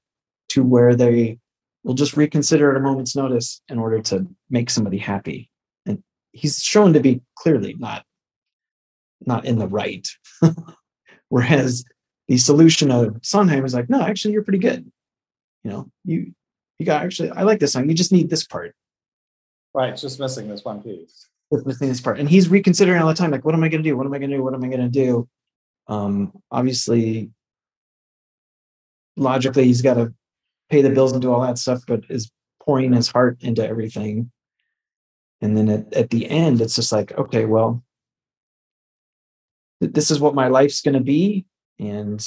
to 0.49 0.63
where 0.63 0.95
they 0.95 1.39
will 1.85 1.95
just 1.95 2.17
reconsider 2.17 2.71
at 2.71 2.77
a 2.77 2.81
moment's 2.81 3.15
notice 3.15 3.63
in 3.69 3.79
order 3.79 4.01
to 4.03 4.27
make 4.51 4.71
somebody 4.71 4.99
happy. 4.99 5.49
And 5.87 6.03
he's 6.33 6.59
shown 6.59 6.93
to 6.95 7.01
be 7.01 7.23
clearly 7.37 7.75
not 7.79 8.05
not 9.25 9.45
in 9.45 9.59
the 9.59 9.69
right. 9.69 10.07
Whereas 11.29 11.85
the 12.29 12.37
solution 12.37 12.91
of 12.91 13.17
sondheim 13.23 13.65
is 13.65 13.75
like 13.75 13.89
no 13.89 14.03
actually 14.03 14.33
you're 14.33 14.43
pretty 14.43 14.59
good. 14.59 14.91
You 15.63 15.71
know 15.71 15.91
you 16.05 16.35
you 16.79 16.87
got 16.87 17.03
actually 17.03 17.31
i 17.31 17.43
like 17.43 17.61
this 17.61 17.73
song. 17.73 17.89
You 17.89 17.95
just 17.95 18.13
need 18.13 18.31
this 18.31 18.45
part. 18.45 18.75
Right, 19.75 19.97
just 19.97 20.21
missing 20.21 20.49
this 20.49 20.65
one 20.65 20.83
piece. 20.83 21.29
Just 21.53 21.67
missing 21.67 21.89
this 21.89 22.01
part. 22.01 22.19
And 22.19 22.29
he's 22.29 22.49
reconsidering 22.49 23.01
all 23.01 23.09
the 23.09 23.15
time 23.15 23.31
like 23.31 23.45
what 23.45 23.55
am 23.55 23.65
i 23.65 23.69
going 23.69 23.83
to 23.83 23.89
do? 23.89 23.97
What 23.97 24.07
am 24.07 24.15
i 24.15 24.19
going 24.19 24.31
to 24.31 24.37
do? 24.37 24.43
What 24.43 24.55
am 24.55 24.65
i 24.65 24.69
going 24.69 24.81
to 24.81 24.89
do? 24.89 25.29
Um 25.89 26.33
obviously 26.51 27.31
logically 29.17 29.65
he's 29.65 29.83
got 29.83 29.95
to 29.95 30.13
pay 30.69 30.83
the 30.83 30.91
bills 30.91 31.13
and 31.13 31.23
do 31.23 31.33
all 31.33 31.41
that 31.43 31.59
stuff 31.59 31.83
but 31.87 32.05
is 32.11 32.31
pouring 32.63 32.93
his 32.93 33.09
heart 33.09 33.39
into 33.41 33.67
everything. 33.67 34.31
And 35.41 35.57
then 35.57 35.69
at, 35.69 35.95
at 35.95 36.11
the 36.11 36.29
end 36.29 36.61
it's 36.61 36.77
just 36.77 36.93
like 36.93 37.13
okay 37.13 37.45
well 37.45 37.83
th- 39.81 39.93
this 39.93 40.11
is 40.11 40.21
what 40.21 40.35
my 40.35 40.49
life's 40.49 40.83
going 40.83 40.95
to 40.95 41.01
be 41.01 41.47
and 41.79 42.21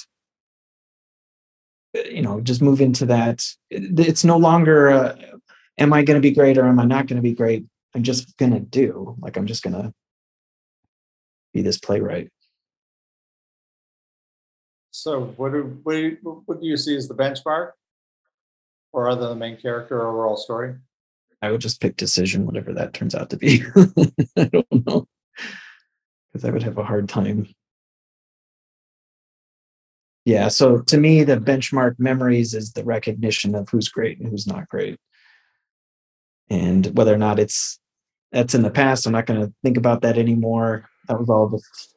you 1.94 2.22
know 2.22 2.40
just 2.42 2.62
move 2.62 2.82
into 2.82 3.06
that 3.06 3.46
it's 3.70 4.24
no 4.24 4.38
longer 4.38 4.90
uh, 4.90 5.16
am 5.78 5.92
i 5.94 6.04
going 6.04 6.16
to 6.16 6.22
be 6.22 6.34
great 6.34 6.58
or 6.58 6.66
am 6.66 6.80
i 6.80 6.86
not 6.86 7.08
going 7.08 7.18
to 7.18 7.24
be 7.24 7.34
great 7.34 7.66
i'm 7.96 8.04
just 8.04 8.38
going 8.38 8.52
to 8.52 8.60
do 8.60 9.16
like 9.20 9.38
i'm 9.38 9.48
just 9.48 9.64
going 9.64 9.74
to 9.74 9.92
be 11.54 11.62
this 11.62 11.80
playwright 11.80 12.30
So 14.92 15.22
what 15.38 15.54
do, 15.54 15.80
what 15.84 15.94
do, 15.94 16.00
you- 16.00 16.44
what 16.46 16.60
do 16.60 16.68
you 16.68 16.76
see 16.76 16.96
as 16.96 17.08
the 17.08 17.16
benchmark? 17.16 17.72
Or 18.92 19.08
other 19.08 19.22
than 19.22 19.30
the 19.30 19.36
main 19.36 19.56
character 19.56 19.98
or 20.02 20.10
overall 20.10 20.36
story? 20.36 20.76
I 21.42 21.52
would 21.52 21.62
just 21.62 21.80
pick 21.80 21.96
decision, 21.96 22.46
whatever 22.46 22.74
that 22.74 22.94
turns 22.94 23.16
out 23.16 23.30
to 23.30 23.38
be. 23.38 23.64
I 24.38 24.46
don't 24.46 24.86
know. 24.86 25.08
Because 26.34 26.44
I 26.44 26.50
would 26.52 26.64
have 26.64 26.78
a 26.78 26.84
hard 26.84 27.08
time. 27.08 27.48
Yeah, 30.30 30.48
so 30.48 30.82
to 30.82 30.98
me, 31.00 31.24
the 31.24 31.38
benchmark 31.38 31.96
memories 31.98 32.54
is 32.54 32.74
the 32.74 32.84
recognition 32.84 33.56
of 33.56 33.68
who's 33.68 33.90
great 33.90 34.20
and 34.20 34.30
who's 34.30 34.46
not 34.46 34.70
great. 34.70 35.00
And 36.52 36.86
whether 36.96 37.12
or 37.12 37.18
not 37.18 37.40
it's 37.40 37.80
that's 38.32 38.54
in 38.54 38.62
the 38.62 38.70
past, 38.70 39.08
I'm 39.08 39.14
not 39.14 39.26
going 39.26 39.42
to 39.42 39.52
think 39.64 39.76
about 39.76 40.04
that 40.04 40.20
anymore. 40.20 40.88
That 41.08 41.20
was 41.20 41.32
all 41.32 41.50
just 41.50 41.96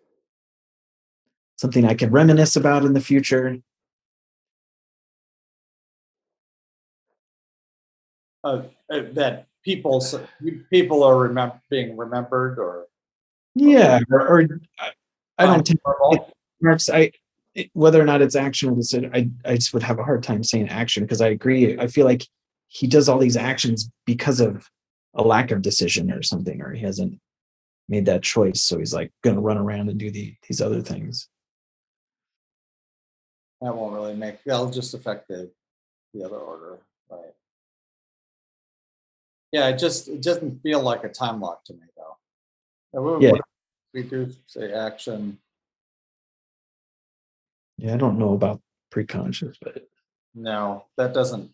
something 1.59 1.85
I 1.85 1.93
can 1.93 2.11
reminisce 2.11 2.57
about 2.57 2.87
in 2.87 2.95
the 2.95 3.03
future. 3.03 3.59
Uh, 8.43 8.63
that 8.89 9.47
people, 9.63 10.03
people 10.71 11.05
are 11.05 11.61
being 11.69 11.99
remembered 11.99 12.59
or? 12.59 12.87
Yeah, 13.55 14.01
or, 14.11 14.27
or 14.27 14.61
I, 14.79 14.93
I 15.37 15.45
don't 15.45 15.67
think 15.67 15.81
marks 16.63 16.89
i 16.89 17.11
whether 17.75 18.01
or 18.01 18.05
not 18.05 18.23
it's 18.23 18.37
action 18.37 18.71
or 18.71 18.77
decision 18.77 19.11
i 19.15 19.29
i 19.45 19.55
just 19.55 19.75
would 19.75 19.83
have 19.83 19.99
a 19.99 20.05
hard 20.05 20.23
time 20.23 20.43
saying 20.43 20.69
action 20.69 21.03
because 21.05 21.21
i 21.21 21.29
agree 21.29 21.79
i 21.79 21.87
feel 21.87 22.07
like 22.07 22.27
he 22.69 22.87
does 22.87 23.09
all 23.09 23.19
these 23.19 23.37
actions 23.37 23.91
because 24.07 24.41
of 24.41 24.69
a 25.15 25.23
lack 25.23 25.51
of 25.51 25.61
decision 25.61 26.11
or 26.11 26.23
something 26.23 26.63
or 26.63 26.73
he 26.73 26.83
hasn't 26.83 27.19
made 27.89 28.07
that 28.07 28.23
choice 28.23 28.63
so 28.63 28.79
he's 28.79 28.95
like 28.95 29.13
gonna 29.23 29.41
run 29.41 29.59
around 29.59 29.91
and 29.91 29.99
do 29.99 30.11
the, 30.11 30.35
these 30.49 30.61
other 30.63 30.81
things 30.81 31.29
That 33.63 33.77
won't 33.77 33.95
really 33.95 34.15
make, 34.15 34.43
that'll 34.43 34.71
just 34.71 34.93
affect 34.93 35.29
the, 35.29 35.49
the 36.13 36.25
other 36.25 36.37
order, 36.37 36.81
right? 37.09 37.33
Yeah, 39.53 39.69
it 39.69 39.79
just, 39.79 40.09
it 40.09 40.21
doesn't 40.21 40.63
feel 40.65 40.81
like 40.81 41.05
a 41.05 41.09
time 41.09 41.41
lock 41.41 41.65
to 41.67 41.75
me 41.75 41.87
though. 41.97 43.19
Yeah. 43.21 43.35
We 43.95 44.03
do 44.03 44.33
say 44.49 44.73
action, 44.73 45.39
yeah 47.79 47.95
i 47.95 47.97
don't 47.97 48.19
know 48.19 48.33
about 48.35 48.61
pre-conscious 48.91 49.57
but 49.63 49.87
no, 50.35 50.87
that 50.97 51.13
doesn't, 51.13 51.51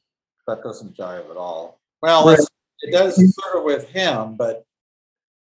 that 0.46 0.62
doesn't 0.62 0.96
jive 0.96 1.28
at 1.32 1.36
all. 1.36 1.80
Well, 2.00 2.24
Right. 2.24 2.34
it's- 2.34 2.48
it 2.80 2.92
does 2.92 3.16
sort 3.34 3.56
of 3.56 3.64
with 3.64 3.88
him, 3.88 4.36
but, 4.36 4.64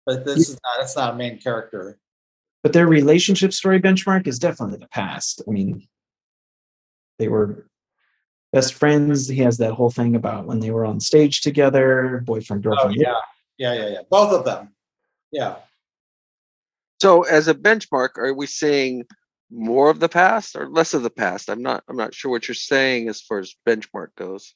but 0.05 0.25
this 0.25 0.49
is 0.49 0.59
not, 0.61 0.83
it's 0.83 0.97
not 0.97 1.13
a 1.13 1.15
main 1.15 1.37
character. 1.39 1.97
but 2.63 2.73
their 2.73 2.85
relationship 2.85 3.53
story 3.53 3.79
benchmark 3.79 4.27
is 4.27 4.39
definitely 4.39 4.77
the 4.77 4.89
past 4.89 5.41
i 5.47 5.51
mean 5.51 5.87
they 7.17 7.29
were 7.29 7.65
best 8.51 8.73
friends 8.73 9.29
he 9.29 9.37
has 9.37 9.57
that 9.57 9.73
whole 9.73 9.89
thing 9.89 10.15
about 10.17 10.45
when 10.45 10.59
they 10.59 10.71
were 10.71 10.85
on 10.85 10.99
stage 10.99 11.39
together 11.39 12.21
boyfriend 12.25 12.65
Oh, 12.67 12.71
girlfriend 12.71 12.95
yeah, 12.99 13.13
yeah, 13.57 13.73
yeah, 13.73 13.87
yeah, 13.89 14.01
both 14.09 14.33
of 14.33 14.43
them. 14.43 14.75
Yeah, 15.31 15.55
So 17.01 17.23
as 17.23 17.47
a 17.47 17.55
benchmark, 17.55 18.17
are 18.17 18.33
we 18.33 18.47
saying 18.47 19.05
more 19.53 19.89
of 19.89 19.99
the 19.99 20.09
past 20.09 20.55
or 20.55 20.67
less 20.67 20.93
of 20.93 21.03
the 21.03 21.09
past? 21.09 21.49
I'm 21.49 21.61
not, 21.61 21.83
I'm 21.87 21.95
not 21.97 22.13
sure 22.13 22.31
what 22.31 22.47
you're 22.47 22.55
saying 22.55 23.07
as 23.09 23.21
far 23.21 23.39
as 23.39 23.55
benchmark 23.67 24.09
goes. 24.17 24.55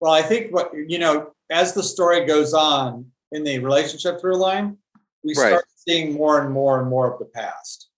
well, 0.00 0.12
I 0.12 0.22
think 0.22 0.52
what, 0.52 0.70
you 0.74 0.98
know, 0.98 1.32
as 1.50 1.72
the 1.72 1.82
story 1.82 2.26
goes 2.26 2.52
on 2.52 3.10
in 3.32 3.42
the 3.44 3.58
relationship 3.60 4.20
through 4.20 4.36
line, 4.36 4.76
we 5.22 5.34
Right. 5.34 5.48
start 5.50 5.64
seeing 5.76 6.12
more 6.12 6.42
and 6.42 6.52
more 6.52 6.80
and 6.80 6.90
more 6.90 7.10
of 7.10 7.18
the 7.18 7.24
past. 7.26 7.88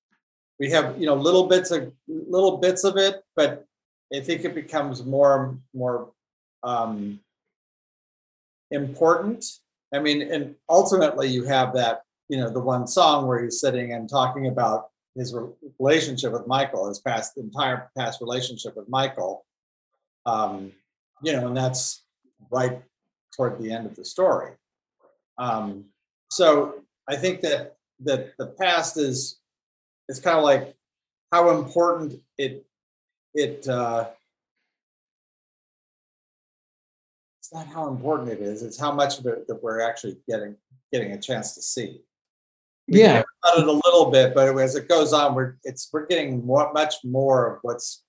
We 0.60 0.70
have, 0.70 0.98
you 1.00 1.06
know, 1.06 1.14
little 1.14 1.48
bits 1.48 1.70
of, 1.72 1.92
little 2.06 2.58
bits 2.58 2.84
of 2.84 2.96
it, 2.96 3.22
but 3.34 3.64
I 4.14 4.20
think 4.20 4.44
it 4.44 4.54
becomes 4.54 5.04
more, 5.04 5.44
and 5.44 5.60
more 5.74 6.12
um, 6.62 7.18
important. 8.70 9.44
I 9.92 9.98
mean, 9.98 10.22
and 10.22 10.54
ultimately 10.68 11.28
you 11.28 11.44
have 11.44 11.74
that, 11.74 12.02
you 12.28 12.38
know, 12.38 12.50
the 12.50 12.60
one 12.60 12.86
song 12.86 13.26
where 13.26 13.42
he's 13.42 13.60
sitting 13.60 13.92
and 13.92 14.08
talking 14.08 14.46
about 14.46 14.90
his 15.16 15.34
relationship 15.78 16.32
with 16.32 16.47
Michael, 16.47 16.88
his 16.88 17.01
past, 17.01 17.36
entire 17.38 17.90
past 17.97 18.20
relationship 18.20 18.76
with 18.76 18.88
Michael. 18.88 19.44
Um, 20.26 20.72
you 21.22 21.32
know, 21.32 21.47
and 21.48 21.56
that's 21.56 22.02
right 22.51 22.82
toward 23.34 23.59
the 23.60 23.72
end 23.72 23.86
of 23.86 23.97
the 23.97 24.05
story. 24.05 24.52
Um, 25.38 25.86
so 26.30 26.82
I 27.09 27.16
think 27.16 27.40
that 27.43 27.76
that 28.01 28.32
the 28.38 28.47
past 28.47 28.98
is 28.98 29.38
it's 30.09 30.20
kind 30.20 30.36
of 30.36 30.44
like 30.44 30.74
how 31.32 31.59
important 31.59 32.20
it 32.36 32.66
it 33.34 33.66
uh, 33.68 34.09
it's 37.38 37.52
not 37.52 37.66
how 37.66 37.88
important 37.88 38.28
it 38.30 38.40
is 38.40 38.62
it's 38.62 38.78
how 38.78 38.93
much 38.93 39.18
of 39.18 39.26
it 39.26 39.47
that 39.47 39.62
we're 39.62 39.80
actually 39.80 40.16
getting 40.28 40.56
getting 40.93 41.12
a 41.12 41.20
chance 41.20 41.55
to 41.55 41.62
see 41.62 42.01
yeah. 42.88 43.22
about 43.42 43.58
it 43.58 43.66
a 43.66 43.72
little 43.72 44.10
bit 44.10 44.34
but 44.34 44.56
as 44.58 44.74
it 44.74 44.88
goes 44.88 45.12
on 45.12 45.34
we're 45.34 45.56
it's 45.64 45.88
we're 45.92 46.06
getting 46.06 46.44
more 46.44 46.72
much 46.72 46.94
more 47.04 47.54
of 47.54 47.58
what's 47.62 48.04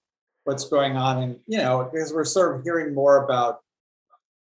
what's 0.48 0.70
going 0.70 0.96
on. 0.96 1.22
And 1.24 1.40
you 1.46 1.58
know 1.58 1.90
because 1.92 2.14
we're 2.14 2.24
sort 2.24 2.56
of 2.56 2.64
hearing 2.64 2.96
more 2.96 3.26
about 3.26 3.60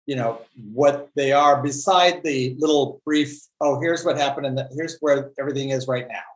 you 0.07 0.17
know 0.17 0.43
what 0.73 1.09
they 1.17 1.33
are 1.33 1.63
beside 1.63 2.23
the 2.23 2.55
little 2.59 3.01
brief 3.07 3.41
oh 3.63 3.81
here's 3.81 4.05
what 4.05 4.19
happened 4.19 4.47
and 4.47 4.61
here's 4.77 4.99
where 5.01 5.33
everything 5.41 5.71
is 5.71 5.89
right 5.89 6.07
now 6.07 6.27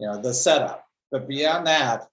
you 0.00 0.06
know 0.06 0.20
the 0.20 0.32
setup. 0.32 0.86
But 1.12 1.28
beyond 1.28 1.66
that 1.66 2.08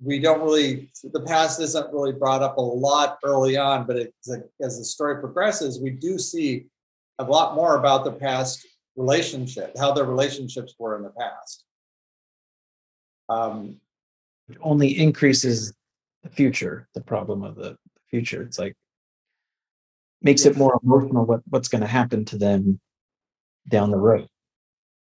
we 0.00 0.20
don't 0.20 0.42
really 0.42 0.92
the 1.02 1.22
past 1.22 1.60
isn't 1.60 1.92
really 1.92 2.12
brought 2.12 2.42
up 2.42 2.56
a 2.56 2.62
lot 2.62 3.18
early 3.24 3.56
on 3.56 3.84
but 3.84 3.96
it's 3.96 4.30
a, 4.30 4.44
as 4.62 4.78
the 4.78 4.84
story 4.84 5.20
progresses 5.20 5.80
we 5.80 5.90
do 5.90 6.18
see 6.18 6.66
a 7.18 7.24
lot 7.24 7.56
more 7.56 7.76
about 7.76 8.04
the 8.04 8.12
past 8.12 8.64
relationship 9.00 9.76
how 9.78 9.92
their 9.92 10.04
relationships 10.04 10.74
were 10.78 10.96
in 10.96 11.02
the 11.02 11.10
past 11.10 11.64
um, 13.30 13.76
It 14.48 14.58
only 14.60 14.98
increases 14.98 15.72
the 16.22 16.28
future, 16.28 16.88
the 16.94 17.00
problem 17.00 17.42
of 17.42 17.54
the 17.54 17.76
future. 18.10 18.42
It's 18.42 18.58
like 18.58 18.76
makes 20.20 20.44
it 20.44 20.56
more 20.56 20.78
emotional 20.82 21.24
what, 21.24 21.40
what's 21.48 21.68
going 21.68 21.80
to 21.80 21.86
happen 21.86 22.24
to 22.26 22.36
them 22.36 22.78
down 23.68 23.90
the 23.90 23.96
road. 23.96 24.26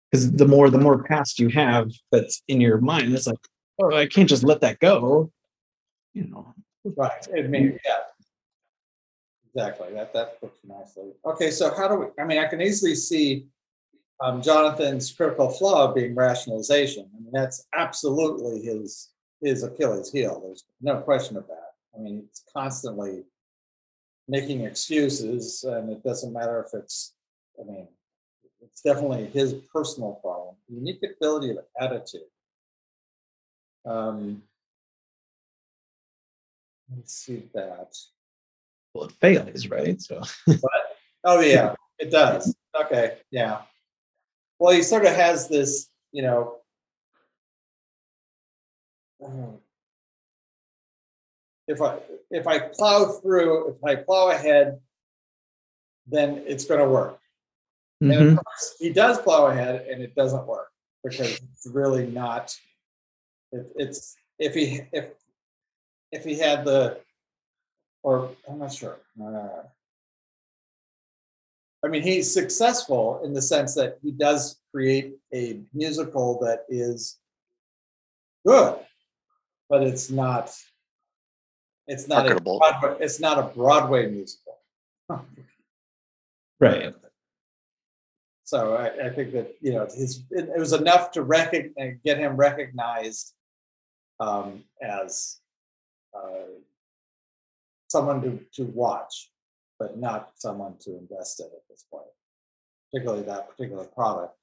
Because 0.10 0.32
the 0.32 0.48
more 0.48 0.70
the 0.70 0.78
more 0.78 1.04
past 1.04 1.40
you 1.40 1.50
have 1.50 1.90
that's 2.12 2.44
in 2.48 2.62
your 2.62 2.80
mind, 2.80 3.14
it's 3.14 3.26
like, 3.26 3.44
oh, 3.82 3.96
I 3.96 4.06
can't 4.06 4.30
just 4.30 4.44
let 4.44 4.62
that 4.62 4.80
go. 4.80 5.32
You 6.14 6.28
know. 6.28 6.54
Right. 6.96 7.28
I 7.36 7.42
mean, 7.42 7.80
yeah. 7.84 7.98
Exactly. 9.56 9.94
That 9.94 10.14
that 10.14 10.38
looks 10.42 10.60
nicely. 10.64 11.14
Okay, 11.26 11.50
so 11.50 11.74
how 11.76 11.88
do 11.88 11.96
we? 11.96 12.06
I 12.22 12.26
mean, 12.26 12.38
I 12.38 12.46
can 12.46 12.62
easily 12.62 12.94
see 12.94 13.48
um, 14.24 14.42
Jonathan's 14.42 15.12
critical 15.12 15.50
flaw 15.50 15.94
being 15.94 16.16
rationalization. 16.16 17.10
I 17.14 17.22
mean, 17.22 17.32
that's 17.34 17.68
absolutely 17.76 18.62
his 18.62 19.10
his 19.42 19.64
Achilles 19.64 20.12
heel. 20.12 20.42
There's 20.46 20.64
no 20.82 21.02
question 21.02 21.36
of 21.36 21.46
that. 21.48 21.72
I 21.94 22.00
mean, 22.00 22.24
it's 22.30 22.44
constantly 22.56 23.26
making 24.30 24.62
excuses, 24.62 25.66
and 25.66 25.90
it 25.92 26.04
doesn't 26.04 26.32
matter 26.32 26.66
if 26.66 26.80
it's. 26.80 27.14
I 27.60 27.70
mean, 27.70 27.88
it's 28.62 28.82
definitely 28.82 29.26
his 29.26 29.56
personal 29.74 30.14
problem. 30.24 30.56
Unique 30.70 31.04
ability 31.04 31.52
of 31.52 31.58
attitude. 31.80 32.22
Um, 33.86 34.44
let's 36.96 37.14
see 37.14 37.44
that. 37.54 37.94
Well, 38.94 39.06
it 39.06 39.12
fails, 39.20 39.68
right? 39.68 40.02
So 40.02 40.22
Oh 41.26 41.42
yeah, 41.42 41.76
it 42.00 42.10
does. 42.10 42.56
Okay, 42.76 43.18
yeah. 43.30 43.62
Well, 44.64 44.72
he 44.72 44.82
sort 44.82 45.06
of 45.06 45.14
has 45.14 45.50
this, 45.50 45.90
you 46.14 46.22
know. 46.22 46.56
uh, 49.22 49.58
If 51.68 51.82
I 51.82 52.00
if 52.32 52.48
I 52.48 52.60
plow 52.60 53.12
through, 53.20 53.72
if 53.72 53.84
I 53.84 53.96
plow 53.98 54.30
ahead, 54.30 54.80
then 56.08 56.46
it's 56.48 56.64
going 56.64 56.80
to 56.80 56.88
work. 56.88 57.20
And 58.00 58.12
Mhm. 58.14 58.32
of 58.38 58.46
course, 58.46 58.76
he 58.80 58.90
does 58.94 59.18
plow 59.22 59.48
ahead, 59.48 59.86
and 59.90 60.02
it 60.02 60.16
doesn't 60.16 60.48
work 60.48 60.72
because 61.04 61.32
it's 61.42 61.68
really 61.68 62.08
not. 62.08 62.58
It, 63.52 63.66
it's 63.76 64.16
if 64.40 64.54
he 64.56 64.66
if 64.94 65.06
if 66.14 66.24
he 66.24 66.36
had 66.40 66.64
the, 66.64 67.02
or 68.02 68.34
I'm 68.48 68.60
not 68.60 68.72
sure. 68.74 68.98
Uh, 69.22 69.64
I 71.84 71.90
mean, 71.90 72.02
he's 72.02 72.34
successful 72.34 73.22
in 73.26 73.34
the 73.34 73.42
sense 73.42 73.76
that 73.76 73.98
he 74.02 74.12
does 74.12 74.60
create 74.74 75.16
a 75.34 75.60
musical 75.74 76.40
that 76.40 76.66
is 76.70 77.20
good, 78.46 78.80
but 79.70 79.84
it's 79.84 80.10
not. 80.10 80.56
It's 81.86 82.08
not 82.08 82.32
a 82.32 82.40
Broadway, 82.40 82.96
it's 83.02 83.20
not 83.20 83.38
a 83.38 83.44
Broadway 83.54 84.10
musical. 84.10 84.60
right. 86.62 86.94
So 88.46 88.76
I, 88.76 89.08
I 89.08 89.10
think 89.10 89.34
that 89.34 89.56
you 89.62 89.74
know 89.74 89.86
his 89.86 90.24
it, 90.32 90.50
it 90.56 90.60
was 90.60 90.74
enough 90.74 91.12
to 91.12 91.24
recognize 91.24 91.98
get 92.06 92.18
him 92.18 92.38
recognized 92.38 93.34
um, 94.20 94.64
as 94.82 95.40
uh, 96.16 96.48
someone 97.90 98.22
to 98.22 98.40
to 98.54 98.64
watch, 98.72 99.32
but 99.84 100.00
not 100.00 100.30
someone 100.36 100.76
to 100.80 100.98
invest 100.98 101.42
in 101.42 101.48
at 101.48 101.68
this 101.70 101.86
point, 101.92 102.06
particularly 102.90 103.24
that 103.24 103.50
particular 103.50 103.84
product. 103.84 104.34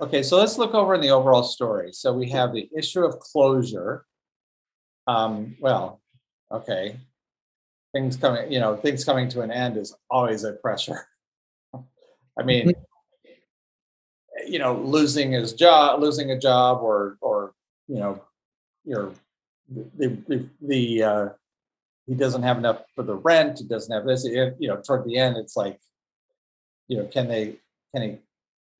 Okay, 0.00 0.22
so 0.22 0.36
let's 0.36 0.56
look 0.56 0.72
over 0.72 0.94
in 0.94 1.00
the 1.00 1.10
overall 1.10 1.42
story. 1.42 1.92
So 1.92 2.12
we 2.12 2.30
have 2.30 2.52
the 2.52 2.68
issue 2.76 3.04
of 3.04 3.18
closure. 3.18 4.04
Um, 5.08 5.56
well, 5.58 6.00
okay, 6.52 6.96
things 7.92 8.16
coming, 8.16 8.52
you 8.52 8.60
know, 8.60 8.76
things 8.76 9.04
coming 9.04 9.28
to 9.30 9.40
an 9.40 9.50
end 9.50 9.76
is 9.76 9.96
always 10.10 10.44
a 10.44 10.52
pressure. 10.52 11.08
I 12.38 12.44
mean, 12.44 12.72
you 14.46 14.60
know, 14.60 14.76
losing 14.76 15.32
his 15.32 15.54
job, 15.54 16.00
losing 16.00 16.30
a 16.30 16.38
job, 16.38 16.82
or 16.82 17.16
or 17.20 17.52
you 17.88 17.98
know, 17.98 18.22
your 18.84 19.10
the 19.74 20.08
the, 20.28 20.48
the 20.60 21.02
uh, 21.02 21.28
he 22.06 22.14
doesn't 22.14 22.42
have 22.42 22.58
enough 22.58 22.82
for 22.94 23.02
the 23.02 23.16
rent. 23.16 23.58
He 23.58 23.64
doesn't 23.64 23.92
have 23.92 24.06
this. 24.06 24.24
You 24.24 24.54
know, 24.60 24.80
toward 24.80 25.04
the 25.04 25.18
end, 25.18 25.36
it's 25.36 25.56
like, 25.56 25.78
you 26.88 26.98
know, 26.98 27.06
can 27.06 27.28
they 27.28 27.56
can 27.94 28.02
he 28.02 28.18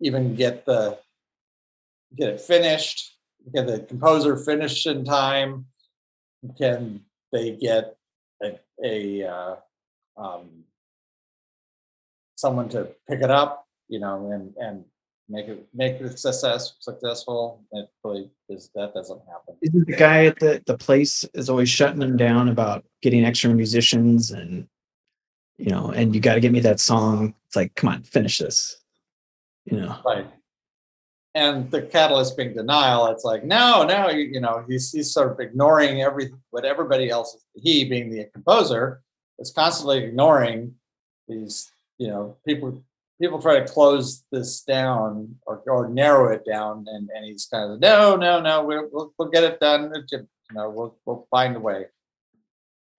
even 0.01 0.35
get 0.35 0.65
the 0.65 0.98
get 2.16 2.28
it 2.28 2.40
finished? 2.40 3.19
Get 3.53 3.66
the 3.66 3.81
composer 3.81 4.36
finished 4.36 4.86
in 4.86 5.05
time? 5.05 5.66
Can 6.59 7.05
they 7.32 7.53
get 7.53 7.97
a, 8.43 8.59
a 8.82 9.24
uh, 9.24 9.57
um, 10.16 10.65
someone 12.36 12.69
to 12.70 12.89
pick 13.09 13.23
it 13.23 13.31
up? 13.31 13.66
You 13.89 14.01
know, 14.01 14.31
and 14.31 14.55
and 14.57 14.85
make 15.28 15.48
it 15.48 15.66
make 15.74 16.01
it 16.01 16.19
success 16.19 16.74
successful. 16.81 17.65
It 17.73 17.89
really 18.05 18.31
is 18.48 18.70
that 18.74 18.94
doesn't 18.94 19.20
happen. 19.28 19.57
Isn't 19.62 19.86
the 19.86 19.97
guy 19.97 20.27
at 20.27 20.39
the, 20.39 20.62
the 20.66 20.78
place 20.78 21.24
is 21.35 21.51
always 21.51 21.69
shutting 21.69 22.01
them 22.01 22.16
down 22.16 22.48
about 22.48 22.85
getting 23.03 23.24
extra 23.24 23.51
musicians 23.51 24.31
and 24.31 24.69
you 25.59 25.70
know, 25.70 25.90
and 25.90 26.15
you 26.15 26.20
gotta 26.20 26.40
get 26.40 26.53
me 26.53 26.61
that 26.61 26.81
song. 26.81 27.35
It's 27.47 27.57
like, 27.57 27.74
come 27.74 27.90
on, 27.90 28.03
finish 28.03 28.39
this. 28.39 28.77
You 29.65 29.81
know. 29.81 29.97
Right. 30.05 30.27
And 31.35 31.70
the 31.70 31.82
catalyst 31.82 32.36
being 32.36 32.55
denial, 32.55 33.09
it's 33.09 33.24
like, 33.24 33.44
no, 33.44 33.85
no, 33.85 34.09
you, 34.09 34.24
you 34.24 34.40
know, 34.40 34.65
he's, 34.66 34.90
he's 34.90 35.12
sort 35.12 35.32
of 35.32 35.39
ignoring 35.39 36.01
every 36.01 36.32
what 36.51 36.65
everybody 36.65 37.11
else, 37.11 37.36
he 37.55 37.85
being 37.85 38.11
the 38.11 38.27
composer, 38.32 39.03
is 39.39 39.51
constantly 39.51 40.05
ignoring 40.05 40.74
these, 41.28 41.70
you 41.98 42.09
know, 42.09 42.36
people 42.47 42.82
people 43.20 43.40
try 43.40 43.59
to 43.59 43.66
close 43.66 44.24
this 44.30 44.62
down 44.62 45.36
or, 45.47 45.62
or 45.66 45.88
narrow 45.88 46.32
it 46.32 46.44
down 46.44 46.84
and, 46.88 47.09
and 47.14 47.24
he's 47.24 47.47
kind 47.47 47.72
of 47.72 47.80
no, 47.80 48.16
no, 48.16 48.40
no, 48.40 48.64
we'll, 48.64 49.12
we'll, 49.18 49.28
get 49.28 49.44
it 49.44 49.60
done. 49.60 49.93
You 50.10 50.26
know, 50.52 50.70
we'll 50.70 50.97
we'll 51.05 51.26
find 51.30 51.56
a 51.56 51.60
way. 51.60 51.86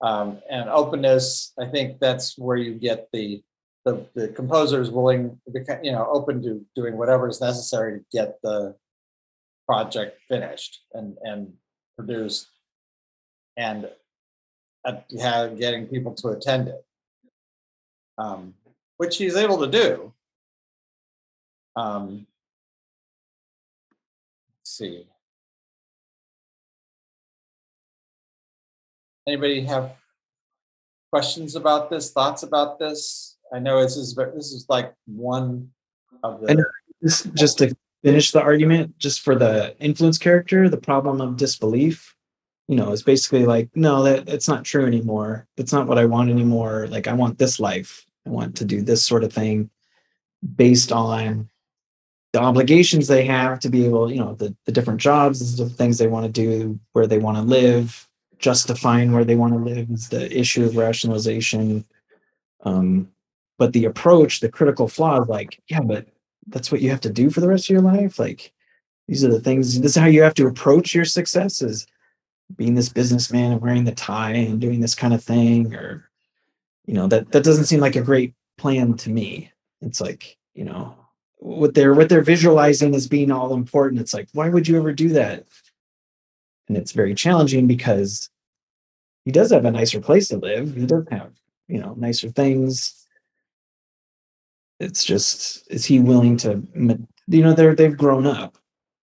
Um, 0.00 0.40
and 0.50 0.68
openness, 0.68 1.52
I 1.58 1.66
think 1.66 1.98
that's 1.98 2.38
where 2.38 2.56
you 2.56 2.74
get 2.74 3.08
the 3.12 3.42
the, 3.84 4.06
the 4.14 4.28
composer 4.28 4.82
is 4.82 4.90
willing, 4.90 5.40
to 5.50 5.80
you 5.82 5.92
know, 5.92 6.06
open 6.10 6.42
to 6.42 6.64
doing 6.76 6.98
whatever 6.98 7.26
is 7.28 7.40
necessary 7.40 8.00
to 8.00 8.04
get 8.12 8.38
the 8.42 8.76
project 9.66 10.20
finished 10.28 10.82
and 10.92 11.16
and 11.22 11.54
produced, 11.96 12.48
and 13.56 13.88
uh, 14.84 15.46
getting 15.48 15.86
people 15.86 16.14
to 16.14 16.28
attend 16.28 16.68
it, 16.68 16.84
um, 18.18 18.54
which 18.98 19.16
he's 19.16 19.36
able 19.36 19.58
to 19.58 19.66
do. 19.66 20.12
Um, 21.76 22.26
let's 24.60 24.70
see. 24.76 25.06
Anybody 29.26 29.62
have 29.62 29.96
questions 31.12 31.54
about 31.54 31.90
this? 31.90 32.10
Thoughts 32.10 32.42
about 32.42 32.78
this? 32.78 33.36
I 33.52 33.58
know 33.60 33.80
this 33.82 33.96
is 33.96 34.14
this 34.14 34.52
is 34.52 34.66
like 34.68 34.92
one 35.06 35.70
of 36.22 36.42
And- 36.44 36.58
the 36.58 36.66
This 37.00 37.22
just 37.34 37.58
to 37.58 37.74
finish 38.02 38.32
the 38.32 38.42
argument, 38.42 38.98
just 38.98 39.20
for 39.20 39.36
the 39.36 39.76
influence 39.78 40.18
character, 40.18 40.68
the 40.68 40.76
problem 40.76 41.20
of 41.20 41.36
disbelief, 41.36 42.16
you 42.66 42.74
know, 42.76 42.90
is 42.90 43.02
basically 43.04 43.44
like, 43.46 43.68
no, 43.76 44.02
that 44.02 44.28
it's 44.28 44.48
not 44.48 44.64
true 44.64 44.86
anymore. 44.86 45.46
That's 45.56 45.72
not 45.72 45.86
what 45.86 45.98
I 45.98 46.06
want 46.06 46.30
anymore. 46.30 46.88
Like 46.88 47.06
I 47.06 47.12
want 47.12 47.38
this 47.38 47.60
life. 47.60 48.04
Want 48.28 48.56
to 48.56 48.64
do 48.64 48.82
this 48.82 49.02
sort 49.02 49.24
of 49.24 49.32
thing 49.32 49.70
based 50.56 50.92
on 50.92 51.48
the 52.32 52.40
obligations 52.40 53.08
they 53.08 53.24
have 53.24 53.58
to 53.60 53.70
be 53.70 53.86
able, 53.86 54.12
you 54.12 54.20
know, 54.20 54.34
the, 54.34 54.54
the 54.66 54.72
different 54.72 55.00
jobs, 55.00 55.56
the 55.56 55.68
things 55.68 55.96
they 55.96 56.06
want 56.06 56.26
to 56.26 56.32
do, 56.32 56.78
where 56.92 57.06
they 57.06 57.18
want 57.18 57.38
to 57.38 57.42
live, 57.42 58.06
justifying 58.38 59.12
where 59.12 59.24
they 59.24 59.34
want 59.34 59.54
to 59.54 59.58
live 59.58 59.90
is 59.90 60.08
the 60.10 60.30
issue 60.38 60.64
of 60.64 60.76
rationalization. 60.76 61.84
Um, 62.64 63.10
but 63.58 63.72
the 63.72 63.86
approach, 63.86 64.40
the 64.40 64.50
critical 64.50 64.88
flaw 64.88 65.22
is 65.22 65.28
like, 65.28 65.60
yeah, 65.68 65.80
but 65.80 66.06
that's 66.46 66.70
what 66.70 66.82
you 66.82 66.90
have 66.90 67.00
to 67.00 67.10
do 67.10 67.30
for 67.30 67.40
the 67.40 67.48
rest 67.48 67.64
of 67.64 67.70
your 67.70 67.80
life. 67.80 68.18
Like 68.18 68.52
these 69.08 69.24
are 69.24 69.30
the 69.30 69.40
things, 69.40 69.80
this 69.80 69.92
is 69.92 69.96
how 69.96 70.06
you 70.06 70.22
have 70.22 70.34
to 70.34 70.46
approach 70.46 70.94
your 70.94 71.06
successes. 71.06 71.86
being 72.56 72.74
this 72.74 72.88
businessman 72.88 73.52
and 73.52 73.60
wearing 73.60 73.84
the 73.84 73.92
tie 73.92 74.32
and 74.32 74.60
doing 74.60 74.80
this 74.80 74.94
kind 74.94 75.12
of 75.12 75.22
thing 75.22 75.74
or 75.74 76.07
you 76.88 76.94
know 76.94 77.06
that 77.06 77.30
that 77.32 77.44
doesn't 77.44 77.66
seem 77.66 77.80
like 77.80 77.96
a 77.96 78.00
great 78.00 78.32
plan 78.56 78.94
to 78.94 79.10
me. 79.10 79.52
It's 79.82 80.00
like 80.00 80.38
you 80.54 80.64
know 80.64 80.96
what 81.36 81.74
they're 81.74 81.92
what 81.92 82.08
they're 82.08 82.22
visualizing 82.22 82.94
as 82.94 83.06
being 83.06 83.30
all 83.30 83.54
important 83.54 84.00
it's 84.00 84.12
like 84.12 84.28
why 84.32 84.48
would 84.48 84.66
you 84.66 84.78
ever 84.78 84.92
do 84.92 85.10
that? 85.10 85.44
And 86.66 86.76
it's 86.78 86.92
very 86.92 87.14
challenging 87.14 87.66
because 87.66 88.30
he 89.24 89.30
does 89.30 89.52
have 89.52 89.66
a 89.66 89.70
nicer 89.70 90.00
place 90.00 90.28
to 90.28 90.38
live. 90.38 90.74
He 90.74 90.86
does 90.86 91.04
have 91.10 91.34
you 91.68 91.78
know 91.78 91.92
nicer 91.98 92.30
things. 92.30 93.06
It's 94.80 95.04
just 95.04 95.70
is 95.70 95.84
he 95.84 96.00
willing 96.00 96.38
to 96.38 96.62
you 96.74 97.42
know 97.42 97.52
they're 97.52 97.74
they've 97.74 97.96
grown 97.96 98.26
up. 98.26 98.56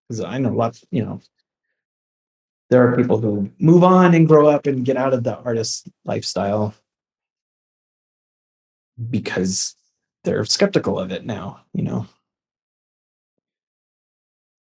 Because 0.09 0.23
i 0.23 0.37
know 0.39 0.49
lots 0.49 0.83
you 0.89 1.03
know 1.03 1.19
there 2.71 2.87
are 2.87 2.95
people 2.95 3.19
who 3.19 3.51
move 3.59 3.83
on 3.83 4.15
and 4.15 4.27
grow 4.27 4.47
up 4.47 4.65
and 4.65 4.85
get 4.85 4.97
out 4.97 5.13
of 5.13 5.23
the 5.23 5.37
artist 5.37 5.87
lifestyle 6.03 6.73
because 9.09 9.75
they're 10.23 10.45
skeptical 10.45 10.99
of 10.99 11.11
it 11.11 11.25
now 11.25 11.61
you 11.73 11.83
know 11.83 12.07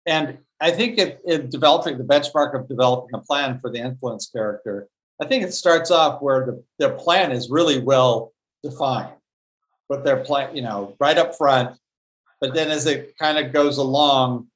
And 0.06 0.38
I 0.60 0.70
think 0.70 0.98
it, 0.98 1.20
in 1.26 1.50
developing 1.50 1.98
the 1.98 2.04
benchmark 2.04 2.58
of 2.58 2.68
developing 2.68 3.10
a 3.14 3.22
plan 3.22 3.58
for 3.58 3.70
the 3.70 3.78
influence 3.78 4.28
character, 4.28 4.88
I 5.20 5.26
think 5.26 5.44
it 5.44 5.52
starts 5.52 5.90
off 5.90 6.22
where 6.22 6.46
the, 6.46 6.64
their 6.78 6.94
plan 6.94 7.30
is 7.30 7.50
really 7.50 7.78
well 7.78 8.32
defined. 8.62 9.12
but 9.88 10.04
their 10.04 10.18
plan, 10.18 10.54
you 10.54 10.62
know, 10.62 10.96
right 11.00 11.18
up 11.18 11.36
front. 11.36 11.76
But 12.40 12.54
then 12.54 12.70
as 12.70 12.86
it 12.86 13.14
kind 13.18 13.38
of 13.38 13.52
goes 13.52 13.78
along, 13.78 14.48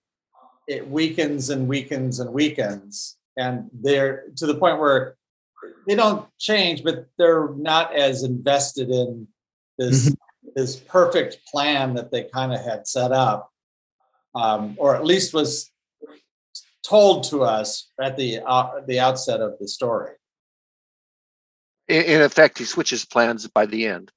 it 0.69 0.89
weakens 0.89 1.51
and 1.51 1.69
weakens 1.69 2.21
and 2.21 2.33
weakens. 2.33 3.17
And 3.37 3.71
they're 3.73 4.25
to 4.37 4.47
the 4.47 4.55
point 4.55 4.79
where 4.79 5.17
they 5.87 5.95
don't 5.95 6.29
change, 6.39 6.85
but 6.85 7.07
they're 7.19 7.51
not 7.57 7.95
as 7.95 8.23
invested 8.23 8.91
in 8.91 9.29
this 9.79 10.15
this 10.55 10.77
perfect 10.77 11.39
plan 11.47 11.95
that 11.95 12.11
they 12.11 12.25
kind 12.25 12.53
of 12.53 12.61
had 12.61 12.87
set 12.87 13.13
up 13.13 13.51
um, 14.35 14.75
or 14.79 14.97
at 14.97 15.05
least 15.05 15.35
was 15.35 15.71
told 16.83 17.25
to 17.25 17.43
us 17.43 17.91
at 18.01 18.17
the 18.17 18.41
uh, 18.45 18.81
the 18.87 19.01
outset 19.01 19.41
of 19.41 19.59
the 19.59 19.69
story. 19.69 20.11
In, 21.89 22.03
in 22.05 22.23
effect, 22.23 22.59
he 22.59 22.65
switches 22.65 23.05
plans 23.05 23.47
by 23.49 23.67
the 23.67 23.87
end. 23.87 24.11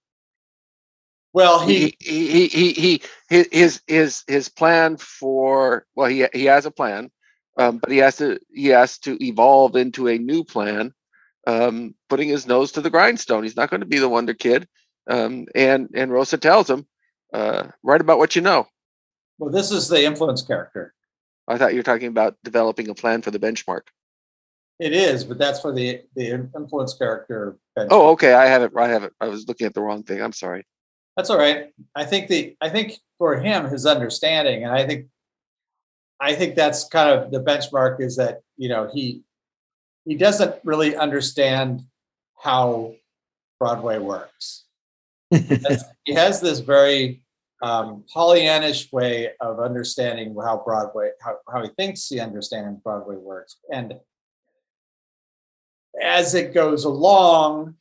Well, 1.33 1.59
he 1.59 1.95
He, 1.99 2.27
he, 2.27 2.47
he, 2.47 2.71
he, 2.71 3.01
he 3.29 3.45
his, 3.51 3.81
his, 3.87 4.23
his 4.25 4.47
plan 4.47 4.95
for, 4.95 5.85
well, 5.93 6.07
he, 6.07 6.25
he 6.33 6.45
has 6.45 6.65
a 6.65 6.71
plan, 6.71 7.11
um, 7.57 7.79
but 7.79 7.91
he 7.91 7.97
has 7.97 8.15
to, 8.17 8.39
he 8.53 8.67
has 8.67 8.97
to 8.99 9.21
evolve 9.21 9.75
into 9.75 10.07
a 10.07 10.17
new 10.17 10.45
plan, 10.45 10.93
um, 11.45 11.93
putting 12.07 12.29
his 12.29 12.47
nose 12.47 12.71
to 12.73 12.81
the 12.81 12.89
grindstone. 12.89 13.43
He's 13.43 13.57
not 13.57 13.69
going 13.69 13.81
to 13.81 13.85
be 13.85 13.99
the 13.99 14.07
wonder 14.07 14.33
kid. 14.33 14.65
Um, 15.07 15.47
and, 15.53 15.89
and 15.93 16.11
Rosa 16.11 16.37
tells 16.37 16.69
him, 16.69 16.85
uh, 17.33 17.67
write 17.83 18.01
about 18.01 18.17
what 18.17 18.35
you 18.35 18.41
know. 18.41 18.67
well, 19.37 19.51
this 19.51 19.71
is 19.71 19.87
the 19.87 20.03
influence 20.03 20.41
character. 20.41 20.93
I 21.47 21.57
thought 21.57 21.73
you 21.73 21.79
were 21.79 21.83
talking 21.83 22.07
about 22.07 22.37
developing 22.43 22.89
a 22.89 22.95
plan 22.95 23.21
for 23.21 23.31
the 23.31 23.39
benchmark. 23.39 23.81
It 24.79 24.93
is, 24.93 25.23
but 25.23 25.37
that's 25.37 25.61
for 25.61 25.71
the 25.71 26.01
the 26.15 26.31
influence 26.55 26.95
character. 26.95 27.57
Oh, 27.77 28.09
okay. 28.11 28.33
I 28.33 28.47
have 28.47 28.61
it. 28.61 28.71
I 28.75 28.89
have 28.89 29.03
it. 29.03 29.13
I 29.21 29.27
was 29.27 29.47
looking 29.47 29.67
at 29.67 29.73
the 29.73 29.81
wrong 29.81 30.03
thing. 30.03 30.21
I'm 30.21 30.33
sorry. 30.33 30.65
That's 31.15 31.29
all 31.29 31.37
right. 31.37 31.69
I 31.95 32.03
think 32.03 32.27
the 32.27 32.57
I 32.59 32.69
think 32.69 32.99
for 33.17 33.37
him 33.37 33.69
his 33.69 33.85
understanding, 33.85 34.63
and 34.65 34.73
I 34.73 34.85
think 34.85 35.07
I 36.19 36.35
think 36.35 36.55
that's 36.55 36.87
kind 36.89 37.09
of 37.09 37.31
the 37.31 37.41
benchmark 37.41 38.01
is 38.01 38.17
that 38.17 38.41
you 38.57 38.67
know 38.67 38.89
he 38.93 39.23
he 40.03 40.15
doesn't 40.15 40.55
really 40.65 40.95
understand 40.95 41.83
how 42.37 42.95
Broadway 43.59 43.97
works. 43.97 44.64
He 45.31 46.13
has 46.13 46.41
this 46.41 46.59
very 46.59 47.23
um, 47.61 48.03
Pollyannish 48.13 48.91
way 48.91 49.31
of 49.41 49.59
understanding 49.59 50.35
how 50.39 50.61
Broadway, 50.63 51.11
how, 51.21 51.37
how 51.51 51.63
he 51.63 51.69
thinks 51.69 52.07
he 52.07 52.19
understands 52.19 52.79
Broadway 52.83 53.15
works. 53.15 53.57
And 53.71 53.95
as 56.01 56.35
it 56.35 56.53
goes 56.53 56.83
along, 56.83 57.75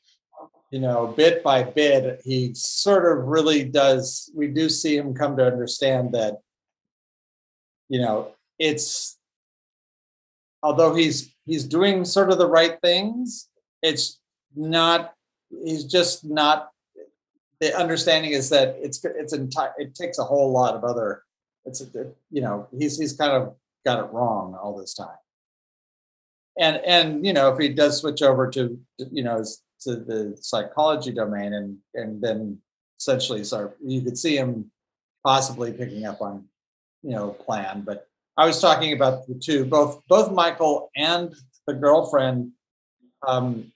you 0.71 0.81
know, 0.81 1.07
bit 1.07 1.43
by 1.43 1.62
bit, 1.62 2.21
he 2.25 2.53
sort 2.55 3.05
of 3.05 3.27
really 3.27 3.65
does, 3.65 4.31
we 4.35 4.49
do 4.49 4.69
see 4.69 4.97
him 4.97 5.15
come 5.15 5.37
to 5.37 5.47
understand 5.47 6.15
that, 6.15 6.39
you 7.89 8.01
know, 8.01 8.33
it's, 8.59 9.19
although 10.62 10.95
he's, 10.95 11.35
he's 11.45 11.65
doing 11.65 12.05
sort 12.05 12.31
of 12.31 12.39
the 12.39 12.49
right 12.49 12.79
things, 12.81 13.49
it's 13.83 14.19
not, 14.57 15.12
he's 15.65 15.85
just 15.85 16.25
not 16.25 16.71
the 17.65 17.74
understanding 17.74 18.32
is 18.32 18.51
that 18.51 18.77
it's 18.78 19.03
it's 19.05 19.32
entire 19.32 19.73
it 19.78 19.95
takes 19.95 20.19
a 20.19 20.24
whole 20.24 20.53
lot 20.53 20.74
of 20.74 20.85
other 20.85 21.23
it's 21.65 21.82
you 22.31 22.43
know 22.43 22.69
he's 22.78 22.99
he's 22.99 23.15
kind 23.15 23.32
of 23.32 23.55
got 23.86 24.05
it 24.05 24.12
wrong 24.12 24.55
all 24.61 24.77
this 24.77 24.93
time. 24.93 25.16
And 26.59 26.77
and 26.85 27.27
you 27.27 27.32
know 27.32 27.51
if 27.51 27.59
he 27.59 27.70
does 27.70 28.01
switch 28.01 28.20
over 28.20 28.51
to 28.51 28.78
you 28.99 29.24
know 29.24 29.43
to 29.81 29.97
the 29.97 30.36
psychology 30.39 31.11
domain 31.11 31.55
and 31.55 31.78
and 31.95 32.20
then 32.20 32.59
essentially 33.01 33.43
start 33.45 33.78
you 33.82 34.03
could 34.03 34.19
see 34.19 34.36
him 34.36 34.70
possibly 35.24 35.73
picking 35.73 36.05
up 36.05 36.20
on 36.20 36.45
you 37.03 37.11
know 37.11 37.31
plan 37.31 37.82
but 37.85 38.07
i 38.36 38.47
was 38.47 38.61
talking 38.61 38.93
about 38.93 39.27
the 39.27 39.35
two 39.35 39.65
both 39.65 40.01
both 40.09 40.31
michael 40.31 40.91
and 40.97 41.35
the 41.66 41.74
girlfriend 41.74 42.53
um 43.27 43.73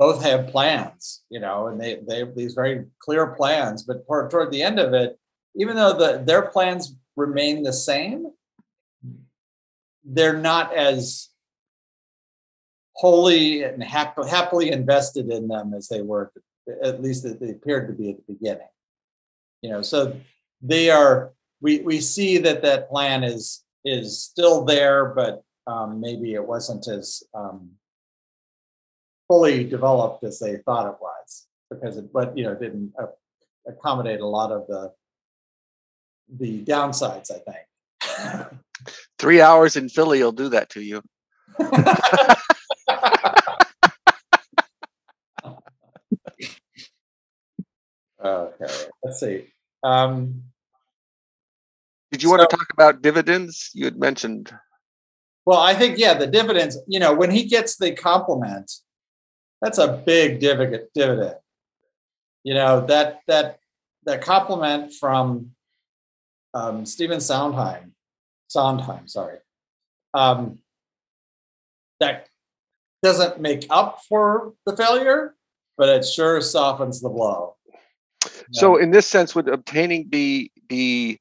both 0.00 0.22
have 0.22 0.48
plans, 0.48 1.24
you 1.28 1.38
know, 1.38 1.66
and 1.66 1.78
they 1.78 2.00
they 2.08 2.20
have 2.20 2.34
these 2.34 2.54
very 2.54 2.86
clear 3.00 3.26
plans. 3.26 3.82
But 3.82 4.06
toward, 4.06 4.30
toward 4.30 4.50
the 4.50 4.62
end 4.62 4.78
of 4.78 4.94
it, 4.94 5.18
even 5.54 5.76
though 5.76 5.92
the 5.92 6.22
their 6.24 6.40
plans 6.40 6.96
remain 7.16 7.62
the 7.62 7.74
same, 7.74 8.28
they're 10.02 10.38
not 10.38 10.74
as 10.74 11.28
wholly 12.94 13.62
and 13.62 13.84
hap- 13.84 14.26
happily 14.26 14.72
invested 14.72 15.28
in 15.28 15.48
them 15.48 15.74
as 15.74 15.88
they 15.88 16.00
were, 16.00 16.32
at 16.82 17.02
least 17.02 17.22
that 17.24 17.38
they 17.38 17.50
appeared 17.50 17.86
to 17.88 17.92
be 17.92 18.10
at 18.10 18.16
the 18.16 18.32
beginning. 18.32 18.68
You 19.60 19.70
know, 19.70 19.82
so 19.82 20.18
they 20.62 20.88
are. 20.88 21.32
We 21.60 21.80
we 21.80 22.00
see 22.00 22.38
that 22.38 22.62
that 22.62 22.88
plan 22.88 23.22
is 23.22 23.62
is 23.84 24.18
still 24.18 24.64
there, 24.64 25.12
but 25.14 25.42
um, 25.66 26.00
maybe 26.00 26.32
it 26.32 26.46
wasn't 26.46 26.88
as 26.88 27.22
um, 27.34 27.72
fully 29.30 29.62
developed 29.62 30.24
as 30.24 30.40
they 30.40 30.56
thought 30.64 30.88
it 30.92 30.98
was 31.00 31.46
because 31.70 31.96
it 31.96 32.12
but 32.12 32.36
you 32.36 32.42
know 32.42 32.54
didn't 32.56 32.92
uh, 33.00 33.06
accommodate 33.68 34.18
a 34.20 34.26
lot 34.26 34.50
of 34.50 34.66
the 34.66 34.92
the 36.40 36.64
downsides 36.64 37.30
i 37.30 37.38
think 37.38 37.64
Three 39.18 39.42
hours 39.42 39.76
in 39.76 39.90
Philly 39.90 40.22
will 40.22 40.32
do 40.32 40.48
that 40.48 40.70
to 40.70 40.80
you. 40.80 41.02
okay 48.24 48.66
let's 49.04 49.20
see 49.20 49.46
um 49.82 50.42
Did 52.10 52.22
you 52.22 52.30
want 52.30 52.42
to 52.42 52.56
talk 52.56 52.66
about 52.72 53.02
dividends? 53.02 53.70
You 53.74 53.84
had 53.84 53.98
mentioned. 53.98 54.52
well 55.46 55.60
i 55.60 55.74
think 55.74 55.98
yeah 55.98 56.14
the 56.14 56.26
dividends 56.26 56.76
you 56.86 57.00
know 57.00 57.12
when 57.14 57.30
he 57.30 57.44
gets 57.44 57.76
the 57.76 57.92
compliment 57.94 58.70
that's 59.60 59.78
a 59.78 60.02
big 60.06 60.40
dividend 60.40 60.86
dividend 60.94 61.36
you 62.44 62.54
know 62.54 62.84
that 62.86 63.20
that 63.26 63.58
that 64.04 64.20
compliment 64.22 64.92
from 64.92 65.50
um 66.54 66.86
Stephen 66.86 67.20
Sondheim 67.20 67.94
Sondheim 68.48 69.06
sorry 69.08 69.38
um 70.14 70.58
that 72.00 72.28
doesn't 73.02 73.40
make 73.40 73.66
up 73.70 74.00
for 74.08 74.54
the 74.66 74.76
failure 74.76 75.34
but 75.80 75.88
it 75.88 76.04
sure 76.04 76.42
softens 76.42 77.00
the 77.00 77.08
blow. 77.08 77.56
So, 78.52 78.76
in 78.76 78.90
this 78.90 79.06
sense, 79.06 79.34
would 79.34 79.48
obtaining 79.48 80.08
be 80.08 80.52
be 80.68 81.18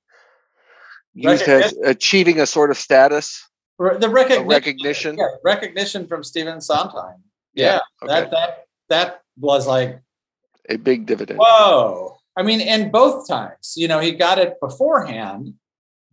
used 1.14 1.44
as 1.44 1.74
achieving 1.86 2.42
a 2.42 2.46
sort 2.46 2.70
of 2.70 2.78
status, 2.78 3.42
Re- 3.78 3.98
the 3.98 4.10
recognition. 4.10 4.48
Recognition? 4.48 5.18
yeah, 5.18 5.28
recognition 5.46 6.08
from 6.08 6.26
Stephen 6.26 6.60
Sondheim 6.60 7.24
yeah, 7.54 7.80
Okay. 8.04 8.14
that 8.14 8.32
that 8.32 8.66
that 8.90 9.22
was 9.40 9.68
like 9.68 10.02
a 10.70 10.78
big 10.78 11.06
dividend. 11.06 11.40
Whoa. 11.40 12.18
I 12.38 12.44
mean, 12.44 12.62
and 12.62 12.92
both 12.92 13.28
times, 13.28 13.74
you 13.76 13.88
know, 13.88 14.00
he 14.00 14.12
got 14.12 14.40
it 14.40 14.60
beforehand, 14.62 15.56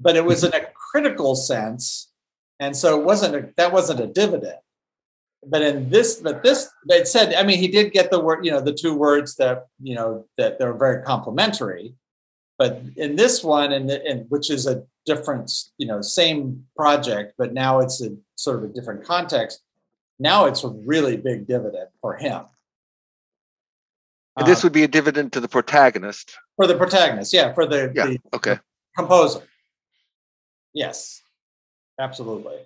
but 0.01 0.17
it 0.17 0.25
was 0.25 0.43
in 0.43 0.53
a 0.55 0.67
critical 0.91 1.37
sense. 1.37 2.11
And 2.59 2.77
so 2.77 2.99
it 2.99 3.05
wasn't 3.05 3.35
a, 3.37 3.53
that 3.57 3.73
wasn't 3.73 4.01
a 4.01 4.07
dividend. 4.07 4.59
But 5.47 5.63
in 5.63 5.91
this, 5.91 6.17
but 6.17 6.43
this, 6.43 6.69
it 6.89 7.07
said, 7.07 7.35
I 7.35 7.45
mean, 7.45 7.59
he 7.59 7.69
did 7.69 7.93
get 7.93 8.11
the 8.11 8.19
word, 8.19 8.45
you 8.45 8.51
know, 8.51 8.61
the 8.61 8.73
two 8.73 8.95
words 8.95 9.37
that, 9.37 9.67
you 9.81 9.95
know, 9.95 10.27
that 10.39 10.59
they're 10.59 10.75
very 10.75 11.03
complimentary. 11.03 11.95
But 12.59 12.81
in 12.97 13.15
this 13.15 13.45
one, 13.45 13.73
and, 13.73 13.91
and 13.91 14.25
which 14.31 14.51
is 14.51 14.67
a 14.67 14.83
different, 15.05 15.53
you 15.79 15.87
know, 15.87 16.01
same 16.01 16.65
project, 16.75 17.35
but 17.39 17.53
now 17.53 17.81
it's 17.81 18.03
a 18.03 18.17
sort 18.35 18.57
of 18.57 18.65
a 18.65 18.73
different 18.73 19.05
context. 19.05 19.61
Now 20.19 20.47
it's 20.47 20.65
a 20.65 20.69
really 20.69 21.17
big 21.17 21.47
dividend 21.47 21.89
for 22.01 22.17
him. 22.17 22.45
And 24.37 24.47
this 24.47 24.63
Uh, 24.63 24.67
would 24.67 24.73
be 24.73 24.83
a 24.85 24.89
dividend 24.89 25.33
to 25.35 25.41
the 25.41 25.49
protagonist. 25.49 26.37
for 26.57 26.67
the 26.67 26.77
protagonist, 26.77 27.33
yeah, 27.33 27.53
for 27.53 27.67
the, 27.67 27.93
Yeah. 27.95 28.07
the 28.07 28.21
Okay. 28.35 28.59
composer. 28.97 29.47
Yes, 30.73 31.23
absolutely. 31.99 32.59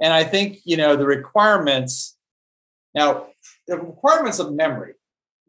And 0.00 0.12
I 0.12 0.24
think, 0.24 0.60
you 0.64 0.76
know, 0.76 0.96
the 0.96 1.06
requirements, 1.06 2.16
now, 2.94 3.28
the 3.66 3.78
requirements 3.78 4.38
of 4.38 4.52
memory. 4.52 4.94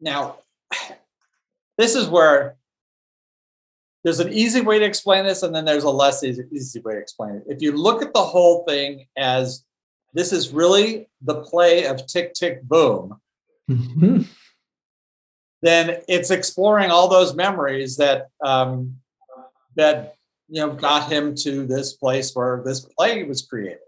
Now, 0.00 0.38
this 1.78 1.94
is 1.94 2.08
where 2.08 2.56
there's 4.04 4.20
an 4.20 4.32
easy 4.32 4.60
way 4.60 4.78
to 4.78 4.84
explain 4.84 5.24
this, 5.24 5.42
and 5.42 5.52
then 5.54 5.64
there's 5.64 5.82
a 5.84 5.90
less 5.90 6.22
easy, 6.22 6.44
easy 6.52 6.80
way 6.80 6.94
to 6.94 7.00
explain 7.00 7.36
it. 7.36 7.44
If 7.48 7.60
you 7.62 7.72
look 7.72 8.02
at 8.02 8.14
the 8.14 8.22
whole 8.24 8.64
thing 8.64 9.08
as 9.16 9.64
this 10.16 10.32
is 10.32 10.50
really 10.50 11.08
the 11.20 11.42
play 11.42 11.84
of 11.84 12.06
Tick, 12.06 12.32
Tick, 12.32 12.62
Boom, 12.62 13.20
Mhm. 13.70 14.26
then 15.62 16.02
it's 16.08 16.30
exploring 16.30 16.90
all 16.90 17.08
those 17.08 17.34
memories 17.34 17.96
that 17.98 18.28
um, 18.42 18.96
that 19.74 20.14
you 20.48 20.60
know 20.60 20.72
got 20.72 21.12
him 21.12 21.34
to 21.34 21.66
this 21.66 21.92
place 21.92 22.34
where 22.34 22.62
this 22.64 22.80
play 22.96 23.22
was 23.24 23.42
created. 23.42 23.80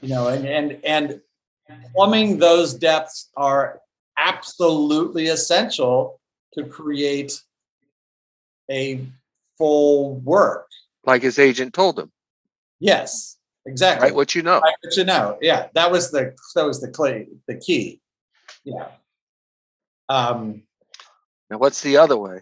You 0.00 0.10
know, 0.10 0.28
and 0.28 0.46
and 0.46 0.80
and 0.84 1.20
plumbing 1.94 2.38
those 2.38 2.74
depths 2.74 3.30
are 3.36 3.80
absolutely 4.16 5.26
essential 5.28 6.20
to 6.54 6.64
create 6.64 7.40
a 8.70 9.04
full 9.56 10.14
work. 10.20 10.68
Like 11.04 11.22
his 11.22 11.38
agent 11.38 11.74
told 11.74 11.98
him, 11.98 12.12
Yes, 12.78 13.37
exactly. 13.68 14.08
right? 14.08 14.14
What 14.14 14.34
you 14.34 14.42
know. 14.42 14.60
Right, 14.60 14.74
but 14.82 14.96
you 14.96 15.04
know, 15.04 15.38
yeah, 15.40 15.68
that 15.74 15.90
was 15.90 16.10
the 16.10 16.34
that 16.54 16.64
was 16.64 16.80
the 16.80 16.88
clay 16.88 17.28
the 17.46 17.56
key. 17.56 18.00
Yeah. 18.64 18.88
Um, 20.08 20.62
Now, 21.50 21.58
what's 21.58 21.82
the 21.82 21.96
other 21.96 22.16
way? 22.16 22.40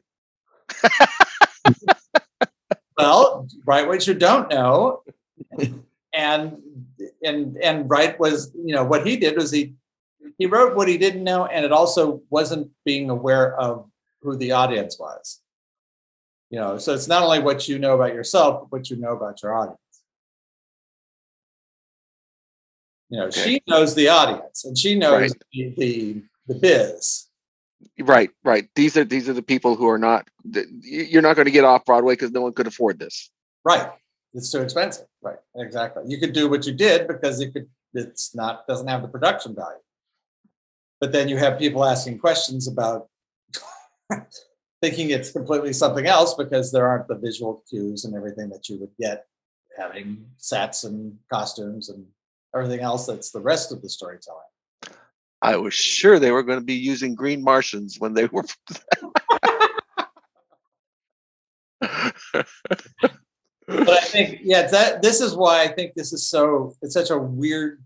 Well, 2.97 3.47
write 3.67 3.87
what 3.87 4.07
you 4.07 4.15
don't 4.15 4.49
know, 4.49 5.03
and 6.15 6.63
and 7.23 7.57
and 7.59 7.91
Wright 7.91 8.19
was, 8.19 8.53
you 8.55 8.75
know, 8.75 8.85
what 8.85 9.07
he 9.07 9.17
did 9.19 9.37
was 9.37 9.51
he 9.51 9.75
he 10.39 10.47
wrote 10.47 10.77
what 10.77 10.89
he 10.89 10.97
didn't 10.97 11.23
know, 11.23 11.45
and 11.45 11.65
it 11.65 11.73
also 11.73 12.23
wasn't 12.31 12.71
being 12.87 13.11
aware 13.11 13.55
of 13.61 13.91
who 14.23 14.37
the 14.37 14.53
audience 14.53 14.99
was. 14.99 15.41
You 16.49 16.59
know, 16.59 16.79
so 16.79 16.95
it's 16.95 17.09
not 17.09 17.23
only 17.23 17.41
what 17.41 17.69
you 17.69 17.79
know 17.79 17.95
about 17.95 18.15
yourself, 18.15 18.63
but 18.63 18.73
what 18.79 18.89
you 18.89 18.97
know 18.97 19.13
about 19.13 19.43
your 19.43 19.55
audience. 19.55 19.79
You 23.09 23.19
know, 23.21 23.27
Okay. 23.27 23.41
she 23.45 23.63
knows 23.69 23.95
the 23.95 24.09
audience, 24.09 24.65
and 24.65 24.77
she 24.77 24.99
knows 24.99 25.31
Right. 25.31 25.43
the, 25.53 25.75
the 25.77 26.23
the 26.49 26.55
biz. 26.55 27.27
Right, 28.01 28.31
right. 28.45 28.69
These 28.75 28.97
are 28.97 29.05
these 29.05 29.29
are 29.29 29.33
the 29.33 29.43
people 29.43 29.77
who 29.77 29.89
are 29.89 29.99
not. 29.99 30.29
You're 30.83 31.23
not 31.23 31.37
going 31.37 31.47
to 31.47 31.53
get 31.53 31.65
off 31.65 31.85
Broadway 31.85 32.15
because 32.15 32.31
no 32.33 32.41
one 32.43 32.53
could 32.53 32.67
afford 32.67 32.99
this. 32.99 33.31
Right. 33.65 33.91
It's 34.35 34.51
too 34.51 34.61
expensive. 34.61 35.07
Right. 35.23 35.39
Exactly. 35.57 36.05
You 36.07 36.19
could 36.19 36.33
do 36.33 36.49
what 36.49 36.67
you 36.67 36.73
did 36.73 37.07
because 37.09 37.41
it 37.41 37.53
could 37.53 37.69
it's 37.95 38.35
not 38.35 38.67
doesn't 38.67 38.87
have 38.89 39.03
the 39.03 39.09
production 39.09 39.55
value. 39.55 39.79
But 41.01 41.13
then 41.13 41.29
you 41.29 41.37
have 41.37 41.59
people 41.59 41.85
asking 41.85 42.19
questions 42.19 42.69
about 42.69 43.09
thinking 44.83 45.11
it's 45.11 45.33
completely 45.33 45.73
something 45.73 46.07
else 46.07 46.35
because 46.35 46.73
there 46.73 46.87
aren't 46.87 47.09
the 47.09 47.17
visual 47.17 47.63
cues 47.69 48.05
and 48.05 48.15
everything 48.15 48.49
that 48.51 48.69
you 48.69 48.79
would 48.79 48.91
get 48.99 49.27
having 49.77 50.25
sets 50.39 50.85
and 50.85 51.19
costumes 51.31 51.89
and 51.91 52.05
everything 52.55 52.81
else 52.81 53.07
that's 53.07 53.31
the 53.31 53.41
rest 53.41 53.73
of 53.73 53.83
the 53.83 53.89
storytelling. 53.89 54.41
I 55.43 55.57
was 55.57 55.75
sure 55.75 56.19
they 56.19 56.31
were 56.31 56.43
going 56.43 56.59
to 56.59 56.65
be 56.65 56.75
using 56.75 57.15
Green 57.15 57.43
Martians 57.43 57.97
when 57.99 58.15
they 58.15 58.27
were. 58.27 58.45
but 61.81 62.49
I 63.69 64.01
think 64.03 64.41
yeah, 64.43 64.67
that 64.69 65.03
this 65.03 65.21
is 65.21 65.35
why 65.37 65.63
I 65.63 65.69
think 65.69 65.95
this 65.95 66.13
is 66.13 66.29
so 66.29 66.75
it's 66.83 66.95
such 66.95 67.11
a 67.11 67.19
weird 67.19 67.83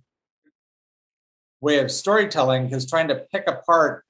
way 1.60 1.80
of 1.80 1.90
storytelling 1.90 2.64
because 2.64 2.88
trying 2.88 3.08
to 3.08 3.26
pick 3.32 3.44
apart 3.46 4.04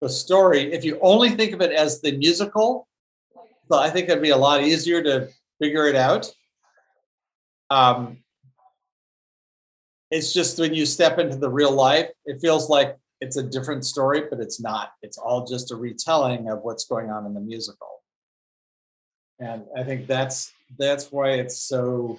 the 0.00 0.08
story, 0.08 0.72
if 0.72 0.84
you 0.84 0.98
only 1.00 1.30
think 1.30 1.52
of 1.52 1.60
it 1.62 1.72
as 1.72 2.00
the 2.00 2.16
musical, 2.16 2.86
so 3.70 3.78
I 3.78 3.88
think 3.90 4.08
it'd 4.08 4.22
be 4.22 4.30
a 4.30 4.36
lot 4.36 4.62
easier 4.62 5.02
to 5.02 5.28
figure 5.58 5.86
it 5.86 5.96
out. 5.96 6.30
Um, 7.70 8.18
it's 10.10 10.32
just 10.32 10.58
when 10.58 10.74
you 10.74 10.86
step 10.86 11.18
into 11.18 11.36
the 11.36 11.50
real 11.50 11.72
life, 11.72 12.10
it 12.24 12.40
feels 12.40 12.68
like 12.68 12.96
it's 13.20 13.36
a 13.36 13.42
different 13.42 13.84
story, 13.84 14.24
but 14.28 14.40
it's 14.40 14.60
not. 14.60 14.92
It's 15.02 15.18
all 15.18 15.46
just 15.46 15.72
a 15.72 15.76
retelling 15.76 16.48
of 16.48 16.62
what's 16.62 16.84
going 16.84 17.10
on 17.10 17.26
in 17.26 17.34
the 17.34 17.40
musical 17.40 17.96
and 19.38 19.64
I 19.76 19.82
think 19.82 20.06
that's 20.06 20.52
that's 20.78 21.12
why 21.12 21.32
it's 21.32 21.58
so 21.58 22.18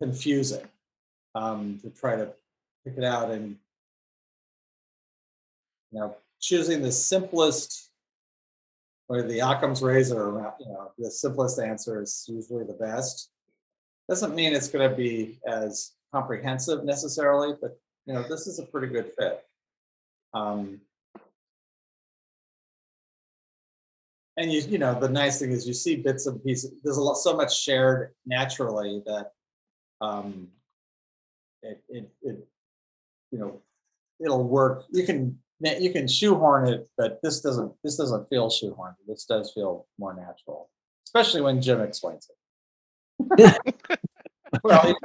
confusing 0.00 0.66
um, 1.34 1.78
to 1.82 1.90
try 1.90 2.16
to 2.16 2.32
pick 2.84 2.96
it 2.96 3.04
out 3.04 3.30
and 3.30 3.56
you 5.90 6.00
know 6.00 6.16
choosing 6.40 6.82
the 6.82 6.92
simplest 6.92 7.90
or 9.08 9.22
the 9.22 9.40
Occam's 9.40 9.82
razor. 9.82 10.54
You 10.60 10.66
know, 10.66 10.92
the 10.98 11.10
simplest 11.10 11.58
answer 11.58 12.02
is 12.02 12.24
usually 12.28 12.64
the 12.64 12.74
best. 12.74 13.30
Doesn't 14.08 14.34
mean 14.34 14.52
it's 14.52 14.68
going 14.68 14.88
to 14.88 14.94
be 14.94 15.38
as 15.46 15.92
comprehensive 16.14 16.84
necessarily, 16.84 17.54
but 17.60 17.76
you 18.06 18.14
know, 18.14 18.22
this 18.22 18.46
is 18.46 18.60
a 18.60 18.66
pretty 18.66 18.86
good 18.86 19.10
fit. 19.18 19.44
Um, 20.32 20.80
and 24.36 24.52
you 24.52 24.60
you 24.62 24.78
know 24.78 24.98
the 24.98 25.08
nice 25.08 25.38
thing 25.40 25.50
is 25.52 25.66
you 25.66 25.74
see 25.74 25.94
bits 25.94 26.26
and 26.26 26.42
pieces 26.42 26.72
there's 26.82 26.96
a 26.96 27.00
lot 27.00 27.14
so 27.14 27.36
much 27.36 27.56
shared 27.56 28.10
naturally 28.26 29.00
that 29.06 29.30
um 30.00 30.48
it 31.62 31.80
it, 31.88 32.10
it 32.22 32.48
you 33.30 33.38
know 33.38 33.60
it'll 34.24 34.42
work. 34.42 34.86
You 34.90 35.06
can 35.06 35.38
you 35.60 35.92
can 35.92 36.08
shoehorn 36.08 36.68
it 36.68 36.88
but 36.98 37.20
this 37.22 37.40
doesn't 37.40 37.72
this 37.84 37.96
doesn't 37.96 38.28
feel 38.28 38.48
shoehorned. 38.48 38.96
This 39.06 39.24
does 39.24 39.52
feel 39.52 39.86
more 39.98 40.14
natural 40.14 40.68
especially 41.14 41.40
when 41.40 41.62
jim 41.62 41.80
explains 41.80 42.28
it 43.38 44.00
well 44.68 44.96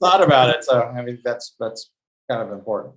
thought 0.00 0.22
about 0.22 0.50
it 0.50 0.62
so 0.62 0.82
i 0.82 1.02
mean 1.02 1.18
that's 1.24 1.56
that's 1.58 1.90
kind 2.30 2.42
of 2.42 2.52
important 2.52 2.94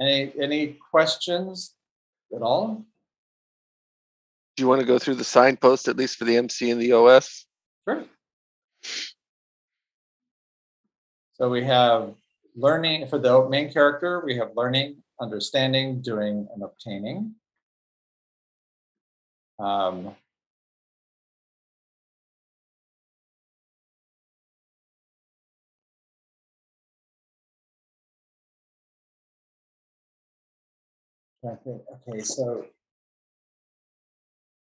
Any 0.00 0.32
any 0.40 0.78
questions 0.90 1.74
at 2.34 2.42
all? 2.42 2.84
Do 4.56 4.62
you 4.62 4.68
want 4.68 4.80
to 4.80 4.86
go 4.86 4.98
through 4.98 5.14
the 5.14 5.24
signpost 5.24 5.88
at 5.88 5.96
least 5.96 6.18
for 6.18 6.24
the 6.24 6.36
MC 6.36 6.70
and 6.70 6.80
the 6.80 6.92
OS? 6.92 7.46
Sure. 7.88 8.04
So 11.34 11.48
we 11.50 11.64
have 11.64 12.14
learning 12.54 13.08
for 13.08 13.18
the 13.18 13.48
main 13.48 13.72
character, 13.72 14.22
we 14.24 14.36
have 14.36 14.50
learning, 14.56 15.02
understanding, 15.20 16.00
doing, 16.00 16.48
and 16.54 16.62
obtaining. 16.62 17.34
Um, 19.58 20.14
I 31.46 31.54
think, 31.62 31.82
okay, 32.08 32.20
so 32.22 32.66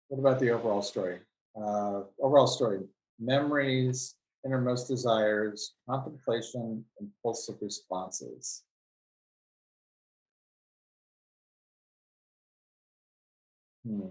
what 0.09 0.19
about 0.19 0.41
the 0.41 0.51
overall 0.51 0.83
story? 0.83 1.21
Uh, 1.57 2.03
overall 2.21 2.47
story, 2.47 2.81
memories, 3.21 4.17
innermost 4.45 4.89
desires, 4.89 5.75
contemplation, 5.89 6.85
impulsive 7.01 7.57
responses. 7.61 8.65
Hmm. 13.87 14.09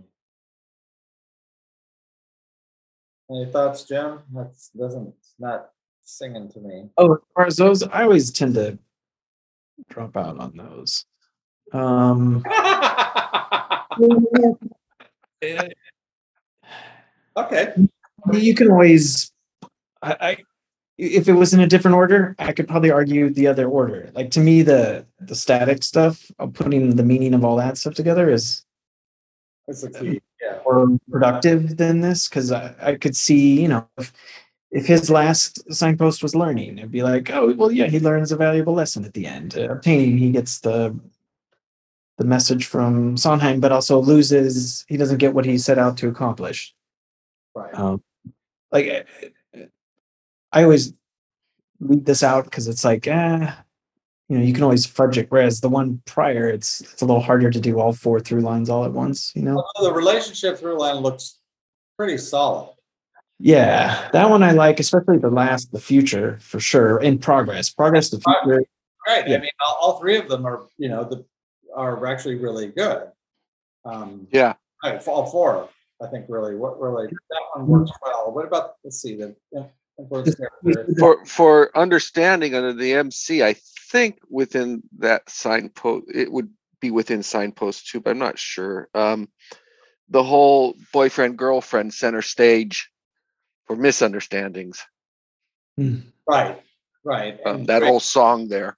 Any 3.29 3.45
thoughts, 3.51 3.83
Jim? 3.83 4.19
That 4.33 4.53
doesn't, 4.77 5.13
not 5.39 5.69
singing 6.03 6.49
to 6.51 6.59
me. 6.59 6.89
Oh, 6.97 7.13
as 7.13 7.19
far 7.35 7.45
as 7.47 7.55
those, 7.57 7.83
I 7.83 8.03
always 8.03 8.31
tend 8.31 8.55
to 8.55 8.77
drop 9.89 10.15
out 10.15 10.37
on 10.37 10.55
those. 10.55 11.05
Um, 11.71 12.43
okay. 17.37 17.73
you 18.33 18.55
can 18.55 18.71
always, 18.71 19.31
I, 20.01 20.15
I, 20.19 20.37
if 20.97 21.27
it 21.27 21.33
was 21.33 21.53
in 21.53 21.59
a 21.59 21.67
different 21.67 21.95
order, 21.95 22.35
I 22.37 22.51
could 22.51 22.67
probably 22.67 22.91
argue 22.91 23.29
the 23.29 23.47
other 23.47 23.67
order. 23.67 24.11
Like 24.13 24.31
to 24.31 24.39
me, 24.39 24.61
the 24.61 25.05
the 25.19 25.35
static 25.35 25.83
stuff 25.83 26.29
of 26.39 26.53
putting 26.53 26.95
the 26.95 27.03
meaning 27.03 27.33
of 27.33 27.43
all 27.43 27.57
that 27.57 27.77
stuff 27.77 27.95
together 27.95 28.29
is 28.29 28.63
That's 29.67 29.87
key. 29.99 30.21
Yeah. 30.41 30.59
more 30.65 30.97
productive 31.09 31.77
than 31.77 32.01
this 32.01 32.27
because 32.27 32.51
I, 32.51 32.75
I 32.81 32.95
could 32.95 33.15
see, 33.15 33.61
you 33.61 33.67
know, 33.69 33.87
if 33.97 34.13
if 34.71 34.85
his 34.87 35.09
last 35.09 35.71
signpost 35.73 36.23
was 36.23 36.35
learning, 36.35 36.79
it'd 36.79 36.91
be 36.91 37.03
like, 37.03 37.29
oh, 37.31 37.53
well, 37.53 37.71
yeah, 37.71 37.85
he 37.85 37.99
learns 37.99 38.31
a 38.31 38.37
valuable 38.37 38.73
lesson 38.73 39.05
at 39.05 39.13
the 39.13 39.27
end. 39.27 39.55
Uh, 39.55 39.69
obtaining, 39.69 40.17
he 40.17 40.31
gets 40.31 40.59
the 40.59 40.99
the 42.23 42.29
message 42.29 42.65
from 42.65 43.17
Sondheim, 43.17 43.59
but 43.59 43.71
also 43.71 43.99
loses. 43.99 44.85
He 44.87 44.97
doesn't 44.97 45.17
get 45.17 45.33
what 45.33 45.45
he 45.45 45.57
set 45.57 45.77
out 45.77 45.97
to 45.97 46.07
accomplish. 46.07 46.73
Right. 47.53 47.73
Um, 47.75 48.01
like, 48.71 49.07
uh, 49.53 49.59
I 50.51 50.63
always 50.63 50.93
read 51.79 52.05
this 52.05 52.23
out 52.23 52.45
because 52.45 52.67
it's 52.67 52.85
like, 52.85 53.05
eh, 53.07 53.51
you 54.29 54.37
know, 54.37 54.43
you 54.43 54.53
can 54.53 54.63
always 54.63 54.85
fudge 54.85 55.17
it. 55.17 55.27
Whereas 55.29 55.59
the 55.61 55.69
one 55.69 56.01
prior, 56.05 56.47
it's 56.47 56.81
it's 56.81 57.01
a 57.01 57.05
little 57.05 57.21
harder 57.21 57.51
to 57.51 57.59
do 57.59 57.79
all 57.79 57.93
four 57.93 58.19
through 58.19 58.41
lines 58.41 58.69
all 58.69 58.85
at 58.85 58.93
once. 58.93 59.33
You 59.35 59.43
know. 59.43 59.63
Although 59.75 59.89
the 59.89 59.95
relationship 59.95 60.57
through 60.57 60.79
line 60.79 60.97
looks 60.97 61.39
pretty 61.97 62.17
solid. 62.17 62.69
Yeah, 63.39 64.09
that 64.13 64.29
one 64.29 64.41
I 64.41 64.51
like, 64.51 64.79
especially 64.79 65.17
the 65.17 65.29
last, 65.29 65.73
the 65.73 65.79
future 65.79 66.37
for 66.39 66.61
sure. 66.61 67.01
In 67.01 67.19
progress, 67.19 67.69
progress, 67.69 68.09
the 68.09 68.21
future. 68.21 68.63
Right. 69.05 69.27
Yeah. 69.27 69.37
I 69.37 69.41
mean, 69.41 69.49
all, 69.67 69.77
all 69.81 69.99
three 69.99 70.17
of 70.17 70.29
them 70.29 70.45
are, 70.45 70.63
you 70.77 70.87
know, 70.87 71.03
the 71.03 71.25
are 71.75 72.05
actually 72.07 72.35
really 72.35 72.67
good. 72.67 73.11
Um, 73.85 74.27
Yeah. 74.31 74.53
I- 74.83 74.97
all 74.97 75.29
four, 75.29 75.69
I 76.01 76.07
think, 76.07 76.25
really, 76.29 76.55
what 76.55 76.79
really 76.79 77.07
that 77.07 77.41
one 77.55 77.67
works 77.67 77.91
well. 78.01 78.31
What 78.33 78.45
about? 78.45 78.75
Let's 78.83 79.01
see 79.01 79.15
the. 79.15 79.35
yeah. 79.51 79.67
For 80.97 81.23
for 81.25 81.77
understanding 81.77 82.55
under 82.55 82.73
the 82.73 82.93
MC, 82.93 83.43
I 83.43 83.53
think 83.91 84.17
within 84.27 84.81
that 84.99 85.29
signpost, 85.29 86.05
it 86.13 86.31
would 86.31 86.49
be 86.79 86.89
within 86.89 87.21
signpost 87.21 87.87
too, 87.89 87.99
but 88.01 88.09
I'm 88.11 88.17
not 88.19 88.39
sure. 88.39 88.89
Um, 88.95 89.29
the 90.09 90.23
whole 90.23 90.75
boyfriend 90.91 91.37
girlfriend 91.37 91.93
center 91.93 92.23
stage 92.23 92.89
for 93.67 93.75
misunderstandings. 93.75 94.83
Right. 95.77 96.61
Right. 97.05 97.39
Um, 97.45 97.65
that 97.65 97.79
great- 97.79 97.87
whole 97.89 97.99
song 97.99 98.47
there. 98.47 98.77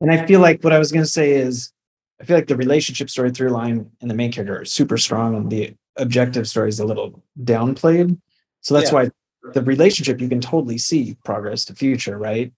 And 0.00 0.10
I 0.12 0.26
feel 0.26 0.40
like 0.40 0.62
what 0.62 0.72
I 0.72 0.78
was 0.78 0.92
going 0.92 1.04
to 1.04 1.10
say 1.10 1.32
is, 1.32 1.72
I 2.20 2.24
feel 2.24 2.36
like 2.36 2.46
the 2.46 2.56
relationship 2.56 3.10
story 3.10 3.30
through 3.30 3.50
line 3.50 3.90
and 4.00 4.10
the 4.10 4.14
main 4.14 4.32
character 4.32 4.60
are 4.60 4.64
super 4.64 4.96
strong, 4.96 5.36
and 5.36 5.50
the 5.50 5.74
objective 5.96 6.48
story 6.48 6.68
is 6.68 6.80
a 6.80 6.84
little 6.84 7.22
downplayed. 7.42 8.20
So 8.60 8.74
that's 8.74 8.90
Yeah. 8.90 9.04
why 9.04 9.10
the 9.54 9.62
relationship 9.62 10.20
you 10.20 10.28
can 10.28 10.40
totally 10.40 10.78
see 10.78 11.16
progress 11.24 11.64
to 11.66 11.74
future, 11.74 12.18
right? 12.18 12.52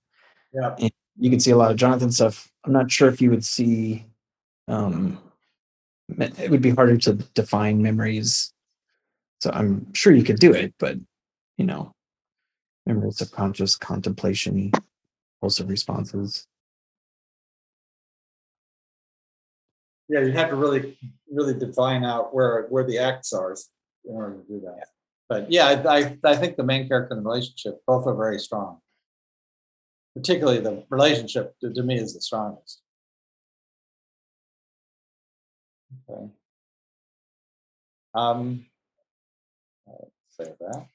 Yeah. 0.52 0.74
And 0.78 0.90
you 1.18 1.30
can 1.30 1.40
see 1.40 1.50
a 1.50 1.56
lot 1.56 1.70
of 1.70 1.76
Jonathan 1.76 2.10
stuff. 2.10 2.50
I'm 2.64 2.72
not 2.72 2.90
sure 2.90 3.08
if 3.08 3.20
you 3.20 3.30
would 3.30 3.44
see. 3.44 4.06
Um, 4.68 5.18
it 6.18 6.50
would 6.50 6.62
be 6.62 6.70
harder 6.70 6.96
to 6.98 7.14
define 7.34 7.82
memories. 7.82 8.52
So 9.40 9.50
I'm 9.52 9.92
sure 9.94 10.12
you 10.12 10.24
could 10.24 10.40
do 10.40 10.52
it, 10.52 10.74
but 10.78 10.96
you 11.56 11.64
know, 11.66 11.92
memory, 12.86 13.12
subconscious, 13.12 13.76
contemplation, 13.76 14.72
impulsive 15.40 15.68
responses. 15.68 16.46
Yeah, 20.10 20.22
you'd 20.22 20.34
have 20.34 20.50
to 20.50 20.56
really, 20.56 20.98
really 21.30 21.54
define 21.54 22.04
out 22.04 22.34
where 22.34 22.66
where 22.68 22.82
the 22.82 22.98
acts 22.98 23.32
are 23.32 23.52
in 24.04 24.12
order 24.12 24.38
to 24.38 24.42
do 24.48 24.60
that. 24.62 24.88
But 25.28 25.52
yeah, 25.52 25.66
I, 25.68 25.98
I 25.98 26.18
I 26.24 26.34
think 26.36 26.56
the 26.56 26.64
main 26.64 26.88
character 26.88 27.14
and 27.14 27.24
the 27.24 27.28
relationship 27.28 27.80
both 27.86 28.08
are 28.08 28.16
very 28.16 28.40
strong. 28.40 28.80
Particularly 30.16 30.58
the 30.58 30.84
relationship 30.90 31.54
to, 31.60 31.72
to 31.72 31.82
me 31.84 31.96
is 31.96 32.14
the 32.14 32.20
strongest. 32.20 32.82
Okay. 36.10 36.28
Um. 38.12 38.66
Say 40.30 40.52
that. 40.58 40.86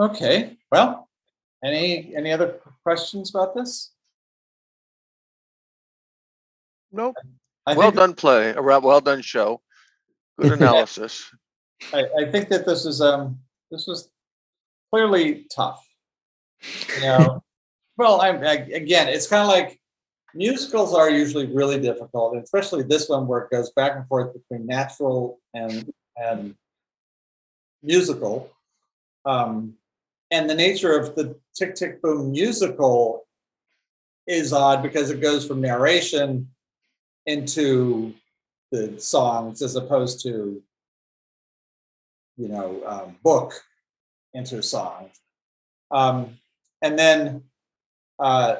Okay. 0.00 0.56
Well, 0.72 1.10
any 1.62 2.14
any 2.16 2.32
other 2.32 2.60
questions 2.82 3.28
about 3.28 3.54
this? 3.54 3.92
Nope. 6.92 7.16
I 7.66 7.74
well 7.74 7.88
think- 7.90 7.96
done 7.96 8.14
play, 8.14 8.54
a 8.54 8.62
well 8.62 8.80
well 8.80 9.00
done 9.00 9.22
show. 9.22 9.60
Good 10.40 10.52
analysis. 10.60 11.28
I, 11.92 12.06
I 12.18 12.30
think 12.30 12.48
that 12.48 12.66
this 12.66 12.84
is 12.84 13.00
um 13.00 13.38
this 13.70 13.86
was 13.86 14.10
clearly 14.92 15.46
tough. 15.54 15.84
You 16.96 17.02
know, 17.02 17.42
well, 17.96 18.20
I'm 18.20 18.42
I, 18.42 18.54
again, 18.72 19.08
it's 19.08 19.26
kind 19.26 19.42
of 19.42 19.48
like 19.48 19.78
musicals 20.34 20.94
are 20.94 21.10
usually 21.10 21.46
really 21.46 21.80
difficult, 21.80 22.36
especially 22.36 22.82
this 22.82 23.08
one 23.08 23.26
where 23.26 23.40
it 23.40 23.50
goes 23.50 23.70
back 23.70 23.96
and 23.96 24.06
forth 24.06 24.32
between 24.32 24.66
natural 24.66 25.38
and 25.54 25.92
and 26.16 26.54
musical. 27.82 28.50
Um, 29.24 29.74
and 30.30 30.48
the 30.48 30.54
nature 30.54 30.98
of 30.98 31.14
the 31.14 31.36
Tick 31.54 31.74
Tick 31.74 32.02
Boom 32.02 32.32
musical 32.32 33.26
is 34.26 34.52
odd 34.52 34.82
because 34.82 35.10
it 35.10 35.20
goes 35.20 35.46
from 35.46 35.60
narration 35.60 36.48
into 37.28 38.14
the 38.72 38.98
songs 39.00 39.62
as 39.62 39.76
opposed 39.76 40.22
to 40.22 40.62
you 42.36 42.48
know 42.48 42.82
um, 42.86 43.16
book 43.22 43.52
into 44.34 44.62
songs 44.62 45.12
um, 45.90 46.38
and 46.82 46.98
then 46.98 47.42
uh, 48.18 48.56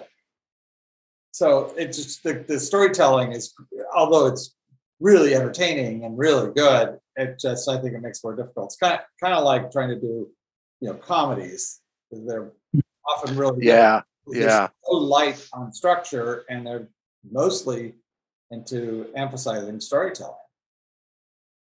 so 1.32 1.72
it's 1.76 1.96
just 1.98 2.22
the, 2.22 2.44
the 2.48 2.60
storytelling 2.60 3.32
is 3.32 3.54
although 3.96 4.26
it's 4.26 4.54
really 5.00 5.34
entertaining 5.34 6.04
and 6.04 6.18
really 6.18 6.52
good 6.52 6.98
it 7.18 7.38
just 7.38 7.68
i 7.68 7.76
think 7.78 7.94
it 7.94 8.00
makes 8.00 8.18
it 8.18 8.24
more 8.24 8.36
difficult. 8.36 8.66
It's 8.66 8.76
kind 8.76 8.94
of 8.94 9.00
kind 9.20 9.34
of 9.34 9.44
like 9.44 9.70
trying 9.70 9.90
to 9.90 10.00
do 10.00 10.28
you 10.80 10.88
know 10.88 10.94
comedies. 10.94 11.80
They're 12.10 12.52
often 13.06 13.36
really 13.36 13.66
Yeah, 13.66 14.02
yeah. 14.28 14.68
so 14.84 14.92
light 14.96 15.46
on 15.52 15.72
structure 15.72 16.44
and 16.48 16.66
they're 16.66 16.88
mostly 17.30 17.94
into 18.50 19.10
emphasizing 19.14 19.80
storytelling. 19.80 20.34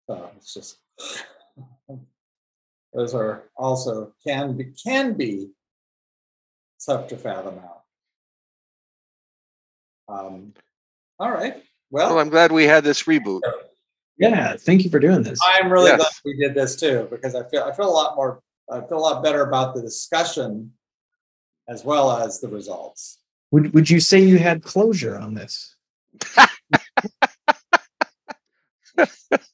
So 0.09 0.29
it's 0.37 0.53
just 0.53 0.77
those 2.93 3.13
are 3.13 3.43
also 3.55 4.13
can 4.25 4.57
be 4.57 4.73
can 4.85 5.13
be 5.13 5.49
tough 6.85 7.07
to 7.07 7.17
fathom 7.17 7.59
out. 7.59 7.83
Um, 10.09 10.53
all 11.19 11.31
right. 11.31 11.63
Well, 11.91 12.09
Well, 12.09 12.19
I'm 12.19 12.29
glad 12.29 12.51
we 12.51 12.65
had 12.65 12.83
this 12.83 13.03
reboot. 13.03 13.41
Yeah, 14.17 14.55
thank 14.57 14.83
you 14.83 14.89
for 14.89 14.99
doing 14.99 15.23
this. 15.23 15.39
I'm 15.43 15.71
really 15.71 15.89
Yes. 15.91 15.97
glad 15.99 16.11
we 16.25 16.37
did 16.37 16.53
this 16.53 16.75
too 16.75 17.07
because 17.09 17.35
I 17.35 17.43
feel 17.49 17.63
I 17.63 17.73
feel 17.73 17.89
a 17.89 17.91
lot 17.91 18.15
more 18.15 18.41
I 18.71 18.79
feel 18.81 18.97
a 18.97 18.99
lot 18.99 19.23
better 19.23 19.43
about 19.43 19.75
the 19.75 19.81
discussion 19.81 20.71
as 21.67 21.83
well 21.83 22.11
as 22.11 22.39
the 22.39 22.47
results. 22.47 23.19
Would 23.51 23.73
Would 23.73 23.89
you 23.89 23.99
say 23.99 24.19
you 24.19 24.37
had 24.37 24.63
closure 24.63 25.17
on 25.17 25.33
this? 25.33 25.75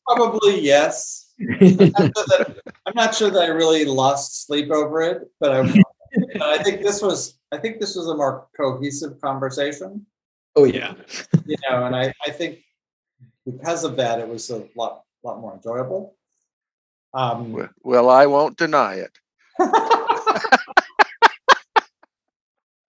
Probably 0.07 0.59
yes. 0.61 1.33
I'm 1.39 1.55
not 1.77 2.11
sure 2.15 2.25
that- 2.27 2.57
I'm 2.85 2.93
not 2.95 3.15
sure 3.15 3.29
that 3.29 3.41
I 3.43 3.47
really 3.47 3.85
lost 3.85 4.45
sleep 4.47 4.71
over 4.71 5.01
it, 5.01 5.29
but 5.39 5.51
I, 5.51 5.59
I 6.41 6.63
think 6.63 6.81
this 6.81 7.01
was 7.01 7.39
I 7.51 7.57
think 7.57 7.79
this 7.79 7.95
was 7.95 8.07
a 8.07 8.15
more 8.15 8.47
cohesive 8.57 9.19
conversation, 9.21 10.05
oh 10.55 10.65
yeah. 10.65 10.93
you 11.45 11.55
know, 11.69 11.85
and 11.85 11.95
I, 11.95 12.13
I 12.25 12.31
think 12.31 12.59
because 13.45 13.83
of 13.83 13.95
that 13.97 14.19
it 14.19 14.27
was 14.27 14.49
a 14.49 14.67
lot 14.75 15.03
lot 15.23 15.39
more 15.39 15.53
enjoyable. 15.55 16.15
Um, 17.13 17.53
Well- 17.53 17.69
Well, 17.83 18.09
I 18.09 18.25
won't 18.25 18.57
deny 18.57 18.95
it. 19.05 19.17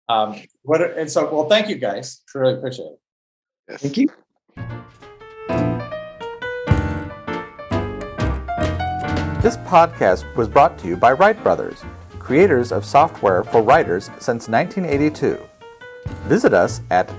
um, 0.09 0.41
what 0.63 0.81
and 0.97 1.09
so 1.11 1.29
well, 1.33 1.49
thank 1.49 1.69
you 1.69 1.75
guys. 1.75 2.21
Really 2.33 2.53
appreciate 2.55 2.85
it. 2.85 2.99
Yes. 3.69 3.81
Thank 3.81 3.97
you. 3.97 4.07
This 9.47 9.55
podcast 9.55 10.35
was 10.35 10.49
brought 10.49 10.77
to 10.79 10.89
you 10.89 10.97
by 10.97 11.13
Write 11.13 11.41
Brothers, 11.41 11.81
creators 12.19 12.73
of 12.73 12.83
software 12.83 13.45
for 13.45 13.61
writers 13.61 14.07
since 14.19 14.49
1982. 14.49 15.39
Visit 16.25 16.53
us 16.53 16.81
at 16.91 17.09